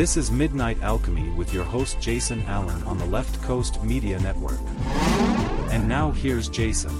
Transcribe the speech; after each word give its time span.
This 0.00 0.16
is 0.16 0.30
Midnight 0.30 0.80
Alchemy 0.80 1.28
with 1.36 1.52
your 1.52 1.62
host 1.62 2.00
Jason 2.00 2.42
Allen 2.46 2.82
on 2.84 2.96
the 2.96 3.04
Left 3.04 3.38
Coast 3.42 3.82
Media 3.84 4.18
Network. 4.20 4.58
And 5.70 5.86
now 5.86 6.10
here's 6.10 6.48
Jason. 6.48 6.90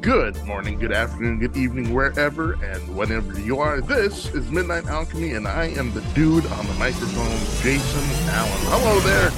Good 0.00 0.40
morning, 0.44 0.78
good 0.78 0.92
afternoon, 0.92 1.40
good 1.40 1.56
evening, 1.56 1.92
wherever 1.92 2.52
and 2.64 2.96
whenever 2.96 3.40
you 3.40 3.58
are. 3.58 3.80
This 3.80 4.32
is 4.32 4.48
Midnight 4.48 4.86
Alchemy, 4.86 5.32
and 5.32 5.48
I 5.48 5.64
am 5.70 5.92
the 5.92 6.02
dude 6.14 6.46
on 6.46 6.68
the 6.68 6.74
microphone, 6.74 7.36
Jason 7.64 8.28
Allen. 8.28 8.60
Hello 8.66 9.00
there. 9.00 9.32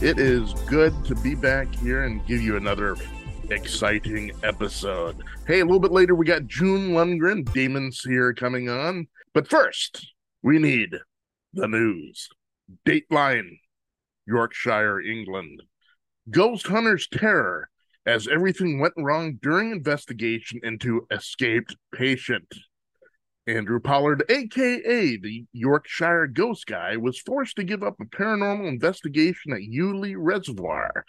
It 0.00 0.18
is 0.18 0.54
good 0.70 0.94
to 1.04 1.14
be 1.16 1.34
back 1.34 1.74
here 1.74 2.04
and 2.04 2.26
give 2.26 2.40
you 2.40 2.56
another 2.56 2.96
exciting 3.50 4.32
episode. 4.42 5.22
Hey, 5.46 5.60
a 5.60 5.66
little 5.66 5.80
bit 5.80 5.92
later, 5.92 6.14
we 6.14 6.24
got 6.24 6.46
June 6.46 6.92
Lundgren, 6.92 7.52
Demon 7.52 7.92
Seer, 7.92 8.32
coming 8.32 8.70
on. 8.70 9.06
But 9.34 9.50
first, 9.50 10.14
we 10.42 10.58
need 10.58 10.98
the 11.52 11.68
news. 11.68 12.28
Dateline, 12.86 13.58
Yorkshire, 14.26 15.00
England. 15.00 15.62
Ghost 16.30 16.66
Hunter's 16.66 17.08
Terror 17.08 17.70
as 18.06 18.28
everything 18.28 18.80
went 18.80 18.94
wrong 18.96 19.38
during 19.42 19.70
investigation 19.70 20.60
into 20.62 21.06
escaped 21.10 21.76
patient. 21.94 22.52
Andrew 23.46 23.80
Pollard, 23.80 24.24
aka 24.28 25.16
the 25.16 25.46
Yorkshire 25.52 26.26
Ghost 26.26 26.66
Guy, 26.66 26.96
was 26.96 27.18
forced 27.18 27.56
to 27.56 27.64
give 27.64 27.82
up 27.82 27.96
a 28.00 28.04
paranormal 28.04 28.68
investigation 28.68 29.52
at 29.52 29.60
Ulley 29.60 30.16
Reservoir, 30.16 31.04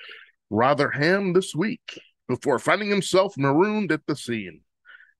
Rotherham, 0.49 1.33
this 1.33 1.53
week, 1.53 1.99
before 2.29 2.59
finding 2.59 2.89
himself 2.89 3.37
marooned 3.37 3.91
at 3.91 4.05
the 4.07 4.15
scene. 4.15 4.61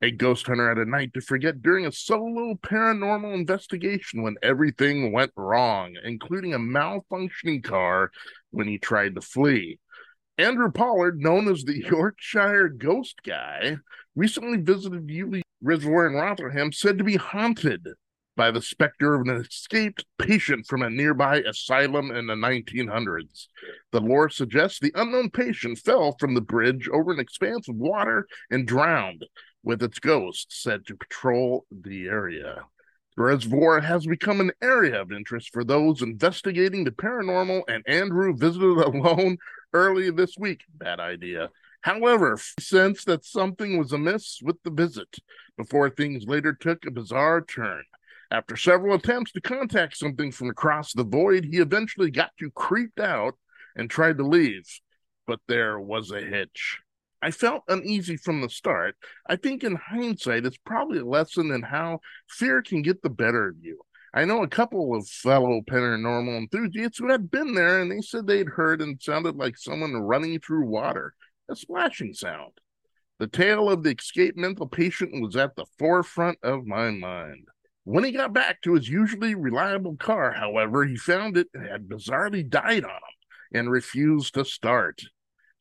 A 0.02 0.12
ghost 0.12 0.48
hunter 0.48 0.72
at 0.72 0.78
a 0.78 0.90
night 0.90 1.14
to 1.14 1.22
forget 1.22 1.62
during 1.62 1.86
a 1.86 1.92
solo 1.92 2.56
paranormal 2.56 3.34
investigation 3.34 4.22
when 4.22 4.38
everything 4.42 5.12
went 5.12 5.34
wrong, 5.36 5.98
including 6.06 6.54
a 6.54 6.60
malfunctioning 6.60 7.62
car 7.62 8.12
when 8.52 8.68
he 8.68 8.78
tried 8.78 9.16
to 9.16 9.22
flee. 9.22 9.78
Andrew 10.38 10.72
Pollard, 10.72 11.20
known 11.20 11.50
as 11.50 11.64
the 11.64 11.84
Yorkshire 11.92 12.70
Ghost 12.70 13.16
Guy, 13.26 13.76
recently 14.16 14.58
visited 14.58 15.10
Ulley 15.12 15.44
Reservoir 15.62 16.08
in 16.08 16.14
Rotherham, 16.14 16.72
said 16.72 16.98
to 16.98 17.04
be 17.04 17.18
haunted 17.18 17.86
by 18.38 18.52
the 18.52 18.62
specter 18.62 19.16
of 19.16 19.28
an 19.28 19.36
escaped 19.36 20.06
patient 20.18 20.66
from 20.66 20.82
a 20.82 20.90
nearby 20.90 21.40
asylum 21.42 22.10
in 22.10 22.28
the 22.28 22.36
1900s. 22.36 23.48
The 23.92 24.00
lore 24.00 24.30
suggests 24.30 24.80
the 24.80 24.94
unknown 24.96 25.30
patient 25.30 25.78
fell 25.80 26.16
from 26.18 26.36
the 26.36 26.42
bridge 26.42 26.88
over 26.88 27.12
an 27.12 27.20
expanse 27.20 27.68
of 27.68 27.76
water 27.76 28.28
and 28.50 28.66
drowned, 28.66 29.26
with 29.64 29.84
its 29.84 30.00
ghost 30.00 30.48
said 30.50 30.86
to 30.88 30.96
patrol 30.96 31.66
the 31.72 32.08
area. 32.08 32.64
The 33.18 33.24
reservoir 33.24 33.82
has 33.82 34.06
become 34.06 34.40
an 34.40 34.52
area 34.62 35.02
of 35.02 35.12
interest 35.12 35.52
for 35.52 35.64
those 35.64 36.02
investigating 36.02 36.84
the 36.84 36.92
paranormal, 36.92 37.64
and 37.68 37.84
Andrew 37.86 38.34
visited 38.36 38.78
alone 38.78 39.38
early 39.74 40.10
this 40.10 40.36
week. 40.38 40.64
Bad 40.74 41.00
idea. 41.00 41.50
However, 41.82 42.38
he 42.58 42.64
sensed 42.64 43.06
that 43.08 43.26
something 43.26 43.78
was 43.78 43.92
amiss 43.92 44.40
with 44.42 44.58
the 44.64 44.72
visit 44.72 45.18
before 45.58 45.90
things 45.90 46.26
later 46.28 46.54
took 46.54 46.86
a 46.86 46.92
bizarre 46.92 47.42
turn. 47.42 47.84
After 48.32 48.56
several 48.56 48.96
attempts 48.96 49.32
to 49.34 49.42
contact 49.42 49.98
something 49.98 50.32
from 50.32 50.50
across 50.50 50.94
the 50.94 51.04
void, 51.04 51.46
he 51.46 51.58
eventually 51.58 52.12
got 52.12 52.32
too 52.38 52.52
creeped 52.52 53.00
out 53.00 53.36
and 53.76 53.90
tried 53.90 54.18
to 54.18 54.24
leave. 54.24 54.68
But 55.26 55.40
there 55.48 55.80
was 55.80 56.12
a 56.12 56.22
hitch. 56.22 56.80
I 57.22 57.32
felt 57.32 57.64
uneasy 57.68 58.18
from 58.18 58.42
the 58.42 58.50
start. 58.50 58.96
I 59.28 59.36
think 59.36 59.64
in 59.64 59.76
hindsight, 59.76 60.46
it's 60.46 60.58
probably 60.58 61.00
a 61.00 61.06
lesson 61.06 61.52
in 61.52 61.62
how 61.64 62.00
fear 62.30 62.62
can 62.62 62.82
get 62.82 63.02
the 63.02 63.10
better 63.10 63.48
of 63.48 63.56
you. 63.62 63.80
I 64.14 64.26
know 64.26 64.42
a 64.42 64.48
couple 64.48 64.96
of 64.96 65.08
fellow 65.08 65.62
paranormal 65.70 66.38
enthusiasts 66.38 66.98
who 66.98 67.12
had 67.12 67.30
been 67.30 67.54
there 67.54 67.82
and 67.82 67.92
they 67.92 68.02
said 68.02 68.26
they'd 68.26 68.48
heard 68.48 68.82
and 68.82 69.02
sounded 69.02 69.36
like 69.36 69.58
someone 69.58 69.94
running 69.94 70.40
through 70.40 70.66
water, 70.66 71.14
a 71.50 71.56
splashing 71.56 72.14
sound. 72.14 72.54
The 73.20 73.28
tale 73.28 73.70
of 73.70 73.84
the 73.84 73.92
escaped 73.92 74.38
mental 74.38 74.68
patient 74.68 75.22
was 75.22 75.36
at 75.36 75.56
the 75.56 75.66
forefront 75.78 76.40
of 76.42 76.66
my 76.66 76.90
mind. 76.90 77.50
When 77.84 78.04
he 78.04 78.12
got 78.12 78.34
back 78.34 78.62
to 78.62 78.76
his 78.76 78.88
usually 78.88 79.36
reliable 79.36 79.98
car, 79.98 80.32
however, 80.32 80.86
he 80.86 80.96
found 80.96 81.38
it 81.38 81.48
had 81.54 81.88
bizarrely 81.88 82.48
died 82.48 82.86
on 82.86 82.92
him 82.92 83.16
and 83.54 83.72
refused 83.72 84.36
to 84.36 84.46
start. 84.46 85.02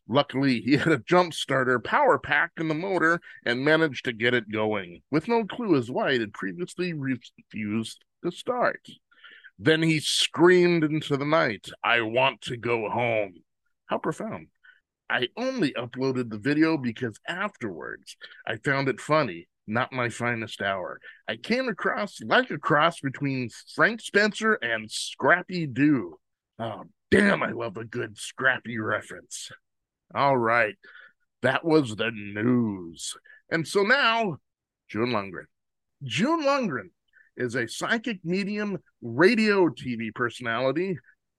Luckily, 0.09 0.63
he 0.63 0.79
had 0.79 0.89
a 0.93 0.99
jump 0.99 1.35
starter 1.35 1.79
power 1.79 2.19
pack 2.19 2.53
in 2.57 2.69
the 2.69 2.75
motor 2.75 3.21
and 3.45 3.65
managed 3.65 4.07
to 4.07 4.13
get 4.13 4.33
it 4.33 4.51
going, 4.51 5.03
with 5.11 5.29
no 5.29 5.45
clue 5.45 5.77
as 5.77 5.91
why 5.91 6.13
it 6.13 6.21
had 6.21 6.33
previously 6.33 6.95
refused 6.95 8.05
to 8.25 8.31
start. 8.31 8.89
Then 9.59 9.83
he 9.83 10.01
screamed 10.01 10.83
into 10.83 11.17
the 11.17 11.27
night, 11.27 11.69
I 11.85 12.01
want 12.01 12.41
to 12.43 12.57
go 12.57 12.89
home. 12.89 13.35
How 13.87 13.99
profound. 13.99 14.49
I 15.11 15.29
only 15.37 15.73
uploaded 15.73 16.31
the 16.31 16.39
video 16.39 16.77
because 16.77 17.19
afterwards 17.27 18.17
I 18.47 18.57
found 18.57 18.89
it 18.89 19.01
funny, 19.01 19.49
not 19.67 19.93
my 19.93 20.09
finest 20.09 20.63
hour. 20.63 21.01
I 21.27 21.37
came 21.37 21.69
across 21.69 22.19
like 22.23 22.51
a 22.51 22.59
cross 22.59 23.01
between 23.01 23.51
Frank 23.75 24.01
Spencer 24.01 24.55
and 24.55 24.91
Scrappy 24.91 25.67
Doo. 25.67 26.19
Oh, 26.59 26.85
damn, 27.11 27.43
I 27.43 27.53
love 27.53 27.77
a 27.77 27.85
good 27.85 28.19
Scrappy 28.19 28.79
reference. 28.79 29.51
All 30.15 30.37
right, 30.37 30.75
that 31.43 31.65
was 31.65 31.97
the 31.97 32.11
news. 32.11 33.15
And 33.51 33.67
so 33.67 33.83
now, 33.83 34.39
June 34.89 35.11
Lundgren. 35.11 35.47
June 36.03 36.43
Lundgren 36.45 36.91
is 37.37 37.55
a 37.55 37.69
psychic 37.69 38.25
medium 38.25 38.79
radio 39.03 39.69
TV 39.69 40.15
personality, 40.15 40.99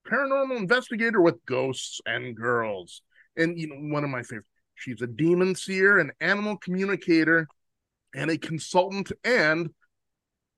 paranormal 0.09 0.57
investigator 0.57 1.21
with 1.21 1.43
ghosts 1.45 1.99
and 2.05 2.35
girls. 2.35 3.01
And 3.35 3.59
you 3.59 3.67
know, 3.67 3.93
one 3.93 4.03
of 4.03 4.09
my 4.09 4.23
favorites. 4.23 4.47
She's 4.75 5.01
a 5.01 5.07
demon 5.07 5.55
seer, 5.55 5.99
an 5.99 6.11
animal 6.21 6.57
communicator, 6.57 7.47
and 8.15 8.31
a 8.31 8.37
consultant 8.37 9.11
and 9.25 9.69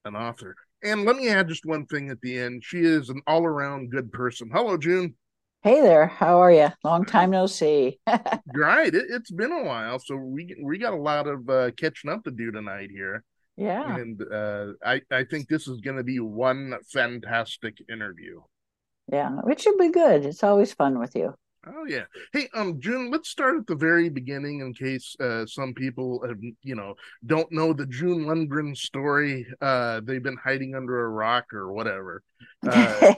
an 0.06 0.16
author. 0.16 0.56
And 0.84 1.06
let 1.06 1.16
me 1.16 1.30
add 1.30 1.48
just 1.48 1.66
one 1.66 1.86
thing 1.86 2.10
at 2.10 2.22
the 2.22 2.38
end. 2.38 2.64
She 2.64 2.80
is 2.80 3.10
an 3.10 3.22
all 3.26 3.46
around 3.46 3.92
good 3.92 4.12
person. 4.12 4.50
Hello, 4.54 4.78
June. 4.78 5.16
Hey 5.64 5.80
there, 5.82 6.08
how 6.08 6.42
are 6.42 6.52
you? 6.52 6.70
Long 6.84 7.06
time 7.06 7.30
no 7.30 7.46
see. 7.46 8.00
right, 8.08 8.92
it, 8.92 9.12
has 9.12 9.30
been 9.30 9.52
a 9.52 9.64
while, 9.64 10.00
so 10.00 10.16
we 10.16 10.56
we 10.60 10.80
got 10.80 10.94
a 10.94 10.98
lot 10.98 11.28
of 11.28 11.48
uh, 11.48 11.70
catching 11.78 12.10
up 12.10 12.24
to 12.24 12.32
do 12.32 12.52
tonight 12.52 12.90
here. 12.90 13.24
Yeah, 13.58 13.96
and 13.96 14.20
uh, 14.24 14.74
I 14.84 15.02
I 15.12 15.24
think 15.24 15.48
this 15.48 15.68
is 15.68 15.80
going 15.80 15.98
to 15.98 16.04
be 16.04 16.20
one 16.20 16.74
fantastic 16.92 17.78
interview. 17.92 18.42
Yeah, 19.12 19.38
it 19.48 19.62
should 19.62 19.78
be 19.78 19.90
good. 19.92 20.26
It's 20.26 20.44
always 20.44 20.74
fun 20.74 20.98
with 20.98 21.16
you. 21.16 21.36
Oh 21.68 21.86
yeah. 21.86 22.06
Hey, 22.34 22.50
um, 22.56 22.80
June. 22.80 23.12
Let's 23.12 23.30
start 23.30 23.58
at 23.58 23.68
the 23.68 23.76
very 23.76 24.10
beginning, 24.10 24.62
in 24.62 24.74
case 24.74 25.16
uh, 25.20 25.46
some 25.46 25.76
people 25.76 26.26
have, 26.28 26.40
you 26.64 26.76
know, 26.76 26.96
don't 27.26 27.52
know 27.52 27.72
the 27.72 27.86
June 27.86 28.26
Lundgren 28.26 28.76
story. 28.76 29.46
Uh, 29.62 30.02
they've 30.04 30.24
been 30.24 30.38
hiding 30.44 30.74
under 30.74 31.06
a 31.06 31.10
rock 31.10 31.54
or 31.54 31.72
whatever. 31.72 32.24
Uh, 32.68 33.14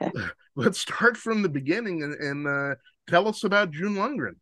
let's 0.56 0.78
start 0.78 1.16
from 1.16 1.40
the 1.40 1.48
beginning 1.48 2.02
and, 2.02 2.14
and 2.14 2.46
uh, 2.46 2.74
tell 3.08 3.28
us 3.28 3.44
about 3.44 3.70
June 3.70 3.94
Lundgren. 3.94 4.36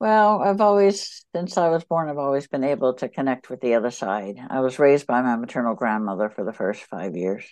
Well, 0.00 0.42
I've 0.42 0.60
always, 0.60 1.24
since 1.32 1.56
I 1.56 1.68
was 1.68 1.84
born, 1.84 2.08
I've 2.08 2.18
always 2.18 2.48
been 2.48 2.64
able 2.64 2.94
to 2.94 3.08
connect 3.08 3.48
with 3.48 3.60
the 3.60 3.74
other 3.74 3.90
side. 3.92 4.38
I 4.48 4.60
was 4.60 4.78
raised 4.78 5.06
by 5.06 5.22
my 5.22 5.36
maternal 5.36 5.74
grandmother 5.74 6.30
for 6.30 6.42
the 6.42 6.54
first 6.54 6.82
five 6.84 7.14
years, 7.14 7.44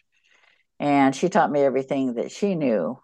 and 0.81 1.15
she 1.15 1.29
taught 1.29 1.53
me 1.53 1.61
everything 1.61 2.15
that 2.15 2.33
she 2.33 2.57
knew 2.57 2.99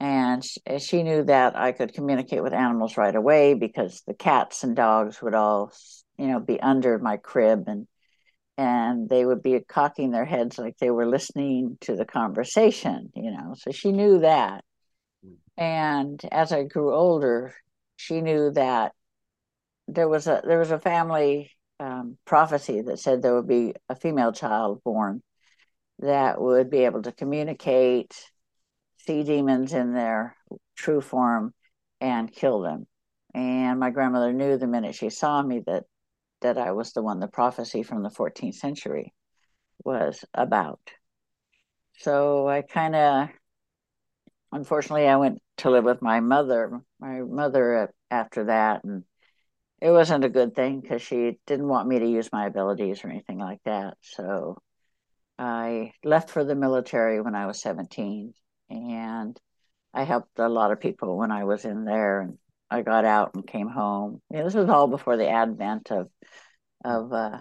and 0.00 0.42
she 0.78 1.02
knew 1.02 1.24
that 1.24 1.56
I 1.56 1.72
could 1.72 1.92
communicate 1.92 2.42
with 2.42 2.54
animals 2.54 2.96
right 2.96 3.14
away 3.14 3.52
because 3.52 4.02
the 4.06 4.14
cats 4.14 4.64
and 4.64 4.74
dogs 4.74 5.20
would 5.20 5.34
all, 5.34 5.72
you 6.16 6.26
know, 6.26 6.40
be 6.40 6.58
under 6.58 6.98
my 6.98 7.18
crib 7.18 7.64
and 7.66 7.86
and 8.56 9.08
they 9.08 9.24
would 9.24 9.42
be 9.42 9.58
cocking 9.60 10.10
their 10.10 10.24
heads 10.24 10.58
like 10.58 10.76
they 10.78 10.90
were 10.90 11.06
listening 11.06 11.78
to 11.82 11.96
the 11.96 12.04
conversation, 12.04 13.10
you 13.14 13.30
know. 13.30 13.54
So 13.56 13.70
she 13.72 13.92
knew 13.92 14.20
that. 14.20 14.64
And 15.56 16.20
as 16.32 16.52
I 16.52 16.64
grew 16.64 16.94
older, 16.94 17.54
she 17.96 18.20
knew 18.22 18.50
that 18.52 18.92
there 19.86 20.08
was 20.08 20.26
a 20.26 20.42
there 20.44 20.58
was 20.58 20.70
a 20.70 20.78
family 20.78 21.50
um, 21.78 22.16
prophecy 22.24 22.80
that 22.82 22.98
said 22.98 23.20
there 23.22 23.34
would 23.34 23.48
be 23.48 23.74
a 23.88 23.94
female 23.94 24.32
child 24.32 24.82
born 24.82 25.22
that 25.98 26.40
would 26.40 26.70
be 26.70 26.84
able 26.86 27.02
to 27.02 27.12
communicate 27.12 28.14
see 29.10 29.24
demons 29.24 29.72
in 29.72 29.92
their 29.92 30.36
true 30.76 31.00
form 31.00 31.52
and 32.00 32.32
kill 32.32 32.60
them. 32.60 32.86
And 33.34 33.80
my 33.80 33.90
grandmother 33.90 34.32
knew 34.32 34.56
the 34.56 34.68
minute 34.68 34.94
she 34.94 35.10
saw 35.10 35.42
me 35.42 35.62
that 35.66 35.84
that 36.42 36.56
I 36.56 36.72
was 36.72 36.92
the 36.92 37.02
one 37.02 37.20
the 37.20 37.28
prophecy 37.28 37.82
from 37.82 38.02
the 38.02 38.08
14th 38.08 38.54
century 38.54 39.12
was 39.84 40.24
about. 40.32 40.80
So 41.98 42.48
I 42.48 42.62
kind 42.62 42.96
of, 42.96 43.28
unfortunately, 44.52 45.06
I 45.06 45.16
went 45.16 45.42
to 45.58 45.70
live 45.70 45.84
with 45.84 46.00
my 46.00 46.20
mother. 46.20 46.80
My 46.98 47.20
mother 47.20 47.92
after 48.10 48.44
that, 48.44 48.84
and 48.84 49.04
it 49.82 49.90
wasn't 49.90 50.24
a 50.24 50.30
good 50.30 50.54
thing 50.54 50.80
because 50.80 51.02
she 51.02 51.38
didn't 51.46 51.68
want 51.68 51.88
me 51.88 51.98
to 51.98 52.06
use 52.06 52.30
my 52.32 52.46
abilities 52.46 53.04
or 53.04 53.08
anything 53.08 53.38
like 53.38 53.60
that. 53.64 53.98
So 54.00 54.62
I 55.38 55.92
left 56.04 56.30
for 56.30 56.44
the 56.44 56.54
military 56.54 57.20
when 57.20 57.34
I 57.34 57.46
was 57.46 57.60
17 57.60 58.32
and 58.70 59.38
I 59.92 60.04
helped 60.04 60.38
a 60.38 60.48
lot 60.48 60.70
of 60.70 60.80
people 60.80 61.18
when 61.18 61.30
I 61.30 61.44
was 61.44 61.64
in 61.64 61.84
there 61.84 62.20
and 62.20 62.38
I 62.70 62.82
got 62.82 63.04
out 63.04 63.34
and 63.34 63.46
came 63.46 63.68
home. 63.68 64.22
Yeah, 64.30 64.44
this 64.44 64.54
was 64.54 64.68
all 64.68 64.86
before 64.86 65.16
the 65.16 65.28
advent 65.28 65.90
of 65.90 66.08
of 66.84 67.12
uh, 67.12 67.40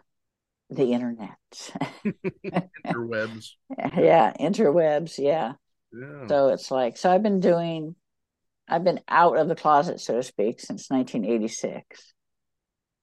the 0.69 0.91
internet. 0.91 1.37
interwebs. 2.85 3.51
yeah, 3.97 4.33
interwebs. 4.39 5.17
Yeah. 5.19 5.53
Yeah. 5.93 6.27
So 6.27 6.49
it's 6.49 6.71
like 6.71 6.97
so 6.97 7.11
I've 7.11 7.23
been 7.23 7.39
doing. 7.39 7.95
I've 8.67 8.83
been 8.83 9.01
out 9.07 9.37
of 9.37 9.47
the 9.47 9.55
closet, 9.55 9.99
so 9.99 10.17
to 10.17 10.23
speak, 10.23 10.59
since 10.59 10.91
1986, 10.91 12.13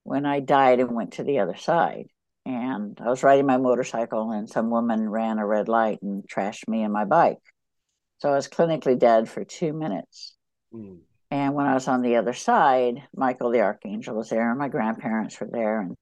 when 0.05 0.25
I 0.25 0.38
died 0.38 0.78
and 0.78 0.93
went 0.93 1.14
to 1.14 1.25
the 1.25 1.40
other 1.40 1.56
side. 1.56 2.06
And 2.44 2.96
I 3.05 3.08
was 3.08 3.25
riding 3.25 3.46
my 3.46 3.56
motorcycle, 3.56 4.31
and 4.31 4.49
some 4.49 4.70
woman 4.70 5.08
ran 5.08 5.40
a 5.40 5.46
red 5.46 5.69
light 5.69 6.00
and 6.02 6.23
trashed 6.28 6.69
me 6.69 6.84
and 6.84 6.93
my 6.93 7.05
bike. 7.05 7.40
So 8.18 8.30
I 8.30 8.36
was 8.36 8.48
clinically 8.48 8.98
dead 8.98 9.28
for 9.28 9.44
two 9.44 9.72
minutes. 9.72 10.34
Mm. 10.72 11.00
And 11.30 11.54
when 11.54 11.66
I 11.66 11.74
was 11.74 11.88
on 11.88 12.02
the 12.02 12.16
other 12.16 12.32
side, 12.32 13.02
Michael 13.14 13.50
the 13.50 13.60
Archangel 13.60 14.16
was 14.16 14.30
there, 14.30 14.50
and 14.50 14.58
my 14.58 14.68
grandparents 14.68 15.40
were 15.40 15.48
there. 15.50 15.80
And 15.80 15.96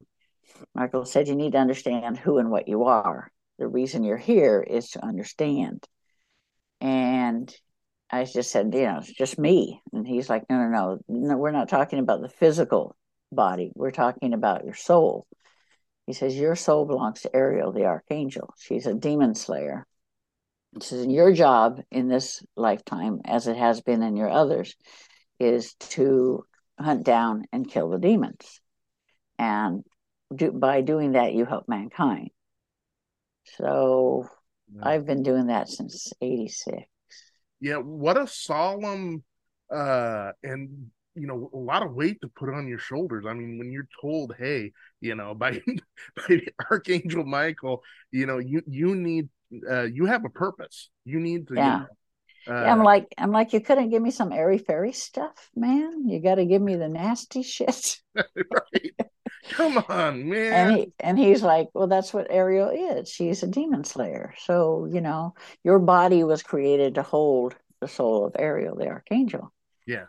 Michael 0.75 1.05
said, 1.07 1.29
You 1.29 1.35
need 1.35 1.53
to 1.53 1.59
understand 1.59 2.19
who 2.19 2.39
and 2.39 2.51
what 2.51 2.69
you 2.69 2.85
are. 2.85 3.31
The 3.59 3.67
reason 3.67 4.05
you're 4.05 4.17
here 4.17 4.61
is 4.61 4.91
to 4.91 5.05
understand. 5.05 5.85
And 6.81 7.55
I 8.11 8.25
just 8.25 8.51
said, 8.51 8.75
You 8.75 8.83
know, 8.83 8.99
it's 8.99 9.13
just 9.13 9.39
me. 9.39 9.81
And 9.93 10.07
he's 10.07 10.29
like, 10.29 10.45
No, 10.51 10.59
no, 10.59 10.69
no, 10.69 10.99
no, 11.09 11.37
we're 11.37 11.51
not 11.51 11.69
talking 11.69 11.99
about 11.99 12.21
the 12.21 12.29
physical 12.29 12.97
body. 13.33 13.73
We're 13.75 13.91
talking 13.91 14.35
about 14.35 14.65
your 14.65 14.75
soul. 14.75 15.27
He 16.07 16.13
says, 16.13 16.37
Your 16.37 16.55
soul 16.55 16.85
belongs 16.85 17.23
to 17.23 17.35
Ariel, 17.35 17.73
the 17.73 17.87
Archangel. 17.87 18.53
She's 18.59 18.87
a 18.87 18.95
demon 18.95 19.35
slayer. 19.35 19.87
He 20.75 20.81
says, 20.81 21.07
Your 21.07 21.33
job 21.33 21.81
in 21.91 22.09
this 22.09 22.43
lifetime, 22.57 23.21
as 23.25 23.47
it 23.47 23.57
has 23.57 23.81
been 23.81 24.03
in 24.03 24.17
your 24.17 24.31
others, 24.31 24.75
is 25.39 25.75
to 25.75 26.45
hunt 26.79 27.05
down 27.05 27.45
and 27.53 27.69
kill 27.69 27.91
the 27.91 27.99
demons. 27.99 28.61
And 29.39 29.85
do, 30.35 30.53
by 30.53 30.81
doing 30.81 31.13
that, 31.13 31.33
you 31.33 31.45
help 31.45 31.69
mankind. 31.69 32.31
So 33.57 34.27
Yeah. 34.75 34.89
I've 34.89 35.07
been 35.07 35.23
doing 35.23 35.47
that 35.49 35.69
since 35.69 36.13
86. 36.21 36.83
Yeah, 37.61 37.77
what 37.77 38.17
a 38.21 38.27
solemn 38.27 39.23
uh 39.73 40.33
and 40.43 40.91
you 41.15 41.27
know 41.27 41.51
a 41.55 41.57
lot 41.57 41.83
of 41.83 41.95
weight 41.95 42.21
to 42.21 42.29
put 42.29 42.51
on 42.51 42.67
your 42.67 42.79
shoulders. 42.79 43.25
I 43.27 43.33
mean, 43.33 43.59
when 43.59 43.71
you're 43.71 43.89
told, 44.01 44.35
"Hey, 44.37 44.73
you 45.01 45.15
know, 45.15 45.35
by 45.35 45.63
by 46.17 46.41
Archangel 46.71 47.25
Michael, 47.25 47.83
you 48.11 48.27
know, 48.27 48.39
you 48.39 48.63
you 48.67 48.95
need 48.95 49.29
uh 49.71 49.83
you 49.83 50.07
have 50.07 50.25
a 50.25 50.31
purpose. 50.31 50.91
You 51.05 51.21
need 51.21 51.49
to, 51.49 51.57
Yeah. 51.57 51.63
you 51.63 51.87
know, 52.47 52.55
uh, 52.55 52.79
I'm 52.79 52.83
like, 52.83 53.15
I'm 53.19 53.33
like, 53.33 53.53
you 53.53 53.61
couldn't 53.61 53.91
give 53.91 54.03
me 54.03 54.11
some 54.11 54.33
airy 54.33 54.59
fairy 54.59 54.93
stuff, 54.93 55.51
man. 55.57 56.09
You 56.09 56.21
got 56.21 56.37
to 56.37 56.47
give 56.47 56.63
me 56.63 56.77
the 56.77 56.89
nasty 56.89 57.43
shit. 57.43 58.01
right. 58.15 58.95
Come 59.49 59.79
on, 59.79 60.29
And 60.51 60.71
man. 60.71 60.71
he 60.71 60.93
and 61.01 61.19
he's 61.19 61.43
like, 61.43 61.69
well, 61.75 61.87
that's 61.89 62.13
what 62.15 62.29
Ariel 62.31 62.71
is. 62.71 63.09
She's 63.11 63.43
a 63.43 63.47
demon 63.47 63.85
slayer. 63.85 64.35
So 64.39 64.87
you 64.87 65.01
know, 65.01 65.35
your 65.65 65.79
body 65.79 66.25
was 66.25 66.43
created 66.43 66.95
to 66.95 67.03
hold 67.03 67.57
the 67.81 67.89
soul 67.89 68.27
of 68.27 68.37
Ariel, 68.39 68.77
the 68.77 68.89
archangel. 68.89 69.53
Yeah. 69.87 70.07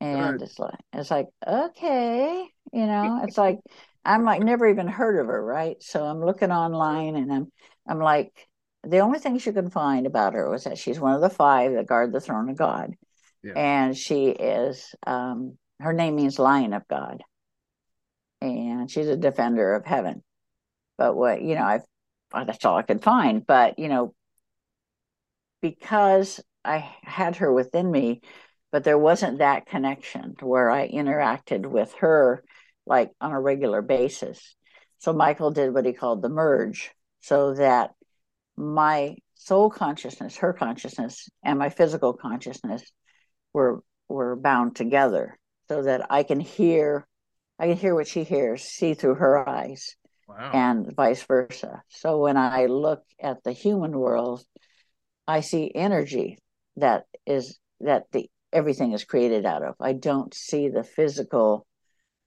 And 0.00 0.40
Right. 0.40 0.40
it's 0.40 0.58
like, 0.58 0.78
it's 0.92 1.10
like, 1.10 1.26
okay, 1.46 2.48
you 2.72 2.86
know, 2.86 3.20
it's 3.24 3.36
like, 3.36 3.58
I'm 4.04 4.24
like 4.24 4.42
never 4.42 4.68
even 4.68 4.86
heard 4.86 5.18
of 5.20 5.26
her, 5.26 5.44
right? 5.44 5.82
So 5.82 6.04
I'm 6.04 6.24
looking 6.24 6.52
online, 6.52 7.16
and 7.16 7.32
I'm, 7.32 7.52
I'm 7.86 7.98
like, 7.98 8.47
the 8.84 8.98
only 9.00 9.18
things 9.18 9.44
you 9.44 9.52
can 9.52 9.70
find 9.70 10.06
about 10.06 10.34
her 10.34 10.48
was 10.48 10.64
that 10.64 10.78
she's 10.78 11.00
one 11.00 11.14
of 11.14 11.20
the 11.20 11.30
five 11.30 11.72
that 11.74 11.86
guard 11.86 12.12
the 12.12 12.20
throne 12.20 12.48
of 12.48 12.56
God, 12.56 12.94
Yeah. 13.42 13.52
and 13.56 13.96
she 13.96 14.26
is, 14.28 14.94
um, 15.06 15.58
her 15.80 15.92
name 15.92 16.16
means 16.16 16.38
Lion 16.38 16.72
of 16.72 16.86
God, 16.88 17.22
and 18.40 18.90
she's 18.90 19.08
a 19.08 19.16
defender 19.16 19.74
of 19.74 19.84
heaven. 19.84 20.22
But 20.96 21.16
what 21.16 21.42
you 21.42 21.54
know, 21.54 21.64
I've 21.64 21.84
well, 22.32 22.44
that's 22.44 22.64
all 22.64 22.76
I 22.76 22.82
could 22.82 23.02
find. 23.02 23.46
But 23.46 23.78
you 23.78 23.88
know, 23.88 24.14
because 25.60 26.40
I 26.64 26.78
had 27.02 27.36
her 27.36 27.52
within 27.52 27.90
me, 27.90 28.20
but 28.70 28.84
there 28.84 28.98
wasn't 28.98 29.38
that 29.38 29.66
connection 29.66 30.34
where 30.40 30.70
I 30.70 30.88
interacted 30.88 31.66
with 31.66 31.92
her 31.94 32.44
like 32.86 33.10
on 33.20 33.32
a 33.32 33.40
regular 33.40 33.82
basis. 33.82 34.56
So 34.98 35.12
Michael 35.12 35.50
did 35.50 35.72
what 35.72 35.86
he 35.86 35.92
called 35.92 36.22
the 36.22 36.28
merge, 36.28 36.90
so 37.20 37.54
that 37.54 37.92
my 38.58 39.16
soul 39.36 39.70
consciousness, 39.70 40.36
her 40.38 40.52
consciousness, 40.52 41.28
and 41.44 41.58
my 41.58 41.68
physical 41.68 42.12
consciousness 42.12 42.82
were 43.52 43.82
were 44.08 44.36
bound 44.36 44.74
together, 44.74 45.38
so 45.68 45.82
that 45.82 46.06
I 46.10 46.22
can 46.22 46.40
hear, 46.40 47.06
I 47.58 47.68
can 47.68 47.76
hear 47.76 47.94
what 47.94 48.08
she 48.08 48.24
hears, 48.24 48.62
see 48.62 48.94
through 48.94 49.16
her 49.16 49.48
eyes, 49.48 49.96
Wow. 50.26 50.50
and 50.52 50.94
vice 50.94 51.22
versa. 51.22 51.82
So 51.88 52.18
when 52.18 52.36
I 52.36 52.66
look 52.66 53.02
at 53.20 53.42
the 53.44 53.52
human 53.52 53.92
world, 53.92 54.44
I 55.26 55.40
see 55.40 55.70
energy 55.74 56.38
that 56.76 57.04
is 57.26 57.58
that 57.80 58.04
the 58.12 58.30
everything 58.52 58.92
is 58.92 59.04
created 59.04 59.44
out 59.44 59.62
of. 59.62 59.74
I 59.78 59.92
don't 59.92 60.32
see 60.32 60.68
the 60.68 60.84
physical 60.84 61.66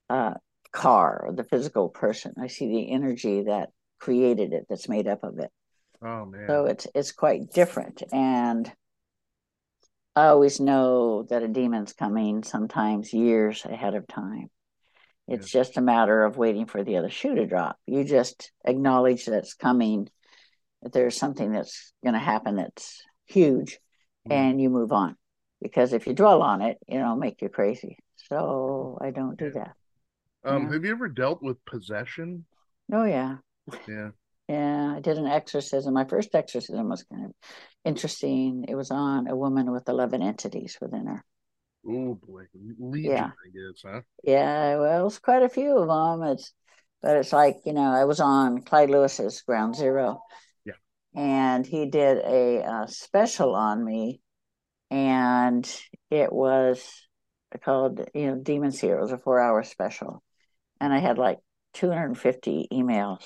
uh, 0.10 0.36
car 0.72 1.26
or 1.26 1.34
the 1.34 1.44
physical 1.44 1.90
person. 1.90 2.34
I 2.40 2.48
see 2.48 2.68
the 2.68 2.92
energy 2.92 3.44
that 3.44 3.70
created 4.00 4.54
it, 4.54 4.68
that's 4.70 4.88
made 4.88 5.08
up 5.08 5.24
of 5.24 5.40
it. 5.40 5.52
Oh 6.02 6.26
man. 6.26 6.48
So 6.48 6.66
it's 6.66 6.88
it's 6.96 7.12
quite 7.12 7.52
different. 7.52 8.04
And 8.12 8.72
I 10.16 10.28
always 10.28 10.60
know 10.60 11.24
that 11.24 11.44
a 11.44 11.48
demon's 11.48 11.94
coming 11.94 12.44
sometimes 12.44 13.14
years 13.14 13.64
ahead 13.66 13.96
of 13.96 14.08
time. 14.08 14.50
It's 15.28 15.50
just 15.50 15.78
a 15.78 15.82
matter 15.82 16.26
of 16.26 16.36
waiting 16.36 16.66
for 16.66 16.84
the 16.84 16.98
other 16.98 17.10
shoe 17.10 17.36
to 17.36 17.46
drop. 17.46 17.78
You 17.88 18.04
just 18.04 18.52
acknowledge 18.66 19.26
that 19.26 19.38
it's 19.38 19.54
coming, 19.54 20.10
that 20.82 20.92
there's 20.92 21.16
something 21.16 21.54
that's 21.54 21.94
going 22.04 22.16
to 22.16 22.20
happen 22.20 22.58
that's 22.58 23.02
huge, 23.28 23.80
Mhm. 24.28 24.32
and 24.34 24.62
you 24.62 24.70
move 24.70 24.92
on. 24.92 25.16
Because 25.62 25.94
if 25.94 26.06
you 26.08 26.14
dwell 26.14 26.42
on 26.42 26.62
it, 26.62 26.78
it'll 26.88 27.16
make 27.16 27.42
you 27.42 27.48
crazy. 27.48 27.98
So 28.16 28.98
I 29.00 29.12
don't 29.12 29.38
do 29.38 29.52
that. 29.52 29.74
um, 30.44 30.64
yeah. 30.64 30.74
have 30.74 30.84
you 30.84 30.92
ever 30.92 31.08
dealt 31.08 31.42
with 31.42 31.64
possession? 31.66 32.46
Oh, 32.92 33.06
yeah. 33.06 33.38
Yeah. 33.88 34.10
Yeah, 34.52 34.96
I 34.98 35.00
did 35.00 35.18
an 35.18 35.28
exorcism. 35.28 35.94
My 35.94 36.04
first 36.04 36.36
exorcism 36.36 36.90
was 36.90 37.04
kind 37.04 37.26
of 37.26 37.32
interesting. 37.86 38.66
It 38.68 38.76
was 38.76 38.92
on 38.92 39.28
a 39.28 39.36
woman 39.36 39.72
with 39.72 39.88
11 39.88 40.22
entities 40.22 40.78
within 40.82 41.08
her. 41.08 41.24
Oh 41.88 42.16
boy. 42.16 42.44
Legion, 42.78 43.12
Yeah. 43.12 43.28
I 43.28 43.50
guess, 43.50 43.82
huh? 43.86 44.02
Yeah, 44.24 44.78
well, 44.78 45.08
it's 45.08 45.20
quite 45.20 45.44
a 45.44 45.48
few 45.48 45.78
of 45.78 45.88
them. 45.88 46.28
It's, 46.28 46.52
but 47.02 47.16
it's 47.16 47.32
like, 47.32 47.60
you 47.66 47.72
know, 47.72 47.94
I 47.94 48.04
was 48.04 48.20
on 48.20 48.62
Clyde 48.62 48.90
Lewis's 48.90 49.42
Ground 49.42 49.78
Zero. 49.78 50.22
Yeah. 50.66 50.74
And 51.16 51.66
he 51.66 51.86
did 51.86 52.18
a 52.18 52.62
uh, 52.62 52.88
special 52.88 53.56
on 53.56 53.86
me, 53.86 54.20
and 54.90 55.66
it 56.10 56.34
was 56.34 57.08
called, 57.64 58.02
you 58.14 58.28
know, 58.28 58.36
Demons 58.36 58.82
Heroes, 58.82 59.14
a 59.14 59.18
four 59.18 59.40
hour 59.40 59.64
special. 59.64 60.22
And 60.82 60.92
I 60.92 61.00
had 61.00 61.18
like 61.18 61.40
250 61.74 62.68
emails 62.74 63.24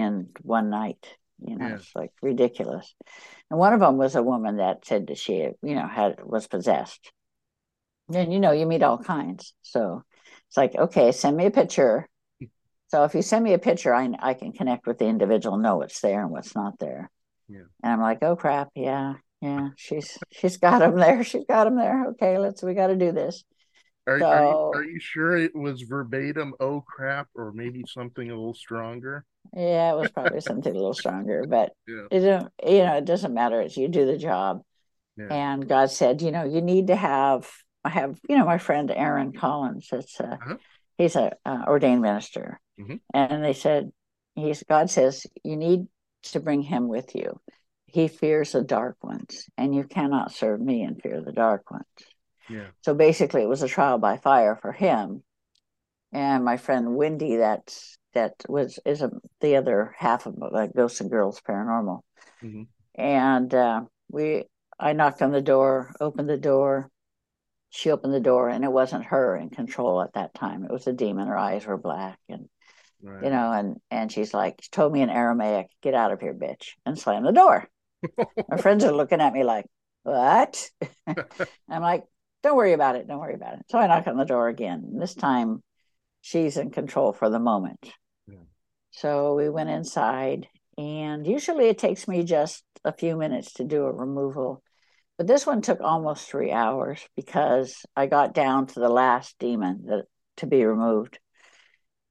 in 0.00 0.28
one 0.42 0.70
night. 0.70 1.06
You 1.42 1.56
know, 1.56 1.66
it's 1.76 1.94
like 1.94 2.12
ridiculous. 2.20 2.94
And 3.50 3.58
one 3.58 3.72
of 3.72 3.80
them 3.80 3.96
was 3.96 4.14
a 4.14 4.22
woman 4.22 4.58
that 4.58 4.84
said 4.84 5.06
that 5.06 5.18
she, 5.18 5.36
you 5.36 5.74
know, 5.74 5.86
had 5.86 6.22
was 6.22 6.46
possessed. 6.46 7.12
And 8.12 8.32
you 8.32 8.40
know, 8.40 8.52
you 8.52 8.66
meet 8.66 8.82
all 8.82 8.98
kinds. 8.98 9.54
So 9.62 10.02
it's 10.48 10.56
like, 10.56 10.74
okay, 10.74 11.12
send 11.12 11.36
me 11.36 11.46
a 11.46 11.50
picture. 11.50 12.08
So 12.88 13.04
if 13.04 13.14
you 13.14 13.22
send 13.22 13.44
me 13.44 13.54
a 13.54 13.58
picture, 13.58 13.94
I 13.94 14.10
I 14.18 14.34
can 14.34 14.52
connect 14.52 14.86
with 14.86 14.98
the 14.98 15.06
individual, 15.06 15.56
know 15.56 15.76
what's 15.76 16.00
there 16.00 16.22
and 16.22 16.30
what's 16.30 16.54
not 16.54 16.78
there. 16.78 17.10
Yeah. 17.48 17.60
And 17.82 17.92
I'm 17.92 18.00
like, 18.00 18.22
oh 18.22 18.36
crap, 18.36 18.70
yeah, 18.74 19.14
yeah, 19.40 19.68
she's 19.76 20.18
she's 20.30 20.58
got 20.58 20.80
them 20.80 20.96
there. 20.96 21.24
She's 21.24 21.44
got 21.48 21.64
them 21.64 21.76
there. 21.76 22.08
Okay, 22.10 22.38
let's 22.38 22.62
we 22.62 22.74
got 22.74 22.88
to 22.88 22.96
do 22.96 23.12
this. 23.12 23.44
Are, 24.06 24.22
are, 24.24 24.44
you, 24.46 24.70
are 24.74 24.84
you 24.84 24.98
sure 25.00 25.36
it 25.36 25.54
was 25.54 25.82
verbatim, 25.82 26.54
oh 26.60 26.80
crap, 26.80 27.28
or 27.34 27.52
maybe 27.52 27.84
something 27.86 28.30
a 28.30 28.34
little 28.34 28.54
stronger? 28.54 29.24
Yeah, 29.54 29.92
it 29.92 29.96
was 29.96 30.10
probably 30.10 30.40
something 30.40 30.72
a 30.72 30.76
little 30.76 30.94
stronger, 30.94 31.44
but 31.48 31.72
Yeah. 31.86 32.06
it 32.10 32.20
don't, 32.20 32.52
you 32.66 32.84
know, 32.84 32.96
it 32.96 33.04
doesn't 33.04 33.34
matter. 33.34 33.60
It's 33.60 33.76
you 33.76 33.88
do 33.88 34.06
the 34.06 34.16
job. 34.18 34.62
Yeah. 35.16 35.26
And 35.30 35.68
God 35.68 35.90
said, 35.90 36.22
you 36.22 36.30
know, 36.30 36.44
you 36.44 36.62
need 36.62 36.88
to 36.88 36.96
have. 36.96 37.50
I 37.84 37.88
have, 37.88 38.18
you 38.28 38.36
know, 38.36 38.44
my 38.44 38.58
friend 38.58 38.90
Aaron 38.90 39.32
Collins. 39.32 39.88
It's 39.92 40.20
a, 40.20 40.34
Uh-huh. 40.34 40.56
he's 40.98 41.16
a 41.16 41.32
uh, 41.46 41.64
ordained 41.66 42.02
minister, 42.02 42.60
Mhm. 42.78 43.00
and 43.14 43.44
they 43.44 43.54
said, 43.54 43.90
he's 44.34 44.62
God 44.62 44.90
says 44.90 45.26
you 45.44 45.56
need 45.56 45.86
to 46.24 46.40
bring 46.40 46.62
him 46.62 46.88
with 46.88 47.14
you. 47.14 47.40
He 47.86 48.06
fears 48.08 48.52
the 48.52 48.62
dark 48.62 49.02
ones, 49.02 49.46
and 49.56 49.74
you 49.74 49.84
cannot 49.84 50.32
serve 50.32 50.60
me 50.60 50.82
and 50.82 51.00
fear 51.00 51.22
the 51.22 51.32
dark 51.32 51.70
ones. 51.70 51.84
Yeah. 52.50 52.66
So 52.82 52.94
basically, 52.94 53.42
it 53.42 53.48
was 53.48 53.62
a 53.62 53.68
trial 53.68 53.98
by 53.98 54.16
fire 54.16 54.56
for 54.56 54.72
him. 54.72 55.22
And 56.12 56.44
my 56.44 56.56
friend 56.56 56.96
Wendy, 56.96 57.36
that 57.36 57.74
that 58.14 58.34
was 58.48 58.78
is 58.84 59.02
a, 59.02 59.10
the 59.40 59.56
other 59.56 59.94
half 59.96 60.26
of 60.26 60.36
uh, 60.42 60.66
Ghosts 60.68 61.00
and 61.00 61.10
Girls 61.10 61.40
Paranormal. 61.40 62.00
Mhm. 62.42 62.66
And 62.96 63.54
uh, 63.54 63.82
we, 64.10 64.44
I 64.78 64.92
knocked 64.92 65.22
on 65.22 65.30
the 65.32 65.42
door, 65.42 65.94
opened 66.00 66.28
the 66.28 66.36
door. 66.36 66.90
She 67.70 67.90
opened 67.92 68.12
the 68.12 68.20
door, 68.20 68.48
and 68.48 68.64
it 68.64 68.72
wasn't 68.72 69.04
her 69.06 69.36
in 69.36 69.50
control 69.50 70.02
at 70.02 70.14
that 70.14 70.34
time. 70.34 70.64
It 70.64 70.72
was 70.72 70.88
a 70.88 70.92
demon. 70.92 71.28
Her 71.28 71.38
eyes 71.38 71.66
were 71.66 71.76
black, 71.78 72.18
and 72.28 72.48
Right. 73.02 73.24
you 73.24 73.30
know, 73.30 73.52
and 73.52 73.80
and 73.90 74.12
she's 74.12 74.34
like, 74.34 74.60
she 74.60 74.68
told 74.70 74.92
me 74.92 75.00
in 75.00 75.08
Aramaic, 75.08 75.68
"Get 75.80 75.94
out 75.94 76.12
of 76.12 76.20
here, 76.20 76.34
bitch," 76.34 76.74
and 76.84 76.98
slammed 76.98 77.26
the 77.26 77.32
door. 77.32 77.68
My 78.48 78.58
friends 78.58 78.84
are 78.84 78.92
looking 78.92 79.20
at 79.22 79.32
me 79.32 79.42
like, 79.44 79.66
"What?" 80.02 80.70
I'm 81.68 81.82
like, 81.82 82.04
"Don't 82.42 82.56
worry 82.56 82.72
about 82.72 82.96
it. 82.96 83.06
Don't 83.06 83.20
worry 83.20 83.34
about 83.34 83.54
it." 83.54 83.66
So 83.68 83.78
I 83.78 83.86
knock 83.86 84.06
on 84.06 84.16
the 84.16 84.24
door 84.24 84.48
again. 84.48 84.92
This 84.98 85.14
time, 85.14 85.62
she's 86.20 86.56
in 86.56 86.70
control 86.70 87.12
for 87.12 87.30
the 87.30 87.38
moment. 87.38 87.92
Yeah. 88.26 88.36
So 88.90 89.34
we 89.34 89.48
went 89.48 89.70
inside, 89.70 90.48
and 90.76 91.26
usually 91.26 91.68
it 91.68 91.78
takes 91.78 92.08
me 92.08 92.24
just 92.24 92.64
a 92.84 92.92
few 92.92 93.16
minutes 93.16 93.54
to 93.54 93.64
do 93.64 93.84
a 93.84 93.92
removal. 93.92 94.62
But 95.18 95.26
this 95.26 95.46
one 95.46 95.60
took 95.60 95.80
almost 95.80 96.30
three 96.30 96.50
hours 96.50 97.06
because 97.14 97.84
I 97.94 98.06
got 98.06 98.32
down 98.32 98.66
to 98.68 98.80
the 98.80 98.88
last 98.88 99.38
demon 99.38 99.84
that 99.86 100.06
to 100.38 100.46
be 100.46 100.64
removed. 100.64 101.18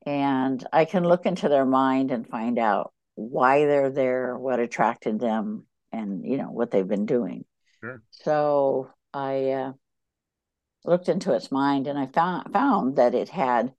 And 0.06 0.66
I 0.72 0.86
can 0.86 1.04
look 1.04 1.26
into 1.26 1.50
their 1.50 1.66
mind 1.66 2.12
and 2.12 2.28
find 2.28 2.58
out 2.58 2.94
why 3.16 3.66
they're 3.66 3.90
there, 3.92 4.38
what 4.38 4.60
attracted 4.60 5.20
them, 5.20 5.66
and 5.92 6.26
you 6.26 6.38
know 6.38 6.52
what 6.52 6.72
they've 6.72 6.88
been 6.88 7.06
doing. 7.06 7.46
Sure. 7.82 8.02
So 8.12 8.92
I 9.14 9.50
uh, 9.52 9.72
looked 10.86 11.10
into 11.10 11.34
its 11.34 11.52
mind, 11.52 11.88
and 11.88 11.98
I 11.98 12.08
found 12.08 12.52
found 12.54 12.96
that 12.96 13.14
it 13.14 13.30
had 13.30 13.74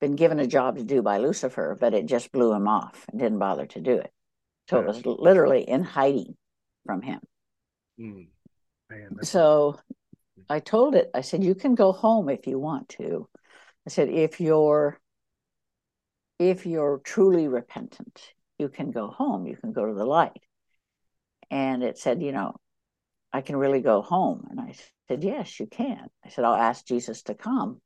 been 0.00 0.16
given 0.16 0.38
a 0.38 0.46
job 0.46 0.76
to 0.76 0.84
do 0.84 1.02
by 1.02 1.18
Lucifer, 1.18 1.76
but 1.78 1.94
it 1.94 2.06
just 2.06 2.32
blew 2.32 2.52
him 2.52 2.68
off 2.68 3.04
and 3.10 3.20
didn't 3.20 3.38
bother 3.38 3.66
to 3.66 3.80
do 3.80 3.98
it. 3.98 4.12
So 4.70 4.80
it 4.80 4.86
was 4.86 5.04
literally 5.04 5.62
in 5.62 5.82
hiding 5.82 6.36
from 6.84 7.02
him. 7.02 7.20
Mm. 7.98 8.26
Man, 8.90 9.16
So 9.22 9.78
I 10.48 10.60
told 10.60 10.94
it, 10.94 11.10
I 11.14 11.22
said, 11.22 11.42
you 11.42 11.54
can 11.54 11.74
go 11.74 11.92
home 11.92 12.28
if 12.28 12.46
you 12.46 12.58
want 12.58 12.88
to. 12.90 13.28
I 13.86 13.90
said, 13.90 14.08
if 14.08 14.40
you're 14.40 15.00
if 16.38 16.66
you're 16.66 17.00
truly 17.02 17.48
repentant, 17.48 18.32
you 18.58 18.68
can 18.68 18.90
go 18.90 19.08
home, 19.08 19.46
you 19.46 19.56
can 19.56 19.72
go 19.72 19.86
to 19.86 19.94
the 19.94 20.04
light. 20.04 20.42
And 21.50 21.82
it 21.82 21.98
said, 21.98 22.22
you 22.22 22.32
know, 22.32 22.56
I 23.32 23.40
can 23.40 23.56
really 23.56 23.80
go 23.80 24.02
home. 24.02 24.46
And 24.50 24.60
I 24.60 24.74
said, 25.08 25.22
Yes, 25.22 25.58
you 25.60 25.66
can. 25.66 26.06
I 26.24 26.28
said, 26.28 26.44
I'll 26.44 26.54
ask 26.54 26.86
Jesus 26.86 27.22
to 27.22 27.34
come. 27.34 27.80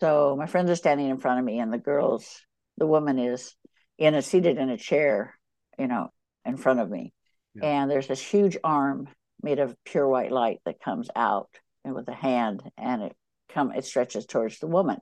So 0.00 0.36
my 0.38 0.46
friends 0.46 0.70
are 0.70 0.76
standing 0.76 1.10
in 1.10 1.18
front 1.18 1.40
of 1.40 1.44
me, 1.44 1.58
and 1.58 1.72
the 1.72 1.78
girls, 1.78 2.40
the 2.78 2.86
woman 2.86 3.18
is 3.18 3.54
in 3.98 4.14
a 4.14 4.22
seated 4.22 4.56
in 4.56 4.70
a 4.70 4.78
chair, 4.78 5.38
you 5.78 5.86
know, 5.86 6.10
in 6.44 6.56
front 6.56 6.80
of 6.80 6.90
me. 6.90 7.12
Yeah. 7.54 7.66
And 7.66 7.90
there's 7.90 8.06
this 8.06 8.22
huge 8.22 8.56
arm 8.64 9.08
made 9.42 9.58
of 9.58 9.76
pure 9.84 10.08
white 10.08 10.32
light 10.32 10.60
that 10.64 10.80
comes 10.80 11.08
out 11.14 11.50
and 11.84 11.94
with 11.94 12.08
a 12.08 12.14
hand 12.14 12.62
and 12.76 13.02
it 13.02 13.16
come 13.48 13.72
it 13.72 13.84
stretches 13.84 14.26
towards 14.26 14.58
the 14.58 14.66
woman 14.66 14.98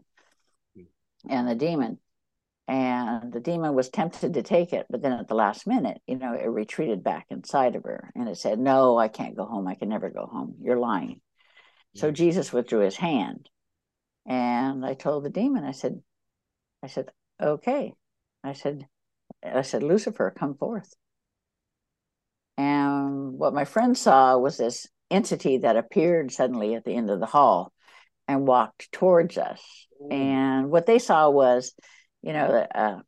hmm. 0.77 0.85
and 1.29 1.49
the 1.49 1.55
demon. 1.55 1.99
And 2.69 3.33
the 3.33 3.41
demon 3.41 3.75
was 3.75 3.89
tempted 3.89 4.35
to 4.35 4.43
take 4.43 4.75
it, 4.75 4.87
but 4.91 5.01
then 5.01 5.13
at 5.13 5.27
the 5.27 5.35
last 5.35 5.67
minute, 5.67 6.03
you 6.07 6.19
know, 6.19 6.35
it 6.35 6.47
retreated 6.47 7.03
back 7.03 7.25
inside 7.31 7.77
of 7.77 7.85
her 7.85 8.11
and 8.15 8.29
it 8.29 8.37
said, 8.37 8.59
No, 8.59 8.99
I 8.99 9.09
can't 9.09 9.37
go 9.37 9.47
home. 9.47 9.67
I 9.67 9.75
can 9.75 9.89
never 9.89 10.11
go 10.11 10.27
home. 10.27 10.57
You're 10.61 10.79
lying. 10.79 11.23
So 11.95 12.11
Jesus 12.11 12.53
withdrew 12.53 12.81
his 12.81 12.97
hand. 12.97 13.49
And 14.27 14.85
I 14.85 14.93
told 14.93 15.25
the 15.25 15.31
demon, 15.31 15.65
I 15.65 15.73
said, 15.73 16.03
I 16.83 16.89
said, 16.89 17.09
okay. 17.43 17.95
I 18.45 18.53
said, 18.53 18.87
I 19.43 19.63
said, 19.63 19.83
Lucifer, 19.83 20.31
come 20.37 20.55
forth. 20.55 20.93
And 22.59 23.33
what 23.39 23.55
my 23.55 23.65
friend 23.65 23.97
saw 23.97 24.37
was 24.37 24.59
this 24.59 24.87
entity 25.11 25.59
that 25.59 25.77
appeared 25.77 26.31
suddenly 26.31 26.75
at 26.75 26.85
the 26.85 26.95
end 26.95 27.09
of 27.09 27.21
the 27.21 27.27
hall 27.27 27.73
and 28.27 28.47
walked 28.47 28.93
towards 28.93 29.39
us. 29.39 29.63
And 30.11 30.71
what 30.71 30.87
they 30.87 30.99
saw 30.99 31.31
was, 31.31 31.73
you 32.23 32.33
know, 32.33 32.67
a, 32.75 33.03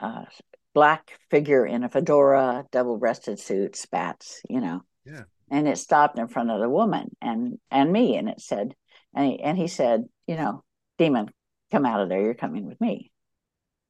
a 0.00 0.26
black 0.74 1.18
figure 1.30 1.64
in 1.64 1.84
a 1.84 1.88
fedora, 1.88 2.64
double 2.70 2.98
breasted 2.98 3.38
suit, 3.38 3.76
spats, 3.76 4.42
you 4.48 4.60
know. 4.60 4.82
Yeah. 5.04 5.24
And 5.50 5.68
it 5.68 5.78
stopped 5.78 6.18
in 6.18 6.28
front 6.28 6.50
of 6.50 6.60
the 6.60 6.68
woman 6.68 7.16
and 7.22 7.58
and 7.70 7.92
me, 7.92 8.16
and 8.16 8.28
it 8.28 8.40
said, 8.40 8.74
and 9.14 9.26
he, 9.26 9.40
and 9.40 9.56
he 9.56 9.68
said, 9.68 10.04
you 10.26 10.36
know, 10.36 10.62
demon, 10.98 11.30
come 11.70 11.86
out 11.86 12.00
of 12.00 12.08
there. 12.08 12.20
You're 12.20 12.34
coming 12.34 12.66
with 12.66 12.80
me. 12.80 13.10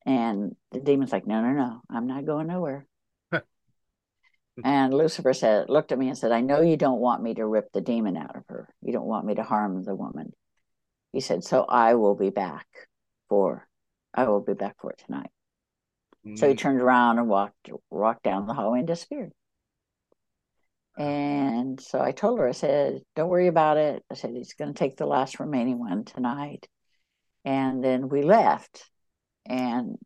And 0.07 0.55
the 0.71 0.81
demon's 0.81 1.13
like, 1.13 1.27
no, 1.27 1.43
no, 1.43 1.53
no, 1.53 1.81
I'm 1.91 2.07
not 2.07 2.25
going 2.25 2.47
nowhere. 2.47 2.87
and 4.65 4.95
Lucifer 4.95 5.33
said, 5.33 5.69
looked 5.69 5.91
at 5.91 5.99
me 5.99 6.09
and 6.09 6.17
said, 6.17 6.31
I 6.31 6.43
know 6.43 6.61
you 6.61 6.77
don't 6.77 7.01
want 7.01 7.23
me 7.23 7.35
to 7.35 7.45
rip 7.45 7.73
the 7.73 7.81
demon 7.81 8.17
out 8.17 8.37
of 8.37 8.45
her. 8.49 8.69
You 8.83 8.93
don't 8.93 9.07
want 9.07 9.27
me 9.27 9.35
to 9.35 9.43
harm 9.43 9.83
the 9.83 9.97
woman. 9.97 10.33
He 11.13 11.21
said, 11.21 11.43
so 11.43 11.65
I 11.65 11.95
will 11.95 12.15
be 12.15 12.31
back 12.31 12.67
for, 13.29 13.67
I 14.17 14.25
will 14.29 14.41
be 14.41 14.55
back 14.55 14.77
for 14.81 14.91
it 14.91 14.99
tonight. 15.05 15.31
So 16.35 16.49
he 16.49 16.55
Mm. 16.55 16.59
turned 16.59 16.81
around 16.81 17.19
and 17.19 17.29
walked 17.29 17.71
walked 17.91 18.23
down 18.23 18.47
the 18.47 18.55
hallway 18.55 18.81
and 18.81 18.89
disappeared. 18.89 19.33
And 20.99 21.81
so 21.81 22.01
I 22.01 22.13
told 22.13 22.39
her, 22.39 22.49
I 22.49 22.53
said, 22.53 23.03
don't 23.15 23.29
worry 23.29 23.49
about 23.49 23.77
it. 23.77 24.03
I 24.11 24.15
said, 24.15 24.31
he's 24.35 24.55
going 24.55 24.73
to 24.73 24.79
take 24.79 24.97
the 24.97 25.07
last 25.07 25.39
remaining 25.39 25.79
one 25.79 26.05
tonight. 26.05 26.67
And 27.45 27.85
then 27.85 28.09
we 28.09 28.23
left. 28.23 28.91
And 29.45 29.99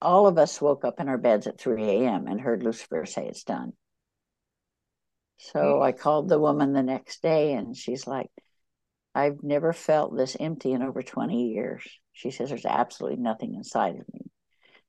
all 0.00 0.26
of 0.28 0.38
us 0.38 0.60
woke 0.60 0.84
up 0.84 1.00
in 1.00 1.08
our 1.08 1.18
beds 1.18 1.46
at 1.48 1.58
3 1.58 1.82
a.m. 1.82 2.28
and 2.28 2.40
heard 2.40 2.62
Lucifer 2.62 3.04
say 3.04 3.26
it's 3.26 3.42
done. 3.42 3.72
So 5.38 5.82
I 5.82 5.92
called 5.92 6.28
the 6.28 6.38
woman 6.38 6.72
the 6.72 6.82
next 6.82 7.22
day 7.22 7.52
and 7.52 7.76
she's 7.76 8.06
like, 8.06 8.30
I've 9.14 9.42
never 9.42 9.72
felt 9.72 10.16
this 10.16 10.36
empty 10.38 10.72
in 10.72 10.82
over 10.82 11.02
20 11.02 11.48
years. 11.48 11.82
She 12.18 12.32
says, 12.32 12.48
There's 12.48 12.66
absolutely 12.66 13.18
nothing 13.22 13.54
inside 13.54 13.94
of 13.94 14.12
me. 14.12 14.22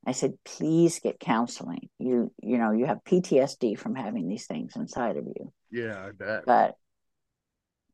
I 0.06 0.14
said, 0.14 0.40
please 0.44 1.00
get 1.00 1.20
counseling. 1.20 1.90
You, 2.00 2.32
you 2.42 2.58
know, 2.58 2.72
you 2.72 2.88
have 2.88 3.04
PTSD 3.04 3.78
from 3.78 3.94
having 3.94 4.28
these 4.28 4.48
things 4.48 4.76
inside 4.76 5.18
of 5.18 5.26
you. 5.26 5.54
Yeah, 5.70 6.04
I 6.04 6.12
bet. 6.12 6.46
But 6.48 6.76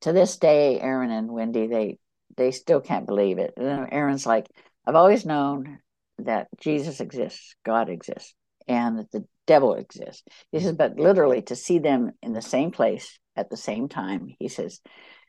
to 0.01 0.13
this 0.13 0.37
day, 0.37 0.79
Aaron 0.79 1.11
and 1.11 1.31
Wendy, 1.31 1.67
they 1.67 1.97
they 2.37 2.51
still 2.51 2.79
can't 2.79 3.07
believe 3.07 3.37
it. 3.37 3.53
And 3.57 3.89
Aaron's 3.91 4.25
like, 4.25 4.47
I've 4.85 4.95
always 4.95 5.25
known 5.25 5.79
that 6.19 6.47
Jesus 6.59 7.01
exists, 7.01 7.55
God 7.65 7.89
exists, 7.89 8.33
and 8.67 8.99
that 8.99 9.11
the 9.11 9.25
devil 9.45 9.73
exists. 9.75 10.23
He 10.51 10.59
says, 10.59 10.73
but 10.73 10.97
literally 10.97 11.41
to 11.43 11.55
see 11.55 11.79
them 11.79 12.11
in 12.21 12.33
the 12.33 12.41
same 12.41 12.71
place 12.71 13.19
at 13.35 13.49
the 13.49 13.57
same 13.57 13.89
time, 13.89 14.27
he 14.39 14.47
says, 14.47 14.79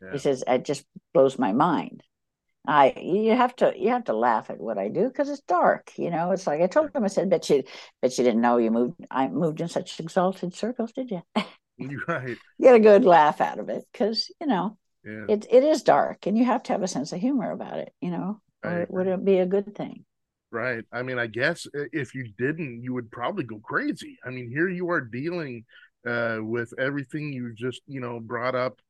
Yeah. 0.01 0.13
he 0.13 0.19
says, 0.19 0.45
it 0.47 0.65
just 0.65 0.85
blows 1.13 1.39
my 1.39 1.53
mind. 1.53 2.03
I 2.67 2.95
you 3.01 3.35
have 3.37 3.55
to 3.57 3.73
you 3.77 3.91
have 3.91 4.05
to 4.05 4.13
laugh 4.13 4.51
at 4.51 4.59
what 4.61 4.79
I 4.79 4.89
do 4.89 5.09
because 5.09 5.29
it's 5.31 5.43
dark. 5.43 5.93
You 5.99 6.11
know, 6.11 6.33
it's 6.33 6.47
like 6.47 6.61
I 6.61 6.67
told 6.67 6.95
him. 6.95 7.05
I 7.05 7.09
said, 7.09 7.31
"Bet 7.31 7.49
you, 7.51 7.63
bet 8.03 8.17
you 8.19 8.25
didn't 8.25 8.41
know 8.41 8.59
you 8.59 8.71
moved. 8.71 9.07
I 9.11 9.29
moved 9.29 9.61
in 9.61 9.69
such 9.69 9.99
exalted 10.01 10.55
circles, 10.55 10.93
did 10.93 11.11
you?" 11.13 11.23
Right. 12.09 12.39
Get 12.61 12.75
a 12.75 12.81
good 12.81 13.05
laugh 13.05 13.41
out 13.41 13.59
of 13.59 13.69
it 13.69 13.85
because 13.93 14.31
you 14.41 14.47
know 14.47 14.79
Yeah. 15.05 15.29
it 15.29 15.47
it 15.51 15.65
is 15.65 15.83
dark, 15.83 16.27
and 16.27 16.37
you 16.37 16.45
have 16.45 16.63
to 16.65 16.73
have 16.73 16.83
a 16.83 16.89
sense 16.89 17.13
of 17.13 17.21
humor 17.21 17.51
about 17.51 17.79
it. 17.79 17.93
You 18.01 18.11
know, 18.11 18.41
or 18.65 18.81
it 18.81 18.91
agree. 18.91 19.09
would 19.09 19.25
be 19.25 19.39
a 19.39 19.47
good 19.47 19.75
thing. 19.75 20.05
Right. 20.51 20.85
I 20.93 21.03
mean, 21.03 21.19
I 21.19 21.27
guess 21.27 21.67
if 21.75 22.15
you 22.15 22.33
didn't, 22.39 22.83
you 22.83 22.95
would 22.95 23.11
probably 23.11 23.45
go 23.45 23.59
crazy. 23.59 24.17
I 24.25 24.31
mean, 24.31 24.49
here 24.49 24.69
you 24.69 24.91
are 24.91 25.01
dealing 25.01 25.65
uh, 26.07 26.39
with 26.41 26.73
everything 26.79 27.33
you 27.33 27.53
just, 27.53 27.83
you 27.87 28.01
know, 28.01 28.21
brought 28.21 28.55
up 28.55 28.81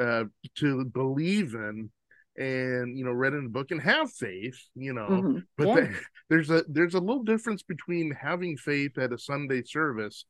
uh, 0.00 0.24
to 0.56 0.84
believe 0.86 1.54
in 1.54 1.90
and, 2.38 2.96
you 2.98 3.04
know, 3.04 3.12
read 3.12 3.34
in 3.34 3.44
the 3.44 3.50
book 3.50 3.70
and 3.72 3.82
have 3.82 4.12
faith, 4.12 4.58
you 4.74 4.92
know. 4.94 5.08
Mhm. 5.08 5.42
But 5.56 5.68
yeah, 5.68 5.74
the- 5.74 6.00
there's 6.30 6.50
a 6.50 6.64
there's 6.68 6.94
a 6.94 7.00
little 7.00 7.24
difference 7.24 7.62
between 7.62 8.12
having 8.12 8.56
faith 8.56 8.98
at 8.98 9.12
a 9.12 9.18
Sunday 9.18 9.62
service 9.64 10.24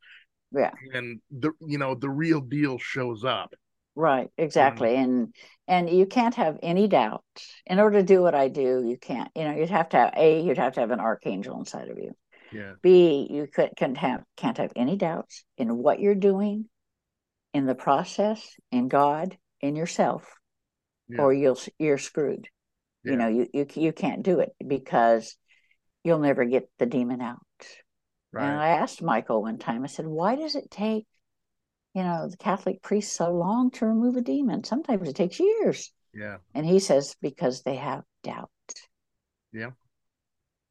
yeah, 0.53 0.73
and 0.95 1.21
the 1.31 1.53
you 1.61 1.79
know 1.79 1.95
the 1.95 2.11
real 2.11 2.41
deal 2.41 2.79
shows 2.79 3.25
up. 3.25 3.55
right, 3.95 4.31
exactly. 4.39 4.97
And 4.97 5.35
and 5.67 5.91
you 5.91 6.07
can't 6.07 6.35
have 6.37 6.59
any 6.63 6.89
doubt. 6.89 7.25
In 7.67 7.79
order 7.81 7.99
to 7.99 8.05
do 8.05 8.23
what 8.23 8.35
I 8.35 8.49
do, 8.49 8.83
you 8.87 8.97
can't. 8.99 9.31
You 9.35 9.45
know, 9.45 9.55
you'd 9.57 9.71
have 9.71 9.91
to 9.91 9.97
have 9.99 10.15
a. 10.17 10.41
You'd 10.43 10.59
have 10.59 10.75
to 10.75 10.81
have 10.81 10.91
an 10.91 11.01
archangel 11.01 11.59
inside 11.59 11.89
of 11.89 11.99
you. 11.99 12.13
Yeah. 12.51 12.75
B, 12.83 13.27
you 13.31 13.47
could, 13.53 13.71
can 13.77 13.95
have 13.97 14.23
can't 14.37 14.57
have 14.59 14.73
any 14.77 14.97
doubts 14.97 15.45
in 15.59 15.77
what 15.77 16.01
you're 16.01 16.15
doing, 16.15 16.69
in 17.53 17.67
the 17.67 17.75
process, 17.75 18.55
in 18.73 18.89
God, 18.89 19.37
in 19.61 19.77
yourself, 19.77 20.25
Yeah. 21.09 21.23
or 21.23 21.33
you'll 21.33 21.59
you're 21.79 21.99
screwed. 21.99 22.49
Yeah. 23.05 23.13
You 23.13 23.17
know, 23.17 23.29
you, 23.29 23.49
you 23.53 23.67
you 23.75 23.93
can't 23.93 24.23
do 24.23 24.41
it 24.41 24.55
because 24.67 25.37
you'll 26.05 26.19
never 26.21 26.45
get 26.45 26.71
the 26.79 26.87
demon 26.87 27.21
out. 27.21 27.39
And 28.35 28.59
I 28.59 28.69
asked 28.71 29.03
Michael 29.03 29.43
one 29.43 29.59
time. 29.59 29.85
I 29.85 29.87
said, 29.89 30.07
"Why 30.07 30.37
does 30.37 30.55
it 30.55 30.71
take, 30.71 31.07
you 31.95 32.03
know, 32.03 32.29
the 32.29 32.37
Catholic 32.39 32.83
priests 32.83 33.13
so 33.17 33.31
long 33.33 33.71
to 33.73 33.87
remove 33.87 34.17
a 34.17 34.23
demon? 34.23 34.65
Sometimes 34.65 35.09
it 35.09 35.17
takes 35.17 35.41
years." 35.41 35.93
Yeah. 36.15 36.39
And 36.55 36.65
he 36.67 36.79
says, 36.79 37.17
"Because 37.21 37.63
they 37.63 37.77
have 37.77 38.05
doubt." 38.23 38.51
Yeah. 39.53 39.71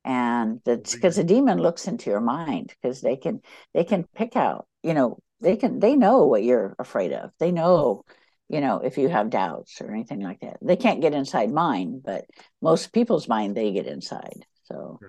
and 0.04 0.62
that's 0.66 0.92
Totally 0.92 1.00
because 1.00 1.16
the 1.18 1.24
demon 1.24 1.58
looks 1.60 1.88
into 1.88 2.10
your 2.10 2.22
mind 2.22 2.74
because 2.82 3.02
they 3.02 3.18
can 3.18 3.42
they 3.74 3.84
can 3.84 4.06
pick 4.16 4.36
out 4.36 4.68
you 4.84 4.94
know 4.94 5.20
they 5.42 5.58
can 5.58 5.80
they 5.80 5.96
know 5.96 6.26
what 6.26 6.44
you're 6.44 6.76
afraid 6.80 7.12
of 7.14 7.32
they 7.40 7.52
know 7.52 8.04
you 8.50 8.62
know 8.62 8.80
if 8.80 8.98
you 8.98 9.10
have 9.10 9.30
doubts 9.30 9.82
or 9.82 9.92
anything 9.92 10.22
like 10.22 10.40
that 10.40 10.58
they 10.62 10.76
can't 10.76 11.02
get 11.02 11.14
inside 11.14 11.52
mine 11.52 12.02
but 12.04 12.26
most 12.62 12.94
people's 12.94 13.28
mind 13.28 13.56
they 13.56 13.72
get 13.72 13.88
inside 13.88 14.46
so 14.64 15.00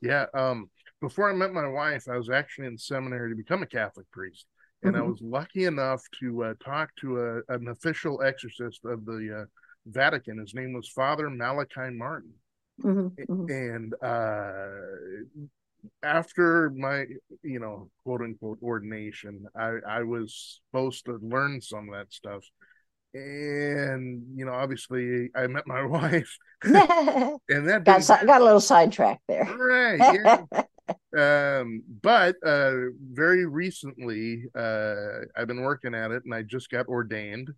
yeah 0.00 0.26
um 0.34 0.70
before 1.00 1.30
i 1.30 1.34
met 1.34 1.52
my 1.52 1.68
wife 1.68 2.08
i 2.08 2.16
was 2.16 2.30
actually 2.30 2.66
in 2.66 2.78
seminary 2.78 3.30
to 3.30 3.36
become 3.36 3.62
a 3.62 3.66
catholic 3.66 4.10
priest 4.10 4.46
and 4.82 4.94
mm-hmm. 4.94 5.02
i 5.02 5.06
was 5.06 5.20
lucky 5.20 5.64
enough 5.64 6.02
to 6.18 6.44
uh, 6.44 6.54
talk 6.64 6.90
to 7.00 7.18
a, 7.20 7.54
an 7.54 7.68
official 7.68 8.22
exorcist 8.22 8.84
of 8.84 9.04
the 9.04 9.42
uh, 9.42 9.44
vatican 9.86 10.38
his 10.38 10.54
name 10.54 10.72
was 10.72 10.88
father 10.88 11.28
malachi 11.30 11.90
martin 11.90 12.32
mm-hmm. 12.82 13.32
mm-hmm. 13.32 13.50
and 13.50 13.94
uh 14.02 14.68
after 16.02 16.70
my 16.70 17.04
you 17.42 17.60
know 17.60 17.88
quote 18.02 18.20
unquote 18.20 18.58
ordination 18.62 19.46
i 19.56 19.76
i 19.88 20.02
was 20.02 20.60
supposed 20.66 21.04
to 21.04 21.18
learn 21.22 21.60
some 21.60 21.88
of 21.88 21.94
that 21.94 22.12
stuff 22.12 22.44
and 23.14 24.22
you 24.36 24.44
know 24.44 24.52
obviously 24.52 25.30
i 25.34 25.46
met 25.46 25.66
my 25.66 25.82
wife 25.84 26.36
and 26.62 27.38
that 27.48 27.82
got, 27.84 28.06
got 28.06 28.40
a 28.40 28.44
little 28.44 28.60
sidetracked 28.60 29.22
there 29.28 29.44
right 29.58 30.44
yeah. 31.16 31.60
um 31.62 31.82
but 32.02 32.36
uh 32.44 32.72
very 33.12 33.46
recently 33.46 34.44
uh 34.56 35.20
i've 35.36 35.48
been 35.48 35.62
working 35.62 35.94
at 35.94 36.10
it 36.10 36.24
and 36.24 36.34
i 36.34 36.42
just 36.42 36.70
got 36.70 36.86
ordained 36.86 37.50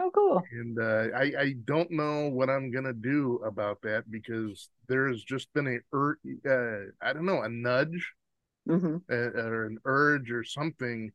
Oh, 0.00 0.10
cool. 0.12 0.42
And 0.50 0.78
uh, 0.78 1.16
I, 1.16 1.32
I 1.38 1.54
don't 1.64 1.90
know 1.90 2.28
what 2.28 2.50
I'm 2.50 2.72
gonna 2.72 2.92
do 2.92 3.40
about 3.46 3.80
that 3.82 4.10
because 4.10 4.68
there's 4.88 5.22
just 5.22 5.52
been 5.52 5.68
a 5.68 5.96
uh, 5.96 6.78
I 7.00 7.12
don't 7.12 7.26
know 7.26 7.42
a 7.42 7.48
nudge 7.48 8.12
mm-hmm. 8.68 8.96
uh, 9.10 9.14
or 9.14 9.66
an 9.66 9.78
urge 9.84 10.30
or 10.30 10.44
something 10.44 11.12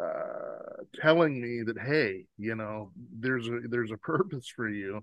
uh, 0.00 0.82
telling 1.00 1.40
me 1.40 1.62
that 1.66 1.78
hey, 1.78 2.24
you 2.38 2.54
know, 2.54 2.90
there's 3.18 3.48
a 3.48 3.60
there's 3.68 3.90
a 3.90 3.98
purpose 3.98 4.48
for 4.54 4.68
you. 4.68 5.00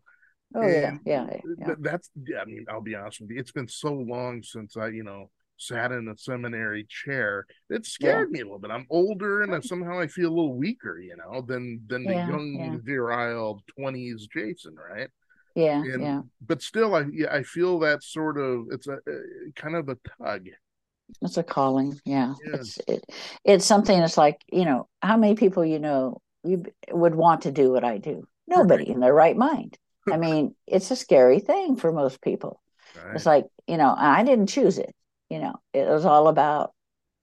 Oh 0.56 0.62
and 0.62 1.00
yeah, 1.06 1.28
yeah, 1.30 1.38
yeah. 1.60 1.76
That's 1.80 2.10
yeah. 2.28 2.40
I 2.40 2.46
mean, 2.46 2.66
I'll 2.70 2.82
be 2.82 2.96
honest 2.96 3.22
with 3.22 3.32
you. 3.32 3.40
It's 3.40 3.52
been 3.52 3.68
so 3.68 3.94
long 3.94 4.42
since 4.44 4.78
I, 4.78 4.88
you 4.88 5.04
know, 5.04 5.30
sat 5.58 5.92
in 5.92 6.08
a 6.08 6.18
seminary 6.18 6.88
chair. 6.90 7.46
It 7.70 7.86
scared 7.86 8.30
yeah. 8.30 8.34
me 8.34 8.40
a 8.42 8.44
little 8.46 8.60
bit. 8.60 8.72
I'm 8.72 8.88
older 8.90 9.42
and 9.42 9.64
somehow 9.64 10.00
I 10.00 10.08
feel 10.08 10.30
a 10.30 10.36
little 10.36 10.56
weaker, 10.56 11.00
you 11.00 11.18
know, 11.18 11.42
than 11.42 11.82
than 11.88 12.06
the 12.06 12.14
yeah, 12.14 12.30
young, 12.30 12.82
virile 12.84 13.62
twenties 13.78 14.28
Jason, 14.32 14.76
right? 14.76 15.10
Yeah, 15.56 15.82
and, 15.82 16.02
yeah. 16.02 16.22
But 16.46 16.62
still, 16.62 16.96
I 16.96 17.06
I 17.32 17.44
feel 17.44 17.80
that 17.80 18.04
sort 18.04 18.38
of 18.38 18.68
it's 18.72 18.88
a, 18.88 18.94
a 18.94 19.52
kind 19.56 19.76
of 19.76 19.90
a 19.90 19.98
tug. 20.24 20.48
It's 21.22 21.38
a 21.38 21.44
calling, 21.44 22.00
yeah. 22.06 22.34
It's 22.46 22.80
it, 22.88 23.06
it's 23.44 23.66
something. 23.66 23.98
It's 23.98 24.18
like 24.18 24.44
you 24.52 24.66
know, 24.66 24.88
how 25.02 25.18
many 25.18 25.36
people 25.36 25.66
you 25.66 25.80
know 25.80 26.22
you 26.44 26.66
would 26.92 27.16
want 27.16 27.42
to 27.42 27.52
do 27.52 27.72
what 27.72 27.84
I 27.84 27.98
do? 27.98 28.28
Nobody 28.48 28.86
right. 28.86 28.94
in 28.94 29.00
their 29.00 29.14
right 29.14 29.36
mind. 29.36 29.78
I 30.12 30.18
mean, 30.26 30.56
it's 30.68 30.92
a 30.92 30.96
scary 30.96 31.40
thing 31.40 31.76
for 31.76 31.92
most 31.92 32.22
people. 32.22 32.62
Right. 32.96 33.16
It's 33.16 33.26
like 33.26 33.46
you 33.68 33.78
know, 33.78 33.94
I 33.98 34.24
didn't 34.24 34.48
choose 34.48 34.78
it 34.78 34.94
you 35.30 35.40
know, 35.40 35.56
it 35.74 35.88
was 35.88 36.06
all 36.06 36.28
about 36.28 36.74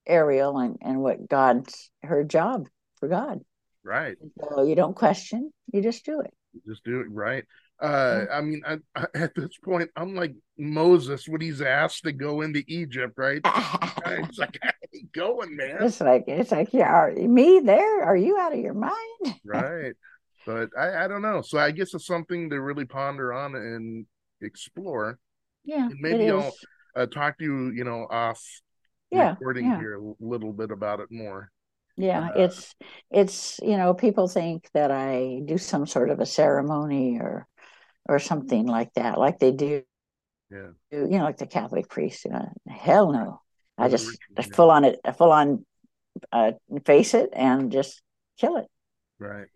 Ariel 0.07 0.59
and, 0.59 0.77
and 0.83 1.01
what 1.01 1.29
God's 1.29 1.91
her 2.03 2.25
job 2.25 2.69
for 2.97 3.09
God. 3.09 3.41
Right. 3.83 4.17
So 4.41 4.63
you 4.63 4.75
don't 4.75 4.97
question, 4.97 5.53
you 5.73 5.83
just 5.83 6.05
do 6.05 6.21
it. 6.21 6.33
You 6.53 6.61
just 6.67 6.85
do 6.85 7.01
it 7.01 7.07
right. 7.11 7.45
Uh, 7.81 8.25
I 8.33 8.41
mean, 8.41 8.63
I, 8.67 8.79
I, 8.95 9.07
at 9.15 9.35
this 9.35 9.57
point, 9.63 9.91
I'm 9.97 10.15
like 10.15 10.35
Moses 10.57 11.29
when 11.29 11.41
he's 11.41 11.61
asked 11.61 12.05
to 12.05 12.13
go 12.13 12.43
into 12.43 12.63
Egypt, 12.67 13.15
right? 13.17 13.41
it's 14.07 14.39
like, 14.39 14.59
hey, 14.63 15.05
going, 15.13 15.57
man. 15.57 15.79
It's 15.81 16.01
like, 16.01 16.25
it's 16.27 16.53
like, 16.53 16.73
yeah, 16.73 16.93
are, 16.93 17.13
me 17.13 17.61
there? 17.61 18.05
Are 18.05 18.17
you 18.17 18.39
out 18.39 18.53
of 18.53 18.61
your 18.61 18.75
mind? 18.75 18.95
right. 19.45 19.95
But 20.47 20.71
I, 20.79 21.05
I 21.05 21.09
don't 21.09 21.23
know. 21.23 21.43
So 21.43 21.59
I 21.59 21.71
guess 21.71 21.95
it's 21.95 22.07
something 22.07 22.51
to 22.51 22.61
really 22.61 22.85
ponder 22.85 23.33
on 23.33 23.55
and 23.55 24.07
explore. 24.41 25.19
Yeah. 25.65 25.87
And 25.87 25.99
maybe 26.01 26.31
I'll 26.31 26.55
uh, 26.95 27.07
talk 27.07 27.39
to 27.39 27.45
you, 27.45 27.71
you 27.71 27.85
know, 27.85 28.07
off 28.11 28.43
yeah, 29.11 29.31
recording 29.31 29.67
yeah. 29.67 29.79
here 29.79 29.99
a 29.99 30.13
little 30.21 30.53
bit 30.53 30.71
about 30.71 31.01
it 31.01 31.11
more. 31.11 31.51
Yeah, 31.97 32.31
uh, 32.31 32.41
it's 32.41 32.75
it's 33.11 33.61
you 33.63 33.77
know 33.77 33.95
people 33.95 34.27
think 34.27 34.69
that 34.75 34.91
I 34.91 35.41
do 35.45 35.59
some 35.59 35.87
sort 35.87 36.11
of 36.11 36.19
a 36.19 36.27
ceremony 36.27 37.19
or 37.21 37.47
or 38.07 38.19
something 38.19 38.67
like 38.67 38.93
that, 38.95 39.19
like 39.19 39.39
they 39.39 39.53
do. 39.53 39.83
Yeah. 40.51 40.71
You 40.93 41.19
know, 41.19 41.25
like 41.25 41.39
the 41.39 41.47
Catholic 41.47 41.89
priest. 41.89 42.25
You 42.25 42.33
know, 42.33 42.53
hell 42.69 43.13
no. 43.13 43.41
I 43.77 43.89
just 43.89 44.19
full 44.53 44.71
on 44.71 44.85
it, 44.85 45.01
full 45.17 45.33
on 45.33 45.67
uh, 46.33 46.53
face 46.85 47.15
it 47.15 47.31
and 47.33 47.73
just 47.73 48.03
kill 48.39 48.57
it. 48.57 48.67
Right. 49.19 49.47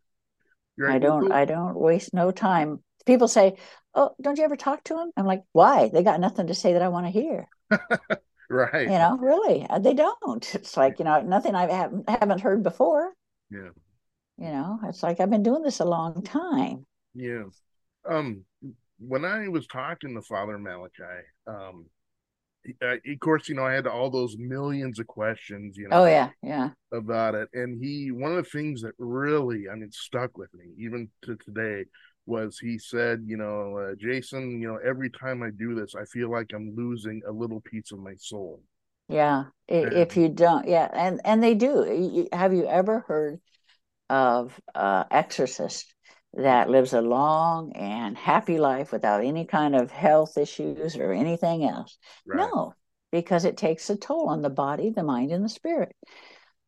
Right. 0.77 0.95
I 0.95 0.99
don't. 0.99 1.33
I 1.33 1.45
don't 1.45 1.77
waste 1.77 2.15
no 2.15 2.31
time. 2.31 2.83
People 3.07 3.29
say, 3.29 3.57
oh, 3.95 4.11
don't 4.21 4.39
you 4.39 4.45
ever 4.45 4.57
talk 4.57 4.85
to 4.85 4.95
them? 4.95 5.11
I'm 5.17 5.27
like, 5.27 5.43
why? 5.53 5.91
They 5.93 6.03
got 6.03 6.21
nothing 6.21 6.49
to 6.49 6.55
say 6.55 6.75
that 6.75 6.83
I 6.83 6.89
want 6.89 7.07
to 7.07 7.11
hear. 7.11 7.49
right. 8.51 8.83
You 8.83 8.99
know, 8.99 9.17
really, 9.19 9.67
uh, 9.69 9.79
they 9.79 9.95
don't. 9.95 10.55
It's 10.55 10.77
like, 10.77 10.99
you 10.99 11.05
know, 11.05 11.21
nothing 11.23 11.55
I 11.55 11.71
haven't, 11.71 12.09
haven't 12.09 12.41
heard 12.41 12.63
before. 12.63 13.13
Yeah. 13.51 13.71
You 14.37 14.51
know, 14.51 14.79
it's 14.85 15.03
like 15.03 15.19
I've 15.21 15.31
been 15.31 15.43
doing 15.43 15.63
this 15.63 15.81
a 15.81 15.85
long 15.85 16.23
time. 16.23 16.87
Yeah. 17.15 17.45
Um, 18.05 18.45
when 18.99 19.25
I 19.25 19.49
was 19.49 19.67
talking 19.67 20.15
to 20.15 20.23
Father 20.23 20.59
Malachi, 20.59 21.23
um, 21.47 21.87
uh, 22.83 22.95
of 22.95 23.21
course, 23.21 23.49
you 23.49 23.55
know, 23.55 23.65
I 23.65 23.73
had 23.73 23.87
all 23.87 24.11
those 24.11 24.37
millions 24.39 24.99
of 24.99 25.07
questions, 25.07 25.77
you 25.77 25.89
know. 25.89 26.03
Oh 26.03 26.07
yeah, 26.07 26.31
yeah. 26.43 26.71
About 26.93 27.35
it, 27.35 27.49
and 27.53 27.83
he, 27.83 28.11
one 28.11 28.31
of 28.33 28.45
the 28.45 28.51
things 28.51 28.81
that 28.83 28.95
really, 28.99 29.69
I 29.71 29.75
mean, 29.75 29.91
stuck 29.93 30.39
with 30.39 30.53
me 30.55 30.65
even 30.79 31.11
to 31.23 31.37
today 31.37 31.85
was 32.25 32.59
he 32.59 32.79
said, 32.79 33.23
you 33.27 33.37
know, 33.37 33.77
uh, 33.79 33.95
Jason, 33.99 34.61
you 34.61 34.69
know, 34.69 34.79
every 34.87 35.11
time 35.11 35.43
I 35.43 35.51
do 35.51 35.75
this, 35.75 35.95
I 35.95 36.05
feel 36.07 36.31
like 36.31 36.51
I'm 36.55 36.75
losing 36.75 37.23
a 37.27 37.33
little 37.33 37.61
piece 37.61 37.93
of 37.93 37.99
my 37.99 38.15
soul. 38.19 38.63
Yeah, 39.09 39.45
and, 39.69 39.93
if 39.93 40.17
you 40.17 40.29
don't, 40.29 40.67
yeah, 40.67 40.89
and 40.93 41.21
and 41.25 41.43
they 41.43 41.55
do. 41.55 42.29
Have 42.33 42.53
you 42.53 42.67
ever 42.67 43.01
heard 43.01 43.41
of 44.11 44.59
uh, 44.75 45.05
exorcist 45.11 45.95
that 46.39 46.71
lives 46.71 46.93
a 46.93 47.01
long 47.01 47.73
and 47.73 48.17
happy 48.17 48.59
life 48.59 48.93
without 48.93 49.25
any 49.25 49.45
kind 49.45 49.75
of 49.75 49.91
health 49.91 50.39
issues 50.39 50.97
or 50.97 51.13
anything 51.13 51.65
else? 51.65 51.99
Right. 52.27 52.39
No, 52.39 52.75
because 53.13 53.45
it 53.45 53.57
takes 53.57 53.91
a 53.91 53.97
toll 53.97 54.29
on 54.29 54.43
the 54.43 54.51
body, 54.51 54.91
the 54.91 55.03
mind, 55.03 55.33
and 55.33 55.45
the 55.45 55.49
spirit. 55.49 55.95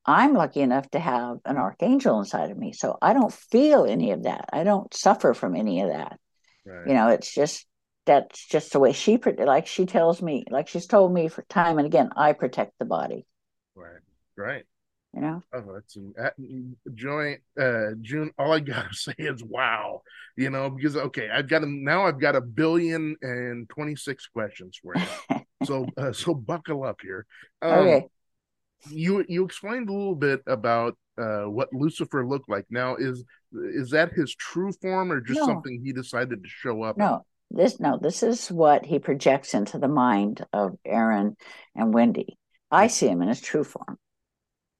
I'm 0.04 0.34
lucky 0.34 0.60
enough 0.60 0.90
to 0.90 0.98
have 0.98 1.38
an 1.44 1.56
archangel 1.56 2.18
inside 2.18 2.50
of 2.50 2.58
me. 2.58 2.72
So 2.72 2.96
I 3.00 3.12
don't 3.12 3.32
feel 3.32 3.84
any 3.84 4.12
of 4.12 4.24
that. 4.24 4.48
I 4.52 4.64
don't 4.64 4.92
suffer 4.94 5.34
from 5.34 5.54
any 5.54 5.82
of 5.82 5.90
that. 5.90 6.18
Right. 6.66 6.88
You 6.88 6.94
know, 6.94 7.08
it's 7.08 7.32
just 7.32 7.66
that's 8.06 8.44
just 8.46 8.72
the 8.72 8.80
way 8.80 8.92
she 8.92 9.18
like 9.38 9.66
she 9.66 9.86
tells 9.86 10.20
me, 10.22 10.44
like 10.50 10.68
she's 10.68 10.86
told 10.86 11.12
me 11.12 11.28
for 11.28 11.42
time 11.42 11.78
and 11.78 11.86
again, 11.86 12.10
I 12.16 12.32
protect 12.32 12.72
the 12.78 12.86
body. 12.86 13.26
Right. 13.76 14.00
Right. 14.36 14.64
You 15.14 15.20
know. 15.22 15.42
Oh, 15.52 15.64
that's 15.74 15.96
uh, 15.96 16.30
joint 16.94 17.40
uh 17.60 17.90
June. 18.00 18.30
All 18.38 18.52
I 18.52 18.60
gotta 18.60 18.88
say 18.94 19.14
is 19.18 19.42
wow. 19.42 20.02
You 20.36 20.50
know, 20.50 20.70
because 20.70 20.96
okay, 20.96 21.28
I've 21.28 21.48
got 21.48 21.62
a, 21.62 21.66
now 21.66 22.06
I've 22.06 22.20
got 22.20 22.36
a 22.36 22.40
billion 22.40 23.16
and 23.22 23.68
twenty 23.68 23.96
six 23.96 24.26
questions 24.26 24.78
for 24.82 24.94
you. 24.96 25.40
so 25.64 25.86
uh, 25.96 26.12
so 26.12 26.34
buckle 26.34 26.84
up 26.84 27.00
here. 27.02 27.26
Um, 27.62 27.72
okay 27.72 28.06
you 28.88 29.24
you 29.28 29.44
explained 29.44 29.88
a 29.88 29.92
little 29.92 30.14
bit 30.14 30.42
about 30.46 30.96
uh, 31.18 31.44
what 31.44 31.72
Lucifer 31.72 32.26
looked 32.26 32.48
like. 32.48 32.66
Now, 32.70 32.96
is 32.96 33.24
is 33.52 33.90
that 33.90 34.12
his 34.12 34.34
true 34.34 34.72
form, 34.72 35.12
or 35.12 35.20
just 35.20 35.40
no. 35.40 35.46
something 35.46 35.82
he 35.84 35.92
decided 35.92 36.42
to 36.42 36.48
show 36.48 36.82
up? 36.82 36.96
No, 36.96 37.24
in? 37.50 37.56
this 37.58 37.80
no, 37.80 37.98
this 38.00 38.22
is 38.22 38.50
what 38.50 38.84
he 38.84 38.98
projects 38.98 39.54
into 39.54 39.78
the 39.78 39.88
mind 39.88 40.44
of 40.52 40.76
Aaron 40.84 41.36
and 41.74 41.92
Wendy. 41.92 42.38
I 42.70 42.86
see 42.86 43.08
him 43.08 43.22
in 43.22 43.28
his 43.28 43.40
true 43.40 43.64
form. 43.64 43.98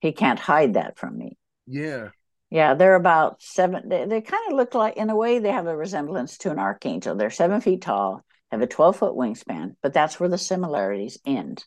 He 0.00 0.12
can't 0.12 0.38
hide 0.38 0.74
that 0.74 0.98
from 0.98 1.16
me. 1.16 1.36
Yeah. 1.66 2.08
Yeah, 2.50 2.74
they're 2.74 2.96
about 2.96 3.40
seven. 3.42 3.88
They, 3.88 4.06
they 4.06 4.20
kind 4.20 4.50
of 4.50 4.56
look 4.56 4.74
like, 4.74 4.96
in 4.96 5.08
a 5.08 5.16
way, 5.16 5.38
they 5.38 5.52
have 5.52 5.68
a 5.68 5.76
resemblance 5.76 6.38
to 6.38 6.50
an 6.50 6.58
archangel. 6.58 7.14
They're 7.14 7.30
seven 7.30 7.60
feet 7.60 7.82
tall, 7.82 8.24
have 8.50 8.60
a 8.60 8.66
12 8.66 8.96
foot 8.96 9.14
wingspan, 9.14 9.76
but 9.82 9.92
that's 9.92 10.18
where 10.18 10.28
the 10.28 10.38
similarities 10.38 11.18
end 11.24 11.64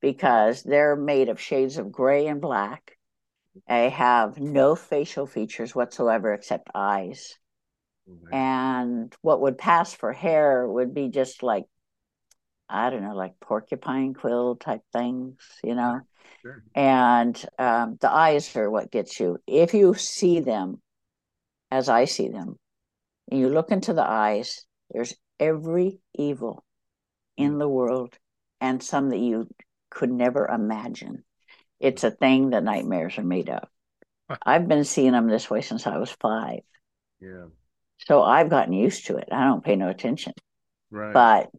because 0.00 0.62
they're 0.62 0.96
made 0.96 1.28
of 1.28 1.40
shades 1.40 1.78
of 1.78 1.90
gray 1.90 2.26
and 2.28 2.40
black. 2.40 2.96
They 3.68 3.90
have 3.90 4.38
no 4.38 4.76
facial 4.76 5.26
features 5.26 5.74
whatsoever 5.74 6.32
except 6.32 6.70
eyes. 6.74 7.36
Mm-hmm. 8.08 8.34
And 8.34 9.16
what 9.22 9.40
would 9.40 9.58
pass 9.58 9.92
for 9.92 10.12
hair 10.12 10.66
would 10.66 10.94
be 10.94 11.08
just 11.08 11.42
like, 11.42 11.64
I 12.70 12.90
don't 12.90 13.02
know, 13.02 13.14
like 13.14 13.40
porcupine 13.40 14.14
quill 14.14 14.56
type 14.56 14.82
things, 14.92 15.36
you 15.62 15.74
know? 15.74 16.00
Sure. 16.42 16.62
And 16.74 17.44
um, 17.58 17.98
the 18.00 18.10
eyes 18.10 18.54
are 18.56 18.70
what 18.70 18.90
gets 18.90 19.18
you. 19.20 19.38
If 19.46 19.74
you 19.74 19.94
see 19.94 20.40
them 20.40 20.80
as 21.70 21.88
I 21.88 22.04
see 22.04 22.28
them, 22.28 22.56
and 23.30 23.40
you 23.40 23.48
look 23.48 23.70
into 23.70 23.92
the 23.92 24.08
eyes, 24.08 24.64
there's 24.90 25.14
every 25.38 26.00
evil 26.14 26.64
in 27.36 27.58
the 27.58 27.68
world 27.68 28.16
and 28.60 28.82
some 28.82 29.10
that 29.10 29.18
you 29.18 29.48
could 29.90 30.10
never 30.10 30.46
imagine. 30.46 31.24
It's 31.78 32.04
a 32.04 32.10
thing 32.10 32.50
that 32.50 32.64
nightmares 32.64 33.18
are 33.18 33.24
made 33.24 33.48
of. 33.48 33.68
I've 34.44 34.68
been 34.68 34.84
seeing 34.84 35.12
them 35.12 35.28
this 35.28 35.50
way 35.50 35.62
since 35.62 35.86
I 35.86 35.98
was 35.98 36.10
five. 36.20 36.60
Yeah. 37.20 37.46
So 37.98 38.22
I've 38.22 38.50
gotten 38.50 38.72
used 38.72 39.06
to 39.06 39.16
it. 39.16 39.28
I 39.30 39.44
don't 39.44 39.64
pay 39.64 39.76
no 39.76 39.88
attention. 39.88 40.32
Right. 40.90 41.12
But 41.12 41.50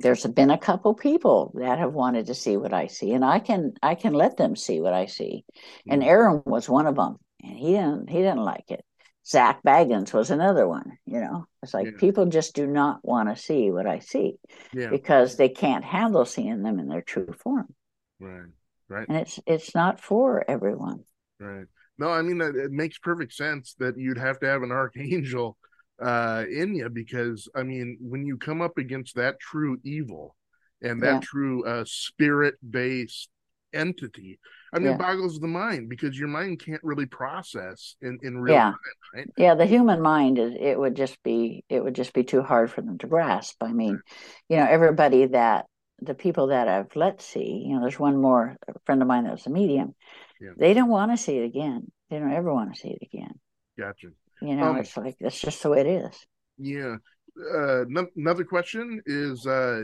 there's 0.00 0.24
been 0.26 0.50
a 0.50 0.58
couple 0.58 0.94
people 0.94 1.52
that 1.56 1.78
have 1.78 1.92
wanted 1.92 2.26
to 2.26 2.34
see 2.34 2.56
what 2.56 2.72
I 2.72 2.86
see, 2.86 3.12
and 3.12 3.24
I 3.24 3.38
can 3.38 3.72
I 3.82 3.94
can 3.94 4.12
let 4.12 4.36
them 4.36 4.56
see 4.56 4.80
what 4.80 4.92
I 4.92 5.06
see. 5.06 5.44
And. 5.88 6.02
Aaron 6.02 6.42
was 6.46 6.68
one 6.68 6.86
of 6.86 6.96
them, 6.96 7.16
and 7.42 7.56
he 7.56 7.72
didn't 7.72 8.08
he 8.08 8.18
didn't 8.18 8.44
like 8.44 8.70
it. 8.70 8.84
Zak 9.26 9.62
Bagans 9.62 10.14
was 10.14 10.30
another 10.30 10.66
one. 10.66 10.98
You 11.04 11.20
know, 11.20 11.46
it's 11.62 11.74
like 11.74 11.86
Yeah. 11.86 11.98
people 11.98 12.26
just 12.26 12.54
do 12.54 12.66
not 12.66 13.00
want 13.02 13.28
to 13.28 13.36
see 13.36 13.70
what 13.70 13.86
I 13.86 13.98
see 13.98 14.38
yeah. 14.72 14.88
because 14.88 15.36
they 15.36 15.50
can't 15.50 15.84
handle 15.84 16.24
seeing 16.24 16.62
them 16.62 16.78
in 16.78 16.88
their 16.88 17.02
true 17.02 17.32
form, 17.32 17.74
Right. 18.18 18.48
Right. 18.88 19.06
and 19.08 19.18
it's 19.18 19.38
it's 19.46 19.74
not 19.74 20.00
for 20.00 20.44
everyone. 20.48 21.04
Right. 21.38 21.66
No, 21.98 22.10
I 22.10 22.22
mean 22.22 22.40
it 22.40 22.70
makes 22.70 22.98
perfect 22.98 23.34
sense 23.34 23.74
that 23.80 23.98
you'd 23.98 24.18
have 24.18 24.38
to 24.40 24.46
have 24.46 24.62
an 24.62 24.72
archangel 24.72 25.58
uh 26.02 26.44
in 26.50 26.74
you 26.74 26.88
because 26.88 27.48
I 27.54 27.62
mean 27.64 27.98
when 28.00 28.24
you 28.24 28.36
come 28.38 28.60
up 28.62 28.78
against 28.78 29.16
that 29.16 29.40
true 29.40 29.78
evil 29.84 30.36
and 30.82 31.02
that 31.02 31.14
Yeah. 31.14 31.20
true 31.20 31.64
uh 31.64 31.84
spirit 31.86 32.54
based 32.68 33.28
entity, 33.72 34.38
I 34.72 34.78
mean 34.78 34.88
Yeah. 34.88 34.94
it 34.94 34.98
boggles 34.98 35.40
the 35.40 35.48
mind 35.48 35.88
because 35.88 36.18
your 36.18 36.28
mind 36.28 36.60
can't 36.64 36.82
really 36.84 37.06
process 37.06 37.96
in 38.00 38.18
in 38.22 38.38
real 38.38 38.54
Yeah. 38.54 38.70
time, 38.70 38.78
right? 39.14 39.28
Yeah, 39.36 39.54
the 39.54 39.66
human 39.66 40.00
mind 40.00 40.38
is 40.38 40.54
it 40.58 40.78
would 40.78 40.94
just 40.96 41.22
be 41.22 41.64
it 41.68 41.82
would 41.82 41.94
just 41.94 42.12
be 42.12 42.24
too 42.24 42.42
hard 42.42 42.70
for 42.70 42.82
them 42.82 42.98
to 42.98 43.06
grasp. 43.06 43.62
I 43.62 43.72
mean, 43.72 44.00
you 44.48 44.56
know, 44.56 44.66
everybody 44.66 45.26
that 45.26 45.66
the 46.00 46.14
people 46.14 46.48
that 46.48 46.68
I've 46.68 46.94
let 46.96 47.20
see, 47.20 47.64
you 47.66 47.74
know, 47.74 47.80
there's 47.80 47.98
one 47.98 48.16
more 48.20 48.56
friend 48.86 49.02
of 49.02 49.08
mine 49.08 49.24
that 49.24 49.32
was 49.32 49.46
a 49.46 49.50
medium. 49.50 49.94
Yeah. 50.40 50.50
They 50.56 50.74
don't 50.74 50.88
want 50.88 51.10
to 51.12 51.16
see 51.16 51.38
it 51.38 51.44
again. 51.44 51.90
They 52.10 52.18
don't 52.18 52.32
ever 52.32 52.52
want 52.52 52.74
to 52.74 52.80
see 52.80 52.90
it 52.90 53.02
again. 53.02 53.38
Gotcha. 53.78 54.08
You 54.40 54.56
know, 54.56 54.70
Um, 54.70 54.76
it's 54.78 54.96
like 54.96 55.16
that's 55.20 55.40
just 55.40 55.62
the 55.62 55.70
way 55.70 55.80
it 55.80 55.86
is. 55.86 56.26
Yeah. 56.58 56.96
Uh 57.38 57.84
no- 57.88 58.08
another 58.16 58.44
question 58.44 59.00
is 59.06 59.46
uh 59.46 59.82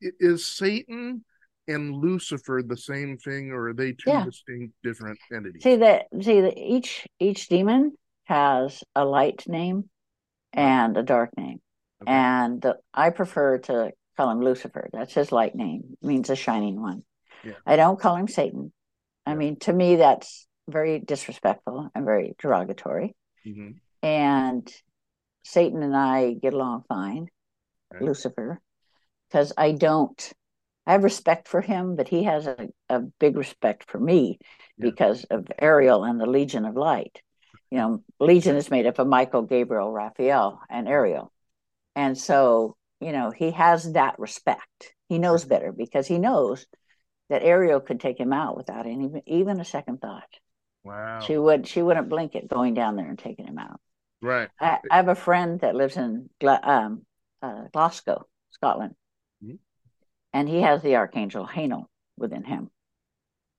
is 0.00 0.46
Satan 0.46 1.24
and 1.68 1.94
Lucifer 1.94 2.62
the 2.66 2.76
same 2.76 3.18
thing 3.18 3.50
or 3.50 3.68
are 3.68 3.74
they 3.74 3.92
two 3.92 4.10
Yeah. 4.10 4.24
distinct 4.24 4.74
different 4.82 5.18
entities? 5.32 5.62
See 5.62 5.76
that 5.76 6.06
see 6.20 6.40
that 6.42 6.56
each 6.56 7.06
each 7.18 7.48
demon 7.48 7.96
has 8.24 8.82
a 8.94 9.04
light 9.04 9.44
name 9.48 9.88
and 10.52 10.96
a 10.96 11.02
dark 11.02 11.30
name. 11.36 11.60
Okay. 12.02 12.12
And 12.12 12.60
the, 12.60 12.76
I 12.92 13.10
prefer 13.10 13.58
to 13.58 13.92
call 14.16 14.30
him 14.30 14.40
Lucifer. 14.40 14.88
That's 14.92 15.14
his 15.14 15.32
light 15.32 15.54
name. 15.54 15.96
It 16.02 16.06
means 16.06 16.28
a 16.30 16.36
shining 16.36 16.80
one. 16.80 17.04
Yeah. 17.44 17.52
I 17.64 17.76
don't 17.76 17.98
call 18.00 18.16
him 18.16 18.28
Satan. 18.28 18.72
I 19.24 19.30
Yeah. 19.30 19.36
mean, 19.36 19.58
to 19.60 19.72
me, 19.72 19.96
that's 19.96 20.46
very 20.68 20.98
disrespectful 20.98 21.90
and 21.94 22.04
very 22.04 22.34
derogatory. 22.38 23.14
Mhm. 23.46 23.76
And 24.02 24.82
Satan 25.44 25.82
and 25.82 25.96
I 25.96 26.34
get 26.34 26.54
along 26.54 26.84
fine, 26.88 27.28
Okay. 27.94 28.04
Lucifer, 28.04 28.60
because 29.28 29.52
I 29.56 29.72
don't. 29.72 30.32
I 30.86 30.92
have 30.92 31.04
respect 31.04 31.48
for 31.48 31.60
him, 31.60 31.96
but 31.96 32.08
he 32.08 32.24
has 32.24 32.46
a, 32.46 32.68
a 32.88 33.00
big 33.00 33.36
respect 33.36 33.90
for 33.90 33.98
me 33.98 34.38
Yeah. 34.76 34.90
because 34.90 35.24
of 35.24 35.46
Ariel 35.58 36.04
and 36.04 36.20
the 36.20 36.26
Legion 36.26 36.64
of 36.64 36.76
Light. 36.76 37.22
You 37.70 37.78
know, 37.78 38.04
Legion 38.20 38.54
is 38.56 38.70
made 38.70 38.86
up 38.86 38.98
of 39.00 39.08
Michael, 39.08 39.42
Gabriel, 39.42 39.90
Raphael, 39.92 40.60
and 40.70 40.88
Ariel. 40.88 41.32
And 41.96 42.16
so, 42.16 42.76
you 43.00 43.10
know, 43.10 43.30
he 43.32 43.50
has 43.50 43.92
that 43.94 44.18
respect. 44.18 44.94
He 45.08 45.18
knows 45.18 45.44
better 45.44 45.72
because 45.72 46.06
he 46.06 46.18
knows 46.18 46.66
that 47.28 47.42
Ariel 47.42 47.80
could 47.80 47.98
take 48.00 48.20
him 48.20 48.32
out 48.32 48.56
without 48.56 48.86
any 48.86 49.10
even 49.26 49.58
a 49.60 49.64
second 49.64 50.00
thought. 50.00 50.28
Wow. 50.86 51.20
She 51.20 51.36
would 51.36 51.66
she 51.66 51.82
wouldn't 51.82 52.08
blink 52.08 52.36
at 52.36 52.48
going 52.48 52.74
down 52.74 52.96
there 52.96 53.08
and 53.08 53.18
taking 53.18 53.46
him 53.46 53.58
out. 53.58 53.80
Right. 54.22 54.48
I, 54.60 54.78
I 54.90 54.96
have 54.96 55.08
a 55.08 55.14
friend 55.14 55.60
that 55.60 55.74
lives 55.74 55.96
in 55.96 56.30
um, 56.42 57.04
uh, 57.42 57.64
Glasgow, 57.72 58.26
Scotland, 58.50 58.94
Mhm. 59.44 59.58
and 60.32 60.48
he 60.48 60.62
has 60.62 60.82
the 60.82 60.96
archangel 60.96 61.46
Haniel 61.46 61.86
within 62.16 62.44
him. 62.44 62.70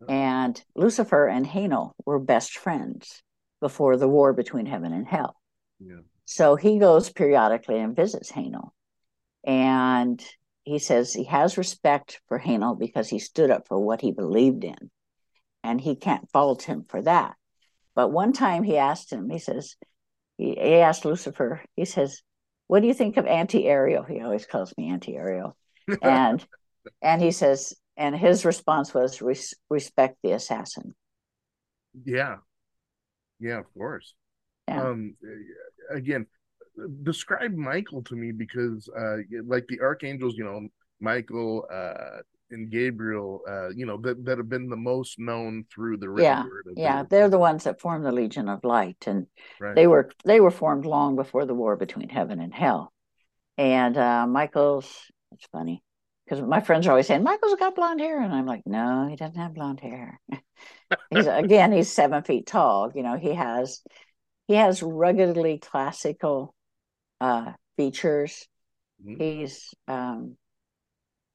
Oh. 0.01 0.05
And 0.07 0.61
Lucifer 0.75 1.27
and 1.27 1.45
Haniel 1.45 1.91
were 2.05 2.19
best 2.19 2.57
friends 2.57 3.21
before 3.59 3.97
the 3.97 4.07
war 4.07 4.33
between 4.33 4.65
heaven 4.65 4.93
and 4.93 5.07
hell. 5.07 5.35
Yeah. 5.79 6.01
So 6.25 6.55
he 6.55 6.79
goes 6.79 7.09
periodically 7.09 7.79
and 7.79 7.95
visits 7.95 8.31
Haniel. 8.31 8.69
And 9.43 10.23
he 10.63 10.79
says 10.79 11.13
he 11.13 11.23
has 11.25 11.57
respect 11.57 12.21
for 12.27 12.39
Haniel 12.39 12.77
because 12.77 13.09
he 13.09 13.19
stood 13.19 13.51
up 13.51 13.67
for 13.67 13.79
what 13.79 14.01
he 14.01 14.11
believed 14.11 14.63
in. 14.63 14.91
And 15.67 15.82
he 15.82 15.97
can't 15.97 16.30
fault 16.32 16.63
him 16.63 16.86
for 16.88 17.01
that. 17.01 17.36
But 17.93 18.10
one 18.10 18.32
time 18.32 18.63
he 18.63 18.77
asked 18.77 19.12
him, 19.12 19.30
he 19.30 19.38
says, 19.38 19.75
he, 20.38 20.51
he 20.51 20.75
asked 20.75 21.03
Lucifer, 21.03 21.62
he 21.75 21.84
says, 21.84 22.21
What 22.67 22.80
do 22.80 22.88
you 22.88 22.93
think 22.93 23.17
of 23.17 23.25
anti 23.25 23.67
Ariel? 23.67 24.03
He 24.03 24.21
always 24.21 24.45
calls 24.45 24.73
me 24.77 24.89
anti 24.89 25.17
Ariel. 25.17 25.58
And 26.01 26.45
and 27.01 27.21
he 27.21 27.32
says, 27.32 27.73
and 27.97 28.15
his 28.15 28.45
response 28.45 28.93
was 28.93 29.21
Res- 29.21 29.56
respect 29.69 30.17
the 30.23 30.32
assassin. 30.32 30.95
yeah. 32.06 32.38
Yeah, 33.39 33.60
of 33.60 33.73
course. 33.73 34.13
Yeah. 34.69 34.84
Um 34.84 35.15
again, 35.91 36.27
describe 37.03 37.53
Michael 37.56 38.03
to 38.03 38.15
me 38.15 38.32
because 38.32 38.89
uh 38.97 39.17
like 39.45 39.65
the 39.67 39.82
archangels, 39.82 40.38
you 40.38 40.45
know, 40.45 40.67
Michael 41.01 41.67
uh 41.69 42.21
and 42.51 42.69
Gabriel 42.69 43.41
uh 43.47 43.69
you 43.69 43.86
know 43.86 43.97
that 43.97 44.23
that 44.25 44.38
have 44.38 44.49
been 44.49 44.69
the 44.69 44.75
most 44.75 45.19
known 45.19 45.65
through 45.73 45.97
the 45.97 46.13
Yeah, 46.17 46.43
Yeah, 46.75 47.03
the- 47.03 47.10
they're 47.10 47.29
the 47.29 47.38
ones 47.38 47.65
that 47.65 47.81
form 47.81 48.03
the 48.03 48.12
Legion 48.12 48.49
of 48.49 48.63
Light, 48.63 49.03
and 49.07 49.27
right. 49.60 49.75
they 49.75 49.88
were 49.88 50.10
they 50.25 50.39
were 50.39 50.51
formed 50.51 50.86
long 50.86 51.15
before 51.15 51.45
the 51.45 51.53
war 51.53 51.75
between 51.75 52.10
heaven 52.10 52.39
and 52.39 52.53
hell. 52.53 52.93
And 53.57 53.97
uh, 53.97 54.27
Michael's 54.27 54.86
it's 55.31 55.47
funny 55.51 55.83
because 56.25 56.41
my 56.43 56.62
friends 56.62 56.88
are 56.88 56.91
always 56.91 57.07
saying 57.07 57.23
Michael's 57.23 57.55
got 57.55 57.75
blonde 57.75 57.99
hair, 57.99 58.21
and 58.21 58.33
I'm 58.33 58.45
like, 58.45 58.63
no, 58.65 59.07
he 59.10 59.15
doesn't 59.15 59.39
have 59.39 59.53
blonde 59.53 59.79
hair. 59.79 60.19
he's 61.10 61.27
again, 61.27 61.71
he's 61.71 61.91
seven 61.91 62.23
feet 62.23 62.45
tall. 62.47 62.91
You 62.93 63.03
know, 63.03 63.17
he 63.17 63.33
has 63.33 63.81
he 64.47 64.55
has 64.55 64.81
ruggedly 64.81 65.60
classical 65.60 66.53
uh, 67.19 67.53
features. 67.77 68.47
Mhm. 69.05 69.21
He's 69.21 69.73
um, 69.88 70.38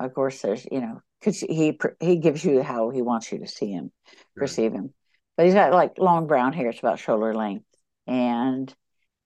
of 0.04 0.14
course 0.14 0.40
there's 0.42 0.66
you 0.70 0.80
know 0.80 1.00
because 1.20 1.40
he 1.40 1.78
he 2.00 2.16
gives 2.16 2.44
you 2.44 2.62
how 2.62 2.90
he 2.90 3.02
wants 3.02 3.30
you 3.32 3.38
to 3.38 3.46
see 3.46 3.70
him 3.72 3.90
Right. 4.34 4.42
perceive 4.42 4.72
him. 4.72 4.92
But 5.36 5.46
he's 5.46 5.54
got 5.54 5.72
like 5.72 5.98
long 5.98 6.26
brown 6.26 6.52
hair, 6.52 6.68
it's 6.70 6.78
about 6.78 6.98
shoulder 6.98 7.34
length. 7.34 7.64
And 8.06 8.72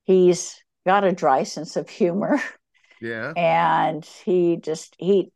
he's 0.04 0.62
got 0.86 1.04
a 1.04 1.12
dry 1.12 1.42
sense 1.44 1.76
of 1.76 1.88
humor. 1.88 2.40
Yeah. 2.98 3.34
And 3.36 4.02
he 4.24 4.56
just 4.56 4.96
he 4.98 5.30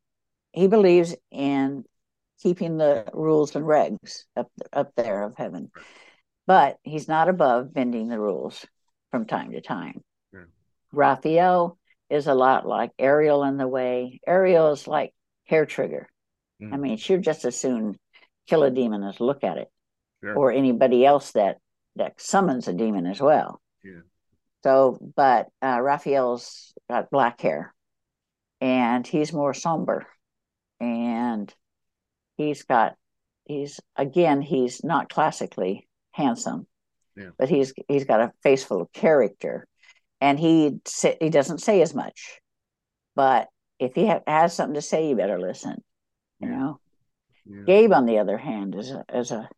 he 0.53 0.67
believes 0.67 1.15
in 1.31 1.85
keeping 2.43 2.79
the 2.79 3.05
rules 3.13 3.55
and 3.55 3.67
regs 3.67 4.25
up 4.35 4.51
up 4.73 4.93
there 4.97 5.25
of 5.25 5.37
heaven. 5.37 5.71
But 6.47 6.79
he's 6.83 7.07
not 7.07 7.29
above 7.29 7.75
bending 7.75 8.09
the 8.09 8.19
rules 8.19 8.65
from 9.11 9.27
time 9.27 9.53
to 9.53 9.61
time. 9.61 10.03
Yeah. 10.33 10.45
Raphael 10.93 11.79
is 12.09 12.27
a 12.27 12.35
lot 12.35 12.67
like 12.67 12.93
Ariel 12.99 13.45
in 13.45 13.59
the 13.59 13.69
way. 13.69 14.21
Ariel 14.27 14.73
is 14.73 14.89
like 14.89 15.13
hair 15.51 15.67
trigger. 15.67 16.09
I 16.61 16.65
Mhm. 16.65 16.81
mean, 16.81 16.97
she'd 16.97 17.23
just 17.23 17.45
as 17.45 17.59
soon 17.59 17.99
kill 18.47 18.63
a 18.63 18.71
demon 18.71 19.03
as 19.03 19.21
look 19.21 19.45
at 19.45 19.59
it, 19.59 19.71
Sure. 20.23 20.37
or 20.39 20.53
anybody 20.53 21.05
else 21.05 21.33
that 21.33 21.59
that 21.97 22.21
summons 22.21 22.69
a 22.69 22.73
demon 22.73 23.05
as 23.07 23.21
well. 23.21 23.61
Yeah. 23.83 24.03
So, 24.63 24.97
but 25.17 25.49
uh, 25.61 25.81
Raphael's 25.83 26.73
got 26.89 27.11
black 27.11 27.41
hair, 27.41 27.75
and 28.61 29.05
he's 29.07 29.33
more 29.33 29.53
somber, 29.55 30.07
and 30.79 31.53
he's 32.37 32.63
got 32.63 32.97
he's 33.45 33.81
again 33.97 34.41
he's 34.41 34.85
not 34.85 35.09
classically 35.11 35.89
handsome, 36.13 36.67
Yeah. 37.17 37.31
but 37.39 37.49
he's 37.49 37.75
he's 37.89 38.05
got 38.05 38.21
a 38.21 38.33
face 38.43 38.63
full 38.65 38.83
of 38.83 38.93
character, 38.93 39.67
and 40.21 40.39
he 40.39 40.81
he 41.21 41.29
doesn't 41.31 41.59
say 41.59 41.83
as 41.83 41.93
much, 41.95 42.41
but 43.17 43.49
if 43.81 43.95
he 43.97 44.07
ha- 44.07 44.21
has 44.27 44.55
something 44.55 44.75
to 44.75 44.83
say, 44.83 45.09
you 45.09 45.17
better 45.17 45.41
listen. 45.41 45.83
You 46.39 46.49
Yeah. 46.51 46.57
know. 46.59 46.81
Yeah. 47.47 47.63
Gabe, 47.67 47.93
on 47.93 48.07
the 48.07 48.19
other 48.19 48.39
hand, 48.39 48.75
is 48.77 48.91
a 48.93 49.05
is 49.13 49.31
a 49.33 49.49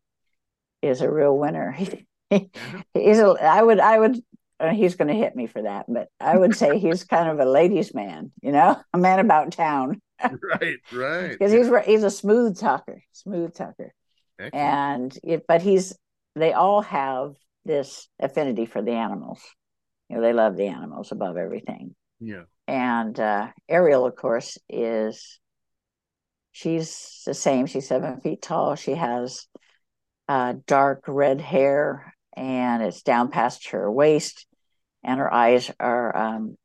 is 0.81 1.01
a 1.01 1.11
real 1.11 1.37
winner. 1.37 1.71
He's 2.29 3.19
a, 3.19 3.35
I 3.41 3.61
would 3.61 3.79
I 3.79 3.99
would 3.99 4.19
uh, 4.59 4.69
he's 4.69 4.95
going 4.95 5.09
to 5.09 5.13
hit 5.13 5.35
me 5.35 5.45
for 5.47 5.61
that, 5.63 5.85
but 5.87 6.07
I 6.19 6.37
would 6.37 6.55
say 6.55 6.79
he's 6.79 7.03
kind 7.15 7.29
of 7.29 7.39
a 7.39 7.49
ladies' 7.49 7.93
man, 7.93 8.31
you 8.41 8.51
know, 8.51 8.79
a 8.93 8.97
man 8.97 9.19
about 9.19 9.51
town 9.51 10.01
Right. 10.21 10.77
Right. 10.91 11.31
because 11.31 11.51
he's 11.51 11.69
he's 11.85 12.03
a 12.03 12.09
smooth 12.09 12.57
talker, 12.57 13.03
smooth 13.11 13.53
talker, 13.53 13.93
Excellent. 14.39 14.53
and 14.55 15.19
it, 15.23 15.45
but 15.47 15.61
he's 15.61 15.95
they 16.35 16.53
all 16.53 16.81
have 16.81 17.35
this 17.65 18.07
affinity 18.19 18.65
for 18.65 18.81
the 18.81 18.91
animals. 18.93 19.41
You 20.09 20.15
know, 20.17 20.21
they 20.21 20.33
love 20.33 20.55
the 20.57 20.67
animals 20.67 21.11
above 21.11 21.37
everything. 21.37 21.93
Yeah. 22.19 22.43
And 22.67 23.19
uh, 23.19 23.49
Ariel, 23.67 24.05
of 24.05 24.15
course, 24.15 24.57
is 24.69 25.39
she's 26.51 27.21
the 27.25 27.33
same. 27.33 27.65
She's 27.65 27.87
seven 27.87 28.21
feet 28.21 28.41
tall. 28.41 28.75
She 28.75 28.95
has 28.95 29.47
uh, 30.27 30.53
dark 30.65 31.03
red 31.07 31.41
hair, 31.41 32.15
and 32.35 32.81
it's 32.81 33.03
down 33.03 33.29
past 33.29 33.69
her 33.69 33.91
waist, 33.91 34.45
and 35.03 35.19
her 35.19 35.31
eyes 35.33 35.69
are 35.79 36.15
um, 36.15 36.57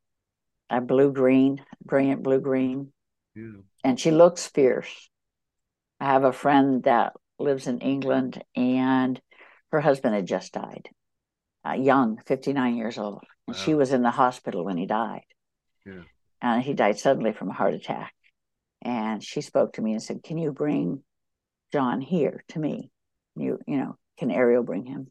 a 0.71 0.81
blue 0.81 1.13
green, 1.13 1.61
brilliant 1.85 2.23
blue 2.23 2.41
green, 2.41 2.93
Yeah. 3.35 3.61
and 3.83 3.99
she 3.99 4.11
looks 4.11 4.47
fierce. 4.47 5.11
I 6.01 6.07
have 6.07 6.25
a 6.25 6.33
friend 6.33 6.85
that 6.85 7.15
lives 7.41 7.67
in 7.67 7.79
England, 7.81 8.43
and 8.55 9.21
her 9.73 9.81
husband 9.81 10.15
had 10.15 10.27
just 10.27 10.53
died, 10.53 10.89
uh, 11.67 11.73
young, 11.73 12.19
59 12.27 12.77
years 12.77 12.99
old. 12.99 13.25
And 13.49 13.57
she 13.57 13.75
was 13.75 13.93
in 13.93 14.03
the 14.03 14.11
hospital 14.11 14.65
when 14.65 14.77
he 14.77 14.87
died. 14.87 15.25
Yeah. 15.87 16.03
And 16.41 16.63
he 16.63 16.75
died 16.75 16.99
suddenly 16.99 17.33
from 17.33 17.51
a 17.51 17.55
heart 17.55 17.75
attack. 17.75 18.15
And 18.83 19.23
she 19.23 19.41
spoke 19.41 19.75
to 19.75 19.83
me 19.83 19.93
and 19.93 20.03
said, 20.03 20.23
Can 20.23 20.39
you 20.39 20.53
bring 20.53 21.03
John 21.73 22.01
here 22.01 22.45
to 22.49 22.59
me? 22.59 22.91
You, 23.37 23.59
you 23.67 23.77
know, 23.77 23.97
can 24.19 24.31
Ariel 24.31 24.63
bring 24.63 24.87
him? 24.87 25.09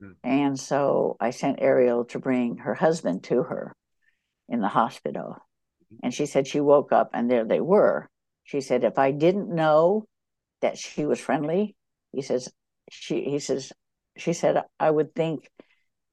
Hmm. 0.00 0.12
And 0.22 0.60
so 0.60 1.16
I 1.20 1.30
sent 1.30 1.60
Ariel 1.60 2.04
to 2.06 2.18
bring 2.18 2.58
her 2.58 2.74
husband 2.74 3.24
to 3.24 3.42
her 3.42 3.74
in 4.48 4.60
the 4.60 4.68
hospital. 4.68 5.36
And 6.02 6.12
she 6.12 6.26
said 6.26 6.46
she 6.46 6.60
woke 6.60 6.92
up 6.92 7.10
and 7.14 7.30
there 7.30 7.44
they 7.44 7.60
were. 7.60 8.08
She 8.44 8.60
said, 8.60 8.84
if 8.84 8.98
I 8.98 9.10
didn't 9.10 9.48
know 9.48 10.04
that 10.60 10.76
she 10.78 11.06
was 11.06 11.20
friendly, 11.20 11.76
he 12.12 12.22
says, 12.22 12.48
she 12.90 13.24
he 13.24 13.38
says, 13.38 13.72
she 14.16 14.32
said, 14.32 14.62
I 14.78 14.90
would 14.90 15.14
think 15.14 15.50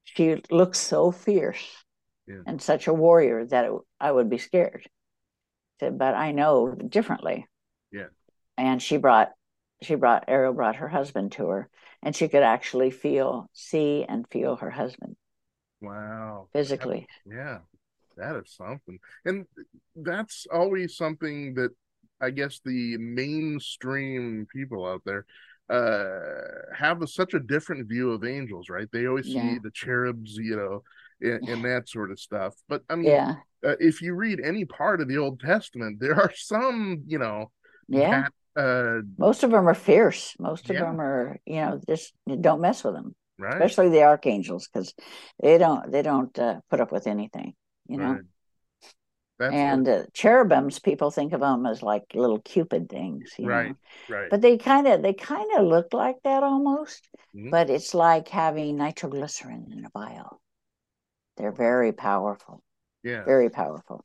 she 0.04 0.42
looks 0.50 0.78
so 0.78 1.10
fierce 1.10 1.81
Yeah. 2.26 2.42
and 2.46 2.62
such 2.62 2.86
a 2.86 2.92
warrior 2.94 3.44
that 3.46 3.64
it, 3.64 3.72
I 4.00 4.12
would 4.12 4.30
be 4.30 4.38
scared. 4.38 4.86
Said, 5.80 5.98
but 5.98 6.14
I 6.14 6.32
know 6.32 6.74
differently. 6.74 7.46
Yeah. 7.90 8.06
And 8.56 8.80
she 8.80 8.96
brought 8.96 9.30
she 9.82 9.96
brought 9.96 10.24
Ariel 10.28 10.52
brought 10.52 10.76
her 10.76 10.88
husband 10.88 11.32
to 11.32 11.48
her 11.48 11.68
and 12.02 12.14
she 12.14 12.28
could 12.28 12.42
actually 12.42 12.90
feel, 12.90 13.48
see 13.52 14.04
and 14.08 14.26
feel 14.30 14.56
her 14.56 14.70
husband 14.70 15.16
Wow. 15.80 16.48
physically. 16.52 17.08
Yeah, 17.26 17.58
that 18.16 18.36
is 18.36 18.54
something. 18.54 18.98
And 19.24 19.46
that's 19.96 20.46
always 20.52 20.96
something 20.96 21.54
that 21.54 21.70
I 22.20 22.30
guess 22.30 22.60
the 22.64 22.96
mainstream 22.98 24.46
people 24.52 24.86
out 24.86 25.02
there 25.04 25.26
uh 25.70 26.74
have 26.76 27.02
a, 27.02 27.06
such 27.06 27.34
a 27.34 27.40
different 27.40 27.88
view 27.88 28.12
of 28.12 28.24
angels, 28.24 28.68
right? 28.68 28.88
They 28.92 29.06
always 29.06 29.26
see 29.26 29.32
Yeah. 29.32 29.58
the 29.62 29.70
cherubs, 29.72 30.36
you 30.36 30.56
know, 30.56 30.82
and, 31.22 31.48
and 31.48 31.64
that 31.64 31.88
sort 31.88 32.10
of 32.10 32.20
stuff. 32.20 32.54
But 32.68 32.82
I 32.90 32.96
mean, 32.96 33.06
Yeah. 33.06 33.36
uh, 33.64 33.76
if 33.80 34.02
you 34.02 34.14
read 34.14 34.40
any 34.40 34.64
part 34.64 35.00
of 35.00 35.08
the 35.08 35.18
Old 35.18 35.40
Testament, 35.40 36.00
there 36.00 36.16
are 36.16 36.32
some, 36.34 37.02
you 37.06 37.18
know, 37.18 37.50
Yeah. 37.88 38.28
that, 38.56 38.62
uh, 38.62 39.02
Most 39.18 39.42
of 39.44 39.50
them 39.50 39.68
are 39.68 39.74
fierce. 39.74 40.34
Most 40.38 40.68
of 40.70 40.76
Yeah. 40.76 40.82
them 40.82 41.00
are, 41.00 41.38
you 41.46 41.56
know, 41.56 41.80
just 41.88 42.12
don't 42.40 42.60
mess 42.60 42.84
with 42.84 42.94
them, 42.94 43.14
right, 43.38 43.54
especially 43.54 43.88
the 43.90 44.02
archangels, 44.02 44.68
because 44.68 44.94
they 45.42 45.58
don't 45.58 45.90
they 45.90 46.02
don't 46.02 46.36
uh, 46.38 46.60
put 46.70 46.80
up 46.80 46.92
with 46.92 47.06
anything, 47.06 47.54
you 47.88 47.98
know. 47.98 48.12
right. 48.14 48.22
That's 49.38 49.54
and 49.54 49.88
uh, 49.88 50.02
cherubims, 50.12 50.78
people 50.78 51.10
think 51.10 51.32
of 51.32 51.40
them 51.40 51.66
as 51.66 51.82
like 51.82 52.04
little 52.14 52.40
cupid 52.40 52.88
things, 52.88 53.32
you 53.38 53.46
right, 53.46 53.68
know. 53.68 53.76
right. 54.08 54.30
But 54.30 54.40
they 54.42 54.58
kind 54.58 54.86
of 54.86 55.02
they 55.02 55.14
kind 55.14 55.50
of 55.58 55.66
look 55.66 55.92
like 55.94 56.16
that 56.24 56.42
almost. 56.42 57.08
Mhm. 57.34 57.50
But 57.50 57.70
it's 57.70 57.94
like 57.94 58.28
having 58.28 58.76
nitroglycerin 58.76 59.72
in 59.72 59.84
a 59.86 59.90
vial. 59.90 60.41
They're 61.36 61.52
very 61.52 61.92
powerful, 61.92 62.62
yeah, 63.02 63.26
very 63.26 63.50
powerful. 63.50 64.04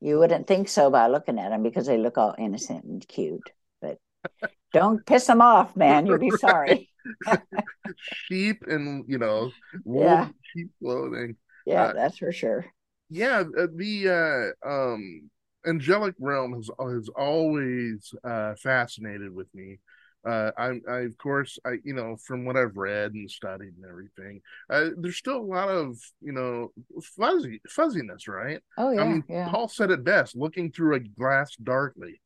You 0.00 0.18
wouldn't 0.18 0.46
think 0.46 0.68
so 0.68 0.90
by 0.90 1.08
looking 1.08 1.38
at 1.38 1.50
them 1.50 1.62
because 1.62 1.86
they 1.86 1.98
look 1.98 2.18
all 2.18 2.34
innocent 2.38 2.84
and 2.84 3.06
cute. 3.08 3.52
But 3.80 3.98
don't 4.72 5.06
piss 5.06 5.26
them 5.28 5.42
off, 5.42 5.76
man. 5.76 6.06
You'll 6.06 6.18
be 6.18 6.30
Right. 6.30 6.32
sorry. 6.32 6.90
sheep 7.96 8.64
and 8.66 9.04
you 9.08 9.18
know, 9.18 9.54
wool 9.84 10.20
Yeah. 10.20 10.30
sheep 10.42 10.70
clothing. 10.80 11.36
Yeah, 11.64 11.88
Uh, 11.88 11.92
that's 11.92 12.18
for 12.18 12.30
sure. 12.32 12.72
yeah 13.10 13.42
uh, 13.58 13.66
the 13.74 14.54
uh 14.64 14.68
um 14.68 15.30
angelic 15.66 16.14
realm 16.18 16.54
has 16.54 16.70
has 16.80 17.08
always 17.10 18.14
uh 18.24 18.54
fascinated 18.56 19.34
with 19.34 19.52
me 19.54 19.78
uh 20.26 20.50
I, 20.56 20.80
I 20.88 20.98
of 21.00 21.18
course 21.18 21.58
I 21.64 21.78
you 21.84 21.94
know 21.94 22.16
from 22.16 22.44
what 22.44 22.56
I've 22.56 22.76
read 22.76 23.12
and 23.12 23.30
studied 23.30 23.74
and 23.76 23.84
everything 23.88 24.40
uh 24.70 24.90
there's 24.96 25.16
still 25.16 25.38
a 25.38 25.42
lot 25.42 25.68
of 25.68 25.98
you 26.20 26.32
know 26.32 26.72
fuzzy 27.16 27.60
fuzziness 27.68 28.28
right? 28.28 28.60
Oh 28.78 28.90
yeah, 28.90 29.02
I 29.02 29.08
mean 29.08 29.24
yeah, 29.28 29.48
Paul 29.50 29.68
said 29.68 29.90
it 29.90 30.04
best 30.04 30.36
looking 30.36 30.70
through 30.70 30.96
a 30.96 31.00
glass 31.00 31.54
darkly. 31.56 32.20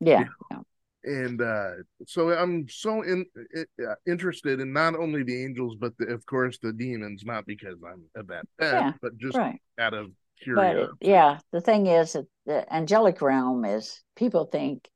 Yeah, 0.00 0.24
yeah. 0.50 0.58
and 1.04 1.40
uh 1.40 1.70
so 2.06 2.30
I'm 2.30 2.68
so 2.68 3.02
in, 3.02 3.26
uh, 3.56 3.94
interested 4.06 4.60
in 4.60 4.72
not 4.72 4.94
only 4.94 5.22
the 5.22 5.44
angels 5.44 5.76
but 5.78 5.96
the, 5.98 6.06
of 6.06 6.24
course 6.26 6.58
the 6.62 6.72
demons 6.72 7.24
not 7.24 7.46
because 7.46 7.78
I'm 7.86 8.04
a 8.16 8.22
bad 8.22 8.44
Yeah, 8.60 8.92
but 9.02 9.16
just 9.18 9.36
right. 9.36 9.60
out 9.78 9.94
of 9.94 10.10
curiosity. 10.42 10.92
it, 11.00 11.08
yeah, 11.08 11.38
the 11.52 11.60
thing 11.60 11.86
is 11.86 12.12
that 12.14 12.26
the 12.46 12.74
angelic 12.74 13.20
realm 13.22 13.64
is 13.64 14.02
people 14.16 14.44
think, 14.46 14.88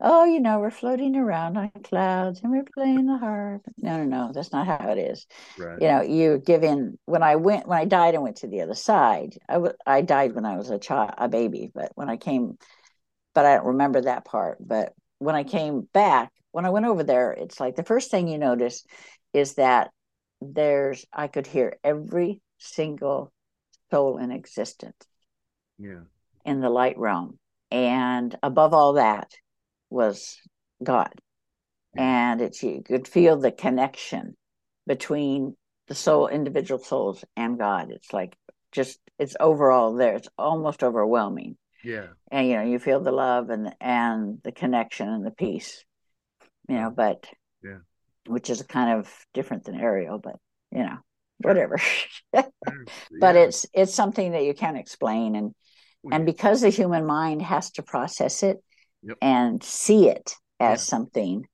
oh, 0.00 0.24
you 0.24 0.40
know, 0.40 0.58
we're 0.60 0.70
floating 0.70 1.16
around 1.16 1.56
on 1.56 1.70
clouds 1.84 2.40
and 2.42 2.50
we're 2.50 2.64
playing 2.74 3.06
the 3.06 3.18
harp. 3.18 3.62
No, 3.78 3.98
no, 3.98 4.04
no, 4.04 4.32
that's 4.32 4.52
not 4.52 4.66
how 4.66 4.90
it 4.90 4.98
is. 4.98 5.26
right 5.58 5.80
You 5.80 5.88
know, 5.88 6.02
you 6.02 6.38
give 6.38 6.62
in. 6.62 6.98
When 7.04 7.22
I 7.22 7.36
went, 7.36 7.66
when 7.66 7.78
I 7.78 7.84
died 7.84 8.14
and 8.14 8.22
went 8.22 8.36
to 8.36 8.48
the 8.48 8.62
other 8.62 8.74
side, 8.74 9.36
I 9.48 9.54
w- 9.54 9.74
I 9.86 10.02
died 10.02 10.34
when 10.34 10.44
I 10.44 10.56
was 10.56 10.70
a 10.70 10.78
child, 10.78 11.12
a 11.18 11.28
baby. 11.28 11.70
But 11.74 11.92
when 11.94 12.08
I 12.08 12.16
came, 12.16 12.56
but 13.34 13.46
I 13.46 13.56
don't 13.56 13.66
remember 13.66 14.02
that 14.02 14.24
part. 14.24 14.58
But 14.60 14.94
when 15.18 15.34
I 15.34 15.44
came 15.44 15.82
back, 15.92 16.32
when 16.52 16.66
I 16.66 16.70
went 16.70 16.86
over 16.86 17.02
there, 17.04 17.32
it's 17.32 17.60
like 17.60 17.76
the 17.76 17.84
first 17.84 18.10
thing 18.10 18.28
you 18.28 18.38
notice 18.38 18.84
is 19.32 19.54
that 19.54 19.90
there's 20.40 21.04
I 21.12 21.28
could 21.28 21.46
hear 21.46 21.78
every 21.84 22.40
single 22.58 23.32
soul 23.90 24.18
in 24.18 24.30
existence 24.30 24.96
yeah 25.78 26.00
in 26.44 26.60
the 26.60 26.70
light 26.70 26.98
realm. 26.98 27.38
And 27.70 28.36
above 28.42 28.74
all 28.74 28.94
that 28.94 29.30
was 29.90 30.38
God. 30.82 31.12
And 31.96 32.40
it's 32.40 32.62
you 32.62 32.82
could 32.84 33.08
feel 33.08 33.36
the 33.36 33.52
connection 33.52 34.36
between 34.86 35.56
the 35.88 35.94
soul, 35.94 36.28
individual 36.28 36.82
souls 36.82 37.24
and 37.36 37.58
God. 37.58 37.90
It's 37.90 38.12
like 38.12 38.36
just 38.72 38.98
it's 39.18 39.36
overall 39.40 39.94
there. 39.94 40.14
It's 40.14 40.28
almost 40.38 40.82
overwhelming. 40.84 41.56
yeah 41.82 42.06
And 42.30 42.48
you 42.48 42.56
know, 42.56 42.62
you 42.62 42.78
feel 42.78 43.00
the 43.00 43.12
love 43.12 43.50
and 43.50 43.74
and 43.80 44.38
the 44.44 44.52
connection 44.52 45.08
and 45.08 45.26
the 45.26 45.32
peace. 45.32 45.84
You 46.68 46.76
know, 46.76 46.90
but 46.90 47.26
Yeah. 47.62 47.78
which 48.26 48.50
is 48.50 48.62
kind 48.62 48.98
of 49.00 49.12
different 49.34 49.64
than 49.64 49.74
Ariel, 49.74 50.18
but 50.18 50.36
you 50.70 50.84
know, 50.84 50.98
whatever. 51.38 51.78
but 52.32 52.52
Yeah. 53.10 53.32
it's 53.32 53.66
it's 53.72 53.94
something 53.94 54.32
that 54.32 54.44
you 54.44 54.54
can't 54.54 54.78
explain 54.78 55.34
and 55.34 55.54
and 56.12 56.24
because 56.24 56.60
the 56.60 56.70
human 56.70 57.04
mind 57.04 57.42
has 57.42 57.72
to 57.72 57.82
process 57.82 58.42
it 58.42 58.62
Yep. 59.02 59.16
and 59.20 59.62
see 59.62 60.08
it 60.08 60.34
as 60.58 60.80
Yeah. 60.80 60.84
something 60.84 61.46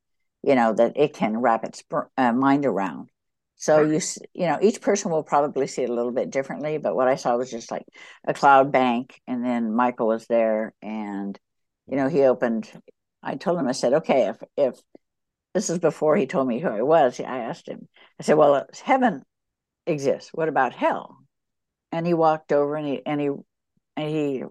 you 0.42 0.54
know 0.54 0.72
that 0.74 0.96
it 0.96 1.14
can 1.14 1.38
wrap 1.38 1.64
its 1.64 1.82
uh, 2.16 2.32
mind 2.32 2.66
around 2.66 3.08
so 3.56 3.80
Right. 3.82 3.92
you 3.92 4.00
you 4.34 4.46
know 4.46 4.58
each 4.60 4.80
person 4.80 5.10
will 5.10 5.22
probably 5.22 5.66
see 5.66 5.82
it 5.82 5.90
a 5.90 5.94
little 5.94 6.12
bit 6.12 6.30
differently 6.30 6.78
but 6.78 6.94
what 6.96 7.08
i 7.08 7.14
saw 7.16 7.36
was 7.36 7.50
just 7.50 7.70
like 7.70 7.84
a 8.26 8.34
cloud 8.34 8.72
bank 8.72 9.20
and 9.26 9.44
then 9.44 9.72
michael 9.74 10.08
was 10.08 10.26
there 10.26 10.74
and 10.82 11.38
you 11.88 11.96
know 11.96 12.08
he 12.08 12.22
opened 12.22 12.70
i 13.22 13.34
told 13.36 13.58
him 13.58 13.68
i 13.68 13.72
said 13.72 13.92
okay 13.94 14.28
if 14.28 14.36
if 14.56 14.74
this 15.54 15.70
is 15.70 15.78
before 15.78 16.16
he 16.16 16.26
told 16.26 16.46
me 16.46 16.58
who 16.60 16.68
i 16.68 16.82
was 16.82 17.18
i 17.20 17.38
asked 17.38 17.68
him 17.68 17.88
i 18.20 18.22
said 18.22 18.36
well 18.36 18.66
heaven 18.84 19.22
exists 19.86 20.30
what 20.34 20.48
about 20.48 20.74
hell 20.74 21.16
and 21.92 22.06
he 22.06 22.14
walked 22.14 22.52
over 22.52 22.76
and 22.76 22.86
he 22.86 23.00
and 23.06 23.20
he 23.20 23.28
and 23.96 24.10
he 24.10 24.42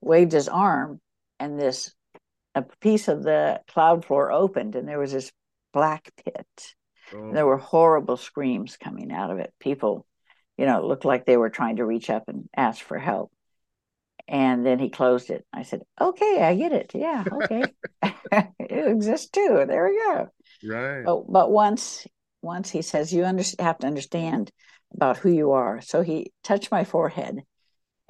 waved 0.00 0.32
his 0.32 0.48
arm 0.48 1.00
and 1.40 1.58
this 1.58 1.92
a 2.54 2.62
piece 2.80 3.08
of 3.08 3.22
the 3.22 3.60
cloud 3.68 4.04
floor 4.04 4.32
opened 4.32 4.74
and 4.76 4.86
there 4.86 4.98
was 4.98 5.12
this 5.12 5.32
black 5.72 6.10
pit. 6.24 6.74
Oh, 7.14 7.32
there 7.32 7.46
were 7.46 7.58
horrible 7.58 8.16
screams 8.16 8.76
coming 8.76 9.12
out 9.12 9.30
of 9.30 9.38
it. 9.38 9.52
People 9.58 10.06
you 10.56 10.66
know 10.66 10.78
it 10.78 10.84
looked 10.84 11.04
like 11.04 11.24
they 11.24 11.36
were 11.36 11.50
trying 11.50 11.76
to 11.76 11.86
reach 11.86 12.10
up 12.10 12.24
and 12.28 12.48
ask 12.56 12.82
for 12.82 12.98
help. 12.98 13.32
And 14.28 14.64
then 14.64 14.78
he 14.78 14.88
closed 14.88 15.30
it. 15.30 15.44
I 15.52 15.62
said 15.62 15.82
okay 16.00 16.42
i 16.42 16.54
get 16.54 16.72
it. 16.72 16.92
Yeah 16.94 17.24
okay. 17.42 17.64
It 18.58 18.88
exists 18.88 19.28
too. 19.30 19.64
There 19.66 19.88
we 19.88 19.98
go. 19.98 20.28
Right. 20.64 21.04
but 21.04 21.30
but 21.30 21.50
once 21.50 22.06
once 22.40 22.70
he 22.70 22.82
says 22.82 23.12
you 23.12 23.24
under, 23.24 23.44
have 23.58 23.78
to 23.78 23.86
understand 23.86 24.50
about 24.94 25.18
who 25.18 25.30
you 25.30 25.52
are. 25.52 25.80
So 25.80 26.02
he 26.02 26.32
touched 26.42 26.70
my 26.70 26.84
forehead 26.84 27.42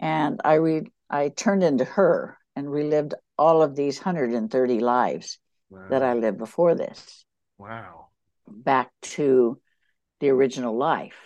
and 0.02 0.40
i 0.44 0.54
re 0.54 0.82
i 1.08 1.28
turned 1.30 1.62
into 1.62 1.84
her 1.84 2.36
and 2.56 2.70
relived 2.70 3.14
all 3.42 3.62
of 3.62 3.74
these 3.76 3.98
130 3.98 4.78
lives 4.80 5.38
wow. 5.70 5.80
that 5.90 6.02
i 6.02 6.12
lived 6.14 6.38
before 6.38 6.74
this 6.74 7.24
Wow. 7.58 8.08
back 8.46 8.90
to 9.16 9.58
the 10.20 10.30
original 10.30 10.76
life 10.76 11.20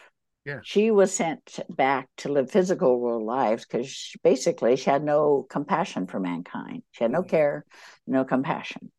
Yeah. 0.45 0.61
she 0.73 0.91
was 0.91 1.13
sent 1.13 1.61
back 1.69 2.09
to 2.19 2.33
live 2.37 2.51
physical 2.51 2.99
world 3.01 3.25
lives 3.39 3.65
because 3.65 3.91
basically 4.23 4.77
she 4.77 4.91
had 4.91 5.05
no 5.15 5.47
compassion 5.57 6.07
for 6.07 6.21
mankind 6.21 6.83
she 6.93 7.05
had 7.05 7.13
no 7.13 7.23
Mhm. 7.23 7.29
care 7.35 7.65
no 8.07 8.25
compassion 8.25 8.93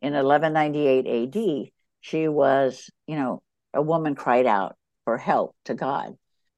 in 0.00 0.14
1198 0.14 1.06
AD, 1.06 1.72
she 2.00 2.28
was, 2.28 2.90
you 3.06 3.16
know, 3.16 3.42
a 3.74 3.82
woman 3.82 4.14
cried 4.14 4.46
out 4.46 4.76
for 5.04 5.18
help 5.18 5.56
to 5.64 5.74
God 5.74 6.10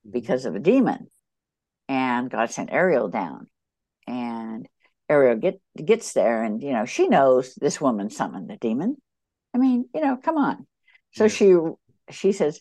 Mm-hmm. 0.07 0.13
because 0.13 0.45
of 0.47 0.55
a 0.55 0.59
demon. 0.59 1.11
And 1.89 2.31
God 2.31 2.51
sent 2.51 2.73
Ariel 2.73 3.09
down. 3.09 3.50
Ariel 5.11 5.37
get, 5.37 5.61
gets 5.85 6.13
there 6.13 6.43
and, 6.43 6.63
you 6.63 6.73
know, 6.73 6.87
she 6.87 7.09
knows 7.09 7.55
this 7.55 7.81
woman 7.81 8.09
summoned 8.09 8.49
the 8.49 8.57
demon. 8.57 8.97
I 9.53 9.59
mean, 9.59 9.89
you 9.93 10.01
know, 10.01 10.17
come 10.17 10.39
on. 10.39 10.67
So 11.13 11.27
she 11.29 11.57
she 12.11 12.33
says, 12.33 12.61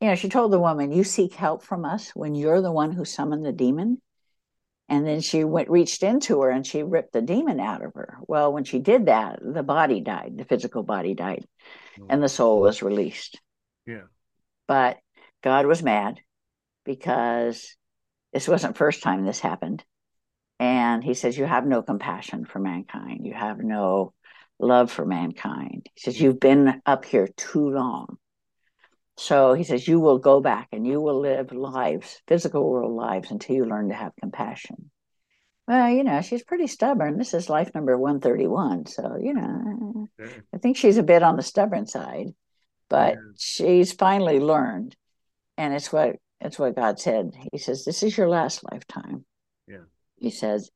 you 0.00 0.08
know, 0.08 0.14
she 0.14 0.28
told 0.28 0.52
the 0.52 0.58
woman, 0.58 0.92
"You 0.92 1.04
seek 1.04 1.34
help 1.34 1.62
from 1.62 1.84
us 1.84 2.10
when 2.10 2.34
you're 2.34 2.60
the 2.60 2.72
one 2.72 2.92
who 2.92 3.04
summoned 3.04 3.44
the 3.44 3.52
demon." 3.52 4.00
And 4.88 5.06
then 5.06 5.20
she 5.20 5.42
went 5.42 5.68
reached 5.68 6.02
into 6.02 6.42
her 6.42 6.50
and 6.50 6.64
she 6.64 6.82
ripped 6.82 7.12
the 7.12 7.22
demon 7.22 7.58
out 7.58 7.84
of 7.84 7.94
her. 7.94 8.18
Well, 8.28 8.52
when 8.52 8.64
she 8.64 8.78
did 8.78 9.06
that, 9.06 9.40
the 9.42 9.64
body 9.64 10.00
died, 10.00 10.34
the 10.36 10.44
physical 10.44 10.84
body 10.84 11.14
died, 11.14 11.44
oh, 12.00 12.06
and 12.08 12.22
the 12.22 12.28
soul 12.28 12.60
was 12.60 12.82
released. 12.82 13.40
Yeah. 13.86 14.04
But 14.68 14.98
God 15.42 15.66
was 15.66 15.82
mad 15.82 16.20
because 16.84 17.76
this 18.32 18.46
wasn't 18.46 18.76
first 18.76 19.02
time 19.02 19.24
this 19.24 19.40
happened. 19.40 19.84
And 20.58 21.04
he 21.04 21.14
says, 21.14 21.36
You 21.36 21.44
have 21.44 21.66
no 21.66 21.82
compassion 21.82 22.44
for 22.44 22.58
mankind. 22.58 23.26
You 23.26 23.34
have 23.34 23.58
no 23.58 24.12
love 24.58 24.90
for 24.90 25.04
mankind. 25.04 25.86
He 25.94 26.00
says, 26.00 26.20
You've 26.20 26.40
been 26.40 26.80
up 26.86 27.04
here 27.04 27.28
too 27.36 27.70
long. 27.70 28.16
So 29.16 29.54
he 29.54 29.64
says, 29.64 29.86
You 29.86 30.00
will 30.00 30.18
go 30.18 30.40
back 30.40 30.68
and 30.72 30.86
you 30.86 31.00
will 31.00 31.20
live 31.20 31.52
lives, 31.52 32.20
physical 32.26 32.68
world 32.68 32.92
lives, 32.92 33.30
until 33.30 33.56
you 33.56 33.64
learn 33.64 33.88
to 33.88 33.94
have 33.94 34.12
compassion. 34.20 34.90
Well, 35.68 35.90
you 35.90 36.04
know, 36.04 36.20
she's 36.22 36.44
pretty 36.44 36.68
stubborn. 36.68 37.18
This 37.18 37.34
is 37.34 37.50
life 37.50 37.74
number 37.74 37.98
131. 37.98 38.86
So, 38.86 39.16
you 39.20 39.34
know, 39.34 40.08
Yeah. 40.18 40.26
I 40.54 40.58
think 40.58 40.76
she's 40.76 40.96
a 40.96 41.02
bit 41.02 41.22
on 41.22 41.36
the 41.36 41.42
stubborn 41.42 41.86
side, 41.86 42.34
but 42.88 43.14
Yeah. 43.14 43.20
she's 43.36 43.92
finally 43.92 44.38
learned. 44.38 44.96
And 45.58 45.74
it's 45.74 45.92
what 45.92 46.16
it's 46.40 46.58
what 46.58 46.76
God 46.76 47.00
said. 47.00 47.34
He 47.50 47.58
says, 47.58 47.84
This 47.84 48.02
is 48.02 48.16
your 48.16 48.28
last 48.28 48.62
lifetime. 48.70 49.24
He 50.18 50.30
says, 50.30 50.70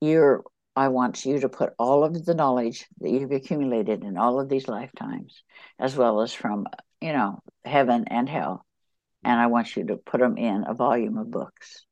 You're 0.00 0.44
I 0.74 0.88
want 0.88 1.24
you 1.24 1.40
to 1.40 1.48
put 1.48 1.72
all 1.78 2.04
of 2.04 2.24
the 2.24 2.34
knowledge 2.34 2.86
that 3.00 3.10
you've 3.10 3.32
accumulated 3.32 4.04
in 4.04 4.18
all 4.18 4.38
of 4.38 4.50
these 4.50 4.68
lifetimes, 4.68 5.42
as 5.78 5.96
well 5.96 6.20
as 6.20 6.34
from, 6.34 6.66
you 7.00 7.14
know, 7.14 7.40
heaven 7.64 8.04
and 8.08 8.28
hell. 8.28 8.66
And 9.24 9.40
I 9.40 9.46
want 9.46 9.74
you 9.74 9.86
to 9.86 9.96
put 9.96 10.20
them 10.20 10.36
in 10.36 10.64
a 10.68 10.74
volume 10.74 11.16
of 11.16 11.30
books 11.30 11.86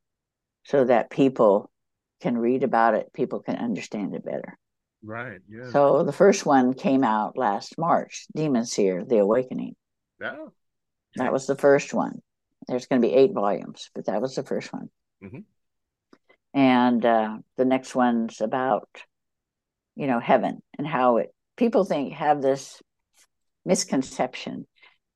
so 0.64 0.84
that 0.84 1.08
people 1.10 1.70
can 2.20 2.36
read 2.36 2.62
about 2.62 2.94
it, 2.94 3.12
people 3.14 3.40
can 3.40 3.56
understand 3.56 4.14
it 4.14 4.24
better. 4.24 4.58
Right. 5.02 5.40
Yeah. 5.48 5.70
So 5.70 6.02
the 6.04 6.12
first 6.12 6.44
one 6.46 6.74
came 6.74 7.04
out 7.04 7.36
last 7.38 7.78
March, 7.78 8.26
Demon 8.34 8.66
Seer, 8.66 9.02
The 9.04 9.18
Awakening. 9.18 9.76
yeah. 10.20 10.46
That 11.16 11.32
was 11.32 11.46
the 11.46 11.56
first 11.56 11.94
one. 11.94 12.20
There's 12.66 12.86
going 12.86 13.00
to 13.00 13.06
be 13.08 13.14
eight 13.14 13.32
volumes, 13.32 13.90
but 13.94 14.06
that 14.06 14.20
was 14.20 14.34
the 14.34 14.42
first 14.42 14.72
one. 14.72 14.90
Mhm. 15.22 15.44
And 16.54 17.04
uh, 17.04 17.38
the 17.56 17.64
next 17.64 17.94
one's 17.94 18.40
about, 18.40 18.88
you 19.96 20.06
know, 20.06 20.20
heaven 20.20 20.62
and 20.78 20.86
how 20.86 21.16
it. 21.18 21.34
People 21.56 21.84
think 21.84 22.14
have 22.14 22.40
this 22.40 22.80
misconception 23.64 24.66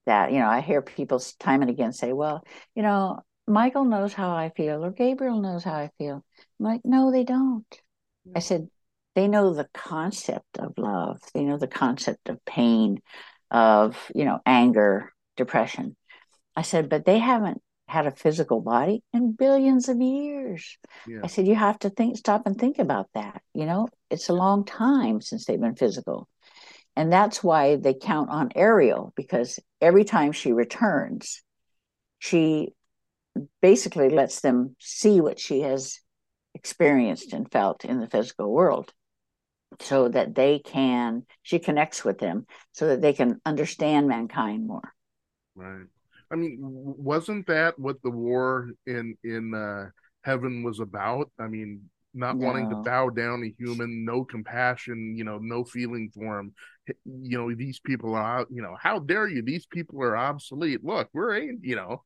that 0.06 0.32
you 0.32 0.38
know 0.38 0.48
I 0.48 0.60
hear 0.62 0.80
people 0.82 1.20
time 1.38 1.60
and 1.62 1.70
again 1.70 1.92
say, 1.92 2.12
"Well, 2.12 2.42
you 2.74 2.82
know, 2.82 3.20
Michael 3.46 3.84
knows 3.84 4.12
how 4.14 4.34
I 4.34 4.50
feel 4.50 4.84
or 4.84 4.90
Gabriel 4.90 5.40
knows 5.40 5.64
how 5.64 5.74
I 5.74 5.90
feel." 5.98 6.24
I'm 6.58 6.66
like, 6.66 6.80
"No, 6.84 7.12
they 7.12 7.24
don't." 7.24 7.66
I 8.34 8.40
said, 8.40 8.68
"They 9.14 9.28
know 9.28 9.52
the 9.54 9.68
concept 9.74 10.58
of 10.58 10.78
love. 10.78 11.20
They 11.34 11.44
know 11.44 11.58
the 11.58 11.68
concept 11.68 12.28
of 12.28 12.44
pain, 12.44 13.00
of 13.50 14.10
you 14.14 14.24
know, 14.24 14.40
anger, 14.46 15.12
depression." 15.36 15.96
I 16.56 16.62
said, 16.62 16.88
"But 16.88 17.04
they 17.04 17.18
haven't 17.18 17.62
had 17.88 18.06
a 18.06 18.10
physical 18.12 18.60
body 18.60 19.02
in 19.12 19.32
billions 19.32 19.88
of 19.88 20.00
years." 20.00 20.78
Yeah. 21.06 21.20
I 21.24 21.26
said, 21.26 21.46
"You 21.46 21.54
have 21.54 21.78
to 21.80 21.90
think, 21.90 22.16
stop, 22.16 22.46
and 22.46 22.58
think 22.58 22.78
about 22.78 23.08
that. 23.14 23.42
You 23.54 23.66
know, 23.66 23.88
it's 24.10 24.28
a 24.28 24.34
long 24.34 24.64
time 24.64 25.20
since 25.20 25.44
they've 25.44 25.60
been 25.60 25.76
physical." 25.76 26.28
And 26.96 27.12
that's 27.12 27.44
why 27.44 27.76
they 27.76 27.94
count 27.94 28.28
on 28.30 28.50
Ariel 28.56 29.12
because 29.14 29.60
every 29.80 30.04
time 30.04 30.32
she 30.32 30.52
returns, 30.52 31.42
she 32.18 32.74
basically 33.62 34.08
lets 34.08 34.40
them 34.40 34.74
see 34.80 35.20
what 35.20 35.38
she 35.38 35.60
has 35.60 36.00
experienced 36.54 37.32
and 37.32 37.50
felt 37.50 37.84
in 37.84 38.00
the 38.00 38.08
physical 38.08 38.50
world 38.50 38.92
so 39.80 40.08
that 40.08 40.34
they 40.34 40.58
can, 40.58 41.24
she 41.42 41.58
connects 41.58 42.04
with 42.04 42.18
them 42.18 42.46
so 42.72 42.88
that 42.88 43.00
they 43.00 43.12
can 43.12 43.40
understand 43.46 44.08
mankind 44.08 44.66
more. 44.66 44.92
Right. 45.54 45.86
I 46.30 46.36
mean, 46.36 46.58
wasn't 46.60 47.46
that 47.46 47.78
what 47.78 48.02
the 48.02 48.10
war 48.10 48.70
in 48.86 49.16
in 49.24 49.54
uh, 49.54 49.90
heaven 50.22 50.62
was 50.62 50.80
about? 50.80 51.30
I 51.38 51.46
mean, 51.48 51.88
not 52.14 52.38
wanting 52.38 52.68
to 52.70 52.76
bow 52.76 53.10
down 53.10 53.44
a 53.44 53.54
human, 53.62 54.04
no 54.04 54.24
compassion, 54.24 55.14
you 55.16 55.24
know, 55.24 55.38
no 55.38 55.64
feeling 55.64 56.10
for 56.14 56.38
him. 56.38 56.54
You 57.04 57.38
know, 57.38 57.54
these 57.54 57.80
people 57.80 58.14
are, 58.14 58.46
you 58.50 58.62
know, 58.62 58.76
how 58.80 58.98
dare 58.98 59.28
you? 59.28 59.42
These 59.42 59.66
people 59.66 60.02
are 60.02 60.16
obsolete. 60.16 60.84
Look, 60.84 61.08
we're, 61.12 61.36
ain't, 61.36 61.64
you 61.64 61.76
know, 61.76 62.02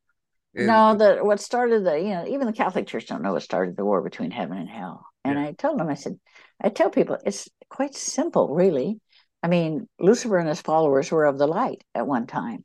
and- 0.54 0.66
no, 0.66 0.96
the 0.96 1.24
what 1.24 1.40
started 1.40 1.84
the 1.84 1.98
you 1.98 2.10
know 2.10 2.26
even 2.26 2.46
the 2.46 2.52
Catholic 2.52 2.86
Church 2.86 3.06
don't 3.06 3.22
know 3.22 3.32
what 3.32 3.42
started 3.42 3.76
the 3.76 3.84
war 3.84 4.02
between 4.02 4.30
heaven 4.30 4.58
and 4.58 4.68
hell. 4.68 5.06
And 5.24 5.38
Yeah. 5.38 5.46
I 5.48 5.52
told 5.52 5.78
them, 5.78 5.88
I 5.88 5.94
said, 5.94 6.18
I 6.60 6.68
tell 6.68 6.90
people 6.90 7.16
it's 7.24 7.48
quite 7.68 7.94
simple, 7.94 8.54
really. 8.54 9.00
I 9.42 9.48
mean, 9.48 9.88
Lucifer 9.98 10.38
and 10.38 10.48
his 10.48 10.60
followers 10.60 11.10
were 11.10 11.24
of 11.24 11.38
the 11.38 11.46
light 11.46 11.82
at 11.94 12.06
one 12.06 12.26
time, 12.26 12.64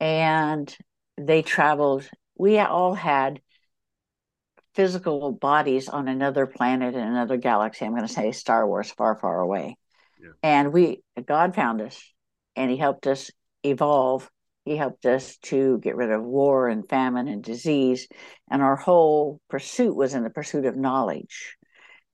and 0.00 0.74
they 1.16 1.42
traveled. 1.42 2.08
We 2.36 2.58
all 2.58 2.94
had 2.94 3.40
physical 4.74 5.32
bodies 5.32 5.88
on 5.88 6.06
another 6.06 6.46
planet 6.46 6.94
in 6.94 7.00
another 7.00 7.36
galaxy. 7.36 7.84
I'm 7.84 7.92
going 7.92 8.06
to 8.06 8.12
say 8.12 8.30
Star 8.32 8.66
Wars, 8.66 8.90
far, 8.92 9.16
far 9.16 9.40
away. 9.40 9.76
Yeah. 10.20 10.30
And 10.42 10.72
we, 10.72 11.02
God 11.26 11.54
found 11.54 11.80
us, 11.80 12.00
and 12.54 12.70
He 12.70 12.76
helped 12.76 13.06
us 13.06 13.30
evolve. 13.64 14.30
He 14.64 14.76
helped 14.76 15.06
us 15.06 15.36
to 15.44 15.78
get 15.78 15.96
rid 15.96 16.12
of 16.12 16.22
war 16.22 16.68
and 16.68 16.88
famine 16.88 17.26
and 17.26 17.42
disease. 17.42 18.06
And 18.50 18.62
our 18.62 18.76
whole 18.76 19.40
pursuit 19.48 19.96
was 19.96 20.14
in 20.14 20.22
the 20.22 20.30
pursuit 20.30 20.66
of 20.66 20.76
knowledge. 20.76 21.56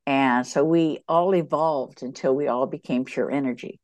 And 0.06 0.46
so 0.46 0.64
we 0.64 1.00
all 1.08 1.34
evolved 1.34 2.02
until 2.02 2.34
we 2.34 2.46
all 2.46 2.66
became 2.66 3.04
pure 3.04 3.30
energy. 3.30 3.80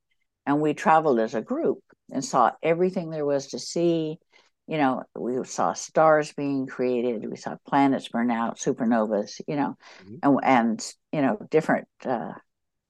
And 0.47 0.61
we 0.61 0.73
traveled 0.73 1.19
as 1.19 1.35
a 1.35 1.43
group 1.43 1.81
and 2.13 2.25
saw 2.25 2.53
everything 2.63 3.11
there 3.11 3.27
was 3.27 3.49
to 3.49 3.59
see. 3.59 4.19
You 4.67 4.79
know, 4.79 5.03
we 5.19 5.45
saw 5.45 5.73
stars 5.73 6.33
being 6.33 6.67
created, 6.67 7.29
we 7.29 7.37
saw 7.37 7.57
planets 7.67 8.09
burn 8.09 8.31
out, 8.31 8.59
supernovas, 8.59 9.41
you 9.49 9.57
know, 9.57 9.77
Mhm. 10.01 10.21
and, 10.23 10.41
and, 10.45 10.95
you 11.13 11.23
know, 11.23 11.39
different, 11.51 11.89
uh, 12.05 12.33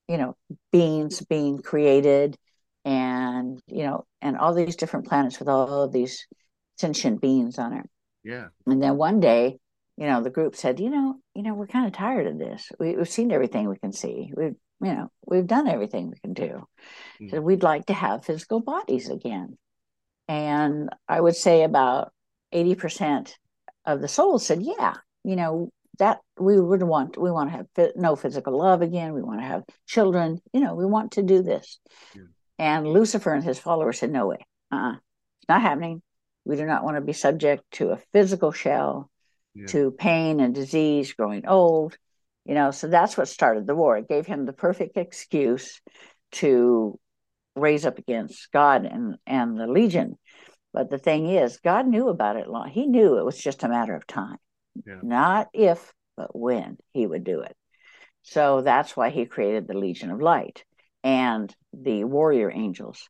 you 0.08 0.18
know, 0.18 0.36
beings 0.72 1.22
being 1.22 1.62
created 1.62 2.36
and, 2.84 3.60
you 3.66 3.84
know, 3.84 4.04
and 4.22 4.36
all 4.36 4.54
these 4.54 4.76
different 4.76 5.06
planets 5.06 5.38
with 5.38 5.48
all 5.48 5.84
of 5.84 5.92
these 5.92 6.26
sentient 6.78 7.20
beings 7.20 7.58
on 7.58 7.74
it. 7.74 7.86
yeah, 8.22 8.48
And 8.66 8.82
then 8.82 8.96
one 8.96 9.20
day, 9.20 9.58
you 9.96 10.06
know, 10.06 10.22
the 10.22 10.30
group 10.30 10.56
said, 10.56 10.80
you 10.80 10.90
know, 10.90 11.16
you 11.34 11.42
know, 11.42 11.54
we're 11.54 11.66
kind 11.66 11.86
of 11.86 11.92
tired 11.92 12.26
of 12.26 12.38
this. 12.38 12.70
We, 12.78 12.96
we've 12.96 13.08
seen 13.08 13.32
everything 13.32 13.68
we 13.68 13.78
can 13.78 13.92
see. 13.92 14.32
We've, 14.36 14.56
you 14.80 14.94
know, 14.94 15.10
we've 15.26 15.46
done 15.46 15.68
everything 15.68 16.08
we 16.10 16.18
can 16.18 16.32
do. 16.32 16.66
Mm. 17.20 17.30
So 17.30 17.40
we'd 17.40 17.62
like 17.62 17.86
to 17.86 17.92
have 17.92 18.24
physical 18.24 18.60
bodies 18.60 19.08
again. 19.08 19.58
And 20.28 20.90
I 21.08 21.20
would 21.20 21.36
say 21.36 21.64
about 21.64 22.12
80% 22.54 23.32
of 23.84 24.00
the 24.00 24.08
souls 24.08 24.46
said, 24.46 24.62
yeah, 24.62 24.94
you 25.24 25.36
know, 25.36 25.70
that 25.98 26.20
we 26.38 26.58
would 26.58 26.82
want, 26.82 27.18
we 27.18 27.30
want 27.30 27.50
to 27.50 27.56
have 27.56 27.92
no 27.96 28.16
physical 28.16 28.56
love 28.56 28.80
again. 28.80 29.12
We 29.12 29.22
want 29.22 29.40
to 29.40 29.46
have 29.46 29.64
children, 29.86 30.40
you 30.52 30.60
know, 30.60 30.74
we 30.74 30.86
want 30.86 31.12
to 31.12 31.22
do 31.22 31.42
this. 31.42 31.78
And 32.58 32.86
Lucifer 32.86 33.32
and 33.32 33.44
his 33.44 33.58
followers 33.58 33.98
said, 33.98 34.10
no 34.10 34.26
way, 34.26 34.38
uh-uh, 34.72 34.92
it's 34.92 35.48
not 35.48 35.62
happening. 35.62 36.02
We 36.44 36.56
do 36.56 36.66
not 36.66 36.84
want 36.84 36.96
to 36.96 37.00
be 37.00 37.12
subject 37.12 37.64
to 37.72 37.90
a 37.90 37.98
physical 38.12 38.52
shell 38.52 39.10
yeah, 39.54 39.66
to 39.68 39.90
pain 39.90 40.40
and 40.40 40.54
disease, 40.54 41.12
growing 41.12 41.46
old. 41.46 41.96
You 42.50 42.56
know, 42.56 42.72
so 42.72 42.88
that's 42.88 43.16
what 43.16 43.28
started 43.28 43.68
the 43.68 43.76
war. 43.76 43.96
It 43.96 44.08
gave 44.08 44.26
him 44.26 44.44
the 44.44 44.52
perfect 44.52 44.96
excuse 44.96 45.80
to 46.32 46.98
raise 47.54 47.86
up 47.86 47.98
against 47.98 48.50
God 48.50 48.84
and, 48.86 49.18
and 49.24 49.56
the 49.56 49.68
Legion. 49.68 50.18
But 50.72 50.90
the 50.90 50.98
thing 50.98 51.28
is, 51.28 51.60
God 51.62 51.86
knew 51.86 52.08
about 52.08 52.34
it 52.34 52.48
long. 52.48 52.68
He 52.68 52.88
knew 52.88 53.18
it 53.18 53.24
was 53.24 53.38
just 53.38 53.62
a 53.62 53.68
matter 53.68 53.94
of 53.94 54.04
time, 54.04 54.38
Yeah. 54.84 54.96
not 55.00 55.46
if, 55.54 55.92
but 56.16 56.34
when 56.34 56.76
he 56.92 57.06
would 57.06 57.22
do 57.22 57.42
it. 57.42 57.56
So 58.22 58.62
that's 58.62 58.96
why 58.96 59.10
he 59.10 59.26
created 59.26 59.68
the 59.68 59.78
Legion 59.78 60.10
of 60.10 60.20
Light 60.20 60.64
and 61.04 61.54
the 61.72 62.02
warrior 62.02 62.50
angels, 62.50 63.08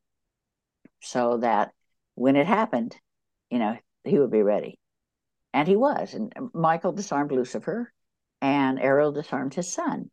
so 1.01 1.38
that 1.38 1.70
when 2.14 2.36
it 2.36 2.47
happened, 2.47 2.95
you 3.49 3.59
know, 3.59 3.78
he 4.05 4.18
would 4.18 4.30
be 4.30 4.43
ready. 4.43 4.78
And 5.55 5.66
he 5.66 5.76
was. 5.76 6.12
And 6.12 6.30
Michael 6.53 6.93
disarmed 6.93 7.32
Lucifer, 7.32 7.91
and 8.41 8.78
Ariel 8.78 9.12
disarmed 9.12 9.55
his 9.55 9.72
son. 9.72 10.11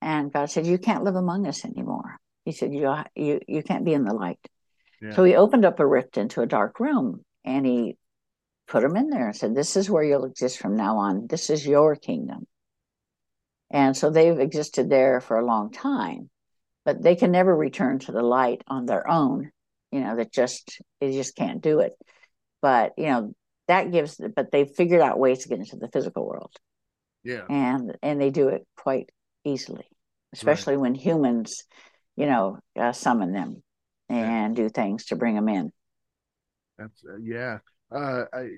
And 0.00 0.32
God 0.32 0.50
said, 0.50 0.66
"You 0.66 0.78
can't 0.78 1.04
live 1.04 1.16
among 1.16 1.46
us 1.46 1.64
anymore." 1.64 2.18
He 2.44 2.52
said, 2.52 2.72
"You 2.72 2.94
you 3.14 3.40
you 3.46 3.62
can't 3.62 3.84
be 3.84 3.92
in 3.92 4.04
the 4.04 4.14
light." 4.14 4.40
Yeah. 5.00 5.14
So 5.14 5.24
he 5.24 5.34
opened 5.34 5.64
up 5.64 5.80
a 5.80 5.86
rift 5.86 6.18
into 6.18 6.42
a 6.42 6.46
dark 6.46 6.80
room 6.80 7.24
and 7.44 7.64
he 7.64 7.96
put 8.70 8.84
him 8.84 8.96
in 8.96 9.10
there 9.10 9.26
and 9.26 9.36
said, 9.36 9.54
This 9.54 9.76
is 9.76 9.90
where 9.90 10.02
you'll 10.02 10.24
exist 10.24 10.58
from 10.58 10.76
now 10.76 10.98
on. 10.98 11.26
This 11.26 11.50
is 11.50 11.66
your 11.66 11.96
kingdom. 11.96 12.46
And 13.70 13.96
so 13.96 14.10
they've 14.10 14.38
existed 14.38 14.90
there 14.90 15.20
for 15.20 15.38
a 15.38 15.46
long 15.46 15.70
time, 15.70 16.30
but 16.84 17.02
they 17.02 17.16
can 17.16 17.30
never 17.30 17.54
return 17.54 17.98
to 18.00 18.12
the 18.12 18.22
light 18.22 18.62
on 18.66 18.86
their 18.86 19.08
own. 19.08 19.50
You 19.92 20.00
know, 20.00 20.16
that 20.16 20.32
just, 20.32 20.80
they 21.00 21.12
just 21.12 21.36
can't 21.36 21.60
do 21.60 21.80
it. 21.80 21.92
But, 22.62 22.92
you 22.96 23.06
know, 23.06 23.34
that 23.68 23.90
gives, 23.90 24.20
but 24.36 24.50
they've 24.50 24.70
figured 24.70 25.00
out 25.00 25.18
ways 25.18 25.40
to 25.42 25.48
get 25.48 25.58
into 25.58 25.76
the 25.76 25.88
physical 25.88 26.26
world 26.26 26.52
yeah. 27.24 27.44
and, 27.48 27.96
and 28.02 28.20
they 28.20 28.30
do 28.30 28.48
it 28.48 28.66
quite 28.76 29.10
easily, 29.44 29.86
especially 30.32 30.76
when 30.76 30.94
humans, 30.94 31.64
you 32.16 32.26
know, 32.26 32.58
uh, 32.78 32.92
summon 32.92 33.32
them 33.32 33.62
and 34.08 34.56
do 34.56 34.68
things 34.68 35.06
to 35.06 35.16
bring 35.16 35.34
them 35.34 35.48
in. 35.48 35.72
That's 36.78 37.02
uh, 37.08 37.16
yeah. 37.22 37.58
Uh, 37.92 38.24
I 38.32 38.48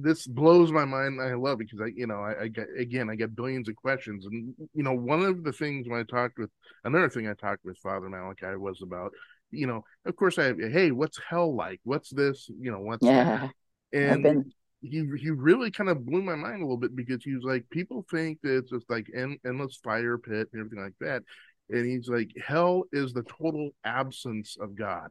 this 0.00 0.26
blows 0.26 0.70
my 0.70 0.84
mind. 0.84 1.20
I 1.20 1.34
love 1.34 1.60
it 1.60 1.70
because 1.70 1.80
I, 1.80 1.92
you 1.94 2.06
know, 2.06 2.20
I, 2.20 2.42
I 2.42 2.48
get 2.48 2.66
again, 2.78 3.08
I 3.08 3.14
get 3.14 3.34
billions 3.34 3.68
of 3.68 3.76
questions, 3.76 4.26
and 4.26 4.54
you 4.74 4.82
know, 4.82 4.92
one 4.92 5.22
of 5.22 5.42
the 5.42 5.52
things 5.52 5.88
when 5.88 6.00
I 6.00 6.02
talked 6.04 6.38
with 6.38 6.50
another 6.84 7.08
thing 7.08 7.28
I 7.28 7.34
talked 7.34 7.64
with 7.64 7.78
Father 7.78 8.08
Malachi 8.08 8.56
was 8.56 8.82
about, 8.82 9.12
you 9.50 9.66
know, 9.66 9.84
of 10.04 10.16
course, 10.16 10.38
I 10.38 10.52
hey, 10.52 10.90
what's 10.90 11.18
hell 11.28 11.54
like? 11.54 11.80
What's 11.84 12.10
this? 12.10 12.48
You 12.48 12.72
know, 12.72 12.80
what's 12.80 13.04
yeah, 13.04 13.48
that? 13.92 14.20
and. 14.22 14.52
He 14.84 15.10
he 15.18 15.30
really 15.30 15.70
kind 15.70 15.88
of 15.88 16.04
blew 16.04 16.22
my 16.22 16.34
mind 16.34 16.56
a 16.56 16.64
little 16.64 16.76
bit 16.76 16.94
because 16.94 17.24
he 17.24 17.34
was 17.34 17.44
like, 17.44 17.68
people 17.70 18.04
think 18.10 18.40
that 18.42 18.58
it's 18.58 18.70
just 18.70 18.88
like 18.90 19.06
en- 19.14 19.38
endless 19.46 19.80
fire 19.82 20.18
pit 20.18 20.48
and 20.52 20.60
everything 20.60 20.82
like 20.82 20.98
that, 21.00 21.22
and 21.70 21.86
he's 21.86 22.08
like, 22.08 22.30
hell 22.44 22.84
is 22.92 23.12
the 23.12 23.22
total 23.22 23.70
absence 23.84 24.56
of 24.60 24.76
God. 24.76 25.08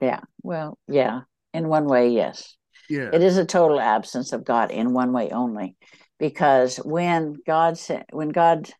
Yeah, 0.00 0.20
well, 0.42 0.78
yeah, 0.88 1.22
in 1.52 1.68
one 1.68 1.86
way, 1.86 2.10
yes. 2.10 2.56
Yeah. 2.88 3.10
It 3.12 3.22
is 3.22 3.38
a 3.38 3.44
total 3.44 3.80
absence 3.80 4.32
of 4.32 4.44
God 4.44 4.70
in 4.70 4.92
one 4.92 5.12
way 5.12 5.30
only, 5.30 5.76
because 6.18 6.76
when 6.76 7.36
God 7.46 7.78
said, 7.78 8.04
when 8.10 8.30
God 8.30 8.70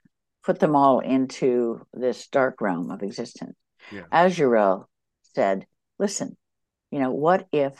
put 0.44 0.58
them 0.58 0.74
all 0.74 1.00
into 1.00 1.86
this 1.92 2.28
dark 2.28 2.60
realm 2.60 2.90
of 2.90 3.02
existence, 3.02 3.56
yeah. 3.92 4.02
Azrael 4.10 4.88
said, 5.34 5.66
"Listen, 5.98 6.36
you 6.90 6.98
know, 6.98 7.12
what 7.12 7.46
if 7.52 7.74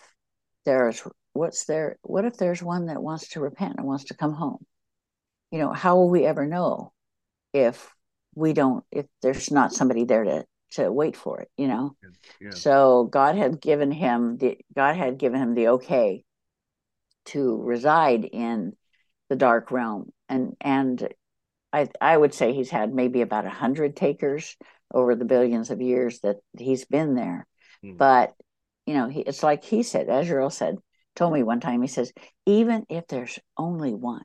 there's 0.65 1.03
what's 1.33 1.65
there? 1.65 1.99
What 2.03 2.25
if 2.25 2.37
there's 2.37 2.63
one 2.63 2.87
that 2.87 3.03
wants 3.03 3.29
to 3.31 3.41
repent 3.41 3.77
and 3.79 3.87
wants 3.87 4.05
to 4.05 4.15
come 4.15 4.33
home? 4.35 4.65
You 5.51 5.59
know, 5.59 5.73
how 5.73 5.97
will 5.97 6.11
we 6.11 6.25
ever 6.25 6.47
know 6.47 6.93
if 7.53 7.95
we 8.35 8.53
don't? 8.53 8.85
If 8.91 9.07
there's 9.21 9.51
not 9.51 9.73
somebody 9.73 10.05
there 10.05 10.25
to 10.25 10.45
to 10.73 10.91
wait 10.91 11.17
for 11.17 11.41
it, 11.41 11.51
you 11.57 11.69
know. 11.69 11.97
Yeah. 12.41 12.51
So 12.51 13.05
God 13.05 13.37
had 13.37 13.61
given 13.61 13.91
him 13.91 14.39
the 14.39 14.59
God 14.75 14.97
had 14.97 15.19
given 15.19 15.41
him 15.41 15.55
the 15.55 15.69
okay 15.69 16.25
to 17.27 17.63
reside 17.63 18.25
in 18.25 18.77
the 19.29 19.37
dark 19.37 19.71
realm, 19.71 20.13
and 20.29 20.57
and 20.61 21.09
I 21.73 21.89
I 22.01 22.17
would 22.17 22.35
say 22.35 22.53
he's 22.53 22.71
had 22.71 22.95
maybe 22.95 23.23
about 23.23 23.47
a 23.47 23.51
hundred 23.51 23.97
takers 23.97 24.57
over 24.93 25.15
the 25.15 25.25
billions 25.25 25.71
of 25.71 25.81
years 25.81 26.21
that 26.21 26.37
he's 26.59 26.85
been 26.85 27.15
there, 27.15 27.47
Hmm. 27.83 27.97
but 27.97 28.35
you 28.87 28.95
know 28.95 29.09
he, 29.09 29.21
it's 29.21 29.43
like 29.43 29.65
he 29.65 29.83
said, 29.83 30.09
Azrael 30.09 30.51
said, 30.51 30.79
told 31.15 31.33
me 31.33 31.43
one 31.43 31.61
time 31.61 31.83
he 31.83 31.89
says 31.89 32.13
even 32.47 32.87
if 32.89 33.07
there's 33.07 33.39
only 33.57 33.95
one, 33.95 34.25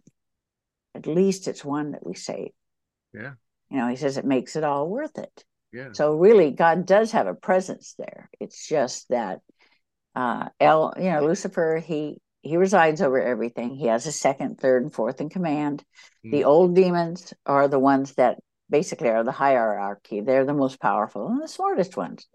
at 0.95 1.07
least 1.07 1.47
it's 1.47 1.63
one 1.65 1.91
that 1.91 2.05
we 2.05 2.15
save. 2.15 2.51
Yeah. 3.13 3.33
You 3.69 3.77
know, 3.77 3.88
he 3.88 3.95
says 3.95 4.17
it 4.17 4.25
makes 4.25 4.55
it 4.55 4.63
all 4.63 4.88
worth 4.88 5.17
it. 5.17 5.45
Yeah. 5.73 5.89
So 5.91 6.15
really, 6.15 6.51
God 6.51 6.85
does 6.85 7.11
have 7.11 7.27
a 7.27 7.33
presence 7.33 7.95
there. 7.97 8.29
It's 8.39 8.67
just 8.67 9.09
that 9.09 9.39
uh, 10.15 10.49
El, 10.59 10.93
you 10.97 11.11
know, 11.11 11.25
Lucifer, 11.25 11.81
he 11.85 12.19
he 12.41 12.55
resides 12.55 13.01
over 13.01 13.21
everything. 13.21 13.75
He 13.75 13.88
has 13.88 14.05
a 14.07 14.11
second, 14.11 14.59
third, 14.59 14.83
and 14.83 14.93
fourth 14.93 15.19
in 15.19 15.29
command. 15.29 15.83
The 16.23 16.41
Mm. 16.41 16.45
old 16.45 16.75
demons 16.75 17.33
are 17.45 17.67
the 17.67 17.79
ones 17.79 18.13
that 18.13 18.39
basically 18.69 19.09
are 19.09 19.23
the 19.23 19.31
hierarchy. 19.31 20.21
They're 20.21 20.45
the 20.45 20.53
most 20.53 20.79
powerful 20.79 21.27
and 21.27 21.41
the 21.41 21.47
smartest 21.47 21.97
ones. 21.97 22.27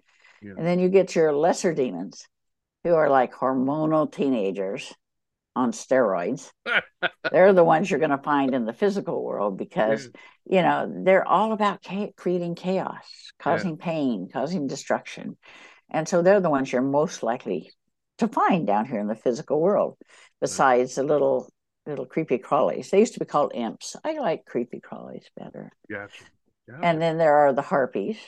Yeah. 0.43 0.53
And 0.59 0.67
then 0.67 0.79
you 0.79 0.89
get 0.89 1.15
your 1.15 1.33
lesser 1.33 1.73
demons, 1.73 2.29
who 2.85 2.95
are 2.95 3.09
like 3.09 3.33
hormonal 3.35 4.11
teenagers 4.11 4.93
on 5.55 5.73
steroids. 5.73 6.51
they're 7.31 7.53
the 7.53 7.65
ones 7.65 7.91
you're 7.91 8.01
going 8.01 8.11
to 8.11 8.19
find 8.19 8.55
in 8.55 8.65
the 8.65 8.73
physical 8.73 9.23
world 9.23 9.57
because 9.57 10.09
you 10.45 10.63
know 10.63 10.93
they're 11.05 11.27
all 11.27 11.53
about 11.53 11.87
creating 12.17 12.55
chaos 12.55 13.33
causing 13.39 13.77
pain 13.77 14.29
causing 14.33 14.67
destruction 14.67 15.37
and 15.91 16.09
so 16.09 16.23
they're 16.23 16.41
the 16.41 16.51
ones 16.51 16.73
you're 16.73 16.83
most 16.83 17.23
likely 17.23 17.71
to 18.19 18.29
find 18.29 18.67
down 18.67 18.87
here 18.87 18.99
in 19.01 19.07
the 19.07 19.15
physical 19.15 19.61
world 19.61 19.97
besides 20.41 20.97
the 20.97 21.03
little 21.03 21.49
little 21.87 22.07
creepy 22.07 22.39
crawlies 22.39 22.91
they 22.91 23.01
used 23.01 23.15
to 23.15 23.21
be 23.21 23.27
called 23.27 23.53
imps 23.55 23.97
i 24.05 24.19
like 24.19 24.45
creepy 24.45 24.81
crawlies 24.81 25.25
better 25.37 25.71
Gotcha. 25.89 26.25
Yeah. 26.69 26.79
and 26.83 27.01
then 27.01 27.19
there 27.19 27.35
are 27.35 27.53
the 27.53 27.63
harpies 27.63 28.19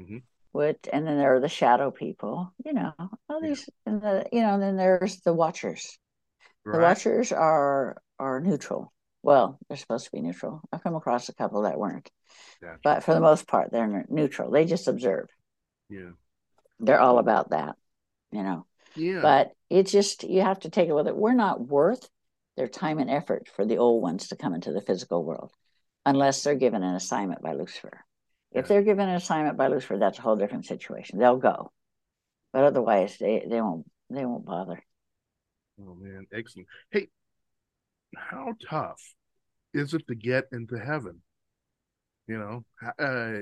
Mhm. 0.00 0.22
Which 0.52 0.78
and 0.92 1.06
then 1.06 1.18
there 1.18 1.34
are 1.34 1.40
the 1.40 1.48
shadow 1.48 1.90
people 1.90 2.52
you 2.64 2.72
know 2.72 2.92
all 3.28 3.40
Yeah. 3.42 3.48
these 3.48 3.68
and 3.86 4.00
the 4.00 4.26
you 4.32 4.40
know 4.42 4.54
and 4.54 4.62
then 4.62 4.76
there's 4.76 5.20
the 5.22 5.32
watchers 5.34 5.98
the 6.64 6.78
watchers 6.78 7.32
are 7.32 8.00
are 8.20 8.40
neutral. 8.40 8.92
Well, 9.24 9.58
they're 9.68 9.76
supposed 9.76 10.04
to 10.06 10.12
be 10.12 10.20
neutral. 10.20 10.60
I've 10.72 10.82
come 10.82 10.94
across 10.96 11.28
a 11.28 11.34
couple 11.34 11.62
that 11.62 11.78
weren't, 11.78 12.08
Gotcha. 12.60 12.78
but 12.84 13.02
for 13.04 13.14
the 13.14 13.20
most 13.20 13.46
part, 13.48 13.70
they're 13.72 14.04
neutral. 14.08 14.50
They 14.50 14.64
just 14.64 14.86
observe. 14.88 15.28
yeah. 15.88 16.10
They're 16.80 17.00
all 17.00 17.18
about 17.18 17.50
that, 17.50 17.74
you 18.32 18.42
know. 18.42 18.66
Yeah. 18.96 19.20
But 19.22 19.52
it's 19.70 19.90
just 19.92 20.24
you 20.24 20.42
have 20.42 20.60
to 20.60 20.70
take 20.70 20.88
it 20.88 20.94
with 20.94 21.06
it. 21.08 21.16
We're 21.16 21.34
not 21.34 21.60
worth 21.60 22.08
their 22.56 22.68
time 22.68 22.98
and 22.98 23.10
effort 23.10 23.48
for 23.54 23.64
the 23.64 23.78
old 23.78 24.02
ones 24.02 24.28
to 24.28 24.36
come 24.36 24.54
into 24.54 24.72
the 24.72 24.80
physical 24.82 25.24
world, 25.24 25.52
unless 26.06 26.42
they're 26.42 26.54
given 26.54 26.82
an 26.82 26.94
assignment 26.94 27.42
by 27.42 27.54
Lucifer. 27.54 28.04
If 28.54 28.68
they're 28.68 28.82
given 28.82 29.08
an 29.08 29.16
assignment 29.16 29.56
by 29.56 29.68
Lucifer, 29.68 29.98
that's 29.98 30.18
a 30.18 30.22
whole 30.22 30.36
different 30.36 30.66
situation. 30.66 31.18
They'll 31.18 31.38
go, 31.38 31.72
but 32.52 32.64
otherwise, 32.64 33.16
they 33.18 33.44
they 33.48 33.60
won't 33.60 33.90
they 34.10 34.24
won't 34.24 34.44
bother. 34.44 34.82
Oh 35.80 35.94
man, 35.94 36.26
excellent. 36.32 36.68
Hey, 36.90 37.08
how 38.16 38.54
tough 38.68 39.14
is 39.72 39.94
it 39.94 40.06
to 40.08 40.14
get 40.14 40.44
into 40.52 40.78
heaven? 40.78 41.22
You 42.28 42.38
know, 42.38 42.64
uh, 42.98 43.32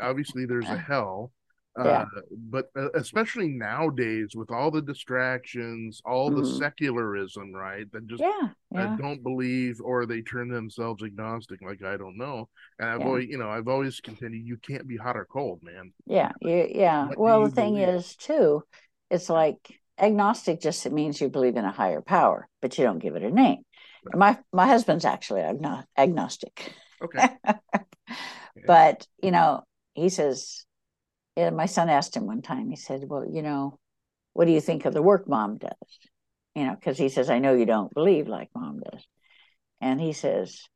obviously 0.00 0.46
there's 0.46 0.68
a 0.68 0.78
hell, 0.88 1.32
uh, 1.78 1.84
Yeah. 1.88 2.04
but 2.50 2.66
uh, 2.76 2.90
especially 2.94 3.48
nowadays 3.48 4.34
with 4.36 4.50
all 4.50 4.70
the 4.70 4.82
distractions, 4.82 6.00
all 6.04 6.30
the 6.30 6.42
Mhm. 6.42 6.44
secularism, 6.44 7.52
right? 7.52 7.90
That 7.92 8.06
just 8.06 8.22
Yeah, 8.22 8.48
yeah. 8.70 8.84
uh, 8.94 8.96
don't 8.96 9.22
believe 9.22 9.80
or 9.82 10.06
they 10.06 10.22
turn 10.22 10.48
themselves 10.48 11.02
agnostic, 11.02 11.62
like 11.62 11.82
I 11.82 11.96
don't 11.96 12.16
know. 12.18 12.48
And 12.78 12.88
I've 12.90 12.98
Yeah. 12.98 13.06
always, 13.06 13.28
you 13.28 13.38
know, 13.38 13.50
I've 13.50 13.68
always 13.68 14.00
contended 14.00 14.42
you 14.44 14.56
can't 14.58 14.86
be 14.88 14.96
hot 14.96 15.16
or 15.16 15.24
cold, 15.26 15.62
man. 15.62 15.92
Yeah, 16.06 16.32
you, 16.40 16.68
yeah. 16.70 17.08
What 17.08 17.18
Well, 17.18 17.44
the 17.44 17.50
thing 17.50 17.76
believe? 17.76 17.88
is, 17.88 18.16
too, 18.16 18.62
it's 19.10 19.30
like 19.30 19.58
agnostic 19.98 20.60
just 20.60 20.90
means 20.90 21.20
you 21.20 21.28
believe 21.28 21.56
in 21.56 21.64
a 21.64 21.72
higher 21.72 22.02
power, 22.02 22.48
but 22.60 22.76
you 22.78 22.84
don't 22.84 22.98
give 22.98 23.16
it 23.16 23.22
a 23.22 23.30
name. 23.30 23.64
Right. 24.04 24.18
My 24.18 24.38
my 24.52 24.66
husband's 24.66 25.04
actually 25.04 25.40
agno- 25.42 25.84
agnostic, 25.96 26.72
Okay. 27.02 27.28
but 28.66 29.06
you 29.22 29.30
know, 29.30 29.62
he 29.94 30.08
says, 30.08 30.64
yeah, 31.36 31.50
my 31.50 31.66
son 31.66 31.88
asked 31.88 32.16
him 32.16 32.26
one 32.26 32.42
time. 32.42 32.70
He 32.70 32.76
said, 32.76 33.04
"Well, 33.08 33.26
you 33.28 33.42
know, 33.42 33.78
what 34.32 34.46
do 34.46 34.52
you 34.52 34.60
think 34.60 34.84
of 34.84 34.94
the 34.94 35.02
work 35.02 35.28
mom 35.28 35.58
does?" 35.58 35.98
You 36.54 36.66
know, 36.66 36.74
because 36.74 36.98
he 36.98 37.08
says, 37.08 37.30
"I 37.30 37.38
know 37.38 37.54
you 37.54 37.66
don't 37.66 37.92
believe 37.92 38.28
like 38.28 38.50
mom 38.54 38.80
does," 38.80 39.04
and 39.80 40.00
he 40.00 40.12
says, 40.12 40.68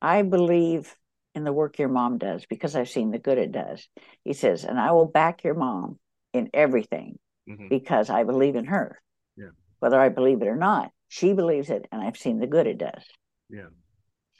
"I 0.00 0.22
believe." 0.22 0.94
In 1.32 1.44
the 1.44 1.52
work 1.52 1.78
your 1.78 1.88
mom 1.88 2.18
does 2.18 2.44
because 2.46 2.74
I've 2.74 2.88
seen 2.88 3.12
the 3.12 3.18
good 3.20 3.38
it 3.38 3.52
does. 3.52 3.88
He 4.24 4.32
says, 4.32 4.64
and 4.64 4.80
I 4.80 4.90
will 4.90 5.06
back 5.06 5.44
your 5.44 5.54
mom 5.54 6.00
in 6.32 6.50
everything 6.52 7.20
Mhm. 7.48 7.68
because 7.68 8.10
I 8.10 8.24
believe 8.24 8.56
in 8.56 8.64
her. 8.64 9.00
Yeah. 9.36 9.50
Whether 9.78 10.00
I 10.00 10.08
believe 10.08 10.42
it 10.42 10.48
or 10.48 10.56
not, 10.56 10.90
she 11.06 11.32
believes 11.32 11.70
it, 11.70 11.86
and 11.92 12.02
I've 12.02 12.16
seen 12.16 12.40
the 12.40 12.48
good 12.48 12.66
it 12.66 12.78
does. 12.78 13.04
Yeah. 13.48 13.68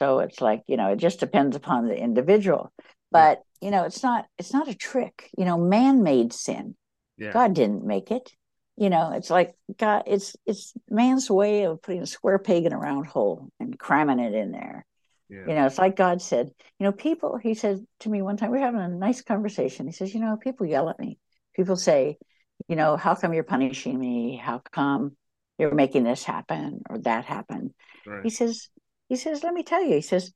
So 0.00 0.18
it's 0.18 0.40
like 0.40 0.64
you 0.66 0.76
know, 0.76 0.88
it 0.88 0.96
just 0.96 1.20
depends 1.20 1.54
upon 1.54 1.86
the 1.86 1.96
individual. 1.96 2.72
But 3.12 3.44
you 3.60 3.70
know, 3.70 3.84
it's 3.84 4.02
not 4.02 4.26
it's 4.38 4.52
not 4.52 4.68
a 4.68 4.74
trick. 4.74 5.30
You 5.36 5.44
know, 5.44 5.58
man 5.58 6.02
made 6.02 6.32
sin. 6.32 6.76
Yeah. 7.16 7.32
God 7.32 7.54
didn't 7.54 7.84
make 7.84 8.10
it. 8.10 8.32
You 8.76 8.88
know, 8.88 9.12
it's 9.12 9.30
like 9.30 9.54
God. 9.76 10.04
It's 10.06 10.34
it's 10.46 10.72
man's 10.88 11.30
way 11.30 11.64
of 11.64 11.82
putting 11.82 12.02
a 12.02 12.06
square 12.06 12.38
peg 12.38 12.64
in 12.64 12.72
a 12.72 12.78
round 12.78 13.06
hole 13.06 13.50
and 13.60 13.78
cramming 13.78 14.20
it 14.20 14.34
in 14.34 14.52
there. 14.52 14.86
Yeah. 15.28 15.46
You 15.46 15.54
know, 15.54 15.66
it's 15.66 15.78
like 15.78 15.94
God 15.94 16.20
said, 16.20 16.50
you 16.78 16.84
know, 16.84 16.92
people, 16.92 17.38
he 17.38 17.54
said 17.54 17.86
to 18.00 18.08
me 18.08 18.20
one 18.20 18.36
time, 18.36 18.50
we 18.50 18.58
are 18.58 18.62
having 18.62 18.80
a 18.80 18.88
nice 18.88 19.22
conversation. 19.22 19.86
He 19.86 19.92
says, 19.92 20.12
you 20.12 20.20
know, 20.20 20.36
people 20.36 20.66
yell 20.66 20.88
at 20.88 20.98
me. 20.98 21.18
People 21.54 21.76
say, 21.76 22.18
you 22.66 22.74
know, 22.74 22.96
how 22.96 23.14
come 23.14 23.32
you're 23.32 23.44
punishing 23.44 23.98
me? 23.98 24.40
How 24.42 24.60
come 24.72 25.16
you're 25.56 25.72
making 25.72 26.02
this 26.02 26.24
happen 26.24 26.82
or 26.90 26.98
that 26.98 27.26
happen? 27.26 27.74
Right. 28.04 28.24
He 28.24 28.30
says, 28.30 28.70
he 29.08 29.14
says, 29.14 29.44
let 29.44 29.54
me 29.54 29.62
tell 29.62 29.84
you, 29.84 29.94
he 29.94 30.00
says, 30.00 30.32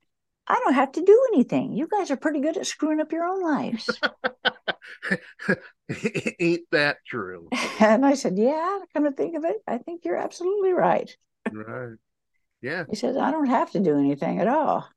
I 0.47 0.61
don't 0.62 0.74
have 0.74 0.92
to 0.92 1.03
do 1.03 1.26
anything. 1.32 1.72
You 1.72 1.88
guys 1.88 2.11
are 2.11 2.16
pretty 2.16 2.40
good 2.40 2.57
at 2.57 2.66
screwing 2.66 3.01
up 3.01 3.12
your 3.12 3.24
own 3.24 3.42
lives. 3.42 3.88
Ain't 6.40 6.70
that 6.72 6.99
true? 7.07 7.49
And 7.80 8.07
I 8.07 8.14
said, 8.14 8.38
Yeah, 8.38 8.78
come 8.92 9.05
to 9.05 9.12
think 9.12 9.36
of 9.36 9.45
it, 9.45 9.57
I 9.66 9.78
think 9.78 10.05
you're 10.05 10.16
absolutely 10.16 10.72
right. 10.72 11.14
Right. 11.51 11.97
Yeah. 12.62 12.84
He 12.88 12.97
says, 12.97 13.16
I 13.16 13.30
don't 13.30 13.49
have 13.49 13.70
to 13.72 13.80
do 13.80 13.99
anything 13.99 14.40
at 14.40 14.49
all. 14.49 14.88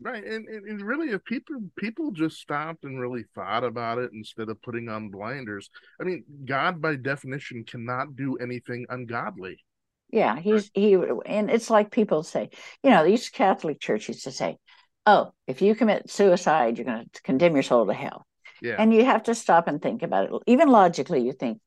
Right. 0.00 0.24
And, 0.24 0.48
and, 0.48 0.66
and 0.66 0.82
really 0.82 1.10
if 1.10 1.24
people 1.24 1.56
people 1.76 2.10
just 2.10 2.38
stopped 2.38 2.84
and 2.84 3.00
really 3.00 3.24
thought 3.34 3.64
about 3.64 3.98
it 3.98 4.10
instead 4.12 4.48
of 4.48 4.60
putting 4.62 4.88
on 4.88 5.10
blinders, 5.10 5.70
I 6.00 6.04
mean, 6.04 6.24
God 6.44 6.80
by 6.82 6.96
definition 6.96 7.64
cannot 7.64 8.16
do 8.16 8.36
anything 8.36 8.86
ungodly. 8.88 9.64
Yeah, 10.10 10.38
he's 10.38 10.70
he 10.74 10.94
and 10.94 11.50
it's 11.50 11.70
like 11.70 11.90
people 11.90 12.22
say, 12.22 12.50
you 12.82 12.90
know, 12.90 13.04
these 13.04 13.28
Catholic 13.30 13.80
churches 13.80 14.22
to 14.22 14.30
say, 14.30 14.58
Oh, 15.06 15.32
if 15.46 15.60
you 15.60 15.74
commit 15.74 16.10
suicide, 16.10 16.78
you're 16.78 16.84
gonna 16.86 17.04
condemn 17.24 17.54
your 17.54 17.62
soul 17.62 17.86
to 17.86 17.92
hell. 17.92 18.24
Yeah. 18.62 18.76
And 18.78 18.94
you 18.94 19.04
have 19.04 19.24
to 19.24 19.34
stop 19.34 19.68
and 19.68 19.82
think 19.82 20.02
about 20.02 20.32
it. 20.32 20.42
Even 20.46 20.68
logically, 20.68 21.22
you 21.22 21.32
think, 21.32 21.60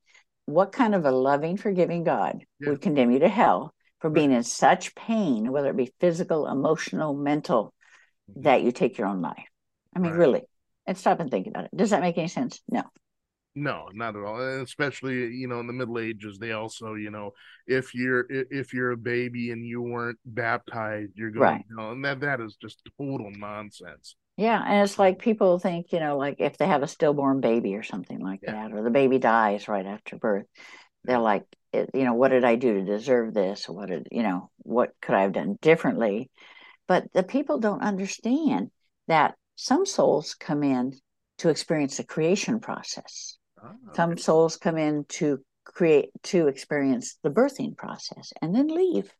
what 0.45 0.71
kind 0.71 0.95
of 0.95 1.05
a 1.05 1.11
loving, 1.11 1.57
forgiving 1.57 2.03
God 2.03 2.43
Yeah. 2.59 2.69
would 2.69 2.81
condemn 2.81 3.11
you 3.11 3.19
to 3.19 3.27
hell 3.29 3.73
for 3.99 4.09
being 4.09 4.31
in 4.31 4.43
such 4.43 4.95
pain, 4.95 5.51
whether 5.51 5.69
it 5.69 5.75
be 5.75 5.93
physical, 5.99 6.47
emotional, 6.47 7.13
mental, 7.13 7.73
Mhm. 8.31 8.43
that 8.43 8.63
you 8.63 8.71
take 8.71 8.97
your 8.97 9.07
own 9.07 9.21
life? 9.21 9.47
I 9.95 9.99
mean, 9.99 10.11
Right. 10.11 10.19
really. 10.19 10.41
And 10.85 10.97
stop 10.97 11.19
and 11.19 11.29
think 11.29 11.47
about 11.47 11.65
it. 11.65 11.71
Does 11.75 11.89
that 11.89 12.01
make 12.01 12.17
any 12.17 12.29
sense? 12.29 12.61
No. 12.69 12.83
No, 13.60 13.89
not 13.91 14.16
at 14.16 14.22
all. 14.24 14.39
And 14.39 14.62
especially, 14.62 15.34
you 15.34 15.47
know, 15.47 15.60
in 15.60 15.66
the 15.66 15.74
Middle 15.74 15.97
Ages, 15.97 16.38
they 16.38 16.51
also, 16.51 16.93
you 16.93 17.10
know, 17.10 17.34
if 17.66 17.95
you're 17.95 18.28
if 18.30 18.72
you're 18.72 18.91
a 18.91 18.97
baby 18.97 19.49
and 19.49 19.66
you 19.66 19.82
weren't 19.82 20.20
baptized, 20.26 21.14
you're 21.16 21.32
going 21.32 21.47
Right. 21.47 21.66
to 21.70 21.76
hell. 21.76 21.91
And 21.91 22.05
that 22.05 22.20
that 22.20 22.39
is 22.39 22.55
just 22.55 22.88
total 22.99 23.32
nonsense. 23.32 24.16
Yeah, 24.38 24.64
and 24.64 24.84
it's 24.84 24.99
like 24.99 25.18
people 25.18 25.58
think, 25.58 25.91
you 25.91 25.99
know, 25.99 26.20
like 26.20 26.36
if 26.38 26.58
they 26.60 26.68
have 26.68 26.84
a 26.84 26.88
stillborn 26.88 27.41
baby 27.41 27.74
or 27.76 27.82
something 27.82 28.20
like 28.20 28.41
Yeah. 28.43 28.51
that, 28.51 28.74
or 28.74 28.84
the 28.84 28.91
baby 28.91 29.18
dies 29.18 29.68
right 29.68 29.86
after 29.88 30.18
birth, 30.18 30.45
they're 31.03 31.18
like, 31.18 31.45
eh, 31.74 31.88
you 31.95 32.03
know, 32.03 32.14
what 32.14 32.30
did 32.30 32.43
I 32.43 32.55
do 32.55 32.76
to 32.76 32.86
deserve 32.86 33.34
this? 33.34 33.68
What 33.68 33.89
did, 33.89 34.08
you 34.12 34.22
know, 34.22 34.51
what 34.60 34.91
could 35.01 35.16
I 35.16 35.24
have 35.24 35.34
done 35.34 35.58
differently? 35.62 36.30
But 36.88 37.12
the 37.14 37.24
people 37.24 37.60
don't 37.60 37.82
understand 37.82 38.72
that 39.08 39.36
some 39.55 39.86
souls 39.86 40.36
come 40.36 40.64
in 40.64 40.93
to 41.39 41.49
experience 41.49 41.97
the 41.97 42.03
creation 42.03 42.60
process. 42.60 43.38
Ah, 43.62 43.74
Some 43.95 44.18
souls 44.18 44.58
come 44.58 44.78
in 44.78 45.05
to 45.10 45.43
create, 45.66 46.12
to 46.24 46.47
experience 46.47 47.18
the 47.24 47.30
birthing 47.30 47.76
process 47.76 48.34
and 48.41 48.55
then 48.55 48.68
leave. 48.68 49.12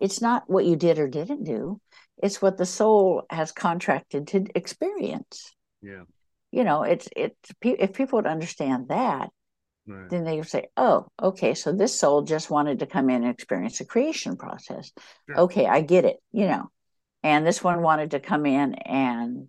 It's 0.00 0.20
not 0.20 0.48
what 0.48 0.64
you 0.64 0.76
did 0.76 0.98
or 0.98 1.08
didn't 1.08 1.44
do, 1.44 1.80
it's 2.22 2.40
what 2.40 2.56
the 2.56 2.66
soul 2.66 3.24
has 3.30 3.52
contracted 3.52 4.28
to 4.28 4.44
experience 4.54 5.54
yeah. 5.82 6.02
you 6.50 6.64
know 6.64 6.82
it's 6.82 7.08
it's 7.16 7.50
if 7.62 7.94
people 7.94 8.18
would 8.18 8.26
understand 8.26 8.88
that 8.88 9.30
Right. 9.86 10.08
then 10.10 10.24
they 10.24 10.36
would 10.36 10.48
say 10.48 10.68
oh 10.76 11.06
okay 11.20 11.54
so 11.54 11.72
this 11.72 11.98
soul 11.98 12.22
just 12.22 12.50
wanted 12.50 12.80
to 12.80 12.86
come 12.86 13.08
in 13.10 13.22
and 13.24 13.30
experience 13.32 13.78
the 13.78 13.84
creation 13.86 14.36
process 14.36 14.92
Sure. 15.26 15.40
okay 15.40 15.66
i 15.66 15.80
get 15.80 16.04
it 16.04 16.18
you 16.30 16.46
know 16.46 16.70
and 17.22 17.46
this 17.46 17.64
one 17.64 17.82
wanted 17.82 18.12
to 18.12 18.20
come 18.20 18.46
in 18.46 18.74
and 18.74 19.48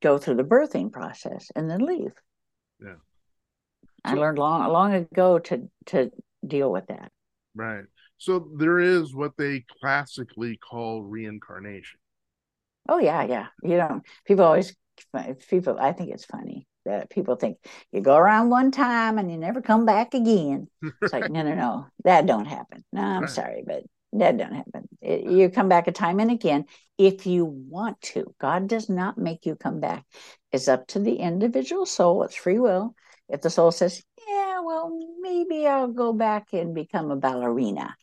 go 0.00 0.16
through 0.16 0.36
the 0.36 0.44
birthing 0.44 0.92
process 0.92 1.50
and 1.56 1.68
then 1.68 1.80
leave 1.80 2.12
Yeah. 2.80 2.94
I 4.04 4.14
learned 4.14 4.38
long 4.38 4.66
long 4.72 4.92
ago 4.94 5.38
to 5.38 5.68
to 5.86 6.10
deal 6.46 6.70
with 6.70 6.86
that 6.88 7.10
Right. 7.54 7.84
So 8.16 8.48
there 8.56 8.78
is 8.78 9.14
what 9.14 9.36
they 9.36 9.64
classically 9.80 10.56
call 10.56 11.02
reincarnation. 11.02 12.00
oh 12.88 12.98
yeah 12.98 13.22
yeah 13.24 13.46
you 13.62 13.76
know 13.76 14.00
people 14.24 14.44
always 14.44 14.74
people 15.48 15.76
i 15.78 15.92
think 15.92 16.10
it's 16.10 16.24
funny 16.24 16.66
that 16.84 17.10
people 17.10 17.36
think 17.36 17.58
you 17.92 18.00
go 18.00 18.16
around 18.16 18.48
one 18.50 18.70
time 18.70 19.18
and 19.18 19.30
you 19.30 19.36
never 19.38 19.60
come 19.60 19.84
back 19.86 20.14
again 20.14 20.68
It's 21.02 21.12
like, 21.12 21.28
no, 21.28 21.42
no, 21.42 21.54
no, 21.54 21.86
that 22.04 22.26
don't 22.26 22.46
happen. 22.46 22.84
No, 22.92 23.02
I'm 23.02 23.22
Right. 23.22 23.30
sorry, 23.30 23.62
but 23.66 23.82
that 24.14 24.36
don't 24.36 24.52
happen. 24.54 24.88
It- 25.00 25.24
you 25.30 25.48
come 25.50 25.68
back 25.68 25.88
a 25.88 25.92
time 25.92 26.20
and 26.20 26.30
again 26.30 26.64
if 26.98 27.26
you 27.26 27.44
want 27.44 28.00
to. 28.12 28.34
God 28.38 28.68
does 28.68 28.88
not 28.88 29.18
make 29.18 29.44
you 29.46 29.56
come 29.56 29.80
back. 29.80 30.04
It's 30.52 30.68
up 30.68 30.86
to 30.88 30.98
the 31.00 31.16
individual 31.16 31.86
soul. 31.86 32.22
It's 32.24 32.34
free 32.36 32.58
will. 32.58 32.94
If 33.32 33.40
the 33.40 33.50
soul 33.50 33.72
says, 33.72 34.02
yeah, 34.28 34.60
well, 34.60 34.96
maybe 35.20 35.66
I'll 35.66 35.88
go 35.88 36.12
back 36.12 36.48
and 36.52 36.74
become 36.74 37.10
a 37.10 37.16
ballerina, 37.16 37.96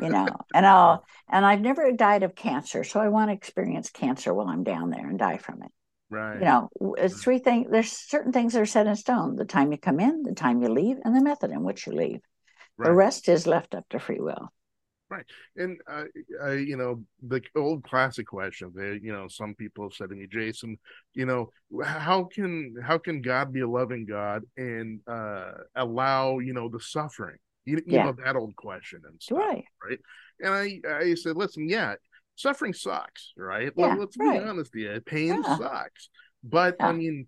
you 0.00 0.08
know, 0.08 0.26
and 0.54 0.66
I'll, 0.66 1.04
and 1.28 1.44
I've 1.44 1.60
never 1.60 1.92
died 1.92 2.22
of 2.22 2.34
cancer, 2.34 2.82
so 2.82 2.98
I 2.98 3.08
want 3.08 3.30
to 3.30 3.34
experience 3.34 3.90
cancer 3.90 4.34
while 4.34 4.48
I'm 4.48 4.64
down 4.64 4.90
there 4.90 5.08
and 5.08 5.18
die 5.18 5.38
from 5.38 5.62
it. 5.62 5.70
Right. 6.12 6.40
you 6.40 6.44
know 6.44 6.68
it's 6.98 7.14
mm. 7.14 7.22
three 7.22 7.38
things 7.38 7.68
there's 7.70 7.92
certain 7.92 8.32
things 8.32 8.54
that 8.54 8.62
are 8.62 8.66
set 8.66 8.88
in 8.88 8.96
stone 8.96 9.36
the 9.36 9.44
time 9.44 9.70
you 9.70 9.78
come 9.78 10.00
in 10.00 10.24
the 10.24 10.34
time 10.34 10.60
you 10.60 10.68
leave 10.68 10.96
and 11.04 11.14
the 11.14 11.22
method 11.22 11.52
in 11.52 11.62
which 11.62 11.86
you 11.86 11.92
leave. 11.92 12.18
The 12.78 12.92
rest 12.92 13.28
is 13.28 13.46
left 13.46 13.76
up 13.76 13.88
to 13.90 14.00
free 14.00 14.18
will 14.18 14.50
And 15.56 15.78
uh, 15.90 16.04
I, 16.42 16.52
you 16.54 16.76
know, 16.76 17.02
the 17.26 17.42
old 17.56 17.82
classic 17.84 18.26
question. 18.26 18.72
They, 18.74 19.00
you 19.02 19.12
know, 19.12 19.26
some 19.28 19.54
people 19.54 19.84
have 19.84 19.94
said 19.94 20.10
to 20.10 20.14
me, 20.14 20.26
Jason, 20.30 20.78
you 21.14 21.26
know, 21.26 21.50
how 21.84 22.24
can 22.24 22.74
how 22.82 22.98
can 22.98 23.20
God 23.20 23.52
be 23.52 23.60
a 23.60 23.68
loving 23.68 24.06
God 24.06 24.44
and 24.56 25.00
uh, 25.06 25.52
allow 25.74 26.38
you 26.38 26.52
know 26.52 26.68
the 26.68 26.80
suffering? 26.80 27.38
You, 27.64 27.76
you 27.86 27.96
Yeah. 27.96 28.04
know 28.04 28.16
that 28.24 28.36
old 28.36 28.56
question 28.56 29.02
and 29.06 29.20
stuff. 29.20 29.38
right 29.38 29.64
right? 29.84 29.98
And 30.40 30.54
I 30.54 30.80
I 30.88 31.14
said, 31.14 31.36
listen, 31.36 31.68
yeah, 31.68 31.94
suffering 32.36 32.72
sucks, 32.72 33.32
right? 33.36 33.72
Yeah, 33.76 33.94
Let, 33.94 34.08
us 34.08 34.16
be 34.16 34.38
honest 34.38 34.74
here. 34.74 35.00
Pain 35.00 35.42
Yeah. 35.44 35.56
sucks. 35.56 36.08
But 36.42 36.76
I 36.82 36.92
mean, 36.92 37.26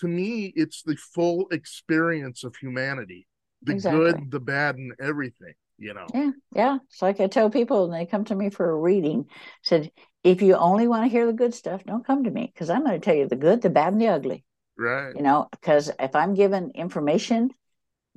to 0.00 0.08
me, 0.08 0.52
it's 0.54 0.82
the 0.82 0.96
full 0.96 1.48
experience 1.50 2.44
of 2.44 2.54
humanity. 2.56 3.26
The 3.62 3.72
Exactly. 3.72 4.00
good, 4.00 4.30
the 4.30 4.40
bad, 4.40 4.76
and 4.76 4.92
everything, 5.00 5.54
you 5.78 5.94
know. 5.94 6.08
yeah 6.14 6.30
yeah 6.54 6.78
it's 6.88 7.02
like 7.02 7.20
i 7.20 7.26
tell 7.26 7.50
people 7.50 7.88
when 7.88 7.98
they 7.98 8.06
come 8.06 8.24
to 8.24 8.34
me 8.34 8.50
for 8.50 8.70
a 8.70 8.76
reading 8.76 9.26
said 9.62 9.90
if 10.22 10.42
you 10.42 10.54
only 10.54 10.86
want 10.88 11.04
to 11.04 11.08
hear 11.08 11.26
the 11.26 11.32
good 11.32 11.54
stuff 11.54 11.84
don't 11.84 12.06
come 12.06 12.24
to 12.24 12.30
me 12.30 12.50
because 12.52 12.70
i'm 12.70 12.84
going 12.84 12.98
to 12.98 13.04
tell 13.04 13.14
you 13.14 13.28
the 13.28 13.36
good 13.36 13.62
the 13.62 13.70
bad 13.70 13.92
and 13.92 14.00
the 14.00 14.08
ugly 14.08 14.44
Right. 14.76 15.14
you 15.14 15.22
know 15.22 15.48
because 15.50 15.90
if 15.98 16.14
i'm 16.14 16.34
given 16.34 16.72
information 16.74 17.50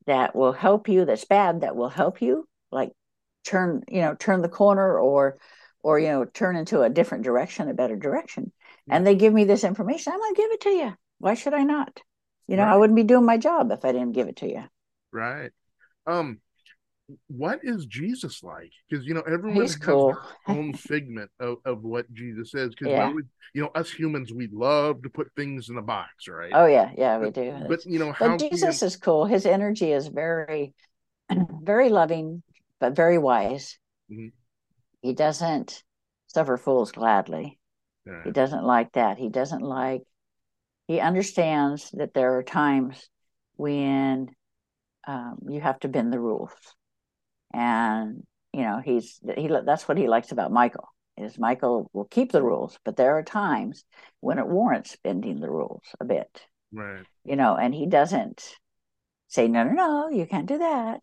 that 0.06 0.36
will 0.36 0.54
help 0.54 0.90
you 0.90 1.06
that's 1.06 1.26
bad 1.26 1.62
that 1.62 1.76
will 1.76 1.90
help 1.90 2.22
you 2.22 2.48
like 2.72 2.92
turn 3.44 3.84
you 3.90 4.02
know 4.02 4.16
turn 4.16 4.42
the 4.42 4.50
corner 4.50 5.00
or 5.00 5.38
or 5.82 6.00
you 6.00 6.08
know 6.08 6.26
turn 6.26 6.56
into 6.56 6.82
a 6.82 6.90
different 6.90 7.24
direction 7.24 7.70
a 7.70 7.74
better 7.74 7.96
direction 7.96 8.52
and 8.90 9.06
they 9.06 9.16
give 9.16 9.34
me 9.34 9.44
this 9.44 9.64
information 9.64 10.14
i'm 10.14 10.20
going 10.20 10.36
to 10.36 10.42
give 10.42 10.52
it 10.52 10.62
to 10.62 10.70
you 10.70 10.94
why 11.20 11.34
should 11.34 11.54
i 11.54 11.64
not 11.64 12.02
you 12.48 12.56
know 12.56 12.64
i 12.64 12.76
wouldn't 12.76 12.96
be 12.96 13.04
doing 13.04 13.26
my 13.26 13.38
job 13.38 13.72
if 13.72 13.86
i 13.86 13.92
didn't 13.92 14.14
give 14.14 14.28
it 14.28 14.38
to 14.38 14.48
you 14.48 14.64
Right. 15.12 15.52
Um, 16.06 16.40
what 17.28 17.60
is 17.64 17.86
Jesus 17.86 18.44
like? 18.44 18.72
Because 18.90 19.06
you 19.06 19.14
know 19.14 19.22
everyone 19.22 19.62
He's 19.62 19.76
has 19.76 19.82
cool. 19.82 20.08
their 20.08 20.56
own 20.56 20.74
figment 20.90 21.32
of, 21.40 21.58
of 21.66 21.84
what 21.84 22.12
Jesus 22.14 22.54
is. 22.54 22.70
Because 22.70 22.94
Yeah. 22.94 23.14
you 23.54 23.62
know 23.62 23.70
us 23.76 23.92
humans, 23.92 24.34
we 24.34 24.48
love 24.52 25.02
to 25.04 25.10
put 25.10 25.32
things 25.36 25.70
in 25.70 25.78
a 25.78 25.82
box, 25.82 26.28
right? 26.28 26.52
oh 26.54 26.66
yeah 26.66 26.92
yeah 26.98 27.18
we 27.18 27.30
do 27.30 27.54
but 27.68 27.86
you 27.86 28.00
know 28.00 28.14
how 28.14 28.30
but 28.30 28.40
jesus 28.40 28.82
is 28.82 28.96
cool 28.96 29.26
his 29.26 29.46
energy 29.46 29.92
is 29.92 30.08
very 30.08 30.74
very 31.62 31.90
loving 31.90 32.42
but 32.80 32.96
very 32.96 33.18
wise 33.18 33.78
Mhm. 34.10 34.32
he 35.02 35.14
doesn't 35.14 35.84
suffer 36.28 36.56
fools 36.58 36.92
gladly 36.94 37.60
Yeah. 38.06 38.24
He 38.24 38.32
doesn't 38.32 38.64
like 38.64 38.94
that. 38.94 39.18
He 39.18 39.28
doesn't 39.28 39.62
like, 39.62 40.04
he 40.88 41.02
understands 41.02 41.92
that 41.92 42.14
there 42.14 42.38
are 42.38 42.44
times 42.44 43.10
when 43.58 44.30
um, 45.06 45.40
you 45.50 45.60
have 45.60 45.80
to 45.80 45.90
bend 45.90 46.14
the 46.14 46.20
rules. 46.20 46.52
And, 47.54 48.24
you 48.54 48.62
know, 48.62 48.82
he's, 48.84 49.20
he, 49.36 49.50
that's 49.66 49.88
what 49.88 49.98
he 49.98 50.08
likes 50.08 50.32
about 50.32 50.52
Michael 50.52 50.90
is 51.18 51.40
Michael 51.40 51.90
will 51.94 52.06
keep 52.06 52.32
the 52.32 52.44
rules, 52.44 52.78
but 52.86 52.96
there 52.96 53.18
are 53.18 53.24
times 53.24 53.84
when 54.20 54.38
it 54.38 54.48
warrants 54.48 54.96
bending 55.04 55.40
the 55.40 55.50
rules 55.50 55.84
a 56.00 56.06
bit, 56.06 56.46
right. 56.72 57.04
you 57.26 57.36
know, 57.36 57.56
and 57.56 57.74
he 57.74 57.88
doesn't 57.88 58.44
say, 59.28 59.48
no, 59.48 59.64
no, 59.64 59.72
no, 59.72 60.10
you 60.10 60.28
can't 60.28 60.48
do 60.48 60.60
that, 60.60 61.02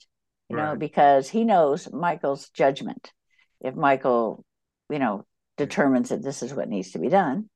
you 0.48 0.56
know, 0.56 0.76
because 0.76 1.28
he 1.28 1.44
knows 1.44 1.92
Michael's 1.92 2.48
judgment. 2.50 3.12
If 3.60 3.74
Michael, 3.74 4.44
you 4.88 5.00
know, 5.00 5.26
determines 5.56 6.10
that 6.10 6.22
this 6.22 6.42
is 6.42 6.54
what 6.54 6.68
needs 6.68 6.92
to 6.92 6.98
be 6.98 7.08
done, 7.08 7.48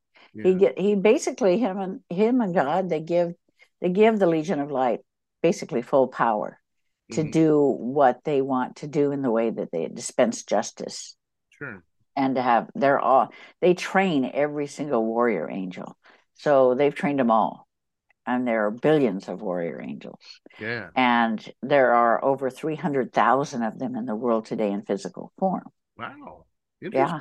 he 0.42 0.54
get 0.54 0.78
he 0.78 0.94
basically 0.94 1.58
him 1.58 1.78
and 1.78 2.00
him 2.10 2.40
and 2.40 2.54
God 2.54 2.88
they 2.88 3.00
give 3.00 3.32
they 3.80 3.88
give 3.88 4.18
the 4.18 4.26
Legion 4.26 4.60
of 4.60 4.70
Light 4.70 5.00
basically 5.42 5.82
full 5.82 6.08
power 6.08 6.60
to 7.12 7.24
Mhm. 7.24 7.32
do 7.32 7.58
what 7.60 8.24
they 8.24 8.42
want 8.42 8.76
to 8.76 8.86
do 8.86 9.12
in 9.12 9.22
the 9.22 9.30
way 9.30 9.50
that 9.50 9.70
they 9.72 9.88
dispense 9.88 10.42
justice 10.44 11.16
Sure. 11.50 11.82
and 12.16 12.34
to 12.36 12.42
have 12.42 12.68
they're 12.74 12.98
all 12.98 13.32
they 13.60 13.74
train 13.74 14.30
every 14.32 14.66
single 14.66 15.04
warrior 15.04 15.48
angel 15.50 15.96
so 16.34 16.74
they've 16.74 16.94
trained 16.94 17.18
them 17.18 17.30
all 17.30 17.66
and 18.26 18.46
there 18.46 18.66
are 18.66 18.70
billions 18.70 19.28
of 19.28 19.40
warrior 19.40 19.80
angels 19.80 20.20
Yeah. 20.58 20.90
and 20.94 21.52
there 21.62 21.94
are 21.94 22.22
over 22.24 22.50
300,000 22.50 23.62
of 23.62 23.78
them 23.78 23.96
in 23.96 24.04
the 24.06 24.16
world 24.16 24.46
today 24.46 24.70
in 24.70 24.82
physical 24.82 25.32
form 25.38 25.64
Wow. 25.96 26.46
yeah 26.80 27.20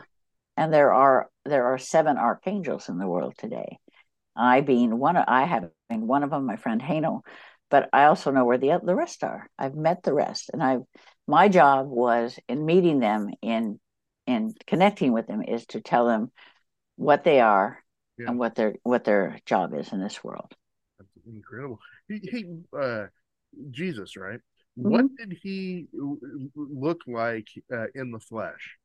and 0.58 0.74
there 0.74 0.94
are 0.94 1.30
there 1.46 1.66
are 1.66 1.78
seven 1.78 2.18
archangels 2.18 2.90
in 2.90 2.98
the 2.98 3.08
world 3.08 3.36
today 3.38 3.78
I 4.40 4.62
being 4.62 5.00
one, 5.00 5.18
I 5.18 5.46
have 5.46 5.70
been 5.90 6.08
one 6.08 6.24
of 6.24 6.30
them, 6.30 6.46
my 6.46 6.58
friend 6.58 6.80
Haniel, 6.82 7.22
but 7.70 7.90
I 7.94 8.06
also 8.06 8.32
know 8.32 8.46
where 8.46 8.58
the 8.58 8.80
the 8.84 8.96
rest 8.96 9.24
are. 9.24 9.50
I've 9.58 9.76
met 9.76 10.04
the 10.04 10.14
rest, 10.14 10.50
and 10.54 10.64
I've 10.64 10.84
my 11.28 11.50
job 11.50 11.88
was 11.90 12.40
in 12.48 12.66
meeting 12.66 13.00
them 13.00 13.30
in 13.42 13.80
in 14.26 14.54
connecting 14.68 15.14
with 15.14 15.28
them 15.28 15.42
is 15.44 15.66
to 15.68 15.82
tell 15.82 16.08
them 16.08 16.32
what 16.98 17.24
they 17.24 17.42
are 17.42 17.84
Yeah. 18.18 18.28
and 18.28 18.40
what 18.40 18.56
their 18.56 18.76
what 18.84 19.04
their 19.06 19.40
job 19.46 19.74
is 19.76 19.92
in 19.94 20.02
this 20.02 20.24
world. 20.24 20.54
That's 21.00 21.10
incredible. 21.28 21.80
He, 22.08 22.20
he 22.20 22.46
uh, 22.78 23.08
Jesus, 23.72 24.16
right? 24.18 24.40
What 24.76 25.06
Mm-hmm. 25.06 25.16
did 25.18 25.38
he 25.42 25.88
look 26.56 27.02
like 27.08 27.48
uh, 27.74 27.88
in 27.96 28.12
the 28.12 28.20
flesh? 28.20 28.78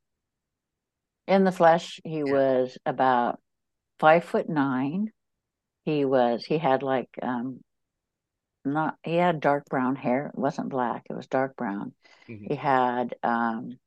In 1.26 1.45
the 1.45 1.53
flesh, 1.53 2.01
he 2.05 2.22
was 2.22 2.78
about 2.87 3.41
five 3.99 4.24
foot 4.24 4.49
nine. 4.49 5.12
He 5.85 6.05
was 6.05 6.45
he 6.45 6.59
had 6.59 6.83
like 6.83 7.11
um 7.22 7.62
not 8.64 8.96
he 9.02 9.16
had 9.16 9.40
dark 9.40 9.64
brown 9.66 9.96
hair. 9.96 10.28
It 10.28 10.38
wasn't 10.38 10.70
black, 10.70 11.04
it 11.10 11.14
was 11.14 11.26
dark 11.26 11.56
brown. 11.56 11.94
Mhm, 12.28 12.48
He 12.48 12.56
had 12.56 13.14
um 13.22 13.78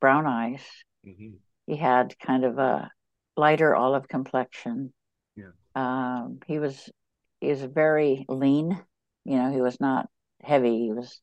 brown 0.00 0.26
eyes. 0.26 0.62
mhm. 1.04 1.38
He 1.66 1.76
had 1.76 2.18
kind 2.18 2.44
of 2.44 2.58
a 2.58 2.90
lighter 3.36 3.74
olive 3.74 4.08
complexion. 4.08 4.92
Yeah. 5.36 5.52
Um 5.74 6.40
he 6.46 6.58
was 6.58 6.90
he 7.40 7.48
was 7.48 7.62
very 7.62 8.24
lean. 8.28 8.80
You 9.24 9.36
know, 9.36 9.52
he 9.52 9.60
was 9.60 9.80
not 9.80 10.08
heavy. 10.42 10.78
He 10.78 10.92
was 10.92 11.20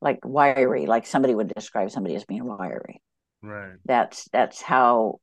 like 0.00 0.20
wiry, 0.24 0.86
like 0.86 1.06
somebody 1.06 1.34
would 1.34 1.48
describe 1.54 1.90
somebody 1.90 2.16
as 2.16 2.24
being 2.24 2.44
wiry. 2.44 3.02
Right. 3.42 3.76
that's 3.84 4.28
that's 4.32 4.62
how 4.62 5.20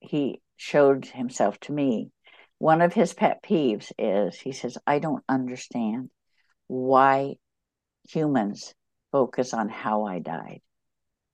he 0.00 0.40
showed 0.56 1.06
himself 1.06 1.58
to 1.60 1.72
me 1.72 2.10
one 2.58 2.82
of 2.82 2.92
his 2.92 3.14
pet 3.14 3.42
peeves 3.42 3.92
is 3.98 4.38
he 4.38 4.52
says 4.52 4.76
i 4.86 4.98
don't 4.98 5.24
understand 5.28 6.10
why 6.70 7.34
humans 8.08 8.72
focus 9.10 9.52
on 9.52 9.68
how 9.68 10.04
i 10.04 10.20
died 10.20 10.60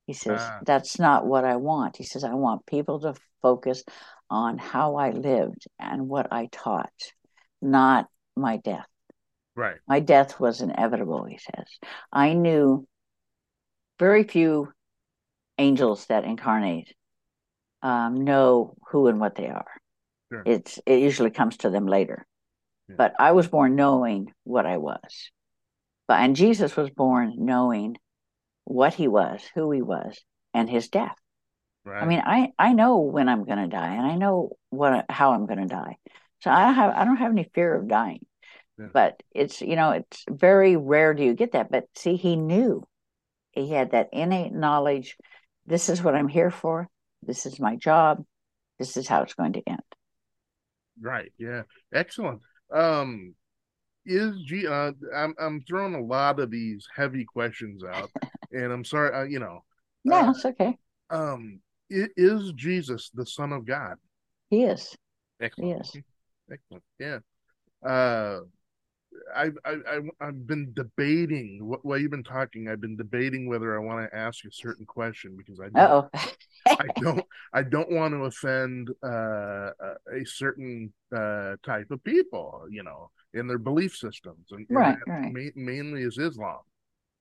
he 0.06 0.14
says 0.14 0.40
Ah. 0.40 0.60
that's 0.64 0.98
not 0.98 1.26
what 1.26 1.44
i 1.44 1.56
want 1.56 1.96
he 1.98 2.04
says 2.04 2.24
i 2.24 2.32
want 2.32 2.64
people 2.64 3.00
to 3.00 3.14
focus 3.42 3.84
on 4.30 4.56
how 4.56 4.96
i 4.96 5.10
lived 5.10 5.66
and 5.78 6.08
what 6.08 6.32
i 6.32 6.48
taught 6.50 6.90
not 7.60 8.08
my 8.34 8.56
death 8.56 8.86
Right. 9.54 9.76
my 9.88 10.00
death 10.00 10.38
was 10.38 10.60
inevitable, 10.60 11.24
he 11.24 11.38
says. 11.38 11.66
I 12.12 12.34
knew 12.34 12.86
very 13.98 14.24
few 14.24 14.70
angels 15.56 16.04
that 16.06 16.24
incarnate 16.24 16.92
um, 17.82 18.24
know 18.24 18.74
who 18.90 19.06
and 19.08 19.18
what 19.18 19.34
they 19.34 19.48
are. 19.48 19.72
Sure. 20.30 20.42
It's 20.44 20.78
it 20.84 21.00
usually 21.00 21.30
comes 21.30 21.56
to 21.58 21.70
them 21.70 21.86
later. 21.86 22.26
Yeah. 22.88 22.94
But 22.98 23.14
I 23.18 23.32
was 23.32 23.48
born 23.48 23.74
knowing 23.74 24.32
what 24.44 24.66
I 24.66 24.76
was. 24.78 25.30
But 26.08 26.20
and 26.20 26.36
Jesus 26.36 26.76
was 26.76 26.90
born 26.90 27.34
knowing 27.38 27.96
what 28.64 28.94
he 28.94 29.08
was, 29.08 29.42
who 29.54 29.70
he 29.72 29.82
was, 29.82 30.22
and 30.54 30.70
his 30.70 30.88
death. 30.88 31.16
Right. 31.84 32.02
I 32.02 32.06
mean, 32.06 32.22
I 32.24 32.52
I 32.58 32.72
know 32.72 32.98
when 32.98 33.28
I'm 33.28 33.44
going 33.44 33.58
to 33.58 33.68
die, 33.68 33.94
and 33.94 34.06
I 34.06 34.16
know 34.16 34.56
what 34.70 35.06
how 35.08 35.32
I'm 35.32 35.46
going 35.46 35.60
to 35.60 35.66
die. 35.66 35.96
So 36.40 36.50
I 36.50 36.72
have 36.72 36.94
I 36.94 37.04
don't 37.04 37.16
have 37.16 37.32
any 37.32 37.50
fear 37.54 37.74
of 37.74 37.88
dying. 37.88 38.24
Yeah. 38.78 38.88
But 38.92 39.22
it's 39.34 39.60
you 39.62 39.76
know 39.76 39.92
it's 39.92 40.24
very 40.28 40.76
rare 40.76 41.14
do 41.14 41.24
you 41.24 41.34
get 41.34 41.52
that. 41.52 41.70
But 41.70 41.84
see, 41.94 42.16
he 42.16 42.36
knew 42.36 42.86
he 43.52 43.70
had 43.70 43.92
that 43.92 44.10
innate 44.12 44.52
knowledge. 44.52 45.16
This 45.64 45.88
is 45.88 46.02
what 46.02 46.14
I'm 46.14 46.28
here 46.28 46.50
for. 46.50 46.88
This 47.22 47.46
is 47.46 47.58
my 47.58 47.76
job. 47.76 48.24
This 48.78 48.96
is 48.96 49.08
how 49.08 49.22
it's 49.22 49.34
going 49.34 49.54
to 49.54 49.62
end. 49.66 49.80
Right. 51.00 51.32
Yeah. 51.38 51.62
Excellent. 51.92 52.42
Um, 52.72 53.34
is 54.04 54.42
G? 54.44 54.66
Uh, 54.66 54.92
I'm 55.14 55.34
I'm 55.40 55.60
throwing 55.62 55.94
a 55.94 56.00
lot 56.00 56.38
of 56.40 56.50
these 56.50 56.86
heavy 56.94 57.24
questions 57.24 57.82
out, 57.84 58.10
and 58.52 58.72
I'm 58.72 58.84
sorry. 58.84 59.14
Uh, 59.14 59.24
you 59.24 59.38
know, 59.38 59.64
No, 60.04 60.16
Uh, 60.16 60.30
it's 60.30 60.44
okay. 60.44 60.78
um, 61.10 61.60
i- 61.90 62.08
is 62.16 62.52
Jesus 62.52 63.10
the 63.10 63.26
Son 63.26 63.52
of 63.52 63.66
God? 63.66 63.96
He 64.50 64.64
is. 64.64 64.96
Excellent. 65.40 65.70
Yes. 65.78 65.96
Excellent. 66.50 66.84
Yeah. 66.98 67.18
Uh, 67.84 68.40
I've 69.34 69.58
I, 69.64 69.76
I 69.88 70.00
I've 70.20 70.46
been 70.46 70.72
debating 70.74 71.58
while 71.82 71.98
you've 71.98 72.10
been 72.10 72.22
talking. 72.22 72.68
I've 72.68 72.80
been 72.80 72.96
debating 72.96 73.48
whether 73.48 73.74
I 73.76 73.84
want 73.84 74.08
to 74.08 74.16
ask 74.16 74.44
a 74.44 74.52
certain 74.52 74.86
question 74.86 75.36
because 75.36 75.58
I 75.60 75.68
oh. 75.74 76.08
I 76.78 76.88
don't 77.00 77.24
I 77.52 77.62
don't 77.62 77.90
want 77.90 78.14
to 78.14 78.24
offend 78.24 78.90
uh, 79.02 79.70
a, 80.12 80.24
certain 80.24 80.92
uh, 81.14 81.56
type 81.64 81.90
of 81.90 82.02
people, 82.04 82.66
you 82.70 82.82
know, 82.82 83.10
in 83.34 83.46
their 83.46 83.58
belief 83.58 83.96
systems, 83.96 84.46
and, 84.50 84.66
and 84.68 84.76
Right, 84.76 84.98
that 84.98 85.12
right. 85.12 85.32
ma- 85.32 85.56
mainly 85.72 86.02
is 86.02 86.18
Islam, 86.18 86.60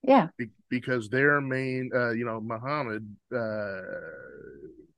yeah. 0.03 0.27
be- 0.37 0.49
because 0.69 1.09
their 1.09 1.41
main, 1.41 1.89
uh, 1.93 2.11
you 2.11 2.25
know, 2.25 2.39
Muhammad 2.41 3.05
uh, 3.33 3.81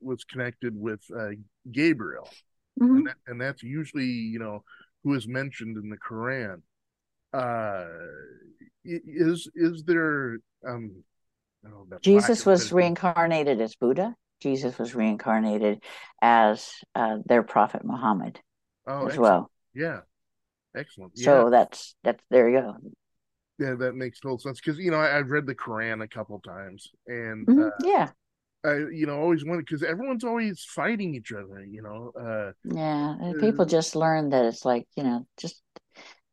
was 0.00 0.24
connected 0.24 0.74
with 0.74 1.00
uh, 1.16 1.30
Gabriel, 1.70 2.28
Mhm. 2.80 2.96
and, 2.96 3.06
that, 3.06 3.16
and 3.26 3.40
that's 3.40 3.62
usually, 3.62 4.06
you 4.06 4.38
know, 4.38 4.64
who 5.04 5.14
is 5.14 5.26
mentioned 5.28 5.76
in 5.76 5.90
the 5.90 5.98
Quran. 5.98 6.62
Uh, 7.32 7.86
is 8.84 9.50
is 9.54 9.84
there 9.84 10.38
um, 10.66 11.04
I 11.64 11.68
don't 11.68 11.90
know, 11.90 11.98
Jesus 12.00 12.46
was 12.46 12.72
reincarnated 12.72 13.60
as 13.60 13.74
Buddha. 13.76 14.16
Jesus 14.40 14.78
was 14.78 14.94
reincarnated 14.94 15.82
as 16.22 16.70
uh, 16.94 17.18
their 17.26 17.42
prophet 17.42 17.84
Muhammad 17.84 18.40
oh, 18.86 19.06
as 19.06 19.14
excellent. 19.14 19.22
well. 19.22 19.50
Yeah, 19.74 20.00
excellent. 20.76 21.12
Yeah. 21.14 21.26
So 21.26 21.50
that's 21.50 21.94
that's 22.04 22.22
there 22.30 22.48
you 22.48 22.60
go. 22.60 22.76
Yeah, 23.58 23.74
that 23.74 23.96
makes 23.96 24.20
total 24.20 24.38
sense 24.38 24.60
because 24.60 24.78
you 24.78 24.90
know 24.90 24.98
I, 24.98 25.18
I've 25.18 25.30
read 25.30 25.46
the 25.46 25.54
Quran 25.54 26.02
a 26.02 26.08
couple 26.08 26.38
times, 26.40 26.90
and 27.06 27.48
Mhm. 27.48 27.68
uh, 27.68 27.70
yeah, 27.84 28.12
I 28.64 28.74
you 28.92 29.06
know 29.06 29.18
always 29.20 29.44
wanted 29.44 29.66
because 29.66 29.82
everyone's 29.82 30.24
always 30.24 30.64
fighting 30.64 31.14
each 31.14 31.32
other. 31.32 31.64
You 31.64 31.82
know, 31.82 32.12
uh, 32.20 32.52
yeah. 32.64 33.16
And 33.20 33.38
people 33.38 33.64
Uh, 33.64 33.66
just 33.66 33.96
learn 33.96 34.30
that 34.30 34.44
it's 34.44 34.64
like 34.64 34.86
you 34.96 35.02
know, 35.04 35.26
just 35.36 35.62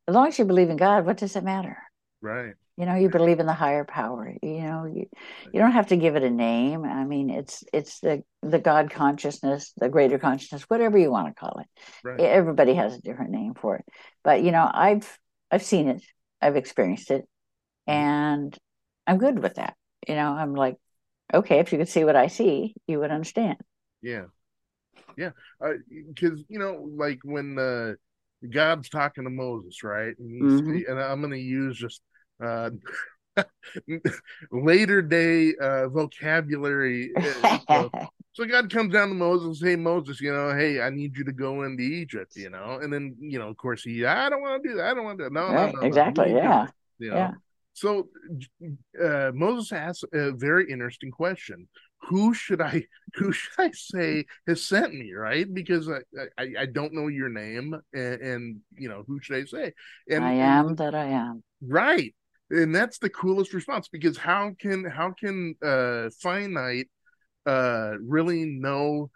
as 0.08 0.14
long 0.14 0.28
as 0.28 0.38
you 0.38 0.44
believe 0.44 0.70
in 0.70 0.76
God, 0.76 1.06
what 1.06 1.18
does 1.18 1.36
it 1.36 1.44
matter? 1.44 1.78
right? 2.20 2.54
You 2.76 2.84
know, 2.84 2.94
you 2.94 3.08
believe 3.08 3.40
in 3.40 3.46
the 3.46 3.54
higher 3.54 3.84
power. 3.84 4.34
You 4.42 4.60
know, 4.60 4.84
you 4.84 5.06
you 5.52 5.60
don't 5.60 5.72
have 5.72 5.88
to 5.88 5.96
give 5.96 6.14
it 6.14 6.22
a 6.22 6.30
name. 6.30 6.84
I 6.84 7.04
mean, 7.04 7.30
it's 7.30 7.64
it's 7.72 8.00
the 8.00 8.22
the 8.42 8.58
God 8.58 8.90
consciousness, 8.90 9.72
the 9.78 9.88
greater 9.88 10.18
consciousness, 10.18 10.62
whatever 10.64 10.98
you 10.98 11.10
want 11.10 11.28
to 11.28 11.34
call 11.40 11.58
it. 11.60 11.66
Right. 12.04 12.20
Everybody 12.20 12.74
has 12.74 12.94
a 12.94 13.00
different 13.00 13.30
name 13.30 13.54
for 13.54 13.76
it. 13.76 13.84
But 14.22 14.42
you 14.42 14.52
know, 14.52 14.68
I've 14.70 15.18
I've 15.50 15.62
seen 15.62 15.88
it, 15.88 16.02
I've 16.42 16.56
experienced 16.56 17.10
it, 17.10 17.26
Mhm. 17.88 17.92
and 17.94 18.58
I'm 19.06 19.18
good 19.18 19.38
with 19.38 19.54
that. 19.54 19.74
You 20.06 20.14
know, 20.14 20.32
I'm 20.32 20.54
like, 20.54 20.76
okay, 21.32 21.60
if 21.60 21.72
you 21.72 21.78
could 21.78 21.88
see 21.88 22.04
what 22.04 22.16
I 22.16 22.26
see, 22.26 22.74
you 22.86 22.98
would 22.98 23.10
understand. 23.10 23.56
Yeah, 24.02 24.26
yeah. 25.16 25.30
Because 26.08 26.44
you 26.48 26.58
know, 26.58 26.90
like 26.94 27.20
when 27.24 27.58
uh, 27.58 27.94
God's 28.50 28.90
talking 28.90 29.24
to 29.24 29.30
Moses, 29.30 29.82
right? 29.82 30.14
And, 30.18 30.30
he's, 30.30 30.60
Mhm. 30.60 30.90
and 30.90 31.00
I'm 31.00 31.20
going 31.20 31.32
to 31.32 31.38
use 31.38 31.78
just 31.78 32.02
uh, 32.42 32.70
later 34.50 35.02
day 35.02 35.54
uh, 35.60 35.88
vocabulary. 35.88 37.10
uh, 37.16 37.58
so, 37.68 37.90
So 38.32 38.44
God 38.44 38.70
comes 38.70 38.92
down 38.92 39.08
to 39.08 39.14
Moses 39.14 39.62
"Hey 39.62 39.76
Moses, 39.76 40.20
you 40.20 40.30
know, 40.30 40.54
hey, 40.54 40.82
I 40.82 40.90
need 40.90 41.16
you 41.16 41.24
to 41.24 41.32
go 41.32 41.62
into 41.62 41.82
Egypt, 41.82 42.36
you 42.36 42.50
know." 42.50 42.80
And 42.82 42.92
then, 42.92 43.16
you 43.18 43.38
know, 43.38 43.48
of 43.48 43.56
course, 43.56 43.82
he, 43.82 44.04
I 44.04 44.28
don't 44.28 44.42
want 44.42 44.62
to 44.62 44.68
do 44.68 44.74
that. 44.76 44.90
I 44.90 44.94
don't 44.94 45.04
want 45.04 45.18
to. 45.20 45.30
No, 45.30 45.40
right, 45.40 45.54
no, 45.54 45.66
no, 45.72 45.80
no. 45.80 45.86
exactly. 45.86 46.26
Do 46.28 46.36
Yeah. 46.36 46.66
you 46.98 47.10
know? 47.10 47.16
Yeah. 47.16 47.30
So 47.72 48.08
uh, 49.02 49.30
Moses 49.34 49.72
asks 49.72 50.04
a 50.12 50.32
very 50.32 50.70
interesting 50.70 51.10
question: 51.10 51.66
Who 52.10 52.34
should 52.34 52.60
I, 52.60 52.84
who 53.14 53.32
should 53.32 53.54
I 53.58 53.70
say 53.70 54.26
has 54.46 54.66
sent 54.66 54.92
me? 54.92 55.14
Right? 55.14 55.46
Because 55.52 55.88
I, 55.88 56.00
I, 56.36 56.48
I 56.60 56.66
don't 56.66 56.92
know 56.92 57.08
your 57.08 57.30
name, 57.30 57.74
and, 57.94 58.20
and 58.20 58.60
you 58.76 58.90
know, 58.90 59.02
who 59.06 59.18
should 59.22 59.36
I 59.36 59.44
say? 59.46 59.72
And 60.10 60.22
I 60.22 60.32
am 60.34 60.74
that 60.76 60.94
I 60.94 61.06
am. 61.06 61.42
right 61.62 62.14
and 62.50 62.74
that's 62.74 62.98
the 62.98 63.10
coolest 63.10 63.52
response 63.54 63.88
because 63.88 64.16
how 64.16 64.52
can 64.60 64.84
how 64.84 65.10
can 65.12 65.54
uh 65.62 66.08
finite 66.20 66.88
uh 67.46 67.92
really 68.00 68.44
know 68.44 69.10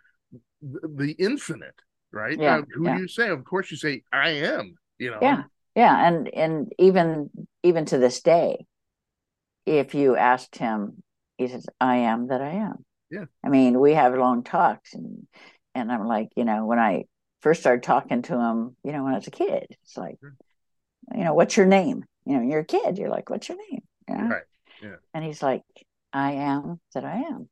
th- 0.62 0.85
the 0.97 1.12
infinite 1.12 1.74
right 2.12 2.41
Yeah, 2.41 2.59
Uh, 2.59 2.62
who 2.74 2.87
yeah. 2.87 2.95
do 2.97 3.01
you 3.03 3.09
say 3.09 3.28
of 3.28 3.45
course 3.45 3.70
you 3.70 3.76
say 3.76 4.03
i 4.12 4.31
am 4.31 4.76
you 4.99 5.11
know 5.11 5.20
Yeah. 5.22 5.45
Yeah. 5.74 6.07
And 6.09 6.28
and 6.35 6.72
even 6.78 7.31
even 7.62 7.85
to 7.87 7.99
this 7.99 8.20
day, 8.22 8.66
if 9.66 9.95
you 9.95 10.16
asked 10.16 10.57
him, 10.57 11.03
he 11.39 11.49
says, 11.49 11.66
I 11.81 11.99
am 11.99 12.28
that 12.28 12.41
I 12.43 12.51
am. 12.51 12.85
Yeah. 13.11 13.24
I 13.45 13.49
mean, 13.49 13.81
we 13.81 13.95
have 13.95 14.14
long 14.14 14.43
talks 14.45 14.95
and 14.95 15.26
and 15.74 15.93
I'm 15.93 16.07
like, 16.07 16.31
you 16.37 16.45
know, 16.45 16.66
when 16.66 16.78
I 16.78 17.05
first 17.43 17.61
started 17.61 17.83
talking 17.85 18.22
to 18.22 18.39
him, 18.39 18.76
you 18.85 18.93
know, 18.93 19.05
when 19.05 19.14
I 19.14 19.16
was 19.18 19.26
a 19.28 19.31
kid, 19.33 19.66
it's 19.85 19.97
like, 19.97 20.18
Sure. 20.20 20.35
you 21.14 21.24
know, 21.24 21.35
what's 21.35 21.57
your 21.57 21.66
name? 21.66 22.05
You 22.27 22.37
know, 22.37 22.43
you're 22.43 22.61
a 22.61 22.64
kid, 22.64 22.99
you're 22.99 23.09
like, 23.09 23.31
what's 23.31 23.49
your 23.49 23.59
name? 23.71 23.83
Know? 24.09 24.29
Right. 24.29 24.43
Yeah. 24.83 24.97
And 25.14 25.25
he's 25.25 25.43
like, 25.43 25.62
I 26.12 26.33
am 26.33 26.81
that 26.95 27.05
I 27.05 27.16
am. 27.16 27.49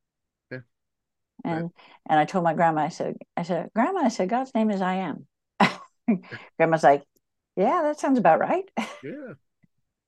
Yeah. 0.51 0.59
And 1.45 1.71
and 2.09 2.19
I 2.19 2.25
told 2.25 2.45
my 2.45 2.55
grandma, 2.55 2.83
I 2.83 2.89
said, 2.89 3.17
I 3.37 3.43
said, 3.43 3.71
Grandma, 3.75 4.01
I 4.01 4.09
said, 4.09 4.29
God's 4.29 4.55
name 4.55 4.71
is 4.71 4.83
I 4.83 4.97
am. 4.97 5.27
Grandma's 6.57 6.83
like, 6.83 7.05
yeah, 7.57 7.83
that 7.83 8.01
sounds 8.01 8.19
about 8.19 8.41
right. 8.41 8.65
Yeah. 9.05 9.35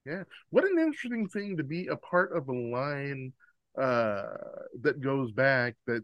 Yeah. 0.04 0.22
What 0.50 0.64
an 0.64 0.78
interesting 0.78 1.28
thing 1.28 1.56
to 1.58 1.62
be 1.62 1.86
a 1.86 1.96
part 1.96 2.36
of 2.36 2.48
a 2.48 2.52
line 2.52 3.32
uh 3.78 4.24
that 4.80 5.00
goes 5.00 5.30
back 5.30 5.76
that 5.86 6.02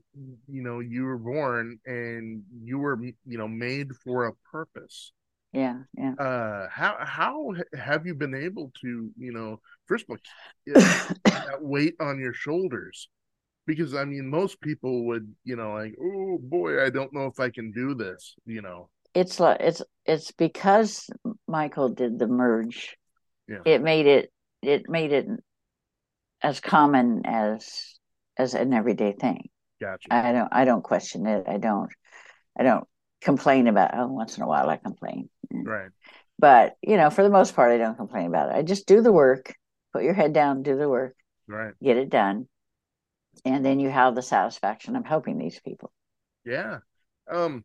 you 0.49 0.63
know 0.63 0.79
you 0.79 1.03
were 1.03 1.19
born 1.19 1.81
and 1.85 2.45
you 2.63 2.79
were 2.79 2.97
you 3.03 3.39
know 3.39 3.49
made 3.49 3.89
for 4.05 4.27
a 4.27 4.33
purpose 4.53 5.13
yeah 5.53 5.79
yeah 5.97 6.13
uh 6.15 6.69
how 6.71 6.97
how 7.01 7.53
have 7.75 8.07
you 8.07 8.15
been 8.15 8.35
able 8.35 8.73
to 8.81 9.11
you 9.17 9.33
know 9.33 9.61
first 9.87 10.05
of 10.09 10.11
all 10.11 10.17
that 11.25 11.59
weight 11.61 11.95
on 12.01 12.19
your 12.19 12.35
shoulders 12.35 13.09
because 13.67 13.95
i 13.95 14.05
mean 14.05 14.29
most 14.29 14.61
people 14.61 15.07
would 15.07 15.33
you 15.45 15.57
know 15.57 15.73
like 15.73 15.95
oh 16.03 16.39
boy 16.43 16.85
i 16.85 16.91
don't 16.91 17.13
know 17.13 17.27
if 17.27 17.41
i 17.41 17.49
can 17.49 17.73
do 17.73 17.95
this 17.95 18.35
you 18.45 18.61
know 18.61 18.89
it's 19.15 19.41
like 19.41 19.59
it's 19.61 19.83
it's 20.05 20.33
because 20.33 21.09
michael 21.47 21.89
did 21.89 22.19
the 22.19 22.27
merge 22.27 22.97
yeah. 23.49 23.59
it 23.65 23.83
made 23.83 24.07
it 24.07 24.31
it 24.63 24.89
made 24.89 25.13
it 25.13 25.27
as 26.43 26.61
common 26.61 27.23
as 27.25 27.99
as 28.39 28.55
an 28.55 28.73
everyday 28.73 29.13
thing. 29.13 29.49
Gotcha. 29.81 30.13
I 30.13 30.33
don't 30.33 30.49
I 30.53 30.65
don't 30.65 30.83
question 30.83 31.27
it. 31.27 31.45
I 31.47 31.59
don't 31.59 31.91
I 32.59 32.63
don't 32.63 32.87
complain 33.27 33.67
about 33.67 33.91
oh 33.93 34.07
once 34.07 34.37
in 34.37 34.45
a 34.45 34.47
while 34.47 34.71
I 34.71 34.77
complain. 34.77 35.29
Right. 35.53 35.91
But 36.39 36.77
you 36.81 36.97
know, 36.97 37.11
for 37.11 37.25
the 37.25 37.29
most 37.29 37.57
part 37.57 37.73
I 37.73 37.77
don't 37.79 37.97
complain 37.97 38.27
about 38.27 38.51
it. 38.51 38.57
I 38.57 38.63
just 38.63 38.87
do 38.87 39.03
the 39.03 39.11
work, 39.11 39.53
put 39.93 40.05
your 40.05 40.15
head 40.15 40.33
down, 40.33 40.63
do 40.63 40.77
the 40.77 40.89
work, 40.89 41.17
right, 41.49 41.75
get 41.83 41.97
it 41.97 42.09
done. 42.09 42.47
And 43.45 43.67
then 43.67 43.81
you 43.81 43.91
have 43.91 44.15
the 44.15 44.23
satisfaction 44.23 44.95
of 44.95 45.05
helping 45.05 45.39
these 45.39 45.61
people. 45.61 45.93
Yeah. 46.45 46.79
Um 47.31 47.65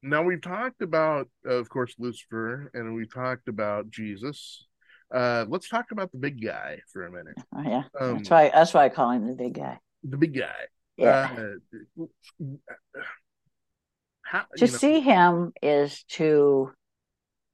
now 0.00 0.22
we've 0.22 0.40
talked 0.40 0.80
about 0.80 1.28
of 1.44 1.68
course 1.68 1.96
Lucifer 1.98 2.70
and 2.72 2.94
we've 2.94 3.12
talked 3.12 3.48
about 3.48 3.90
Jesus 3.90 4.64
uh, 5.12 5.46
let's 5.48 5.70
talk 5.70 5.90
about 5.90 6.12
the 6.12 6.18
big 6.18 6.44
guy 6.44 6.78
for 6.92 7.06
a 7.06 7.10
minute. 7.10 7.34
Oh, 7.56 7.62
yeah, 7.64 7.82
um, 7.98 8.18
that's 8.18 8.30
why 8.30 8.50
that's 8.54 8.74
why 8.74 8.84
I 8.84 8.88
call 8.90 9.10
him 9.10 9.26
the 9.26 9.32
big 9.32 9.54
guy. 9.54 9.78
The 10.04 10.18
big 10.18 10.34
guy. 10.34 10.68
Yeah. 10.98 11.30
Uh, 11.98 12.04
how, 14.28 14.44
to 14.56 14.66
know. 14.66 14.70
see 14.70 15.00
him 15.00 15.52
is 15.62 16.04
to 16.10 16.70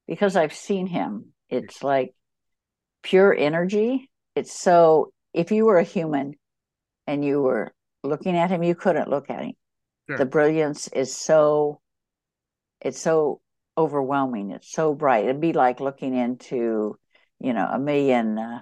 because 0.07 0.35
I've 0.35 0.53
seen 0.53 0.87
him. 0.87 1.33
It's 1.49 1.83
like 1.83 2.13
pure 3.01 3.33
energy. 3.33 4.09
It's 4.35 4.57
so 4.57 5.11
if 5.33 5.51
you 5.51 5.65
were 5.65 5.77
a 5.77 5.83
human 5.83 6.35
and 7.07 7.23
you 7.23 7.41
were 7.41 7.73
looking 8.03 8.35
at 8.35 8.51
him, 8.51 8.63
you 8.63 8.75
couldn't 8.75 9.09
look 9.09 9.29
at 9.29 9.41
him. 9.41 9.53
Sure. 10.09 10.17
The 10.17 10.25
brilliance 10.25 10.87
is 10.89 11.15
so 11.15 11.79
it's 12.81 12.99
so 12.99 13.41
overwhelming. 13.77 14.51
It's 14.51 14.71
so 14.71 14.93
bright. 14.93 15.25
It'd 15.25 15.41
be 15.41 15.53
like 15.53 15.79
looking 15.79 16.15
into 16.15 16.97
you 17.39 17.53
know 17.53 17.67
a 17.71 17.79
million 17.79 18.37
uh, 18.37 18.61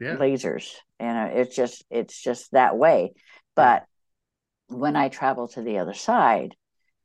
yeah. 0.00 0.16
lasers 0.16 0.72
and 0.98 1.32
it's 1.38 1.54
just 1.54 1.84
it's 1.90 2.20
just 2.20 2.50
that 2.52 2.76
way 2.76 3.12
but 3.54 3.84
yeah. 4.70 4.76
when 4.76 4.96
i 4.96 5.08
travel 5.08 5.48
to 5.48 5.62
the 5.62 5.78
other 5.78 5.94
side 5.94 6.56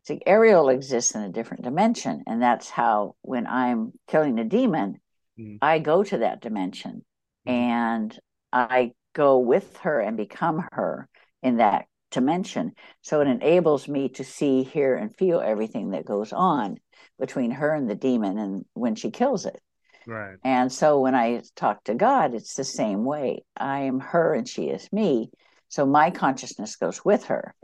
see 0.06 0.22
ariel 0.26 0.70
exists 0.70 1.16
in 1.16 1.22
a 1.22 1.32
different 1.32 1.64
dimension 1.64 2.24
and 2.28 2.42
that's 2.42 2.70
how 2.70 3.16
when 3.22 3.48
i'm 3.48 3.92
killing 4.08 4.40
a 4.40 4.44
demon 4.44 5.00
mm. 5.40 5.58
i 5.62 5.80
go 5.80 6.04
to 6.04 6.20
that 6.20 6.42
dimension 6.42 7.04
mm. 7.48 7.52
and 7.52 8.18
i 8.52 8.92
go 9.14 9.40
with 9.40 9.78
her 9.78 10.00
and 10.00 10.18
become 10.18 10.66
her 10.72 11.08
in 11.44 11.58
that 11.58 11.86
dimension 12.12 12.72
so 13.02 13.22
it 13.22 13.28
enables 13.28 13.88
me 13.88 14.10
to 14.10 14.24
see 14.24 14.64
hear 14.64 14.96
and 14.96 15.16
feel 15.18 15.42
everything 15.42 15.92
that 15.92 16.06
goes 16.06 16.32
on 16.32 16.78
between 17.20 17.52
her 17.52 17.74
and 17.74 17.90
the 17.90 17.96
demon 17.96 18.38
and 18.38 18.66
when 18.74 18.96
she 18.96 19.12
kills 19.12 19.46
it 19.46 19.60
Right. 20.08 20.38
And 20.44 20.72
so 20.72 21.00
when 21.00 21.16
I 21.16 21.42
talk 21.56 21.84
to 21.86 21.96
God, 21.96 22.34
it's 22.34 22.54
the 22.54 22.64
same 22.64 23.06
way. 23.06 23.44
I 23.58 23.82
am 23.82 24.00
her 24.00 24.34
and 24.34 24.48
she 24.48 24.66
is 24.66 24.92
me. 24.92 25.32
So 25.68 25.86
my 25.86 26.12
consciousness 26.12 26.76
goes 26.76 27.04
with 27.04 27.26
her. 27.26 27.56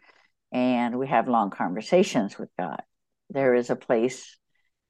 And 0.51 0.99
we 0.99 1.07
have 1.07 1.27
long 1.27 1.49
conversations 1.49 2.37
with 2.37 2.49
God. 2.57 2.81
There 3.29 3.55
is 3.55 3.69
a 3.69 3.75
place 3.75 4.37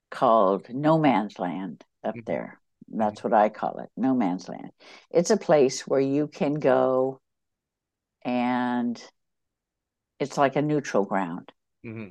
called 0.09 0.67
No 0.69 0.97
Man's 0.97 1.37
Land 1.37 1.83
up 2.03 2.15
mm-hmm. 2.15 2.21
there. 2.25 2.59
That's 2.89 3.19
mm-hmm. 3.19 3.29
what 3.29 3.37
I 3.37 3.49
call 3.49 3.79
it, 3.79 3.89
No 3.95 4.15
Man's 4.15 4.49
Land. 4.49 4.71
It's 5.11 5.29
a 5.29 5.37
place 5.37 5.87
where 5.87 5.99
you 5.99 6.27
can 6.27 6.55
go 6.55 7.21
and 8.23 9.01
it's 10.19 10.37
like 10.37 10.55
a 10.55 10.61
neutral 10.61 11.05
ground. 11.05 11.51
Mm-hmm. 11.85 12.09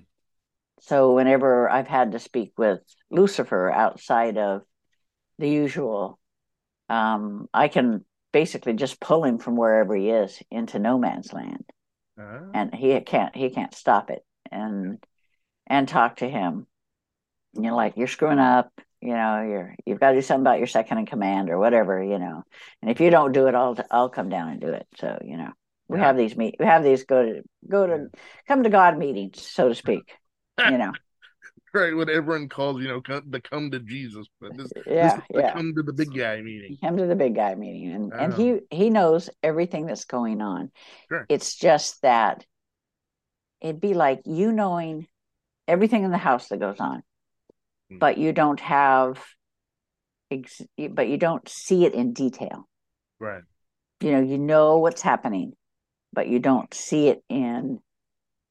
So 0.83 1.15
whenever 1.15 1.69
I've 1.69 1.89
had 1.89 2.13
to 2.13 2.19
speak 2.19 2.53
with 2.57 2.81
Lucifer 3.11 3.71
outside 3.71 4.39
of 4.39 4.63
the 5.41 5.49
usual. 5.49 6.21
Um, 6.89 7.49
I 7.53 7.69
can 7.69 8.05
basically 8.33 8.75
just 8.75 9.01
pull 9.01 9.25
him 9.25 9.39
from 9.39 9.57
wherever 9.57 9.97
he 9.97 10.11
is 10.11 10.41
into 10.51 10.79
no 10.79 10.99
man's 10.99 11.33
land, 11.33 11.65
uh-huh. 12.21 12.51
and 12.55 12.75
he 12.75 12.99
can't 13.01 13.35
he 13.35 13.51
can't 13.51 13.75
stop 13.75 14.11
it. 14.11 14.25
And 14.51 14.99
and 15.67 15.89
talk 15.89 16.17
to 16.17 16.29
him. 16.29 16.67
You 17.55 17.63
know, 17.63 17.77
like 17.77 17.97
you're 17.97 18.07
screwing 18.07 18.39
up. 18.39 18.71
You 19.01 19.15
know, 19.15 19.43
you're 19.43 19.75
you've 19.87 20.01
got 20.01 20.11
to 20.11 20.17
do 20.17 20.23
something 20.23 20.43
about 20.43 20.59
your 20.59 20.67
second 20.67 20.99
in 20.99 21.07
command 21.07 21.49
or 21.49 21.59
whatever. 21.59 22.03
You 22.03 22.19
know, 22.19 22.43
and 22.83 22.91
if 22.91 23.01
you 23.01 23.11
don't 23.11 23.33
do 23.33 23.47
it, 23.47 23.55
I'll 23.55 23.77
I'll 23.91 24.11
come 24.11 24.29
down 24.29 24.51
and 24.51 24.61
do 24.61 24.69
it. 24.69 24.87
So 24.97 25.19
you 25.25 25.37
know, 25.37 25.51
we 25.89 25.99
yeah. 25.99 26.07
have 26.07 26.17
these 26.17 26.37
meet 26.37 26.57
we 26.59 26.67
have 26.67 26.85
these 26.85 27.05
go 27.05 27.25
to 27.25 27.43
go 27.67 27.87
to 27.87 28.09
come 28.47 28.63
to 28.63 28.71
God 28.71 28.99
meetings, 28.99 29.41
so 29.41 29.69
to 29.69 29.75
speak. 29.75 30.13
you 30.59 30.79
know. 30.79 30.93
right 31.75 31.95
What 31.95 32.09
everyone 32.09 32.49
calls 32.49 32.81
you 32.81 32.89
know 32.89 33.01
come, 33.01 33.31
to 33.31 33.41
come 33.41 33.71
to 33.71 33.81
jesus 33.81 34.27
but 34.41 34.57
this, 34.57 34.73
yeah, 34.87 35.17
this 35.17 35.25
yeah. 35.31 35.53
come 35.53 35.75
to 35.75 35.83
the 35.83 35.93
big 35.93 36.15
guy 36.15 36.41
meeting. 36.41 36.77
come 36.83 36.97
to 36.97 37.07
the 37.07 37.15
big 37.15 37.35
guy 37.35 37.55
meeting 37.55 37.93
and, 37.93 38.13
and 38.13 38.35
he 38.35 38.61
he 38.71 38.91
knows 38.91 39.31
everything 39.43 39.87
that's 39.87 40.05
going 40.05 40.41
on. 40.41 40.71
Sure. 41.09 41.27
it's 41.29 41.55
just 41.57 42.03
that 42.03 42.45
it'd 43.61 43.81
be 43.81 43.95
like 43.95 44.23
you 44.25 44.53
knowing 44.53 45.07
everything 45.69 46.05
in 46.05 46.11
the 46.11 46.19
house 46.19 46.49
that 46.49 46.59
goes 46.59 46.81
on 46.81 46.99
mm-hmm. 46.99 47.99
but 47.99 48.19
you 48.19 48.33
don't 48.33 48.61
have 48.61 49.23
ex- 50.31 50.63
but 50.91 51.09
you 51.09 51.19
don't 51.19 51.49
see 51.49 51.85
it 51.85 51.95
in 51.95 52.13
detail. 52.13 52.69
Right. 53.19 53.43
You 54.01 54.13
know 54.13 54.21
you 54.21 54.39
know 54.39 54.79
what's 54.79 55.03
happening 55.03 55.53
but 56.13 56.27
you 56.27 56.41
don't 56.41 56.73
see 56.75 57.09
it 57.09 57.23
in 57.29 57.79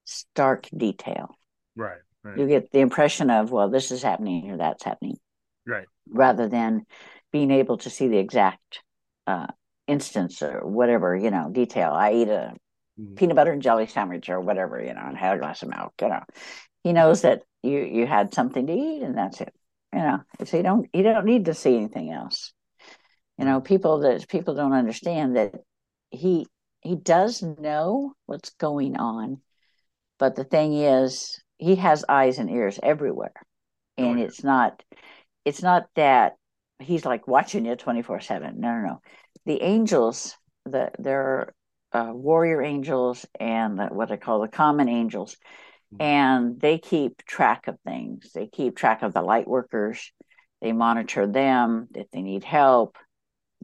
stark 0.06 0.70
detail. 0.76 1.38
Right 1.76 2.00
Right. 2.24 2.38
You 2.38 2.48
get 2.48 2.72
the 2.72 2.80
impression 2.80 3.30
of, 3.30 3.52
well, 3.52 3.70
this 3.70 3.92
is 3.92 4.04
happening 4.04 4.52
or 4.52 4.58
that's 4.58 4.84
happening. 4.84 5.18
Right. 5.66 5.86
Rather 6.08 6.48
than 6.48 6.86
being 7.32 7.52
able 7.52 7.78
to 7.78 7.90
see 7.90 8.08
the 8.08 8.18
exact 8.18 8.82
uh, 9.28 9.48
instance 9.88 10.42
or 10.42 10.66
whatever, 10.66 11.16
you 11.16 11.32
know, 11.32 11.50
detail. 11.52 11.92
I 11.92 12.14
eat 12.14 12.28
a 12.28 12.54
mm-hmm. 13.00 13.16
peanut 13.16 13.36
butter 13.36 13.52
and 13.52 13.62
jelly 13.62 13.88
sandwich 13.88 14.30
or 14.30 14.40
whatever, 14.40 14.82
you 14.82 14.94
know, 14.94 15.04
and 15.06 15.18
had 15.18 15.36
a 15.36 15.40
glass 15.40 15.64
of 15.64 15.70
milk, 15.70 15.94
you 16.02 16.10
know. 16.10 16.24
He 16.84 16.94
knows 16.94 17.22
that 17.22 17.42
you 17.62 17.80
you 17.80 18.08
had 18.08 18.34
something 18.34 18.68
to 18.68 18.74
eat 18.74 19.04
and 19.04 19.18
that's 19.18 19.42
it. 19.42 19.54
You 19.94 20.00
know, 20.00 20.20
so 20.46 20.58
you 20.58 20.64
don't 20.64 20.88
you 20.94 21.04
don't 21.04 21.26
need 21.26 21.46
to 21.46 21.54
see 21.54 21.76
anything 21.76 22.12
else. 22.12 22.54
You 23.38 23.46
know, 23.46 23.60
people 23.62 24.00
that 24.00 24.28
people 24.28 24.54
don't 24.54 24.74
understand 24.74 25.36
that 25.36 25.56
he 26.10 26.48
he 26.82 26.96
does 26.96 27.42
know 27.42 28.14
what's 28.26 28.52
going 28.52 28.98
on, 28.98 29.42
but 30.18 30.36
the 30.36 30.44
thing 30.44 30.74
is, 30.74 31.42
he 31.60 31.76
has 31.76 32.06
eyes 32.10 32.40
and 32.40 32.50
ears 32.50 32.80
everywhere. 32.82 33.34
Oh, 33.98 34.04
and 34.04 34.18
oh, 34.18 34.20
yeah. 34.20 34.26
it's 34.26 34.44
not 34.44 34.84
it's 35.46 35.62
not 35.62 35.88
that 35.96 36.36
he's 36.80 37.06
like 37.06 37.28
watching 37.28 37.66
you 37.66 37.76
24 37.76 38.22
7 38.22 38.60
no 38.60 38.74
no 38.74 38.88
no. 38.88 39.02
The 39.46 39.62
angels 39.62 40.36
the 40.66 40.92
there 40.98 41.22
are 41.22 41.54
uh, 41.92 42.14
warrior 42.14 42.62
angels 42.62 43.26
and 43.40 43.80
the, 43.80 43.88
what 43.88 44.12
i 44.12 44.18
call 44.18 44.42
the 44.42 44.48
common 44.48 44.90
angels. 44.90 45.38
Mm-hmm. 45.92 46.04
and 46.04 46.62
they 46.62 46.78
keep 46.78 47.26
track 47.26 47.68
of 47.68 47.80
things. 47.84 48.32
They 48.36 48.46
keep 48.46 48.78
track 48.78 49.02
of 49.02 49.12
the 49.12 49.24
light 49.24 49.48
workers. 49.48 50.12
They 50.62 50.72
monitor 50.72 51.26
them. 51.26 51.88
If 51.96 52.12
they 52.12 52.22
need 52.22 52.44
help 52.44 52.96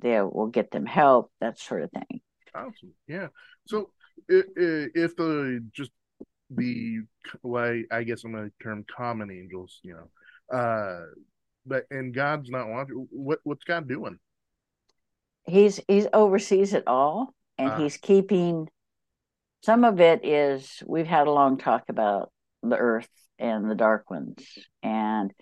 they 0.01 0.21
will 0.21 0.47
get 0.47 0.71
them 0.71 0.85
help 0.85 1.31
that 1.39 1.59
sort 1.59 1.83
of 1.83 1.91
thing. 1.91 2.21
Awesome 2.53 2.93
yeah. 3.07 3.27
So 3.67 3.91
if 4.27 5.15
the 5.15 5.63
just 5.71 5.91
the 6.49 7.01
way 7.43 7.85
I 7.91 8.03
guess 8.03 8.23
I'm 8.23 8.31
going 8.31 8.49
to 8.49 8.63
term 8.63 8.85
common 8.95 9.31
angels, 9.31 9.79
you 9.83 9.95
know. 9.95 10.57
Uh 10.57 11.05
but 11.65 11.85
and 11.89 12.13
God's 12.13 12.49
not 12.49 12.69
watching. 12.69 13.07
What 13.11 13.39
what's 13.43 13.63
God 13.63 13.87
doing? 13.87 14.19
He's 15.45 15.79
he's 15.87 16.07
oversees 16.13 16.73
it 16.73 16.83
all, 16.87 17.33
and 17.57 17.71
uh, 17.71 17.79
he's 17.79 17.97
keeping. 17.97 18.67
Some 19.63 19.83
of 19.83 19.99
it 19.99 20.23
is 20.23 20.83
we've 20.85 21.07
had 21.07 21.27
a 21.27 21.31
long 21.31 21.57
talk 21.57 21.85
about 21.89 22.31
the 22.61 22.77
earth 22.77 23.09
and 23.39 23.69
the 23.69 23.75
dark 23.75 24.09
ones, 24.09 24.43
and 24.83 25.33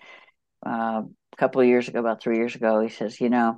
uh, 0.65 1.01
a 1.33 1.35
couple 1.37 1.61
of 1.61 1.67
years 1.67 1.87
ago, 1.87 1.99
about 1.99 2.21
three 2.21 2.37
years 2.37 2.55
ago, 2.55 2.81
he 2.81 2.89
says, 2.89 3.19
you 3.19 3.29
know, 3.29 3.57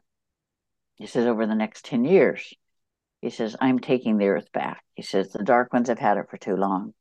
he 0.95 1.05
says 1.05 1.27
over 1.27 1.45
the 1.45 1.55
next 1.55 1.85
ten 1.85 2.03
years, 2.03 2.53
he 3.21 3.29
says 3.29 3.55
I'm 3.61 3.79
taking 3.79 4.17
the 4.17 4.27
earth 4.27 4.51
back. 4.51 4.83
He 4.95 5.03
says 5.03 5.31
the 5.31 5.43
dark 5.43 5.71
ones 5.71 5.89
have 5.89 5.99
had 5.99 6.17
it 6.17 6.29
for 6.29 6.37
too 6.37 6.55
long 6.55 6.93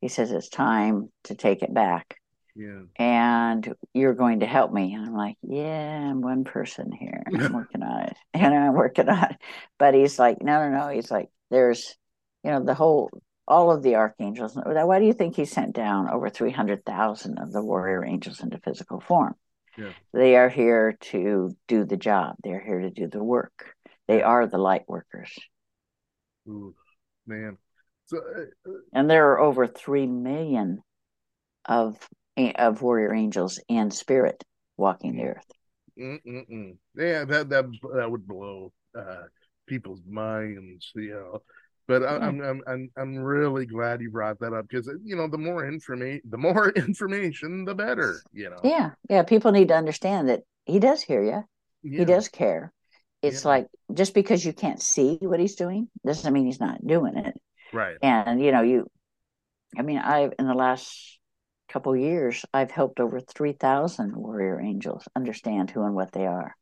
he 0.00 0.08
says 0.08 0.30
it's 0.32 0.48
time 0.48 1.10
to 1.24 1.34
take 1.34 1.62
it 1.62 1.72
back. 1.74 2.16
Yeah. 2.58 2.84
and 2.96 3.74
you're 3.92 4.14
going 4.14 4.40
to 4.40 4.46
help 4.46 4.72
me. 4.72 4.94
And 4.94 5.04
I'm 5.04 5.14
like, 5.14 5.36
yeah, 5.42 6.08
I'm 6.10 6.22
one 6.22 6.44
person 6.44 6.90
here. 6.90 7.22
I'm 7.26 7.52
working 7.52 7.82
on 7.82 8.04
it. 8.04 8.16
And 8.34 8.54
I'm 8.54 8.72
working 8.72 9.08
on 9.10 9.24
it. 9.32 9.36
But 9.78 9.92
he's 9.94 10.18
like, 10.18 10.40
no, 10.40 10.68
no, 10.68 10.78
no. 10.78 10.88
He's 10.88 11.10
like, 11.10 11.28
there's, 11.50 11.96
you 12.42 12.50
know, 12.50 12.64
the 12.64 12.72
whole, 12.74 13.10
all 13.46 13.70
of 13.70 13.82
the 13.82 13.96
archangels. 13.96 14.56
Why 14.56 14.98
do 14.98 15.04
you 15.04 15.12
think 15.12 15.36
he 15.36 15.44
sent 15.44 15.74
down 15.74 16.08
over 16.08 16.30
300,000 16.30 17.38
of 17.38 17.52
the 17.52 17.62
warrior 17.62 18.04
angels 18.04 18.40
into 18.40 18.58
physical 18.58 19.00
form? 19.00 19.34
Yeah. 19.76 19.92
They 20.14 20.36
are 20.36 20.48
here 20.48 20.96
to 21.12 21.54
do 21.68 21.84
the 21.84 21.98
job. 21.98 22.36
They're 22.42 22.64
here 22.64 22.80
to 22.80 22.90
do 22.90 23.06
the 23.08 23.22
work. 23.22 23.74
They 24.08 24.22
are 24.22 24.46
the 24.46 24.58
light 24.58 24.88
workers. 24.88 25.30
Ooh, 26.48 26.74
man. 27.26 27.58
So, 28.06 28.18
uh, 28.18 28.70
And 28.92 29.08
there 29.08 29.30
are 29.32 29.38
over 29.38 29.66
3 29.68 30.06
million 30.08 30.82
of 31.66 31.98
of 32.36 32.82
warrior 32.82 33.14
angels 33.14 33.60
and 33.68 33.92
spirit 33.94 34.44
walking 34.76 35.16
the 35.16 35.24
earth. 35.24 35.52
mm-mm-mm. 35.98 36.76
yeah, 36.96 37.24
that 37.24 37.48
that 37.48 37.64
that 37.94 38.10
would 38.10 38.26
blow 38.26 38.72
uh, 38.98 39.24
people's 39.66 40.00
minds, 40.08 40.90
you 40.94 41.10
know. 41.10 41.42
But 41.88 42.02
I, 42.02 42.16
Yeah. 42.16 42.26
I'm 42.28 42.40
I'm 42.40 42.62
I'm 42.66 42.90
I'm 42.96 43.16
really 43.16 43.66
glad 43.66 44.00
you 44.00 44.10
brought 44.10 44.38
that 44.40 44.52
up 44.52 44.66
because 44.68 44.90
you 45.04 45.16
know 45.16 45.28
the 45.28 45.38
more 45.38 45.66
information, 45.66 46.22
the 46.28 46.38
more 46.38 46.70
information, 46.76 47.64
the 47.64 47.74
better. 47.74 48.20
You 48.32 48.50
know. 48.50 48.60
Yeah, 48.64 48.90
yeah. 49.08 49.22
People 49.22 49.52
need 49.52 49.68
to 49.68 49.76
understand 49.76 50.28
that 50.28 50.42
he 50.64 50.78
does 50.80 51.02
hear 51.02 51.22
you. 51.22 51.44
Yeah. 51.82 51.98
He 52.00 52.04
does 52.04 52.28
care. 52.28 52.72
It's 53.22 53.44
Yeah. 53.44 53.50
like 53.50 53.66
just 53.94 54.14
because 54.14 54.44
you 54.44 54.52
can't 54.52 54.82
see 54.82 55.18
what 55.22 55.40
he's 55.40 55.54
doing 55.54 55.88
doesn't 56.04 56.32
mean 56.32 56.46
he's 56.46 56.60
not 56.60 56.84
doing 56.86 57.16
it. 57.16 57.34
Right. 57.76 57.96
And 58.02 58.42
you 58.42 58.52
know, 58.52 58.62
you, 58.62 58.86
I 59.76 59.82
mean, 59.82 59.98
I've 59.98 60.32
in 60.38 60.46
the 60.46 60.54
last 60.54 61.18
couple 61.68 61.92
of 61.92 62.00
years, 62.00 62.44
I've 62.52 62.70
helped 62.70 63.00
over 63.00 63.20
three 63.20 63.52
thousand 63.52 64.16
warrior 64.16 64.60
angels 64.60 65.06
understand 65.14 65.70
who 65.70 65.82
and 65.82 65.94
what 65.94 66.12
they 66.12 66.26
are, 66.26 66.56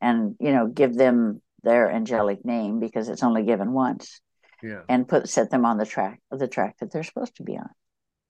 and 0.00 0.36
you 0.40 0.52
know, 0.52 0.66
give 0.66 0.94
them 0.94 1.42
their 1.62 1.90
angelic 1.90 2.44
name 2.44 2.78
because 2.78 3.08
it's 3.08 3.22
only 3.22 3.42
given 3.42 3.72
once, 3.72 4.20
Yeah. 4.62 4.82
and 4.88 5.08
put 5.08 5.28
set 5.28 5.50
them 5.50 5.64
on 5.64 5.78
the 5.78 5.86
track 5.86 6.20
the 6.30 6.48
track 6.48 6.76
that 6.78 6.92
they're 6.92 7.02
supposed 7.02 7.36
to 7.36 7.42
be 7.42 7.56
on 7.56 7.70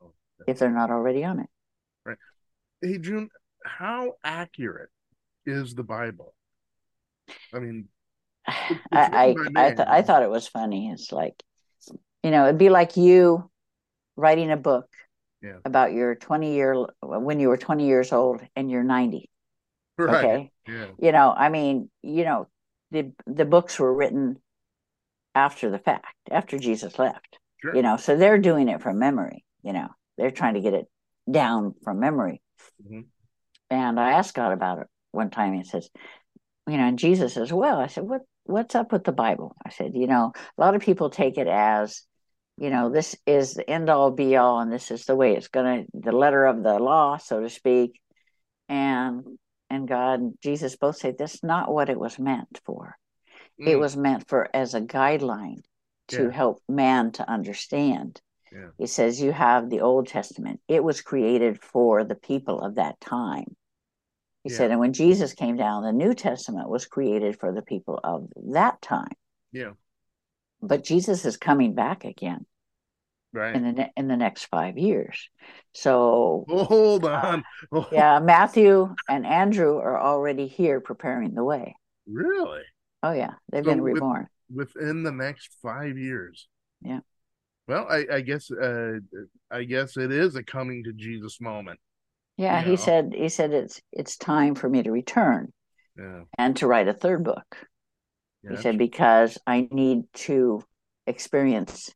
Oh, 0.00 0.12
if 0.46 0.58
they're 0.58 0.70
not 0.70 0.90
already 0.90 1.24
on 1.24 1.40
it. 1.40 1.48
Right. 2.04 2.18
Hey 2.80 2.98
June, 2.98 3.28
how 3.64 4.14
accurate 4.22 4.90
is 5.46 5.74
the 5.74 5.82
Bible? 5.82 6.34
I 7.52 7.58
mean, 7.58 7.88
I 8.46 8.76
I 8.92 9.36
I, 9.56 9.70
th- 9.70 9.88
I 9.88 10.02
thought 10.02 10.22
it 10.22 10.30
was 10.30 10.46
funny. 10.46 10.90
It's 10.90 11.12
like, 11.12 11.42
you 12.24 12.30
know, 12.32 12.44
it'd 12.46 12.58
be 12.58 12.70
like 12.70 12.96
you 12.96 13.50
writing 14.16 14.50
a 14.50 14.56
book 14.56 14.86
Yeah. 15.42 15.58
about 15.64 15.92
your 15.92 16.14
20 16.16 16.54
year 16.54 16.74
when 17.02 17.38
you 17.38 17.48
were 17.48 17.56
20 17.58 17.86
years 17.86 18.12
old 18.12 18.42
and 18.56 18.70
you're 18.70 18.82
90. 18.82 19.30
right? 19.98 20.24
Okay. 20.24 20.50
Yeah. 20.66 20.86
You 20.98 21.12
know, 21.12 21.32
I 21.36 21.50
mean, 21.50 21.90
you 22.02 22.24
know, 22.24 22.48
the 22.90 23.12
the 23.26 23.44
books 23.44 23.78
were 23.78 23.92
written 23.94 24.40
after 25.34 25.70
the 25.70 25.78
fact, 25.78 26.14
after 26.30 26.58
Jesus 26.58 26.98
left. 26.98 27.38
Sure. 27.60 27.74
You 27.76 27.82
know, 27.82 27.96
so 27.96 28.16
they're 28.16 28.38
doing 28.38 28.68
it 28.68 28.82
from 28.82 28.98
memory, 28.98 29.44
you 29.62 29.72
know. 29.72 29.88
They're 30.16 30.30
trying 30.30 30.54
to 30.54 30.60
get 30.60 30.74
it 30.74 30.86
down 31.30 31.74
from 31.84 31.98
memory. 32.00 32.40
Mhm. 32.82 33.06
And 33.70 33.98
I 34.00 34.12
asked 34.12 34.34
God 34.34 34.52
about 34.52 34.78
it 34.80 34.86
one 35.12 35.30
time. 35.30 35.54
He 35.54 35.64
says, 35.64 35.90
you 36.68 36.76
know, 36.76 36.84
and 36.86 36.98
Jesus 36.98 37.34
says, 37.34 37.52
well, 37.52 37.78
I 37.78 37.88
said, 37.88 38.04
what 38.04 38.22
what's 38.44 38.74
up 38.74 38.92
with 38.92 39.04
the 39.04 39.12
Bible? 39.12 39.56
I 39.64 39.70
said, 39.70 39.92
you 39.94 40.06
know, 40.06 40.32
a 40.56 40.60
lot 40.60 40.74
of 40.74 40.82
people 40.82 41.08
take 41.10 41.38
it 41.38 41.46
as, 41.48 42.02
you 42.56 42.70
know, 42.70 42.88
this 42.88 43.16
is 43.26 43.54
the 43.54 43.68
end 43.68 43.90
all 43.90 44.10
be 44.10 44.36
all, 44.36 44.60
and 44.60 44.72
this 44.72 44.90
is 44.90 45.04
the 45.04 45.16
way 45.16 45.34
it's 45.36 45.48
gonna 45.48 45.84
the 45.92 46.12
letter 46.12 46.46
of 46.46 46.62
the 46.62 46.78
law, 46.78 47.16
so 47.16 47.40
to 47.40 47.48
speak. 47.48 48.00
And 48.68 49.24
and 49.70 49.88
God 49.88 50.20
and 50.20 50.34
Jesus 50.42 50.76
both 50.76 50.96
say 50.96 51.12
that's 51.12 51.42
not 51.42 51.72
what 51.72 51.88
it 51.88 51.98
was 51.98 52.18
meant 52.18 52.60
for. 52.64 52.96
It 53.58 53.76
Mm. 53.76 53.80
was 53.80 53.96
meant 53.96 54.28
for 54.28 54.48
as 54.54 54.74
a 54.74 54.80
guideline 54.80 55.62
to 56.08 56.24
Yeah. 56.24 56.30
help 56.30 56.62
man 56.68 57.12
to 57.12 57.28
understand. 57.28 58.20
Yeah. 58.52 58.70
He 58.78 58.86
says 58.86 59.20
you 59.20 59.32
have 59.32 59.70
the 59.70 59.80
Old 59.80 60.06
Testament. 60.06 60.60
It 60.68 60.84
was 60.84 61.02
created 61.02 61.60
for 61.62 62.04
the 62.04 62.14
people 62.14 62.60
of 62.60 62.76
that 62.76 63.00
time. 63.00 63.56
He 64.42 64.50
Yeah. 64.50 64.56
said, 64.58 64.70
and 64.70 64.80
when 64.80 64.92
Jesus 64.92 65.32
came 65.32 65.56
down, 65.56 65.82
the 65.82 65.92
New 65.92 66.14
Testament 66.14 66.68
was 66.68 66.86
created 66.86 67.38
for 67.40 67.52
the 67.52 67.62
people 67.62 67.98
of 68.04 68.30
that 68.52 68.82
time. 68.82 69.16
Yeah. 69.52 69.72
But 70.62 70.84
Jesus 70.84 71.24
is 71.24 71.36
coming 71.36 71.74
back 71.74 72.04
again 72.04 72.46
Right. 73.32 73.54
in 73.54 73.64
the 73.64 73.72
ne- 73.72 73.92
in 73.96 74.08
the 74.08 74.16
next 74.16 74.44
five 74.46 74.78
years. 74.78 75.28
So 75.72 76.44
hold 76.48 77.04
on. 77.04 77.42
Oh, 77.72 77.88
yeah, 77.92 78.20
Matthew 78.20 78.94
and 79.08 79.26
Andrew 79.26 79.76
are 79.78 80.00
already 80.00 80.46
here 80.46 80.80
preparing 80.80 81.34
the 81.34 81.44
way. 81.44 81.74
Really? 82.06 82.62
Oh 83.02 83.12
yeah, 83.12 83.32
they've 83.50 83.64
So 83.64 83.70
been 83.70 83.82
with- 83.82 83.94
reborn. 83.94 84.28
Within 84.54 85.02
the 85.02 85.10
next 85.12 85.56
five 85.62 85.98
years. 85.98 86.48
Yeah. 86.82 87.00
Well, 87.66 87.86
I, 87.90 88.04
I 88.12 88.20
guess 88.20 88.50
uh, 88.50 88.98
I 89.50 89.64
guess 89.64 89.96
it 89.96 90.12
is 90.12 90.36
a 90.36 90.42
coming 90.42 90.84
to 90.84 90.92
Jesus 90.92 91.40
moment. 91.40 91.80
Yeah, 92.36 92.58
you 92.60 92.64
he 92.64 92.70
know. 92.72 92.76
said 92.76 93.14
he 93.16 93.28
said 93.30 93.52
it's 93.52 93.80
it's 93.90 94.16
time 94.16 94.54
for 94.54 94.68
me 94.68 94.82
to 94.82 94.92
return 94.92 95.52
Yeah. 95.98 96.22
and 96.38 96.54
to 96.58 96.66
write 96.66 96.88
a 96.88 96.92
third 96.94 97.24
book. 97.24 97.56
Yeah 98.44 98.56
He 98.56 98.62
said 98.62 98.78
because 98.78 99.38
I 99.46 99.68
need 99.70 100.04
to 100.28 100.62
experience 101.06 101.92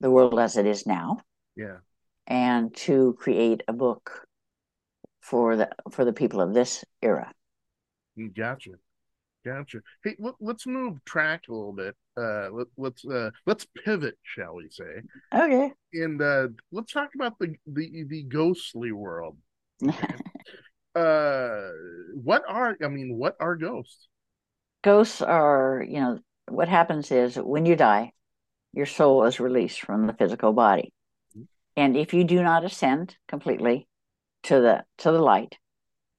the 0.00 0.10
world 0.10 0.38
as 0.38 0.56
it 0.56 0.66
is 0.66 0.86
now 0.86 1.20
yeah. 1.56 1.78
and 2.26 2.74
to 2.74 3.16
create 3.18 3.62
a 3.68 3.72
book 3.72 4.26
for 5.20 5.56
the 5.56 5.70
for 5.90 6.04
the 6.04 6.12
people 6.12 6.40
of 6.40 6.52
this 6.52 6.84
era. 7.00 7.32
Mm, 8.18 8.36
Gotcha. 8.36 8.72
Gotcha. 9.44 9.80
Hey, 10.04 10.14
let, 10.20 10.34
let's 10.40 10.66
move 10.66 11.04
track 11.04 11.42
a 11.48 11.52
little 11.52 11.72
bit. 11.72 11.96
Uh, 12.16 12.48
let, 12.52 12.66
let's 12.76 13.04
uh, 13.04 13.30
let's 13.44 13.66
pivot, 13.84 14.16
shall 14.22 14.54
we 14.54 14.68
say? 14.70 15.02
Okay. 15.34 15.72
And 15.94 16.22
uh, 16.22 16.48
let's 16.70 16.92
talk 16.92 17.10
about 17.14 17.38
the 17.40 17.54
the 17.66 18.04
the 18.08 18.22
ghostly 18.24 18.92
world. 18.92 19.36
Uh, 20.94 21.70
what 22.22 22.42
are 22.46 22.76
I 22.84 22.88
mean, 22.88 23.16
what 23.16 23.34
are 23.40 23.56
ghosts? 23.56 24.08
Ghosts 24.82 25.22
are, 25.22 25.84
you 25.86 26.00
know, 26.00 26.18
what 26.48 26.68
happens 26.68 27.10
is 27.10 27.36
when 27.36 27.66
you 27.66 27.76
die, 27.76 28.12
your 28.72 28.86
soul 28.86 29.24
is 29.24 29.40
released 29.40 29.80
from 29.80 30.06
the 30.06 30.12
physical 30.12 30.52
body. 30.52 30.92
And 31.76 31.96
if 31.96 32.12
you 32.12 32.24
do 32.24 32.42
not 32.42 32.64
ascend 32.64 33.16
completely 33.28 33.88
to 34.44 34.60
the 34.60 34.84
to 34.98 35.12
the 35.12 35.22
light, 35.22 35.56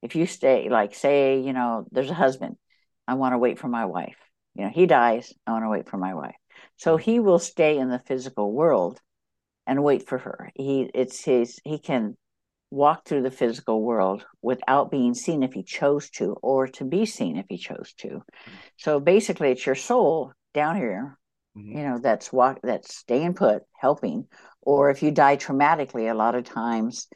if 0.02 0.16
you 0.16 0.26
stay 0.26 0.68
like 0.68 0.94
say, 0.94 1.40
you 1.40 1.52
know, 1.52 1.86
there's 1.92 2.10
a 2.10 2.14
husband, 2.14 2.56
I 3.06 3.14
want 3.14 3.34
to 3.34 3.38
wait 3.38 3.58
for 3.58 3.68
my 3.68 3.84
wife. 3.84 4.16
You 4.54 4.64
know, 4.64 4.70
he 4.70 4.86
dies, 4.86 5.32
I 5.46 5.52
want 5.52 5.64
to 5.64 5.68
wait 5.68 5.88
for 5.88 5.98
my 5.98 6.14
wife. 6.14 6.36
So 6.76 6.96
mm-hmm. 6.96 7.10
he 7.10 7.20
will 7.20 7.38
stay 7.38 7.78
in 7.78 7.88
the 7.88 8.02
physical 8.06 8.52
world 8.52 9.00
and 9.66 9.84
wait 9.84 10.08
for 10.08 10.18
her. 10.18 10.50
He 10.54 10.90
it's 10.94 11.24
his 11.24 11.60
he 11.64 11.78
can 11.78 12.16
walk 12.74 13.04
through 13.04 13.22
the 13.22 13.30
physical 13.30 13.82
world 13.82 14.26
without 14.42 14.90
being 14.90 15.14
seen 15.14 15.42
if 15.42 15.52
he 15.52 15.62
chose 15.62 16.10
to 16.10 16.36
or 16.42 16.66
to 16.66 16.84
be 16.84 17.06
seen 17.06 17.36
if 17.36 17.46
he 17.48 17.58
chose 17.58 17.92
to. 17.98 18.22
So 18.76 19.00
basically 19.00 19.50
it's 19.52 19.66
your 19.66 19.74
soul 19.76 20.32
down 20.52 20.76
here 20.76 21.18
Mhm. 21.56 21.76
you 21.76 21.82
know 21.84 21.98
that's 21.98 22.32
walk 22.32 22.58
that's 22.62 22.96
staying 22.96 23.34
put 23.34 23.62
helping 23.78 24.26
or 24.62 24.90
if 24.90 25.02
you 25.02 25.10
die 25.10 25.36
traumatically 25.36 26.10
a 26.10 26.14
lot 26.14 26.34
of 26.34 26.44
times 26.44 27.08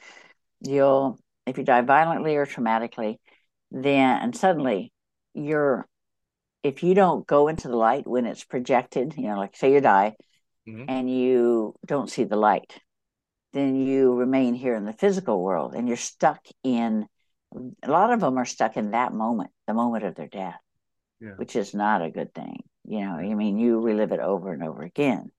you'll 0.60 1.18
if 1.46 1.58
you 1.58 1.64
die 1.64 1.82
violently 1.82 2.36
or 2.36 2.46
traumatically 2.46 3.16
then 3.70 4.22
and 4.22 4.36
suddenly 4.36 4.92
you're 5.34 5.86
if 6.62 6.82
you 6.82 6.94
don't 6.94 7.26
go 7.26 7.48
into 7.48 7.68
the 7.68 7.76
light 7.76 8.06
when 8.06 8.26
it's 8.26 8.44
projected 8.44 9.14
you 9.16 9.28
know 9.28 9.38
like 9.38 9.56
say 9.56 9.72
you 9.72 9.80
die 9.80 10.14
Mhm. 10.66 10.84
and 10.88 11.10
you 11.10 11.74
don't 11.86 12.10
see 12.10 12.24
the 12.24 12.36
light 12.36 12.80
then 13.58 13.76
you 13.76 14.14
remain 14.14 14.54
here 14.54 14.74
in 14.74 14.84
the 14.84 14.92
physical 14.92 15.42
world 15.42 15.74
and 15.74 15.88
you're 15.88 15.96
stuck 15.96 16.46
in 16.62 17.06
a 17.82 17.90
lot 17.90 18.12
of 18.12 18.20
them 18.20 18.38
are 18.38 18.44
stuck 18.44 18.76
in 18.76 18.90
that 18.92 19.12
moment 19.12 19.50
the 19.66 19.74
moment 19.74 20.04
of 20.04 20.14
their 20.14 20.28
death 20.28 20.60
Yeah. 21.20 21.32
which 21.36 21.56
is 21.56 21.74
not 21.74 22.02
a 22.02 22.10
good 22.10 22.32
thing. 22.34 22.62
You 22.84 23.00
know, 23.00 23.14
I 23.16 23.34
mean, 23.34 23.58
you 23.58 23.80
relive 23.80 24.12
it 24.12 24.20
over 24.20 24.52
and 24.52 24.62
over 24.62 24.82
again. 24.82 25.30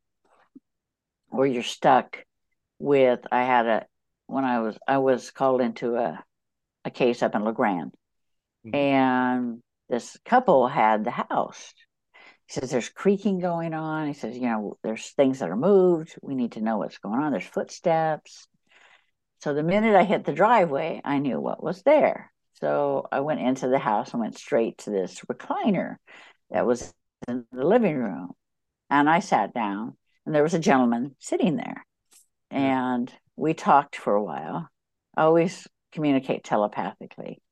Or 1.31 1.47
you're 1.47 1.63
stuck 1.63 2.23
with 2.79 3.21
I 3.31 3.43
had 3.43 3.65
a 3.67 3.85
when 4.27 4.43
I 4.45 4.59
was 4.59 4.77
I 4.87 4.97
was 4.99 5.31
called 5.31 5.61
into 5.61 5.95
a 5.95 6.23
a 6.85 6.91
case 6.91 7.23
up 7.23 7.35
in 7.35 7.43
LeGrand 7.43 7.93
Mhm. 8.65 8.75
and 8.75 9.63
this 9.89 10.17
couple 10.25 10.67
had 10.67 11.03
the 11.03 11.11
house. 11.11 11.73
He 12.49 12.59
says 12.59 12.71
there's 12.71 12.89
creaking 12.89 13.39
going 13.39 13.75
on. 13.75 14.07
He 14.07 14.13
says, 14.13 14.35
you 14.35 14.47
know, 14.47 14.77
there's 14.81 15.11
things 15.11 15.37
that 15.39 15.51
are 15.51 15.55
moved. 15.55 16.15
We 16.23 16.33
need 16.33 16.53
to 16.53 16.61
know 16.61 16.79
what's 16.79 16.97
going 16.97 17.19
on. 17.19 17.31
There's 17.31 17.45
footsteps. 17.45 18.47
So 19.41 19.53
the 19.53 19.61
minute 19.61 19.95
I 19.95 20.03
hit 20.03 20.25
the 20.25 20.33
driveway, 20.33 20.99
I 21.05 21.19
knew 21.19 21.39
what 21.39 21.63
was 21.63 21.83
there. 21.83 22.31
So 22.53 23.07
I 23.11 23.19
went 23.19 23.39
into 23.39 23.67
the 23.67 23.77
house 23.77 24.11
and 24.11 24.19
went 24.19 24.35
straight 24.35 24.79
to 24.79 24.89
this 24.89 25.19
recliner 25.31 25.97
that 26.49 26.65
was 26.65 26.91
in 27.27 27.45
the 27.51 27.65
living 27.65 27.95
room. 27.95 28.31
And 28.89 29.07
I 29.07 29.19
sat 29.19 29.53
down, 29.53 29.95
and 30.25 30.33
there 30.33 30.41
was 30.41 30.55
a 30.55 30.59
gentleman 30.59 31.15
sitting 31.19 31.55
there. 31.55 31.85
And 32.49 33.13
we 33.35 33.53
talked 33.53 33.95
for 33.95 34.15
a 34.15 34.23
while. 34.23 34.67
I 35.15 35.21
always 35.21 35.67
communicate 35.91 36.43
telepathically. 36.43 37.43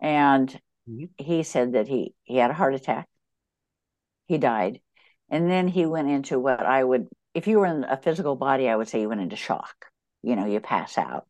And 0.00 0.48
Mhm. 0.88 1.10
he 1.18 1.42
said 1.42 1.72
that 1.72 1.88
he 1.88 2.14
he 2.22 2.36
had 2.36 2.52
a 2.52 2.54
heart 2.54 2.74
attack. 2.74 3.08
He 4.32 4.38
died. 4.38 4.80
And 5.28 5.50
then 5.50 5.68
he 5.68 5.84
went 5.84 6.08
into 6.08 6.40
what 6.40 6.60
I 6.60 6.82
would 6.82 7.06
if 7.34 7.46
you 7.46 7.58
were 7.58 7.66
in 7.66 7.84
a 7.84 7.98
physical 7.98 8.34
body, 8.34 8.66
I 8.66 8.74
would 8.74 8.88
say 8.88 9.02
you 9.02 9.10
went 9.10 9.20
into 9.20 9.36
shock. 9.36 9.74
You 10.22 10.36
know, 10.36 10.46
you 10.46 10.58
pass 10.60 10.96
out 10.96 11.26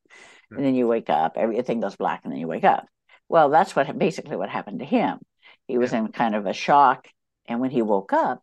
and 0.53 0.65
then 0.65 0.77
you 0.77 0.87
wake 0.87 1.11
up, 1.11 1.33
everything 1.37 1.81
goes 1.81 1.97
black, 1.97 2.21
and 2.23 2.33
then 2.33 2.39
you 2.39 2.47
wake 2.47 2.63
up. 2.63 2.87
Well, 3.29 3.49
that's 3.49 3.75
what 3.75 3.99
basically 3.99 4.37
what 4.37 4.51
happened 4.51 4.79
to 4.79 4.85
him. 4.85 5.19
He 5.67 5.79
was 5.79 5.93
in 5.93 6.13
kind 6.13 6.37
of 6.37 6.47
a 6.47 6.53
shock. 6.53 7.09
And 7.47 7.59
when 7.59 7.71
he 7.71 7.83
woke 7.83 8.13
up, 8.13 8.41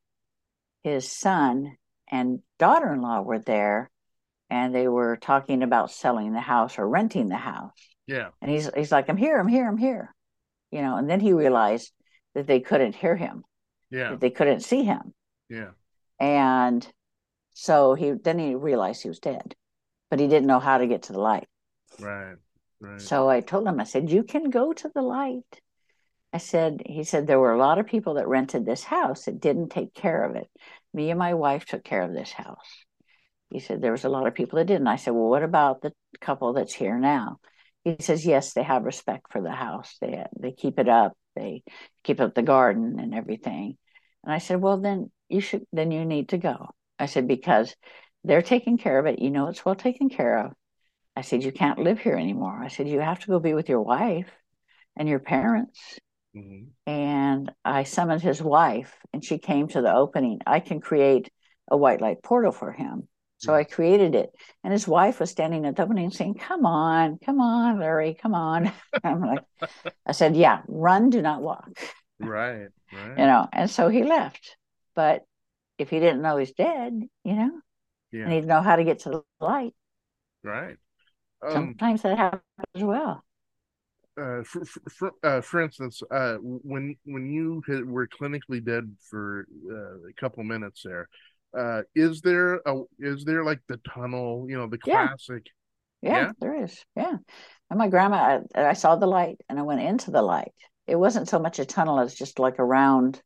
his 0.83 1.09
son 1.09 1.77
and 2.11 2.39
daughter 2.57 2.91
in 2.91 3.01
law 3.01 3.21
were 3.21 3.39
there 3.39 3.89
and 4.49 4.75
they 4.75 4.89
were 4.89 5.15
talking 5.15 5.63
about 5.63 5.91
selling 5.91 6.33
the 6.33 6.41
house 6.41 6.77
or 6.77 6.89
renting 6.89 7.29
the 7.29 7.37
house. 7.37 7.71
Yeah. 8.07 8.29
And 8.41 8.51
he's 8.51 8.69
he's 8.75 8.91
like, 8.91 9.07
I'm 9.07 9.15
here, 9.15 9.39
I'm 9.39 9.47
here, 9.47 9.69
I'm 9.69 9.77
here. 9.77 10.13
You 10.69 10.81
know, 10.81 10.97
and 10.97 11.09
then 11.09 11.21
he 11.21 11.31
realized 11.31 11.93
that 12.35 12.47
they 12.47 12.59
couldn't 12.59 12.95
hear 12.95 13.15
him, 13.15 13.43
Yeah. 13.91 14.15
they 14.15 14.29
couldn't 14.29 14.61
see 14.61 14.83
him. 14.83 15.13
Yeah. 15.49 15.71
And 16.19 16.87
so 17.53 17.93
he 17.95 18.11
then 18.11 18.39
he 18.39 18.55
realized 18.55 19.01
he 19.01 19.09
was 19.09 19.19
dead, 19.19 19.55
but 20.09 20.19
he 20.19 20.27
didn't 20.27 20.47
know 20.47 20.59
how 20.59 20.77
to 20.77 20.87
get 20.87 21.03
to 21.03 21.13
the 21.13 21.19
light. 21.19 21.47
Right. 21.99 22.35
Right. 22.81 23.01
So 23.01 23.29
I 23.29 23.41
told 23.41 23.67
him, 23.67 23.79
I 23.79 23.83
said, 23.83 24.09
You 24.09 24.23
can 24.23 24.49
go 24.49 24.71
to 24.73 24.91
the 24.93 25.01
light. 25.01 25.61
I 26.31 26.37
said, 26.37 26.81
He 26.85 27.03
said, 27.03 27.27
there 27.27 27.39
were 27.39 27.53
a 27.53 27.57
lot 27.59 27.79
of 27.79 27.87
people 27.87 28.13
that 28.15 28.27
rented 28.27 28.65
this 28.65 28.83
house 28.83 29.25
that 29.25 29.41
didn't 29.41 29.69
take 29.69 29.93
care 29.93 30.23
of 30.23 30.35
it. 30.35 30.47
Me 30.93 31.09
and 31.09 31.19
my 31.19 31.33
wife 31.33 31.65
took 31.65 31.83
care 31.83 32.03
of 32.03 32.13
this 32.13 32.31
house. 32.31 32.85
He 33.49 33.59
said, 33.59 33.81
There 33.81 33.91
was 33.91 34.05
a 34.05 34.09
lot 34.09 34.27
of 34.27 34.35
people 34.35 34.57
that 34.57 34.67
didn't. 34.67 34.87
I 34.87 34.95
said, 34.95 35.11
Well, 35.13 35.29
what 35.29 35.43
about 35.43 35.81
the 35.81 35.91
couple 36.21 36.53
that's 36.53 36.73
here 36.73 36.97
now? 36.97 37.39
He 37.83 37.97
says, 37.99 38.25
Yes, 38.25 38.53
they 38.53 38.63
have 38.63 38.83
respect 38.83 39.31
for 39.31 39.41
the 39.41 39.51
house. 39.51 39.97
They 39.99 40.23
they 40.39 40.51
keep 40.51 40.79
it 40.79 40.87
up. 40.87 41.17
They 41.39 41.63
keep 42.03 42.19
up 42.19 42.35
the 42.35 42.43
garden 42.43 42.99
and 42.99 43.15
everything. 43.15 43.77
And 44.23 44.33
I 44.33 44.39
said, 44.39 44.61
Well, 44.61 44.77
then 44.77 45.11
you 45.29 45.41
should 45.41 45.65
then 45.71 45.91
you 45.91 46.05
need 46.05 46.29
to 46.29 46.37
go. 46.37 46.69
I 46.99 47.05
said, 47.05 47.27
because 47.27 47.75
they're 48.23 48.41
taking 48.41 48.77
care 48.77 48.99
of 48.99 49.05
it. 49.05 49.19
You 49.19 49.31
know 49.31 49.47
it's 49.47 49.63
well 49.65 49.75
taken 49.75 50.09
care 50.09 50.45
of. 50.45 50.53
I 51.15 51.21
said, 51.21 51.43
You 51.43 51.51
can't 51.51 51.79
live 51.79 51.99
here 51.99 52.15
anymore. 52.17 52.61
I 52.61 52.67
said, 52.67 52.87
You 52.89 52.99
have 52.99 53.19
to 53.21 53.27
go 53.27 53.39
be 53.39 53.53
with 53.53 53.69
your 53.69 53.81
wife 53.81 54.29
and 54.97 55.07
your 55.07 55.19
parents. 55.19 55.99
Mhm. 56.35 56.71
And 56.85 57.51
I 57.63 57.83
summoned 57.83 58.21
his 58.21 58.41
wife, 58.41 58.95
and 59.13 59.23
she 59.23 59.37
came 59.37 59.67
to 59.69 59.81
the 59.81 59.93
opening. 59.93 60.39
I 60.45 60.59
can 60.59 60.81
create 60.81 61.31
a 61.69 61.77
white 61.77 62.01
light 62.01 62.21
portal 62.23 62.51
for 62.51 62.71
him. 62.71 63.07
So 63.39 63.53
I 63.55 63.63
created 63.63 64.15
it. 64.15 64.31
And 64.63 64.73
his 64.73 64.87
wife 64.87 65.19
was 65.19 65.31
standing 65.31 65.65
at 65.65 65.75
the 65.77 65.83
opening 65.83 66.11
saying, 66.11 66.35
Come 66.35 66.65
on, 66.65 67.19
come 67.25 67.41
on, 67.41 67.79
Larry, 67.79 68.15
come 68.21 68.35
on. 68.35 68.71
I'm 69.03 69.21
like, 69.21 69.43
I 70.05 70.11
said, 70.13 70.35
Yeah, 70.37 70.61
run, 70.67 71.09
do 71.09 71.21
not 71.21 71.41
walk. 71.41 71.69
Right. 72.19 72.67
Right. 72.91 73.19
You 73.19 73.25
know, 73.25 73.47
and 73.53 73.69
so 73.69 73.89
he 73.89 74.03
left. 74.03 74.57
But 74.95 75.25
if 75.77 75.89
he 75.91 75.99
didn't 75.99 76.21
know 76.23 76.37
he's 76.37 76.53
dead, 76.53 76.93
you 77.23 77.33
know, 77.35 77.61
and 78.23 78.33
he 78.33 78.37
didn't 78.39 78.47
know 78.49 78.61
how 78.61 78.75
to 78.77 78.83
get 78.83 78.99
to 79.01 79.09
the 79.11 79.23
light, 79.39 79.75
Right. 80.43 80.77
Um, 81.41 81.53
sometimes 81.53 82.01
that 82.03 82.17
happens 82.17 82.43
as 82.75 82.83
well. 82.83 83.23
uh, 84.19 84.43
for, 84.43 84.65
for, 84.65 84.81
for, 84.89 85.11
uh, 85.23 85.41
for 85.41 85.61
instance, 85.61 86.01
uh, 86.11 86.35
when 86.41 86.95
when 87.05 87.31
you 87.31 87.63
had, 87.67 87.85
were 87.85 88.07
clinically 88.07 88.63
dead 88.63 88.95
for 89.09 89.47
uh, 89.71 90.09
a 90.09 90.13
couple 90.17 90.43
minutes 90.43 90.81
there, 90.83 91.07
uh, 91.57 91.81
is 91.95 92.21
there 92.21 92.55
a 92.65 92.81
is 92.99 93.25
there 93.25 93.43
like 93.43 93.59
the 93.67 93.77
tunnel? 93.77 94.45
You 94.49 94.57
know, 94.57 94.67
the 94.67 94.77
classic. 94.77 95.47
Yeah, 96.01 96.27
Yeah? 96.27 96.31
there 96.39 96.63
is. 96.63 96.83
Yeah. 96.95 97.17
And 97.69 97.77
my 97.79 97.87
grandma, 97.87 98.41
I, 98.55 98.69
I 98.69 98.73
saw 98.73 98.95
the 98.95 99.07
light 99.07 99.41
and 99.49 99.59
I 99.59 99.63
went 99.63 99.81
into 99.81 100.11
the 100.11 100.21
light. 100.21 100.53
It 100.87 100.95
wasn't 100.95 101.29
so 101.29 101.39
much 101.39 101.59
a 101.59 101.65
tunnel 101.65 101.99
as 101.99 102.15
just 102.15 102.39
like 102.39 102.57
a 102.59 102.65
round, 102.65 103.21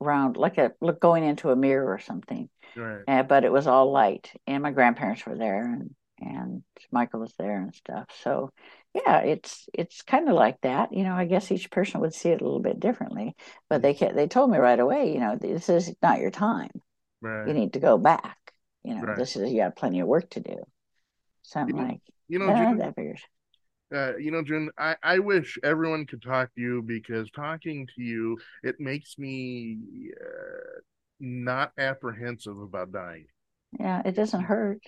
round, 0.00 0.36
like 0.36 0.58
a 0.58 0.72
look 0.80 1.00
going 1.00 1.24
into 1.24 1.50
a 1.50 1.56
mirror 1.56 1.92
or 1.92 1.98
something. 1.98 2.48
Right. 2.76 3.02
Uh, 3.06 3.22
but 3.22 3.44
it 3.44 3.52
was 3.52 3.66
all 3.66 3.90
light. 3.92 4.32
And 4.46 4.62
my 4.62 4.70
grandparents 4.70 5.26
were 5.26 5.36
there 5.36 5.64
and, 5.64 5.94
and 6.20 6.62
Michael 6.92 7.20
was 7.20 7.34
there 7.38 7.60
and 7.60 7.74
stuff. 7.74 8.06
So 8.22 8.50
yeah, 8.94 9.18
it's 9.20 9.68
it's 9.72 10.02
kind 10.02 10.28
of 10.28 10.34
like 10.34 10.60
that. 10.62 10.92
You 10.92 11.04
know, 11.04 11.14
I 11.14 11.24
guess 11.24 11.50
each 11.52 11.70
person 11.70 12.00
would 12.00 12.14
see 12.14 12.30
it 12.30 12.40
a 12.40 12.44
little 12.44 12.60
bit 12.60 12.80
differently. 12.80 13.34
But 13.68 13.82
they 13.82 13.94
ca- 13.94 14.12
they 14.12 14.26
told 14.26 14.50
me 14.50 14.58
right 14.58 14.78
away, 14.80 15.12
you 15.12 15.20
know, 15.20 15.36
this 15.36 15.68
is 15.68 15.92
not 16.02 16.18
your 16.20 16.30
time. 16.30 16.70
You 17.22 17.54
need 17.54 17.72
to 17.74 17.80
go 17.80 17.98
back. 17.98 18.52
You 18.82 18.94
know, 18.94 19.04
Right. 19.04 19.18
this 19.18 19.36
is 19.36 19.50
you 19.50 19.58
got 19.58 19.76
plenty 19.76 20.00
of 20.00 20.08
work 20.08 20.30
to 20.30 20.40
do. 20.40 20.56
So 21.42 21.60
I'm 21.60 21.68
You 21.68 21.74
know, 21.74 21.88
like, 21.88 22.00
You 22.28 22.38
know, 22.38 22.54
June, 22.54 22.78
that 22.78 22.94
figures. 22.94 23.22
uh, 23.94 24.16
you 24.16 24.30
know, 24.30 24.42
June, 24.42 24.70
I, 24.78 24.96
I 25.02 25.18
wish 25.18 25.58
everyone 25.64 26.06
could 26.06 26.22
talk 26.22 26.54
to 26.54 26.60
you 26.60 26.82
because 26.82 27.30
talking 27.30 27.88
to 27.96 28.02
you, 28.02 28.38
it 28.62 28.76
makes 28.78 29.18
me 29.18 29.78
uh, 30.20 30.80
not 31.18 31.72
apprehensive 31.76 32.58
about 32.60 32.92
dying. 32.92 33.26
Yeah, 33.78 34.02
it 34.04 34.12
doesn't 34.12 34.42
hurt. 34.42 34.82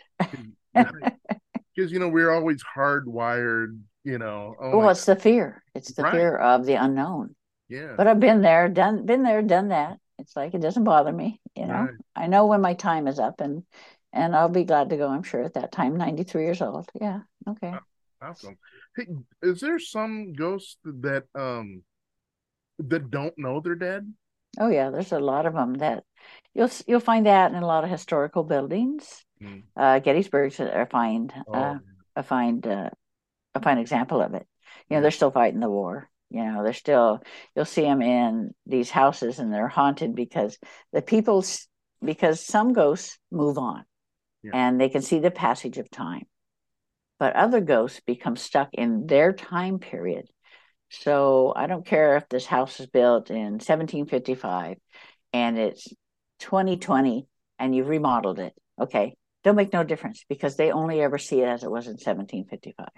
Because, 0.75 1.03
you 1.93 1.99
know, 1.99 2.09
we're 2.09 2.31
always 2.31 2.63
hardwired, 2.77 3.79
you 4.05 4.19
know. 4.19 4.57
Oh 4.61 4.79
well, 4.79 4.91
it's 4.91 5.05
the 5.07 5.17
fear. 5.17 5.63
It's 5.75 5.93
the 5.93 6.03
Right. 6.03 6.13
fear 6.13 6.37
of 6.37 6.65
the 6.67 6.75
unknown. 6.75 7.35
yeah. 7.69 7.97
But 7.97 8.07
I've 8.07 8.21
been 8.21 8.43
there, 8.43 8.69
done, 8.69 9.05
been 9.07 9.23
there, 9.23 9.43
done 9.43 9.69
that. 9.69 9.99
It's 10.23 10.37
like 10.37 10.55
it 10.55 10.63
doesn't 10.63 10.85
bother 10.85 11.13
me. 11.13 11.41
You 11.55 11.67
know, 11.67 11.75
Right. 11.85 11.95
I 12.17 12.27
know 12.29 12.47
when 12.47 12.61
my 12.61 12.75
time 12.75 13.07
is 13.07 13.19
up, 13.19 13.41
and 13.41 13.65
and 14.13 14.35
I'll 14.35 14.49
be 14.49 14.65
glad 14.65 14.91
to 14.91 14.97
go. 14.97 15.09
I'm 15.09 15.23
sure 15.23 15.43
at 15.43 15.55
that 15.55 15.73
time, 15.73 15.97
93 15.97 16.45
years 16.45 16.63
old. 16.63 16.91
Yeah. 17.01 17.21
Okay. 17.49 17.75
Awesome. 18.23 18.57
Hey, 18.97 19.07
is 19.43 19.61
there 19.61 19.79
some 19.79 20.33
ghosts 20.33 20.79
that 20.85 21.25
um 21.35 21.83
that 22.79 23.11
don't 23.11 23.37
know 23.37 23.61
they're 23.61 23.75
dead? 23.75 24.13
Oh 24.59 24.69
yeah, 24.69 24.91
there's 24.91 25.13
a 25.13 25.19
lot 25.19 25.47
of 25.47 25.55
them 25.55 25.75
that 25.75 26.05
you'll 26.55 26.71
you'll 26.87 27.01
find 27.01 27.27
that 27.27 27.53
in 27.53 27.63
a 27.63 27.67
lot 27.67 27.85
of 27.85 27.91
historical 27.91 28.45
buildings. 28.45 29.25
Mm. 29.41 29.63
Uh, 29.77 29.99
Gettysburg's 29.99 30.61
a 30.61 30.87
find 30.91 31.33
Oh, 31.49 31.55
uh, 31.55 31.79
a 32.17 32.23
find 32.23 32.67
uh, 32.67 32.91
a 33.55 33.61
fine 33.61 33.79
example 33.79 34.21
of 34.21 34.35
it. 34.35 34.47
You 34.89 34.97
know, 34.97 35.03
they're 35.03 35.11
still 35.11 35.31
fighting 35.31 35.61
the 35.61 35.71
war. 35.71 36.09
You 36.33 36.45
know, 36.45 36.63
they're 36.63 36.73
still 36.73 37.23
you'll 37.55 37.65
see 37.65 37.83
them 37.83 38.03
in 38.03 38.55
these 38.67 38.91
houses, 38.91 39.39
and 39.39 39.53
they're 39.53 39.69
haunted 39.69 40.15
because 40.15 40.59
the 40.93 41.03
people 41.03 41.45
because 42.03 42.45
some 42.45 42.73
ghosts 42.73 43.19
move 43.31 43.59
on, 43.59 43.85
Yeah. 44.43 44.53
and 44.55 44.81
they 44.81 44.89
can 44.89 45.03
see 45.03 45.19
the 45.19 45.31
passage 45.31 45.79
of 45.79 45.91
time, 45.91 46.25
but 47.19 47.37
other 47.37 47.61
ghosts 47.61 48.01
become 48.07 48.37
stuck 48.37 48.71
in 48.73 49.07
their 49.07 49.33
time 49.33 49.79
period. 49.79 50.27
So 50.91 51.53
I 51.57 51.67
don't 51.67 51.87
care 51.87 52.17
if 52.17 52.29
this 52.29 52.47
house 52.47 52.81
is 52.81 52.87
built 52.87 53.31
in 53.31 53.61
1755 53.61 54.77
and 55.33 55.59
it's 55.59 55.89
2020 56.41 57.27
and 57.59 57.75
you've 57.75 57.89
remodeled 57.89 58.39
it. 58.39 58.53
Okay, 58.81 59.17
don't 59.45 59.57
make 59.57 59.73
no 59.73 59.85
difference 59.85 60.25
because 60.29 60.57
they 60.57 60.71
only 60.71 61.01
ever 61.01 61.19
see 61.19 61.41
it 61.41 61.47
as 61.47 61.63
it 61.63 61.71
was 61.71 61.87
in 61.87 61.93
1755. 61.93 62.89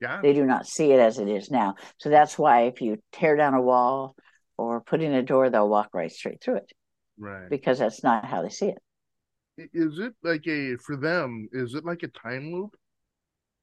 Yeah. 0.00 0.20
They 0.20 0.32
do 0.32 0.44
not 0.44 0.66
see 0.66 0.92
it 0.92 1.00
as 1.00 1.18
it 1.18 1.28
is 1.28 1.50
now. 1.50 1.76
So 1.98 2.08
that's 2.10 2.38
why 2.38 2.62
if 2.62 2.80
you 2.80 2.98
tear 3.12 3.36
down 3.36 3.54
a 3.54 3.62
wall 3.62 4.14
or 4.56 4.80
put 4.80 5.00
in 5.02 5.12
a 5.14 5.22
door, 5.22 5.50
they'll 5.50 5.68
walk 5.68 5.90
right 5.94 6.10
straight 6.12 6.42
through 6.42 6.56
it 6.56 6.72
Right. 7.18 7.48
because 7.48 7.78
that's 7.78 8.02
not 8.02 8.24
how 8.24 8.42
they 8.42 8.48
see 8.50 8.68
it. 8.68 9.70
Is 9.72 9.98
it 9.98 10.14
like 10.22 10.46
a 10.48 10.76
for 10.76 10.96
them? 10.96 11.48
Is 11.52 11.74
it 11.74 11.84
like 11.84 12.02
a 12.02 12.08
time 12.08 12.52
loop? 12.52 12.76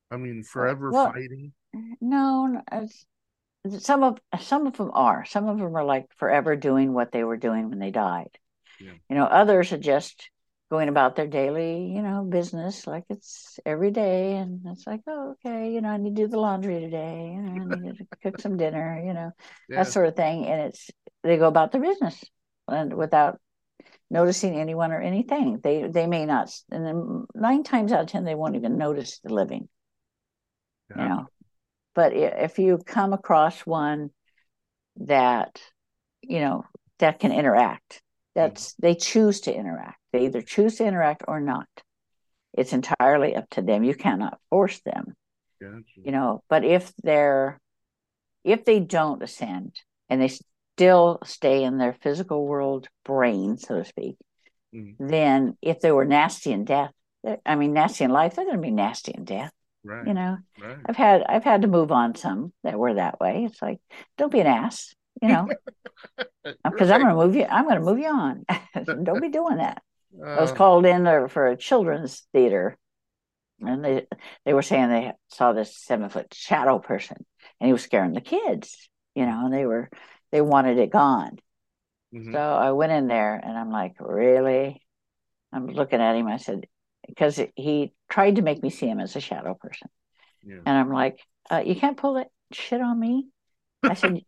I 0.10 0.18
mean, 0.18 0.44
forever 0.44 0.90
well- 0.92 1.12
fighting. 1.12 1.54
No, 2.02 2.62
some 3.80 4.04
of 4.04 4.20
some 4.42 4.68
of 4.68 4.76
them 4.78 4.92
are. 4.94 5.24
Some 5.26 5.48
of 5.48 5.58
them 5.58 5.76
are 5.78 5.84
like 5.84 6.08
forever 6.18 6.56
doing 6.56 6.94
what 6.94 7.12
they 7.12 7.24
were 7.24 7.38
doing 7.38 7.70
when 7.70 7.80
they 7.80 7.92
died. 7.92 8.38
Yeah. 8.80 8.92
You 9.10 9.16
know, 9.16 9.26
others 9.26 9.72
are 9.72 9.78
just 9.78 10.30
going 10.72 10.90
about 10.90 11.18
their 11.18 11.28
daily, 11.28 11.92
you 11.94 12.02
know, 12.02 12.24
business 12.24 12.88
like 12.88 13.04
it's 13.10 13.60
every 13.66 13.92
day, 13.92 14.38
and 14.38 14.62
it's 14.68 14.88
like, 14.88 15.02
oh, 15.08 15.36
okay, 15.46 15.72
you 15.74 15.82
know, 15.82 15.90
I 15.90 15.98
need 15.98 16.16
to 16.16 16.24
do 16.24 16.30
the 16.30 16.40
laundry 16.40 16.80
today, 16.80 17.34
you 17.36 17.42
know, 17.44 17.52
I 17.62 17.66
need 17.66 17.98
to 18.00 18.08
cook 18.24 18.40
some 18.40 18.58
dinner, 18.58 19.04
you 19.06 19.14
know, 19.14 19.32
Yeah. 19.70 19.78
that 19.78 19.88
sort 19.88 20.08
of 20.08 20.16
thing, 20.16 20.48
and 20.48 20.62
it's 20.64 20.90
they 21.24 21.38
go 21.38 21.48
about 21.48 21.74
their 21.74 21.82
business 21.82 22.24
and 22.68 22.94
without 22.96 23.40
noticing 24.10 24.56
anyone 24.60 24.92
or 24.94 25.02
anything. 25.02 25.60
They 25.64 25.88
they 25.88 26.08
may 26.08 26.26
not, 26.26 26.52
and 26.72 26.86
then 26.86 27.26
nine 27.36 27.64
times 27.64 27.92
out 27.92 28.02
of 28.02 28.08
ten, 28.08 28.26
they 28.26 28.36
won't 28.36 28.56
even 28.56 28.78
notice 28.78 29.20
the 29.20 29.34
living 29.34 29.70
you 30.96 31.04
Yeah. 31.04 31.08
know 31.08 31.30
but 31.96 32.14
if 32.14 32.60
you 32.60 32.80
come 32.86 33.14
across 33.14 33.62
one 33.62 34.12
that 34.98 35.62
you 36.22 36.40
know 36.40 36.66
that 37.00 37.20
can 37.20 37.32
interact 37.32 38.02
mm-hmm. 38.42 38.42
that's 38.42 38.74
they 38.76 38.96
choose 38.96 39.42
to 39.42 39.56
interact 39.56 40.01
they 40.12 40.26
either 40.26 40.42
choose 40.42 40.76
to 40.76 40.86
interact 40.86 41.24
or 41.28 41.40
not 41.40 41.68
it's 42.54 42.74
entirely 42.74 43.36
up 43.36 43.50
to 43.50 43.62
them 43.62 43.84
you 43.84 43.96
cannot 43.96 44.40
force 44.50 44.80
them 44.82 45.14
Gotcha. 45.60 46.02
you 46.04 46.12
know 46.12 46.44
but 46.50 46.64
if 46.64 46.92
they're 47.04 47.60
if 48.44 48.66
they 48.66 48.80
don't 48.80 49.24
ascend 49.24 49.76
and 50.10 50.22
they 50.22 50.30
still 50.76 51.20
stay 51.24 51.64
in 51.64 51.78
their 51.78 51.94
physical 51.94 52.46
world 52.46 52.88
brain 53.06 53.58
so 53.58 53.78
to 53.78 53.86
speak 53.86 54.18
Mhm. 54.74 54.96
then 55.00 55.58
if 55.62 55.80
they 55.80 55.92
were 55.92 56.06
nasty 56.06 56.52
in 56.52 56.66
death 56.66 56.92
i 57.46 57.56
mean 57.56 57.74
nasty 57.74 58.04
in 58.04 58.12
life 58.12 58.36
they're 58.36 58.46
going 58.46 58.58
to 58.58 58.62
be 58.62 58.72
nasty 58.72 59.12
in 59.12 59.26
death 59.26 59.52
Right. 59.84 60.08
You 60.08 60.14
know, 60.14 60.38
right. 60.60 60.78
I've 60.86 60.96
had 60.96 61.24
I've 61.24 61.44
had 61.44 61.64
to 61.64 61.68
move 61.68 61.92
on 61.92 62.16
some 62.16 62.54
that 62.64 62.78
were 62.78 62.94
that 62.96 63.20
way. 63.20 63.46
It's 63.46 63.62
like, 63.62 63.80
don't 64.18 64.32
be 64.32 64.40
an 64.40 64.48
ass, 64.48 64.94
you 65.22 65.28
know, 65.30 65.48
because 66.64 66.90
right. 66.90 66.96
I'm 66.96 67.02
going 67.02 67.16
to 67.16 67.26
move 67.26 67.36
you. 67.36 67.46
I'm 67.50 67.66
going 67.66 67.80
to 67.80 67.86
move 67.86 68.00
you 68.00 68.08
on. 68.10 68.46
don't 69.04 69.22
be 69.22 69.30
doing 69.30 69.58
that. 69.58 69.82
I 70.20 70.42
was 70.42 70.52
uh. 70.52 70.56
called 70.56 70.86
in 70.86 71.04
there 71.04 71.28
for 71.28 71.48
a 71.48 71.58
children's 71.58 72.28
theater, 72.34 72.78
and 73.60 73.84
they 73.84 74.08
they 74.46 74.54
were 74.54 74.62
saying 74.62 74.90
they 74.90 75.14
saw 75.30 75.54
this 75.54 75.78
seven 75.78 76.10
foot 76.10 76.34
shadow 76.34 76.80
person, 76.80 77.18
and 77.60 77.68
he 77.68 77.74
was 77.74 77.84
scaring 77.84 78.14
the 78.14 78.22
kids, 78.22 78.90
you 79.16 79.26
know, 79.26 79.46
and 79.46 79.54
they 79.54 79.66
were 79.66 79.90
they 80.32 80.42
wanted 80.42 80.78
it 80.78 80.92
gone. 80.92 81.40
Mm-hmm. 82.14 82.34
So 82.34 82.40
I 82.40 82.72
went 82.72 82.92
in 82.92 83.08
there, 83.08 83.36
and 83.36 83.58
I'm 83.58 83.72
like, 83.72 83.96
really? 84.00 84.82
I'm 85.54 85.68
looking 85.68 86.02
at 86.02 86.16
him. 86.16 86.28
I 86.28 86.38
said, 86.38 86.66
because 87.08 87.40
he 87.56 87.94
tried 88.10 88.38
to 88.38 88.42
make 88.42 88.62
me 88.64 88.70
see 88.70 88.88
him 88.88 89.00
as 89.00 89.16
a 89.16 89.22
shadow 89.22 89.54
person. 89.54 89.90
Yeah. 90.44 90.60
And 90.66 90.78
I'm 90.78 90.92
like, 90.92 91.20
uh, 91.50 91.64
you 91.66 91.76
can't 91.76 91.98
pull 91.98 92.16
that 92.16 92.30
shit 92.52 92.82
on 92.82 93.00
me. 93.00 93.28
I 93.84 93.94
said, 93.94 94.22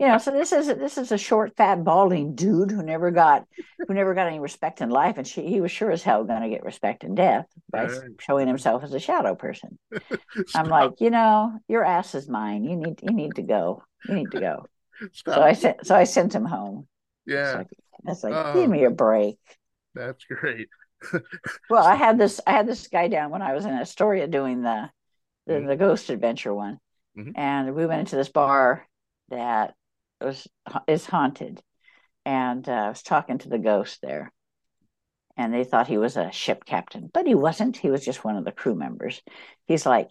you 0.00 0.08
know, 0.08 0.18
so 0.18 0.30
this 0.30 0.52
is 0.52 0.66
this 0.66 0.96
is 0.96 1.12
a 1.12 1.18
short, 1.18 1.56
fat, 1.56 1.84
balding 1.84 2.34
dude 2.34 2.70
who 2.70 2.82
never 2.82 3.10
got 3.10 3.46
who 3.86 3.92
never 3.92 4.14
got 4.14 4.26
any 4.26 4.40
respect 4.40 4.80
in 4.80 4.88
life, 4.88 5.18
and 5.18 5.26
she, 5.26 5.46
he 5.46 5.60
was 5.60 5.70
sure 5.70 5.90
as 5.90 6.02
hell 6.02 6.24
going 6.24 6.42
to 6.42 6.48
get 6.48 6.64
respect 6.64 7.04
in 7.04 7.14
death 7.14 7.46
by 7.70 7.84
right. 7.84 8.10
showing 8.18 8.48
himself 8.48 8.82
as 8.82 8.94
a 8.94 8.98
shadow 8.98 9.34
person. 9.34 9.78
I'm 10.54 10.68
like, 10.68 11.00
you 11.00 11.10
know, 11.10 11.58
your 11.68 11.84
ass 11.84 12.14
is 12.14 12.28
mine. 12.28 12.64
You 12.64 12.76
need 12.76 13.00
you 13.02 13.12
need 13.12 13.34
to 13.36 13.42
go. 13.42 13.82
You 14.08 14.14
need 14.14 14.30
to 14.30 14.40
go. 14.40 14.66
Stop. 15.12 15.34
So 15.34 15.42
I 15.42 15.52
sent 15.52 15.86
so 15.86 15.94
I 15.94 16.04
sent 16.04 16.34
him 16.34 16.46
home. 16.46 16.88
Yeah, 17.26 17.62
it's 18.06 18.24
like, 18.24 18.32
like 18.32 18.46
oh, 18.46 18.60
give 18.60 18.70
me 18.70 18.84
a 18.84 18.90
break. 18.90 19.38
That's 19.94 20.24
great 20.24 20.68
well, 21.70 21.84
I 21.84 21.94
had 21.94 22.18
this 22.18 22.40
I 22.46 22.52
had 22.52 22.66
this 22.66 22.88
guy 22.88 23.08
down 23.08 23.30
when 23.30 23.42
I 23.42 23.54
was 23.54 23.64
in 23.64 23.72
Astoria 23.72 24.26
doing 24.26 24.62
the 24.62 24.90
the, 25.46 25.54
mm-hmm. 25.54 25.66
the 25.66 25.76
ghost 25.76 26.10
adventure 26.10 26.54
one, 26.54 26.78
mm-hmm. 27.16 27.32
and 27.34 27.74
we 27.74 27.86
went 27.86 28.00
into 28.00 28.16
this 28.16 28.28
bar 28.28 28.86
that 29.30 29.74
was 30.24 30.46
is 30.86 31.06
haunted, 31.06 31.62
and 32.24 32.68
uh, 32.68 32.72
I 32.72 32.88
was 32.88 33.02
talking 33.02 33.38
to 33.38 33.48
the 33.48 33.58
ghost 33.58 34.00
there, 34.02 34.32
and 35.36 35.52
they 35.52 35.64
thought 35.64 35.88
he 35.88 35.98
was 35.98 36.16
a 36.16 36.32
ship 36.32 36.64
captain, 36.64 37.10
but 37.12 37.26
he 37.26 37.34
wasn't. 37.34 37.76
He 37.76 37.90
was 37.90 38.04
just 38.04 38.24
one 38.24 38.36
of 38.36 38.44
the 38.44 38.52
crew 38.52 38.74
members. 38.74 39.22
He's 39.66 39.86
like, 39.86 40.10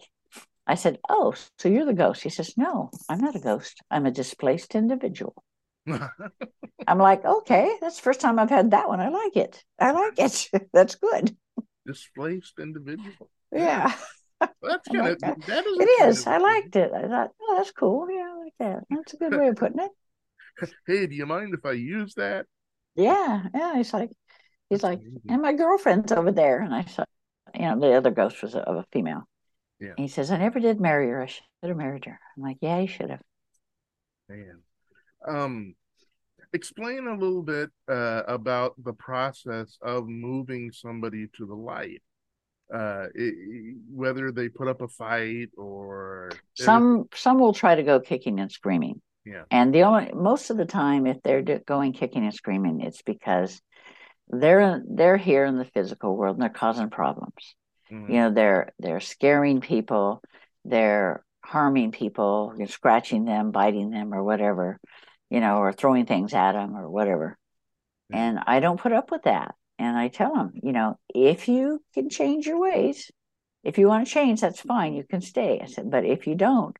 I 0.66 0.74
said, 0.74 0.98
"Oh, 1.08 1.34
so 1.58 1.68
you're 1.68 1.84
the 1.86 1.94
ghost?" 1.94 2.22
He 2.22 2.30
says, 2.30 2.56
"No, 2.56 2.90
I'm 3.08 3.20
not 3.20 3.36
a 3.36 3.40
ghost. 3.40 3.80
I'm 3.90 4.06
a 4.06 4.10
displaced 4.10 4.74
individual." 4.74 5.42
I'm 6.86 6.98
like, 6.98 7.24
okay, 7.24 7.76
that's 7.80 7.96
the 7.96 8.02
first 8.02 8.20
time 8.20 8.38
I've 8.38 8.50
had 8.50 8.72
that 8.72 8.88
one. 8.88 9.00
I 9.00 9.08
like 9.08 9.36
it. 9.36 9.62
I 9.78 9.92
like 9.92 10.18
it. 10.18 10.48
that's 10.72 10.96
good. 10.96 11.36
Displaced 11.86 12.58
individual. 12.58 13.30
Yeah. 13.52 13.92
that's 14.40 14.88
kind 14.88 15.08
of 15.08 15.18
that. 15.20 15.40
that 15.46 15.66
is 15.66 15.78
it 15.78 16.08
is. 16.08 16.26
I 16.26 16.38
liked 16.38 16.76
it. 16.76 16.92
I 16.92 17.08
thought, 17.08 17.30
oh, 17.40 17.54
that's 17.56 17.72
cool. 17.72 18.06
Yeah, 18.10 18.32
I 18.32 18.38
like 18.38 18.54
that. 18.58 18.84
That's 18.90 19.14
a 19.14 19.16
good 19.16 19.36
way 19.36 19.48
of 19.48 19.56
putting 19.56 19.80
it. 19.80 19.90
hey, 20.86 21.06
do 21.06 21.14
you 21.14 21.26
mind 21.26 21.54
if 21.54 21.64
I 21.64 21.72
use 21.72 22.14
that? 22.14 22.46
Yeah, 22.96 23.44
yeah. 23.54 23.76
He's 23.76 23.92
like, 23.92 24.10
he's 24.68 24.82
like, 24.82 25.00
and 25.28 25.42
my 25.42 25.52
girlfriend's 25.52 26.12
over 26.12 26.32
there, 26.32 26.60
and 26.60 26.74
I 26.74 26.84
said, 26.84 27.06
you 27.54 27.62
know, 27.62 27.78
the 27.80 27.94
other 27.94 28.10
ghost 28.10 28.42
was 28.42 28.54
a, 28.54 28.60
of 28.60 28.76
a 28.76 28.86
female. 28.92 29.24
Yeah. 29.80 29.90
And 29.90 29.98
he 29.98 30.08
says, 30.08 30.30
I 30.30 30.36
never 30.36 30.60
did 30.60 30.80
marry 30.80 31.08
her. 31.08 31.22
I 31.22 31.26
should 31.26 31.44
have 31.62 31.76
married 31.76 32.04
her. 32.04 32.18
I'm 32.36 32.42
like, 32.42 32.58
yeah, 32.60 32.78
you 32.80 32.88
should 32.88 33.10
have. 33.10 33.22
Man, 34.28 34.60
um, 35.26 35.74
explain 36.52 37.06
a 37.06 37.16
little 37.16 37.42
bit 37.42 37.70
uh, 37.88 38.22
about 38.28 38.74
the 38.82 38.92
process 38.92 39.78
of 39.82 40.06
moving 40.08 40.70
somebody 40.72 41.26
to 41.36 41.46
the 41.46 41.54
light. 41.54 42.02
Uh, 42.72 43.06
it, 43.16 43.34
whether 43.92 44.30
they 44.30 44.48
put 44.48 44.68
up 44.68 44.80
a 44.80 44.86
fight 44.86 45.48
or 45.56 46.30
some 46.54 47.08
some 47.12 47.40
will 47.40 47.52
try 47.52 47.74
to 47.74 47.82
go 47.82 47.98
kicking 47.98 48.38
and 48.38 48.52
screaming. 48.52 49.00
Yeah, 49.24 49.44
and 49.50 49.74
the 49.74 49.82
only 49.82 50.12
most 50.14 50.50
of 50.50 50.56
the 50.56 50.64
time, 50.64 51.06
if 51.06 51.22
they're 51.22 51.42
going 51.42 51.92
kicking 51.92 52.24
and 52.24 52.34
screaming, 52.34 52.80
it's 52.80 53.02
because 53.02 53.60
they're 54.28 54.82
they're 54.88 55.16
here 55.16 55.44
in 55.44 55.58
the 55.58 55.64
physical 55.64 56.16
world 56.16 56.36
and 56.36 56.42
they're 56.42 56.48
causing 56.48 56.90
problems. 56.90 57.54
Mm-hmm. 57.90 58.12
You 58.12 58.18
know, 58.20 58.30
they're 58.32 58.72
they're 58.78 59.00
scaring 59.00 59.60
people, 59.60 60.22
they're 60.64 61.24
harming 61.44 61.92
people, 61.92 62.54
you're 62.56 62.68
scratching 62.68 63.24
them, 63.24 63.50
biting 63.50 63.90
them, 63.90 64.14
or 64.14 64.22
whatever 64.22 64.80
you 65.30 65.40
know, 65.40 65.58
or 65.58 65.72
throwing 65.72 66.06
things 66.06 66.34
at 66.34 66.52
them 66.52 66.76
or 66.76 66.90
whatever. 66.90 67.38
And 68.12 68.40
I 68.44 68.58
don't 68.58 68.80
put 68.80 68.92
up 68.92 69.12
with 69.12 69.22
that. 69.22 69.54
And 69.78 69.96
I 69.96 70.08
tell 70.08 70.34
them, 70.34 70.52
you 70.60 70.72
know, 70.72 70.98
if 71.14 71.46
you 71.48 71.80
can 71.94 72.10
change 72.10 72.44
your 72.44 72.58
ways, 72.58 73.10
if 73.62 73.78
you 73.78 73.86
want 73.86 74.06
to 74.06 74.12
change, 74.12 74.40
that's 74.40 74.60
fine. 74.60 74.94
You 74.94 75.04
can 75.04 75.20
stay. 75.20 75.60
I 75.62 75.66
said, 75.66 75.90
but 75.90 76.04
if 76.04 76.26
you 76.26 76.34
don't, 76.34 76.76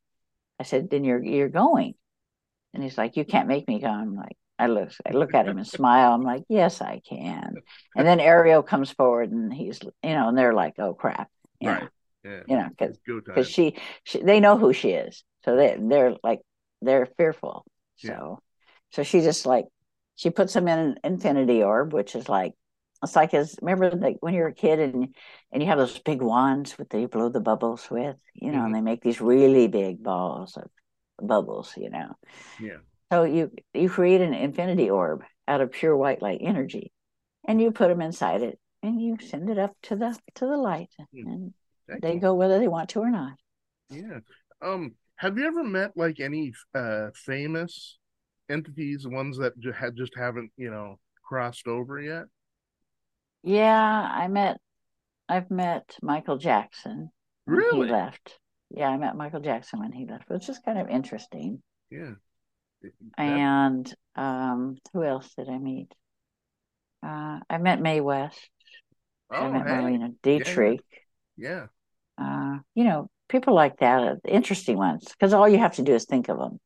I 0.58 0.64
said, 0.64 0.90
then 0.90 1.04
you're 1.04 1.22
you're 1.22 1.48
going. 1.48 1.94
And 2.74 2.82
he's 2.82 2.98
like, 2.98 3.16
you 3.16 3.24
can't 3.24 3.48
make 3.48 3.66
me 3.66 3.80
go. 3.80 3.88
I'm 3.88 4.14
like, 4.14 4.36
I 4.58 4.66
look, 4.66 4.90
I 5.06 5.12
look 5.12 5.34
at 5.34 5.48
him 5.48 5.58
and 5.58 5.66
smile. 5.78 6.12
I'm 6.12 6.22
like, 6.22 6.44
yes, 6.48 6.80
I 6.80 7.00
can. 7.08 7.54
And 7.96 8.06
then 8.06 8.20
Ariel 8.20 8.62
comes 8.62 8.90
forward 8.90 9.32
and 9.32 9.52
he's, 9.52 9.80
you 10.02 10.14
know, 10.14 10.28
and 10.28 10.36
they're 10.36 10.54
like, 10.54 10.74
oh 10.78 10.94
crap, 10.94 11.28
you 11.60 11.70
right? 11.70 11.82
Know? 11.82 11.88
Yeah. 12.22 12.40
You 12.46 12.56
know, 12.56 12.68
because 12.68 12.98
because 13.06 13.48
she, 13.48 13.76
she, 14.04 14.22
they 14.22 14.40
know 14.40 14.58
who 14.58 14.74
she 14.74 14.90
is, 14.90 15.24
so 15.42 15.56
they 15.56 15.78
they're 15.80 16.16
like 16.22 16.40
they're 16.82 17.08
fearful. 17.16 17.64
So, 17.96 18.40
so 18.90 19.02
she 19.02 19.22
just 19.22 19.46
like 19.46 19.64
she 20.16 20.28
puts 20.28 20.52
them 20.52 20.68
in 20.68 20.78
an 20.78 20.94
infinity 21.02 21.62
orb, 21.62 21.94
which 21.94 22.14
is 22.14 22.28
like 22.28 22.52
it's 23.02 23.16
like 23.16 23.32
as 23.32 23.56
remember 23.62 23.90
like 23.96 24.18
when 24.20 24.34
you're 24.34 24.48
a 24.48 24.54
kid 24.54 24.80
and 24.80 25.14
and 25.50 25.62
you 25.62 25.68
have 25.68 25.78
those 25.78 25.98
big 25.98 26.20
wands 26.20 26.76
with 26.76 26.90
the 26.90 27.00
you 27.00 27.08
blow 27.08 27.30
the 27.30 27.40
bubbles 27.40 27.90
with, 27.90 28.16
you 28.34 28.52
know, 28.52 28.58
mm-hmm. 28.58 28.66
and 28.66 28.74
they 28.74 28.80
make 28.82 29.02
these 29.02 29.22
really 29.22 29.66
big 29.66 30.02
balls 30.02 30.58
of 30.58 30.68
bubbles, 31.26 31.74
you 31.76 31.90
know. 31.90 32.16
Yeah. 32.60 32.78
So 33.12 33.24
you 33.24 33.50
you 33.74 33.88
create 33.88 34.20
an 34.20 34.34
infinity 34.34 34.90
orb 34.90 35.22
out 35.48 35.60
of 35.60 35.72
pure 35.72 35.96
white 35.96 36.22
light 36.22 36.40
energy, 36.42 36.92
and 37.46 37.60
you 37.60 37.72
put 37.72 37.88
them 37.88 38.00
inside 38.00 38.42
it, 38.42 38.58
and 38.82 39.00
you 39.00 39.18
send 39.20 39.50
it 39.50 39.58
up 39.58 39.74
to 39.84 39.96
the 39.96 40.16
to 40.36 40.46
the 40.46 40.56
light, 40.56 40.90
mm-hmm. 41.14 41.28
and 41.28 41.54
they 42.02 42.18
go 42.18 42.34
whether 42.34 42.58
they 42.58 42.68
want 42.68 42.90
to 42.90 43.00
or 43.00 43.10
not. 43.10 43.34
Yeah. 43.90 44.20
Um. 44.62 44.94
Have 45.16 45.36
you 45.36 45.46
ever 45.46 45.62
met 45.62 45.90
like 45.96 46.18
any 46.18 46.54
uh, 46.74 47.08
famous 47.14 47.98
entities, 48.48 49.06
ones 49.06 49.36
that 49.38 49.52
had 49.78 49.96
just 49.96 50.12
haven't 50.16 50.50
you 50.56 50.70
know 50.70 50.98
crossed 51.22 51.66
over 51.66 52.00
yet? 52.00 52.24
Yeah, 53.42 54.10
I 54.12 54.28
met. 54.28 54.58
I've 55.28 55.50
met 55.50 55.96
Michael 56.02 56.38
Jackson. 56.38 57.10
Really? 57.46 57.86
He 57.86 57.92
left. 57.92 58.38
Yeah, 58.70 58.88
I 58.88 58.96
met 58.96 59.16
Michael 59.16 59.40
Jackson 59.40 59.80
when 59.80 59.92
he 59.92 60.06
left, 60.06 60.28
which 60.28 60.48
is 60.48 60.58
kind 60.64 60.78
of 60.78 60.88
interesting. 60.88 61.62
Yeah. 61.90 62.12
That... 62.82 62.92
And 63.18 63.94
um, 64.16 64.76
who 64.92 65.04
else 65.04 65.28
did 65.36 65.48
I 65.48 65.58
meet? 65.58 65.92
Uh, 67.04 67.40
I 67.48 67.58
met 67.58 67.80
Mae 67.80 68.00
West. 68.00 68.48
Oh, 69.30 69.36
I 69.36 69.50
met 69.50 69.66
hey. 69.66 69.72
Marlene 69.72 70.14
Dietrich. 70.22 70.80
Yeah. 71.36 71.66
yeah. 72.18 72.24
Uh, 72.24 72.58
you 72.74 72.84
know, 72.84 73.08
people 73.30 73.54
like 73.54 73.78
that 73.78 74.02
are 74.02 74.18
interesting 74.26 74.76
ones 74.76 75.04
because 75.08 75.32
all 75.32 75.48
you 75.48 75.58
have 75.58 75.76
to 75.76 75.82
do 75.82 75.94
is 75.94 76.04
think 76.04 76.28
of 76.28 76.38
them 76.38 76.60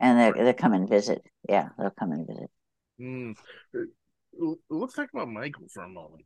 and 0.00 0.18
they 0.18 0.42
they 0.42 0.52
come 0.52 0.72
and 0.72 0.88
visit 0.88 1.22
yeah 1.48 1.68
they'll 1.76 1.90
come 1.90 2.12
and 2.12 2.26
visit 2.26 2.50
mm. 3.00 3.34
let's 4.70 4.94
talk 4.94 5.08
about 5.12 5.28
michael 5.28 5.66
for 5.72 5.82
a 5.82 5.88
moment 5.88 6.24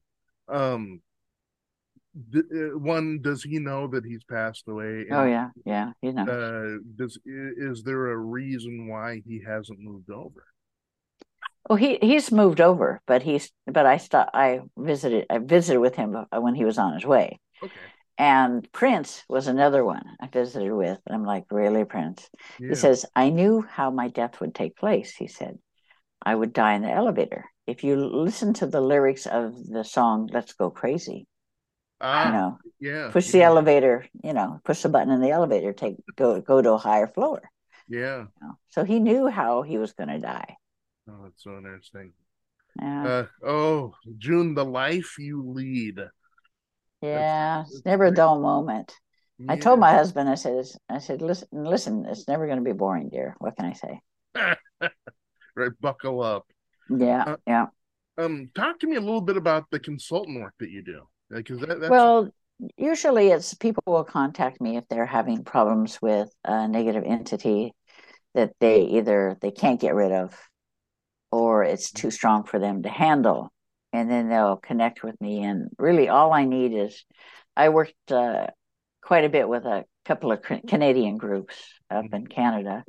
um 0.49 1.01
uh, 1.03 1.08
one 2.75 3.21
does 3.23 3.43
he 3.43 3.59
know 3.59 3.87
that 3.87 4.05
he's 4.05 4.25
passed 4.25 4.67
away 4.69 5.07
oh 5.11 5.25
yeah 5.25 5.51
yeah 5.65 5.93
he 6.01 6.11
knows 6.11 6.29
uh, 6.29 6.77
does 6.97 7.19
is 7.25 7.83
there 7.83 8.09
a 8.09 8.17
reason 8.17 8.89
why 8.89 9.23
he 9.25 9.43
hasn't 9.47 9.79
moved 9.79 10.11
over 10.11 10.45
well 11.69 11.77
he 11.77 11.99
he's 12.01 12.33
moved 12.33 12.61
over, 12.61 13.01
but 13.07 13.23
he's 13.23 13.51
but 13.67 13.85
I 13.85 13.99
stopped. 13.99 14.31
I 14.35 14.61
visited. 14.77 15.27
I 15.29 15.39
visited 15.39 15.81
with 15.81 15.95
him 15.97 16.17
when 16.33 16.55
he 16.55 16.65
was 16.65 16.79
on 16.79 16.95
his 16.95 17.05
way. 17.05 17.41
Okay. 17.63 17.73
And 18.17 18.71
Prince 18.73 19.23
was 19.29 19.47
another 19.47 19.85
one 19.85 20.03
I 20.21 20.27
visited 20.27 20.73
with. 20.73 20.99
I'm 21.09 21.25
like, 21.25 21.45
really, 21.53 21.85
Prince? 21.85 22.29
Yeah. 22.59 22.71
He 22.71 22.75
says, 22.75 23.07
I 23.15 23.31
knew 23.31 23.63
how 23.63 23.91
my 23.91 24.09
death 24.09 24.41
would 24.41 24.57
take 24.57 24.77
place. 24.77 25.15
He 25.15 25.29
said, 25.29 25.59
I 26.21 26.35
would 26.35 26.53
die 26.53 26.75
in 26.75 26.83
the 26.83 26.91
elevator. 26.91 27.45
If 27.69 27.85
you 27.85 27.95
listen 27.95 28.55
to 28.55 28.67
the 28.67 28.81
lyrics 28.81 29.27
of 29.27 29.55
the 29.65 29.85
song 29.85 30.29
Let's 30.33 30.53
Go 30.55 30.69
Crazy, 30.69 31.29
ah, 32.01 32.27
you 32.27 32.33
know, 32.33 32.59
yeah, 32.81 33.11
push 33.11 33.27
yeah. 33.27 33.33
the 33.33 33.43
elevator, 33.45 34.07
you 34.23 34.33
know, 34.33 34.61
push 34.65 34.83
the 34.83 34.89
button 34.89 35.13
in 35.13 35.21
the 35.21 35.31
elevator, 35.31 35.73
take 35.73 35.97
go 36.17 36.41
go 36.41 36.63
to 36.63 36.73
a 36.73 36.79
higher 36.79 37.07
floor. 37.07 37.43
Yeah. 37.89 38.27
You 38.41 38.49
know? 38.49 38.59
So 38.69 38.85
he 38.85 39.01
knew 39.01 39.29
how 39.29 39.63
he 39.63 39.79
was 39.79 39.93
going 39.93 40.09
to 40.09 40.19
die. 40.19 40.57
Oh, 41.09 41.21
that's 41.25 41.43
so 41.43 41.57
interesting. 41.57 42.13
Yeah. 42.81 43.07
Uh, 43.07 43.27
oh, 43.47 43.95
June, 44.19 44.55
the 44.55 44.65
life 44.65 45.19
you 45.19 45.43
lead. 45.43 46.01
Yeah, 47.01 47.63
it's, 47.63 47.77
it's 47.77 47.87
never 47.87 48.07
a 48.07 48.11
dull 48.11 48.41
moment. 48.41 48.95
Yeah. 49.39 49.53
I 49.53 49.57
told 49.57 49.79
my 49.79 49.93
husband, 49.93 50.29
I 50.29 50.35
said, 50.35 50.65
I 50.89 50.99
said, 50.99 51.23
listen, 51.23 51.49
listen, 51.53 52.07
it's 52.07 52.29
never 52.29 52.47
going 52.47 52.59
to 52.59 52.65
be 52.65 52.73
boring, 52.73 53.09
dear. 53.09 53.37
What 53.39 53.57
can 53.57 53.67
I 53.67 53.73
say? 53.73 54.01
right, 55.57 55.71
buckle 55.81 56.21
up. 56.23 56.45
Yeah, 56.91 57.23
uh, 57.23 57.37
yeah. 57.47 57.67
Um, 58.17 58.51
talk 58.55 58.81
to 58.81 58.87
me 58.89 58.97
a 58.97 59.01
little 59.01 59.21
bit 59.21 59.37
about 59.37 59.71
the 59.71 59.79
consultant 59.79 60.41
work 60.41 60.55
that 60.59 60.71
you 60.71 60.83
do, 60.83 61.03
because 61.31 61.61
that, 61.61 61.91
well, 61.91 62.31
usually 62.77 63.29
it's 63.29 63.55
people 63.55 63.83
will 63.87 64.05
contact 64.05 64.61
me 64.61 64.77
if 64.77 64.89
they're 64.89 65.07
having 65.07 65.45
problems 65.45 66.01
with 66.01 66.31
a 66.45 66.69
negative 66.69 67.05
entity 67.07 67.73
that 68.35 68.53
they 68.61 68.83
either 68.83 69.37
they 69.41 69.51
can't 69.51 69.81
get 69.81 69.95
rid 69.95 70.13
of 70.13 70.37
or 71.31 71.65
it's 71.65 71.91
too 71.93 72.11
strong 72.11 72.45
for 72.45 72.59
them 72.59 72.83
to 72.83 72.89
handle. 72.89 73.53
And 73.93 74.11
then 74.11 74.29
they'll 74.29 74.57
connect 74.57 75.03
with 75.03 75.19
me. 75.21 75.43
And 75.43 75.71
really 75.79 76.09
all 76.09 76.33
i 76.33 76.45
need 76.45 76.73
is 76.75 77.05
i 77.57 77.69
worked 77.69 78.13
uh, 78.13 78.49
quite 79.03 79.25
a 79.25 79.29
bit 79.29 79.49
with 79.49 79.65
a 79.65 79.85
couple 80.05 80.33
of 80.33 80.43
canadian 80.43 81.19
groups 81.19 81.55
up 81.91 82.07
in 82.13 82.27
canada 82.27 82.85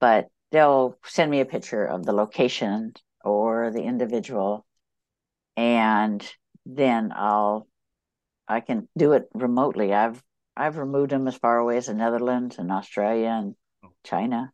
but 0.00 0.28
they'll 0.50 0.98
send 1.04 1.30
me 1.30 1.40
a 1.40 1.44
picture 1.44 1.84
of 1.84 2.04
the 2.04 2.12
location 2.12 2.92
or 3.22 3.70
the 3.70 3.82
individual. 3.82 4.66
And 5.56 6.26
then 6.76 7.12
i'll 7.14 7.66
i 8.48 8.60
can 8.60 8.88
do 8.96 9.12
it 9.12 9.28
remotely 9.34 9.92
i've 9.92 10.22
i've 10.56 10.76
removed 10.76 11.10
them 11.10 11.28
as 11.28 11.36
far 11.36 11.58
away 11.58 11.76
as 11.76 11.86
the 11.86 11.94
netherlands 11.94 12.58
and 12.58 12.70
australia 12.70 13.28
and 13.28 13.54
china 14.04 14.52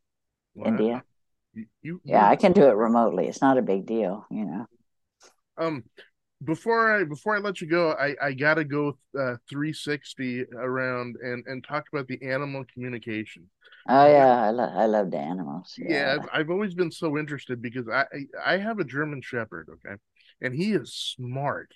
wow. 0.54 0.66
india 0.66 1.04
you, 1.54 1.66
you, 1.82 2.00
yeah 2.04 2.28
i 2.28 2.36
can 2.36 2.52
do 2.52 2.64
it 2.64 2.76
remotely 2.76 3.26
it's 3.26 3.42
not 3.42 3.58
a 3.58 3.62
big 3.62 3.86
deal 3.86 4.24
you 4.30 4.44
know 4.44 4.66
um 5.58 5.84
before 6.44 6.94
I 6.94 7.04
before 7.04 7.36
I 7.36 7.38
let 7.38 7.60
you 7.60 7.66
go, 7.66 7.92
I 7.92 8.14
I 8.20 8.32
gotta 8.32 8.64
go 8.64 8.98
uh, 9.18 9.36
360 9.48 10.44
around 10.54 11.16
and 11.22 11.44
and 11.46 11.64
talk 11.64 11.86
about 11.92 12.08
the 12.08 12.22
animal 12.22 12.64
communication. 12.72 13.48
Oh 13.88 14.06
yeah, 14.06 14.42
I 14.42 14.50
love 14.50 14.70
I 14.76 14.86
love 14.86 15.10
the 15.10 15.18
animals. 15.18 15.74
Yeah, 15.78 15.90
yeah 15.90 16.14
I've, 16.14 16.28
I've, 16.32 16.50
always 16.50 16.74
been 16.74 16.90
so 16.90 17.16
interested 17.16 17.62
because 17.62 17.88
I 17.88 18.04
I 18.44 18.58
have 18.58 18.78
a 18.78 18.84
German 18.84 19.22
Shepherd, 19.22 19.68
okay, 19.72 19.96
and 20.42 20.54
he 20.54 20.72
is 20.72 20.92
smart. 20.92 21.72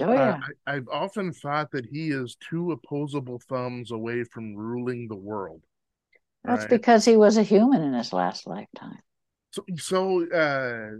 Oh 0.00 0.12
yeah. 0.12 0.32
Uh, 0.32 0.38
I, 0.66 0.74
I've 0.76 0.88
often 0.90 1.32
thought 1.32 1.70
that 1.72 1.86
he 1.86 2.10
is 2.10 2.36
two 2.36 2.72
opposable 2.72 3.40
thumbs 3.48 3.90
away 3.90 4.24
from 4.24 4.54
ruling 4.54 5.08
the 5.08 5.16
world. 5.16 5.62
That's 6.44 6.62
right? 6.62 6.70
because 6.70 7.04
he 7.04 7.16
was 7.16 7.36
a 7.36 7.42
human 7.42 7.82
in 7.82 7.92
his 7.92 8.12
last 8.12 8.46
lifetime. 8.46 8.98
So 9.50 9.64
so 9.76 10.30
uh 10.30 10.90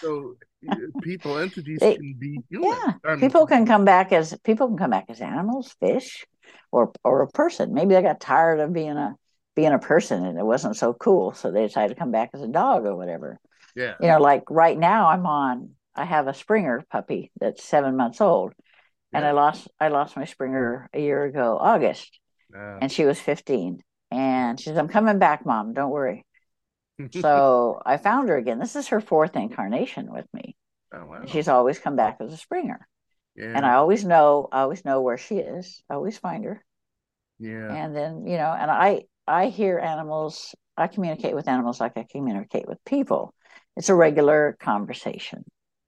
so 0.00 0.36
people 1.02 1.38
entities 1.38 1.80
they, 1.80 1.96
can 1.96 2.14
be 2.18 2.40
human. 2.48 2.78
Yeah, 3.04 3.16
people 3.16 3.46
can 3.46 3.66
come 3.66 3.84
back 3.84 4.12
as 4.12 4.36
people 4.44 4.68
can 4.68 4.78
come 4.78 4.90
back 4.90 5.06
as 5.08 5.20
animals, 5.20 5.74
fish, 5.80 6.24
or 6.70 6.92
or 7.02 7.22
a 7.22 7.28
person. 7.28 7.74
Maybe 7.74 7.94
they 7.94 8.02
got 8.02 8.20
tired 8.20 8.60
of 8.60 8.72
being 8.72 8.96
a 8.96 9.16
being 9.56 9.72
a 9.72 9.78
person 9.78 10.24
and 10.24 10.38
it 10.38 10.44
wasn't 10.44 10.76
so 10.76 10.94
cool, 10.94 11.32
so 11.32 11.50
they 11.50 11.66
decided 11.66 11.94
to 11.94 11.98
come 11.98 12.10
back 12.12 12.30
as 12.32 12.42
a 12.42 12.48
dog 12.48 12.86
or 12.86 12.96
whatever. 12.96 13.38
Yeah, 13.74 13.94
you 14.00 14.08
know, 14.08 14.18
like 14.18 14.44
right 14.50 14.78
now 14.78 15.08
I'm 15.08 15.26
on. 15.26 15.70
I 15.96 16.04
have 16.04 16.26
a 16.26 16.34
Springer 16.34 16.84
puppy 16.90 17.30
that's 17.38 17.62
seven 17.62 17.96
months 17.96 18.20
old, 18.20 18.52
yeah. 19.12 19.18
and 19.18 19.26
I 19.26 19.32
lost 19.32 19.68
I 19.80 19.88
lost 19.88 20.16
my 20.16 20.24
Springer 20.24 20.88
a 20.92 21.00
year 21.00 21.24
ago, 21.24 21.58
August, 21.60 22.18
uh, 22.56 22.78
and 22.80 22.90
she 22.90 23.04
was 23.04 23.20
15. 23.20 23.80
And 24.10 24.60
she 24.60 24.66
says, 24.66 24.78
"I'm 24.78 24.88
coming 24.88 25.18
back, 25.18 25.44
mom. 25.44 25.72
Don't 25.72 25.90
worry." 25.90 26.24
so 27.20 27.80
I 27.86 27.96
found 27.96 28.28
her 28.28 28.36
again. 28.36 28.58
This 28.58 28.76
is 28.76 28.88
her 28.88 29.00
fourth 29.00 29.36
incarnation 29.36 30.12
with 30.12 30.26
me. 30.32 30.56
Oh, 30.92 31.06
wow. 31.06 31.22
She's 31.26 31.48
always 31.48 31.78
come 31.78 31.96
back 31.96 32.18
as 32.20 32.32
a 32.32 32.36
Springer. 32.36 32.86
Yeah. 33.34 33.52
And 33.56 33.66
I 33.66 33.74
always 33.74 34.04
know, 34.04 34.48
I 34.52 34.60
always 34.60 34.84
know 34.84 35.00
where 35.00 35.18
she 35.18 35.36
is. 35.36 35.82
I 35.90 35.94
always 35.94 36.16
find 36.18 36.44
her. 36.44 36.64
Yeah. 37.38 37.74
And 37.74 37.96
then, 37.96 38.26
you 38.26 38.36
know, 38.36 38.52
and 38.56 38.70
I 38.70 39.04
I 39.26 39.46
hear 39.48 39.78
animals, 39.78 40.54
I 40.76 40.86
communicate 40.86 41.34
with 41.34 41.48
animals 41.48 41.80
like 41.80 41.96
I 41.96 42.06
communicate 42.08 42.68
with 42.68 42.78
people. 42.84 43.34
It's 43.76 43.88
a 43.88 43.94
regular 43.94 44.56
conversation. 44.60 45.44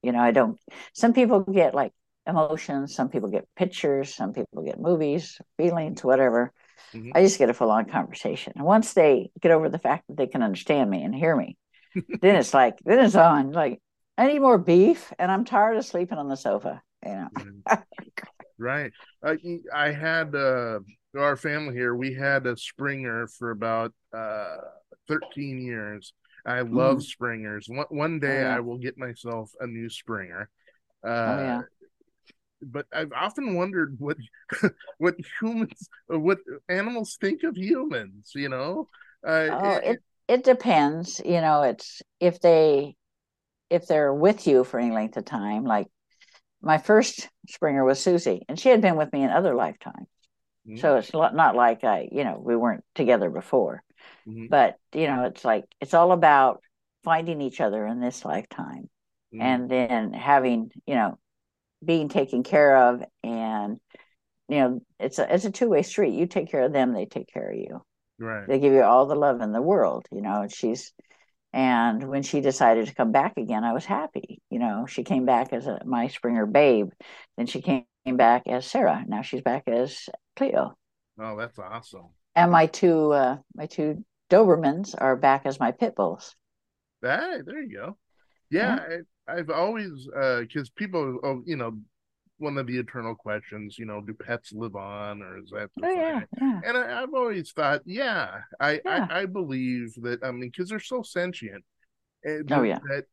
You 0.07 0.13
know, 0.13 0.21
I 0.21 0.31
don't 0.31 0.57
some 0.93 1.11
people 1.11 1.41
get 1.41 1.75
like 1.75 1.91
emotions, 2.25 2.95
some 2.95 3.09
people 3.09 3.29
get 3.29 3.45
pictures, 3.57 4.15
some 4.15 4.31
people 4.31 4.63
get 4.63 4.79
movies, 4.79 5.37
feelings, 5.57 6.01
whatever. 6.01 6.53
Mm-hmm. 6.93 7.11
I 7.13 7.23
just 7.23 7.37
get 7.37 7.49
a 7.49 7.53
full 7.53 7.71
on 7.71 7.85
conversation. 7.85 8.53
And 8.55 8.63
once 8.63 8.93
they 8.93 9.31
get 9.41 9.51
over 9.51 9.67
the 9.67 9.79
fact 9.79 10.05
that 10.07 10.15
they 10.15 10.27
can 10.27 10.41
understand 10.41 10.89
me 10.89 11.03
and 11.03 11.13
hear 11.13 11.35
me, 11.35 11.57
then 12.21 12.37
it's 12.37 12.53
like, 12.53 12.77
then 12.85 12.99
it's 13.03 13.15
on. 13.15 13.51
Like, 13.51 13.81
I 14.17 14.27
need 14.27 14.39
more 14.39 14.57
beef 14.57 15.11
and 15.19 15.29
I'm 15.29 15.43
tired 15.43 15.75
of 15.75 15.85
sleeping 15.85 16.17
on 16.17 16.29
the 16.29 16.37
sofa. 16.37 16.81
You 17.05 17.27
know? 17.35 17.77
right. 18.57 18.93
Uh, 19.21 19.35
I 19.75 19.91
had 19.91 20.33
uh, 20.33 20.79
our 21.17 21.35
family 21.35 21.73
here, 21.73 21.95
we 21.95 22.13
had 22.13 22.47
a 22.47 22.55
Springer 22.55 23.27
for 23.27 23.51
about 23.51 23.93
uh, 24.15 24.57
13 25.09 25.59
years. 25.59 26.13
I 26.47 26.61
love 26.61 26.97
mm. 26.97 27.03
Springers. 27.03 27.67
One, 27.69 27.85
one 27.89 28.19
day 28.19 28.39
oh, 28.39 28.41
yeah. 28.41 28.55
I 28.55 28.59
will 28.61 28.77
get 28.77 28.97
myself 28.97 29.51
a 29.59 29.67
new 29.67 29.89
Springer. 29.89 30.49
Uh, 31.03 31.09
oh, 31.09 31.37
yeah 31.39 31.61
but 32.61 32.85
I've 32.91 33.11
often 33.13 33.55
wondered 33.55 33.97
what 33.99 34.17
what 34.97 35.15
humans 35.39 35.89
what 36.07 36.39
animals 36.67 37.17
think 37.19 37.43
of 37.43 37.57
humans, 37.57 38.31
you 38.35 38.49
know. 38.49 38.89
Uh, 39.25 39.47
oh, 39.51 39.75
it, 39.75 39.83
it 39.83 39.99
it 40.27 40.43
depends, 40.43 41.21
you 41.23 41.41
know, 41.41 41.63
it's 41.63 42.01
if 42.19 42.39
they 42.39 42.95
if 43.69 43.87
they're 43.87 44.13
with 44.13 44.47
you 44.47 44.63
for 44.63 44.79
any 44.79 44.93
length 44.93 45.17
of 45.17 45.25
time, 45.25 45.63
like 45.63 45.87
my 46.61 46.77
first 46.77 47.29
Springer 47.49 47.83
was 47.83 47.99
Susie, 47.99 48.43
and 48.49 48.59
she 48.59 48.69
had 48.69 48.81
been 48.81 48.97
with 48.97 49.11
me 49.13 49.23
in 49.23 49.29
other 49.29 49.55
lifetimes. 49.55 50.07
Mm-hmm. 50.67 50.77
So 50.77 50.97
it's 50.97 51.13
not 51.13 51.55
like 51.55 51.83
I, 51.83 52.09
you 52.11 52.23
know, 52.23 52.41
we 52.43 52.55
weren't 52.55 52.83
together 52.95 53.29
before. 53.29 53.83
Mm-hmm. 54.27 54.47
But, 54.49 54.77
you 54.93 55.07
know, 55.07 55.25
it's 55.25 55.45
like 55.45 55.65
it's 55.81 55.93
all 55.93 56.11
about 56.11 56.61
finding 57.03 57.41
each 57.41 57.61
other 57.61 57.85
in 57.85 57.99
this 58.01 58.25
lifetime 58.25 58.89
mm-hmm. 59.33 59.41
and 59.41 59.69
then 59.69 60.13
having, 60.13 60.71
you 60.85 60.95
know, 60.95 61.17
being 61.83 62.09
taken 62.09 62.43
care 62.43 62.75
of 62.89 63.03
and 63.23 63.79
you 64.49 64.57
know 64.59 64.81
it's 64.99 65.19
a 65.19 65.33
it's 65.33 65.45
a 65.45 65.51
two-way 65.51 65.83
street. 65.83 66.13
You 66.13 66.25
take 66.25 66.49
care 66.49 66.63
of 66.63 66.73
them 66.73 66.93
they 66.93 67.05
take 67.05 67.27
care 67.31 67.51
of 67.51 67.57
you. 67.57 67.81
Right. 68.19 68.47
They 68.47 68.59
give 68.59 68.73
you 68.73 68.81
all 68.81 69.05
the 69.05 69.15
love 69.15 69.41
in 69.41 69.51
the 69.51 69.61
world 69.61 70.05
you 70.11 70.21
know 70.21 70.41
and 70.41 70.51
she's 70.51 70.91
and 71.53 72.07
when 72.07 72.23
she 72.23 72.41
decided 72.41 72.87
to 72.87 72.95
come 72.95 73.11
back 73.11 73.37
again 73.37 73.63
i 73.63 73.73
was 73.73 73.85
happy 73.85 74.41
you 74.49 74.59
know. 74.59 74.85
She 74.87 75.03
came 75.03 75.25
back 75.25 75.53
as 75.53 75.67
a 75.67 75.81
my 75.85 76.07
springer 76.07 76.45
babe 76.45 76.89
then 77.37 77.45
she 77.45 77.61
came 77.61 77.85
back 78.05 78.43
as 78.47 78.65
sarah. 78.65 79.03
Now 79.07 79.21
she's 79.21 79.41
back 79.41 79.67
as 79.67 80.09
cleo. 80.35 80.75
Oh 81.19 81.37
that's 81.37 81.59
awesome 81.59 82.09
and 82.37 82.51
my 82.51 82.67
two 82.67 83.11
uh 83.11 83.37
my 83.53 83.65
two 83.65 84.05
dobermans 84.29 84.95
are 84.97 85.17
back 85.17 85.41
as 85.45 85.59
my 85.59 85.71
pit 85.71 85.95
bulls 85.95 86.35
hey 87.01 87.39
there 87.45 87.61
you 87.61 87.75
go 87.75 87.97
yeah, 88.49 88.79
yeah. 88.89 88.97
I've 89.27 89.49
always 89.49 90.05
because 90.05 90.69
uh, 90.69 90.75
people, 90.75 91.19
oh, 91.23 91.41
you 91.45 91.57
know, 91.57 91.77
one 92.37 92.57
of 92.57 92.67
the 92.67 92.77
eternal 92.77 93.15
questions, 93.15 93.77
you 93.77 93.85
know, 93.85 94.01
do 94.01 94.13
pets 94.13 94.53
live 94.53 94.75
on, 94.75 95.21
or 95.21 95.39
is 95.39 95.49
that? 95.51 95.69
Oh, 95.83 95.89
yeah, 95.89 96.21
yeah, 96.39 96.61
And 96.65 96.77
I, 96.77 97.01
have 97.01 97.13
always 97.13 97.51
thought, 97.51 97.81
yeah, 97.85 98.41
I, 98.59 98.79
yeah. 98.85 99.07
I, 99.09 99.21
I 99.21 99.25
believe 99.25 99.93
that. 100.01 100.23
I 100.23 100.31
mean, 100.31 100.51
because 100.51 100.69
they're 100.69 100.79
so 100.79 101.01
sentient. 101.01 101.63
Eh, 102.25 102.39
oh 102.51 102.63
yeah, 102.63 102.79
that 102.89 103.05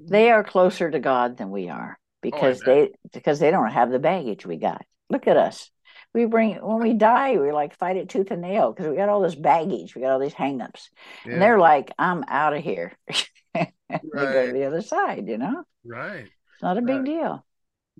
they 0.00 0.30
are 0.30 0.44
closer 0.44 0.90
to 0.90 0.98
God 0.98 1.36
than 1.36 1.50
we 1.50 1.68
are 1.68 1.98
oh, 1.98 2.04
because 2.22 2.62
oh, 2.62 2.66
they 2.66 2.90
because 3.12 3.38
they 3.38 3.50
don't 3.50 3.70
have 3.70 3.90
the 3.90 3.98
baggage 3.98 4.44
we 4.44 4.56
got. 4.56 4.84
Look 5.10 5.26
at 5.26 5.36
us. 5.36 5.70
We 6.14 6.26
bring 6.26 6.56
when 6.56 6.80
we 6.80 6.92
die, 6.92 7.38
we 7.38 7.52
like 7.52 7.76
fight 7.76 7.96
it 7.96 8.08
tooth 8.08 8.30
and 8.30 8.42
nail 8.42 8.72
because 8.72 8.88
we 8.88 8.96
got 8.96 9.08
all 9.08 9.22
this 9.22 9.34
baggage, 9.34 9.94
we 9.94 10.02
got 10.02 10.12
all 10.12 10.18
these 10.18 10.34
hangups, 10.34 10.88
yeah. 11.24 11.32
and 11.32 11.42
they're 11.42 11.58
like, 11.58 11.90
"I'm 11.98 12.24
out 12.28 12.54
of 12.54 12.62
here." 12.62 12.92
right. 13.54 13.72
go 14.12 14.46
to 14.46 14.52
the 14.52 14.64
other 14.64 14.82
side, 14.82 15.28
you 15.28 15.38
know? 15.38 15.64
Right. 15.84 16.26
It's 16.26 16.62
not 16.62 16.78
a 16.78 16.82
big 16.82 16.96
right. 16.96 17.04
deal. 17.04 17.46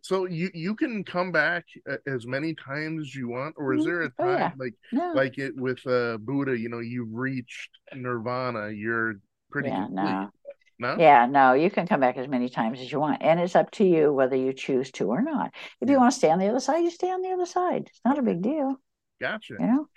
So 0.03 0.27
you 0.27 0.51
you 0.53 0.75
can 0.75 1.05
come 1.05 1.31
back 1.31 1.65
as 2.07 2.27
many 2.27 2.55
times 2.55 3.03
as 3.03 3.15
you 3.15 3.29
want, 3.29 3.55
or 3.57 3.73
is 3.73 3.81
mm-hmm. 3.81 3.89
there 3.89 4.03
a 4.03 4.11
time 4.11 4.15
oh, 4.19 4.37
yeah. 4.37 4.51
like 4.59 4.75
no. 4.91 5.13
like 5.15 5.39
it 5.39 5.57
with 5.57 5.87
uh, 5.87 6.19
Buddha? 6.19 6.59
You 6.59 6.69
know, 6.69 6.81
you've 6.81 7.13
reached 7.13 7.71
nirvana. 7.95 8.71
You're 8.71 9.15
pretty 9.51 9.69
yeah, 9.69 9.85
complete. 9.85 10.05
No. 10.05 10.31
No? 10.79 10.97
Yeah, 10.99 11.27
no, 11.27 11.53
you 11.53 11.71
can 11.71 11.87
come 11.87 12.01
back 12.01 12.17
as 12.17 12.29
many 12.29 12.49
times 12.49 12.81
as 12.81 12.91
you 12.91 12.99
want. 12.99 13.23
And 13.23 13.39
it's 13.41 13.57
up 13.57 13.71
to 13.73 13.85
you 13.85 14.13
whether 14.13 14.37
you 14.37 14.53
choose 14.53 14.91
to 14.93 15.09
or 15.09 15.23
not. 15.23 15.53
If 15.81 15.89
you 15.89 15.97
want 15.99 16.13
to 16.13 16.19
stay 16.19 16.31
on 16.31 16.39
the 16.39 16.49
other 16.49 16.61
side, 16.61 16.79
you 16.79 16.91
stay 16.91 17.11
on 17.11 17.23
the 17.23 17.31
other 17.31 17.47
side. 17.47 17.87
It's 17.89 18.01
not 18.05 18.19
a 18.19 18.23
big 18.23 18.43
deal. 18.43 18.77
Gotcha. 19.21 19.55
You 19.61 19.67
know? 19.67 19.89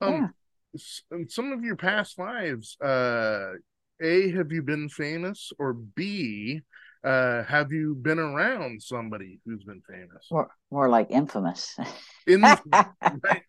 Um, 0.00 0.34
yeah. 0.74 1.18
some 1.28 1.52
of 1.52 1.64
your 1.64 1.76
past 1.76 2.18
lives, 2.18 2.76
uh, 2.80 3.52
a, 4.00 4.30
have 4.30 4.52
you 4.52 4.62
been 4.62 4.88
famous? 4.88 5.50
Or 5.58 5.72
B, 5.72 6.62
uh, 7.04 7.42
have 7.44 7.72
you 7.72 7.94
been 7.94 8.18
around 8.18 8.82
somebody 8.82 9.40
who's 9.44 9.64
been 9.64 9.82
famous? 9.88 10.26
More, 10.30 10.50
more 10.70 10.88
like 10.88 11.10
infamous. 11.10 11.76
right. 12.28 13.42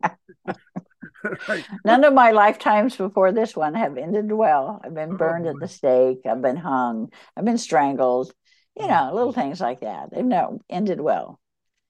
right. 1.47 1.65
None 1.85 2.03
of 2.03 2.13
my 2.13 2.31
lifetimes 2.31 2.95
before 2.95 3.31
this 3.31 3.55
one 3.55 3.73
have 3.73 3.97
ended 3.97 4.31
well. 4.31 4.81
I've 4.83 4.93
been 4.93 5.13
oh, 5.13 5.17
burned 5.17 5.47
oh, 5.47 5.51
at 5.51 5.59
the 5.59 5.67
stake. 5.67 6.21
I've 6.25 6.41
been 6.41 6.57
hung. 6.57 7.11
I've 7.35 7.45
been 7.45 7.57
strangled. 7.57 8.33
You 8.79 8.87
know, 8.87 9.11
little 9.13 9.33
things 9.33 9.59
like 9.59 9.81
that. 9.81 10.11
They've 10.11 10.23
not 10.23 10.53
ended 10.69 11.01
well. 11.01 11.39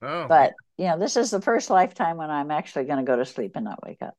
Oh, 0.02 0.28
but 0.28 0.54
you 0.78 0.86
know, 0.86 0.98
this 0.98 1.18
is 1.18 1.30
the 1.30 1.42
first 1.42 1.70
lifetime 1.70 2.18
when 2.18 2.30
I'm 2.30 2.52
actually 2.52 2.86
going 2.86 3.00
to 3.00 3.10
go 3.10 3.16
to 3.16 3.26
sleep 3.26 3.52
and 3.56 3.66
not 3.66 3.86
wake 3.86 4.02
up. 4.02 4.16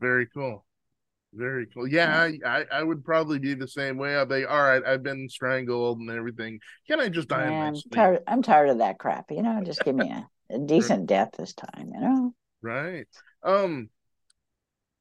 Very 0.00 0.26
cool. 0.26 0.64
Very 1.34 1.66
cool. 1.66 1.86
Yeah, 1.86 2.26
yeah. 2.26 2.48
I, 2.48 2.64
I, 2.78 2.82
would 2.82 3.04
probably 3.04 3.38
be 3.38 3.52
the 3.52 3.68
same 3.68 3.98
way. 3.98 4.16
I'd 4.16 4.30
be 4.30 4.46
all 4.46 4.62
right. 4.62 4.82
I've 4.84 5.02
been 5.02 5.28
strangled 5.28 5.98
and 5.98 6.10
everything. 6.10 6.58
Can 6.86 7.00
I 7.00 7.10
just 7.10 7.28
die? 7.28 7.44
I'm 7.44 7.76
tired. 7.92 8.22
I'm 8.26 8.42
tired 8.42 8.70
of 8.70 8.78
that 8.78 8.98
crap. 8.98 9.30
You 9.30 9.42
know, 9.42 9.62
just 9.62 9.84
give 9.84 9.94
me 9.94 10.10
a 10.10 10.26
a 10.50 10.58
decent 10.66 11.06
death 11.06 11.30
this 11.36 11.54
time, 11.54 11.90
you 11.94 12.00
know. 12.00 12.34
Right. 12.62 13.06
Um. 13.42 13.90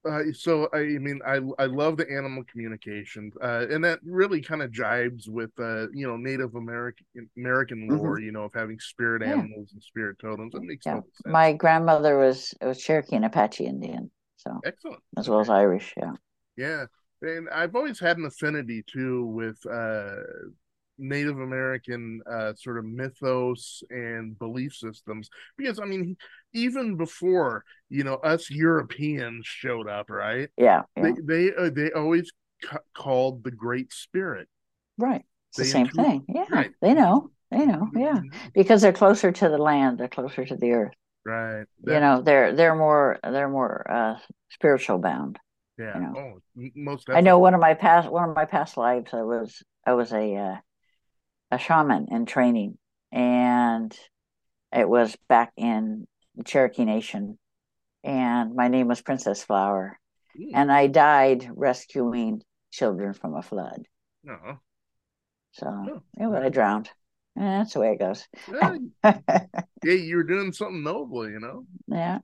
Uh, 0.08 0.32
so 0.34 0.70
I 0.74 0.84
mean, 0.84 1.20
I 1.26 1.42
I 1.60 1.66
love 1.66 1.98
the 1.98 2.10
animal 2.10 2.44
communication, 2.50 3.32
uh, 3.42 3.66
and 3.70 3.84
that 3.84 4.00
really 4.04 4.42
kind 4.42 4.62
of 4.62 4.72
jibes 4.72 5.28
with 5.28 5.52
uh, 5.60 5.90
you 5.92 6.08
know 6.08 6.18
Native 6.18 6.56
American 6.56 7.06
American 7.38 7.88
lore, 7.88 8.16
mm-hmm. 8.16 8.26
you 8.26 8.32
know, 8.32 8.44
of 8.44 8.54
having 8.54 8.80
spirit 8.80 9.22
yeah. 9.22 9.34
animals 9.34 9.72
and 9.74 9.84
spirit 9.84 10.18
totems. 10.20 10.54
It 10.56 10.64
makes 10.64 10.86
yeah. 10.86 11.02
My 11.26 11.54
grandmother 11.54 12.18
was 12.18 12.54
was 12.62 12.82
Cherokee 12.82 13.16
and 13.16 13.26
Apache 13.26 13.66
Indian, 13.66 14.10
so 14.38 14.60
excellent, 14.66 15.02
as 15.18 15.30
well 15.30 15.40
as 15.40 15.50
Irish. 15.50 15.94
Yeah. 15.98 16.14
Yeah, 16.56 16.86
and 17.22 17.48
I've 17.50 17.76
always 17.76 18.00
had 18.00 18.18
an 18.18 18.26
affinity 18.26 18.84
too 18.92 19.26
with 19.26 19.60
uh, 19.72 20.16
Native 20.98 21.40
American 21.40 22.22
uh, 22.30 22.54
sort 22.56 22.78
of 22.78 22.86
mythos 22.86 23.84
and 23.90 24.38
belief 24.38 24.74
systems. 24.74 25.30
Because 25.58 25.80
I 25.80 25.86
mean 25.86 26.18
even 26.54 26.98
before 26.98 27.64
you 27.90 28.04
know 28.04 28.16
us 28.16 28.50
Europeans 28.50 29.46
showed 29.46 29.88
up 29.88 30.10
right? 30.10 30.50
Yeah, 30.58 30.84
yeah. 30.96 31.04
they 31.04 31.12
they, 31.24 31.56
uh, 31.56 31.70
they 31.70 31.92
always 31.92 32.32
ca- 32.64 32.80
called 32.96 33.44
the 33.44 33.52
Great 33.52 33.94
Spirit. 33.94 34.48
Right. 34.98 35.24
It's 35.50 35.58
they 35.58 35.64
the 35.64 35.70
same 35.70 35.88
thing. 35.90 36.26
Yeah. 36.28 36.46
Right. 36.50 36.72
they 36.82 36.94
know. 36.94 37.32
They 37.52 37.66
know. 37.66 37.90
Yeah. 37.96 38.16
Mm-hmm. 38.16 38.48
because 38.54 38.82
they're 38.82 38.94
closer 38.94 39.32
to 39.32 39.50
the 39.50 39.58
land. 39.58 40.00
They're 40.00 40.08
closer 40.08 40.46
to 40.46 40.56
the 40.56 40.72
earth. 40.72 40.94
Right. 41.26 41.66
That, 41.84 41.94
you 41.94 42.00
know 42.00 42.22
they're 42.22 42.56
they're 42.56 42.76
more 42.76 43.20
they're 43.24 43.50
more 43.50 43.86
uh 43.90 44.16
spiritual 44.50 44.98
bound 44.98 45.38
yeah. 45.78 45.96
you 45.96 46.02
know? 46.02 46.14
oh 46.18 46.70
most 46.76 47.08
definitely. 47.08 47.18
I 47.18 47.22
know 47.22 47.40
one 47.40 47.54
of 47.54 47.60
my 47.60 47.74
past 47.74 48.10
one 48.10 48.30
of 48.30 48.36
my 48.36 48.46
past 48.46 48.78
lives 48.78 49.14
I 49.14 49.22
was 49.22 49.64
I 49.86 49.94
was 49.94 50.12
a 50.12 50.36
uh, 50.36 50.56
a 51.52 51.58
shaman 51.58 52.08
in 52.12 52.26
training, 52.26 52.78
and 53.12 53.98
it 54.76 54.88
was 54.88 55.16
back 55.30 55.52
in 55.58 56.08
Cherokee 56.46 56.86
Nation, 56.86 57.38
and 58.04 58.56
my 58.56 58.68
name 58.68 58.88
was 58.88 59.02
Princess 59.02 59.44
Flower, 59.44 60.00
mm. 60.38 60.52
and 60.54 60.72
I 60.72 60.88
died 60.88 61.50
rescuing 61.56 62.44
children 62.72 63.14
from 63.14 63.36
a 63.36 63.42
flood. 63.42 63.88
Uh-huh. 64.30 64.56
So 65.54 65.68
oh. 65.68 66.02
yeah, 66.20 66.30
I 66.30 66.50
drowned. 66.50 66.90
Yeah, 67.36 67.60
that's 67.60 67.74
the 67.74 67.80
way 67.80 67.92
it 67.92 68.00
goes. 68.00 68.28
Yeah, 69.84 69.94
you 69.94 70.16
were 70.18 70.24
doing 70.24 70.52
something 70.52 70.84
noble, 70.84 71.30
you 71.30 71.40
know. 71.40 71.66
Yeah, 71.88 72.20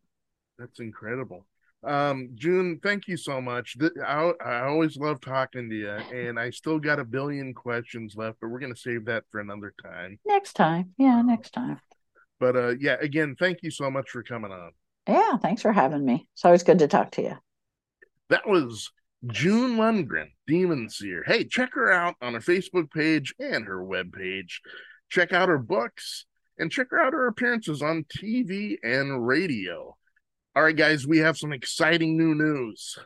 that's 0.58 0.80
incredible. 0.80 1.46
Um, 1.86 2.30
June, 2.36 2.80
thank 2.82 3.08
you 3.08 3.18
so 3.18 3.42
much. 3.42 3.76
I, 4.06 4.32
I 4.44 4.62
always 4.62 4.98
love 4.98 5.20
talking 5.22 5.70
to 5.70 5.76
you, 5.76 5.90
and 5.90 6.40
I 6.40 6.50
still 6.50 6.80
got 6.80 7.00
a 7.00 7.04
billion 7.04 7.54
questions 7.54 8.16
left, 8.16 8.38
but 8.42 8.50
we're 8.50 8.60
going 8.60 8.74
to 8.74 8.80
save 8.80 9.06
that 9.06 9.24
for 9.32 9.40
another 9.40 9.74
time. 9.84 10.20
Next 10.26 10.54
time. 10.54 10.94
Yeah, 10.98 11.22
next 11.22 11.52
time. 11.52 11.80
But 12.40 12.56
uh, 12.56 12.74
yeah, 12.80 12.98
again, 13.00 13.36
thank 13.38 13.64
you 13.64 13.72
so 13.72 13.92
much 13.92 14.10
for 14.10 14.24
coming 14.24 14.52
on. 14.52 14.72
Yeah, 15.08 15.38
thanks 15.38 15.62
for 15.62 15.74
having 15.74 16.06
me. 16.06 16.28
It's 16.34 16.46
always 16.46 16.64
good 16.64 16.80
to 16.80 16.88
talk 16.88 17.12
to 17.12 17.22
you. 17.22 17.38
That 18.30 18.48
was 18.48 18.92
June 19.28 19.78
Lundgren, 19.78 20.32
Demon 20.48 20.90
Seer. 20.90 21.24
Hey, 21.26 21.44
check 21.44 21.74
her 21.74 21.92
out 21.92 22.16
on 22.22 22.34
her 22.34 22.40
Facebook 22.40 22.92
page 22.92 23.34
and 23.40 23.66
her 23.66 23.84
web 23.84 24.14
page. 24.14 24.62
Check 25.10 25.34
out 25.34 25.50
her 25.50 25.58
books 25.58 26.26
and 26.58 26.72
check 26.72 26.88
her 26.92 27.02
out 27.02 27.14
her 27.14 27.28
appearances 27.28 27.82
on 27.82 28.06
TV 28.06 28.78
and 28.84 29.26
radio. 29.26 29.96
All 30.56 30.62
right, 30.62 30.76
guys, 30.76 31.08
we 31.08 31.18
have 31.18 31.36
some 31.36 31.52
exciting 31.52 32.16
new 32.16 32.36
news. 32.36 33.00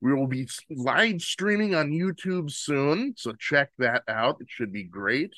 We 0.00 0.14
will 0.14 0.26
be 0.26 0.48
live 0.70 1.20
streaming 1.20 1.74
on 1.74 1.90
YouTube 1.90 2.50
soon, 2.50 3.12
so 3.18 3.34
check 3.34 3.72
that 3.76 4.04
out. 4.08 4.38
It 4.40 4.46
should 4.48 4.72
be 4.72 4.84
great. 4.84 5.34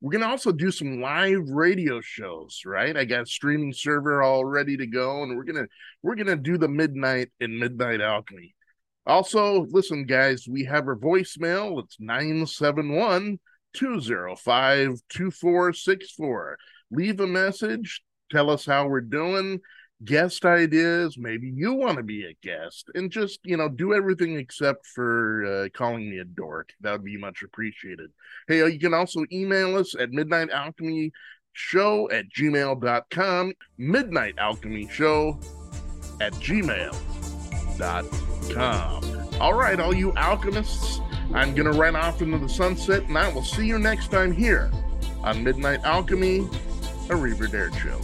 We're 0.00 0.12
gonna 0.12 0.28
also 0.30 0.52
do 0.52 0.70
some 0.70 1.02
live 1.02 1.50
radio 1.50 2.00
shows, 2.00 2.62
right? 2.64 2.96
I 2.96 3.04
got 3.04 3.24
a 3.24 3.26
streaming 3.26 3.74
server 3.74 4.22
all 4.22 4.46
ready 4.46 4.78
to 4.78 4.86
go, 4.86 5.22
and 5.22 5.36
we're 5.36 5.44
gonna 5.44 5.66
we're 6.02 6.14
gonna 6.14 6.34
do 6.34 6.56
the 6.56 6.68
midnight 6.68 7.30
and 7.40 7.58
Midnight 7.58 8.00
Alchemy. 8.00 8.54
Also, 9.04 9.66
listen, 9.68 10.06
guys, 10.06 10.46
we 10.48 10.64
have 10.64 10.88
our 10.88 10.96
voicemail. 10.96 11.84
It's 11.84 12.00
971 12.00 13.38
205 13.74 15.02
2464. 15.10 16.58
Leave 16.90 17.20
a 17.20 17.26
message, 17.26 18.00
tell 18.30 18.48
us 18.48 18.64
how 18.64 18.88
we're 18.88 19.02
doing 19.02 19.60
guest 20.04 20.44
ideas. 20.44 21.16
Maybe 21.18 21.48
you 21.48 21.72
want 21.74 21.96
to 21.96 22.02
be 22.02 22.26
a 22.26 22.34
guest 22.42 22.90
and 22.94 23.10
just, 23.10 23.40
you 23.44 23.56
know, 23.56 23.68
do 23.68 23.94
everything 23.94 24.36
except 24.36 24.86
for 24.86 25.44
uh, 25.44 25.68
calling 25.76 26.10
me 26.10 26.18
a 26.18 26.24
dork. 26.24 26.72
That 26.80 26.92
would 26.92 27.04
be 27.04 27.16
much 27.16 27.42
appreciated. 27.42 28.10
Hey, 28.48 28.62
uh, 28.62 28.66
you 28.66 28.78
can 28.78 28.94
also 28.94 29.24
email 29.32 29.76
us 29.76 29.94
at 29.98 30.10
Midnight 30.10 30.50
Alchemy 30.50 31.12
Show 31.52 32.10
at 32.10 32.28
gmail.com, 32.30 33.52
Midnight 33.78 34.34
Alchemy 34.38 34.88
Show 34.88 35.38
at 36.20 36.32
gmail.com. 36.34 37.00
All 39.40 39.54
right, 39.54 39.80
all 39.80 39.94
you 39.94 40.12
alchemists, 40.16 41.00
I'm 41.32 41.54
going 41.54 41.70
to 41.70 41.78
run 41.78 41.96
off 41.96 42.22
into 42.22 42.38
the 42.38 42.48
sunset 42.48 43.04
and 43.04 43.18
I 43.18 43.32
will 43.32 43.42
see 43.42 43.66
you 43.66 43.78
next 43.78 44.10
time 44.10 44.32
here 44.32 44.70
on 45.22 45.42
Midnight 45.42 45.80
Alchemy, 45.84 46.48
a 47.10 47.16
Reaver 47.16 47.48
Dare 47.48 47.72
show. 47.72 48.00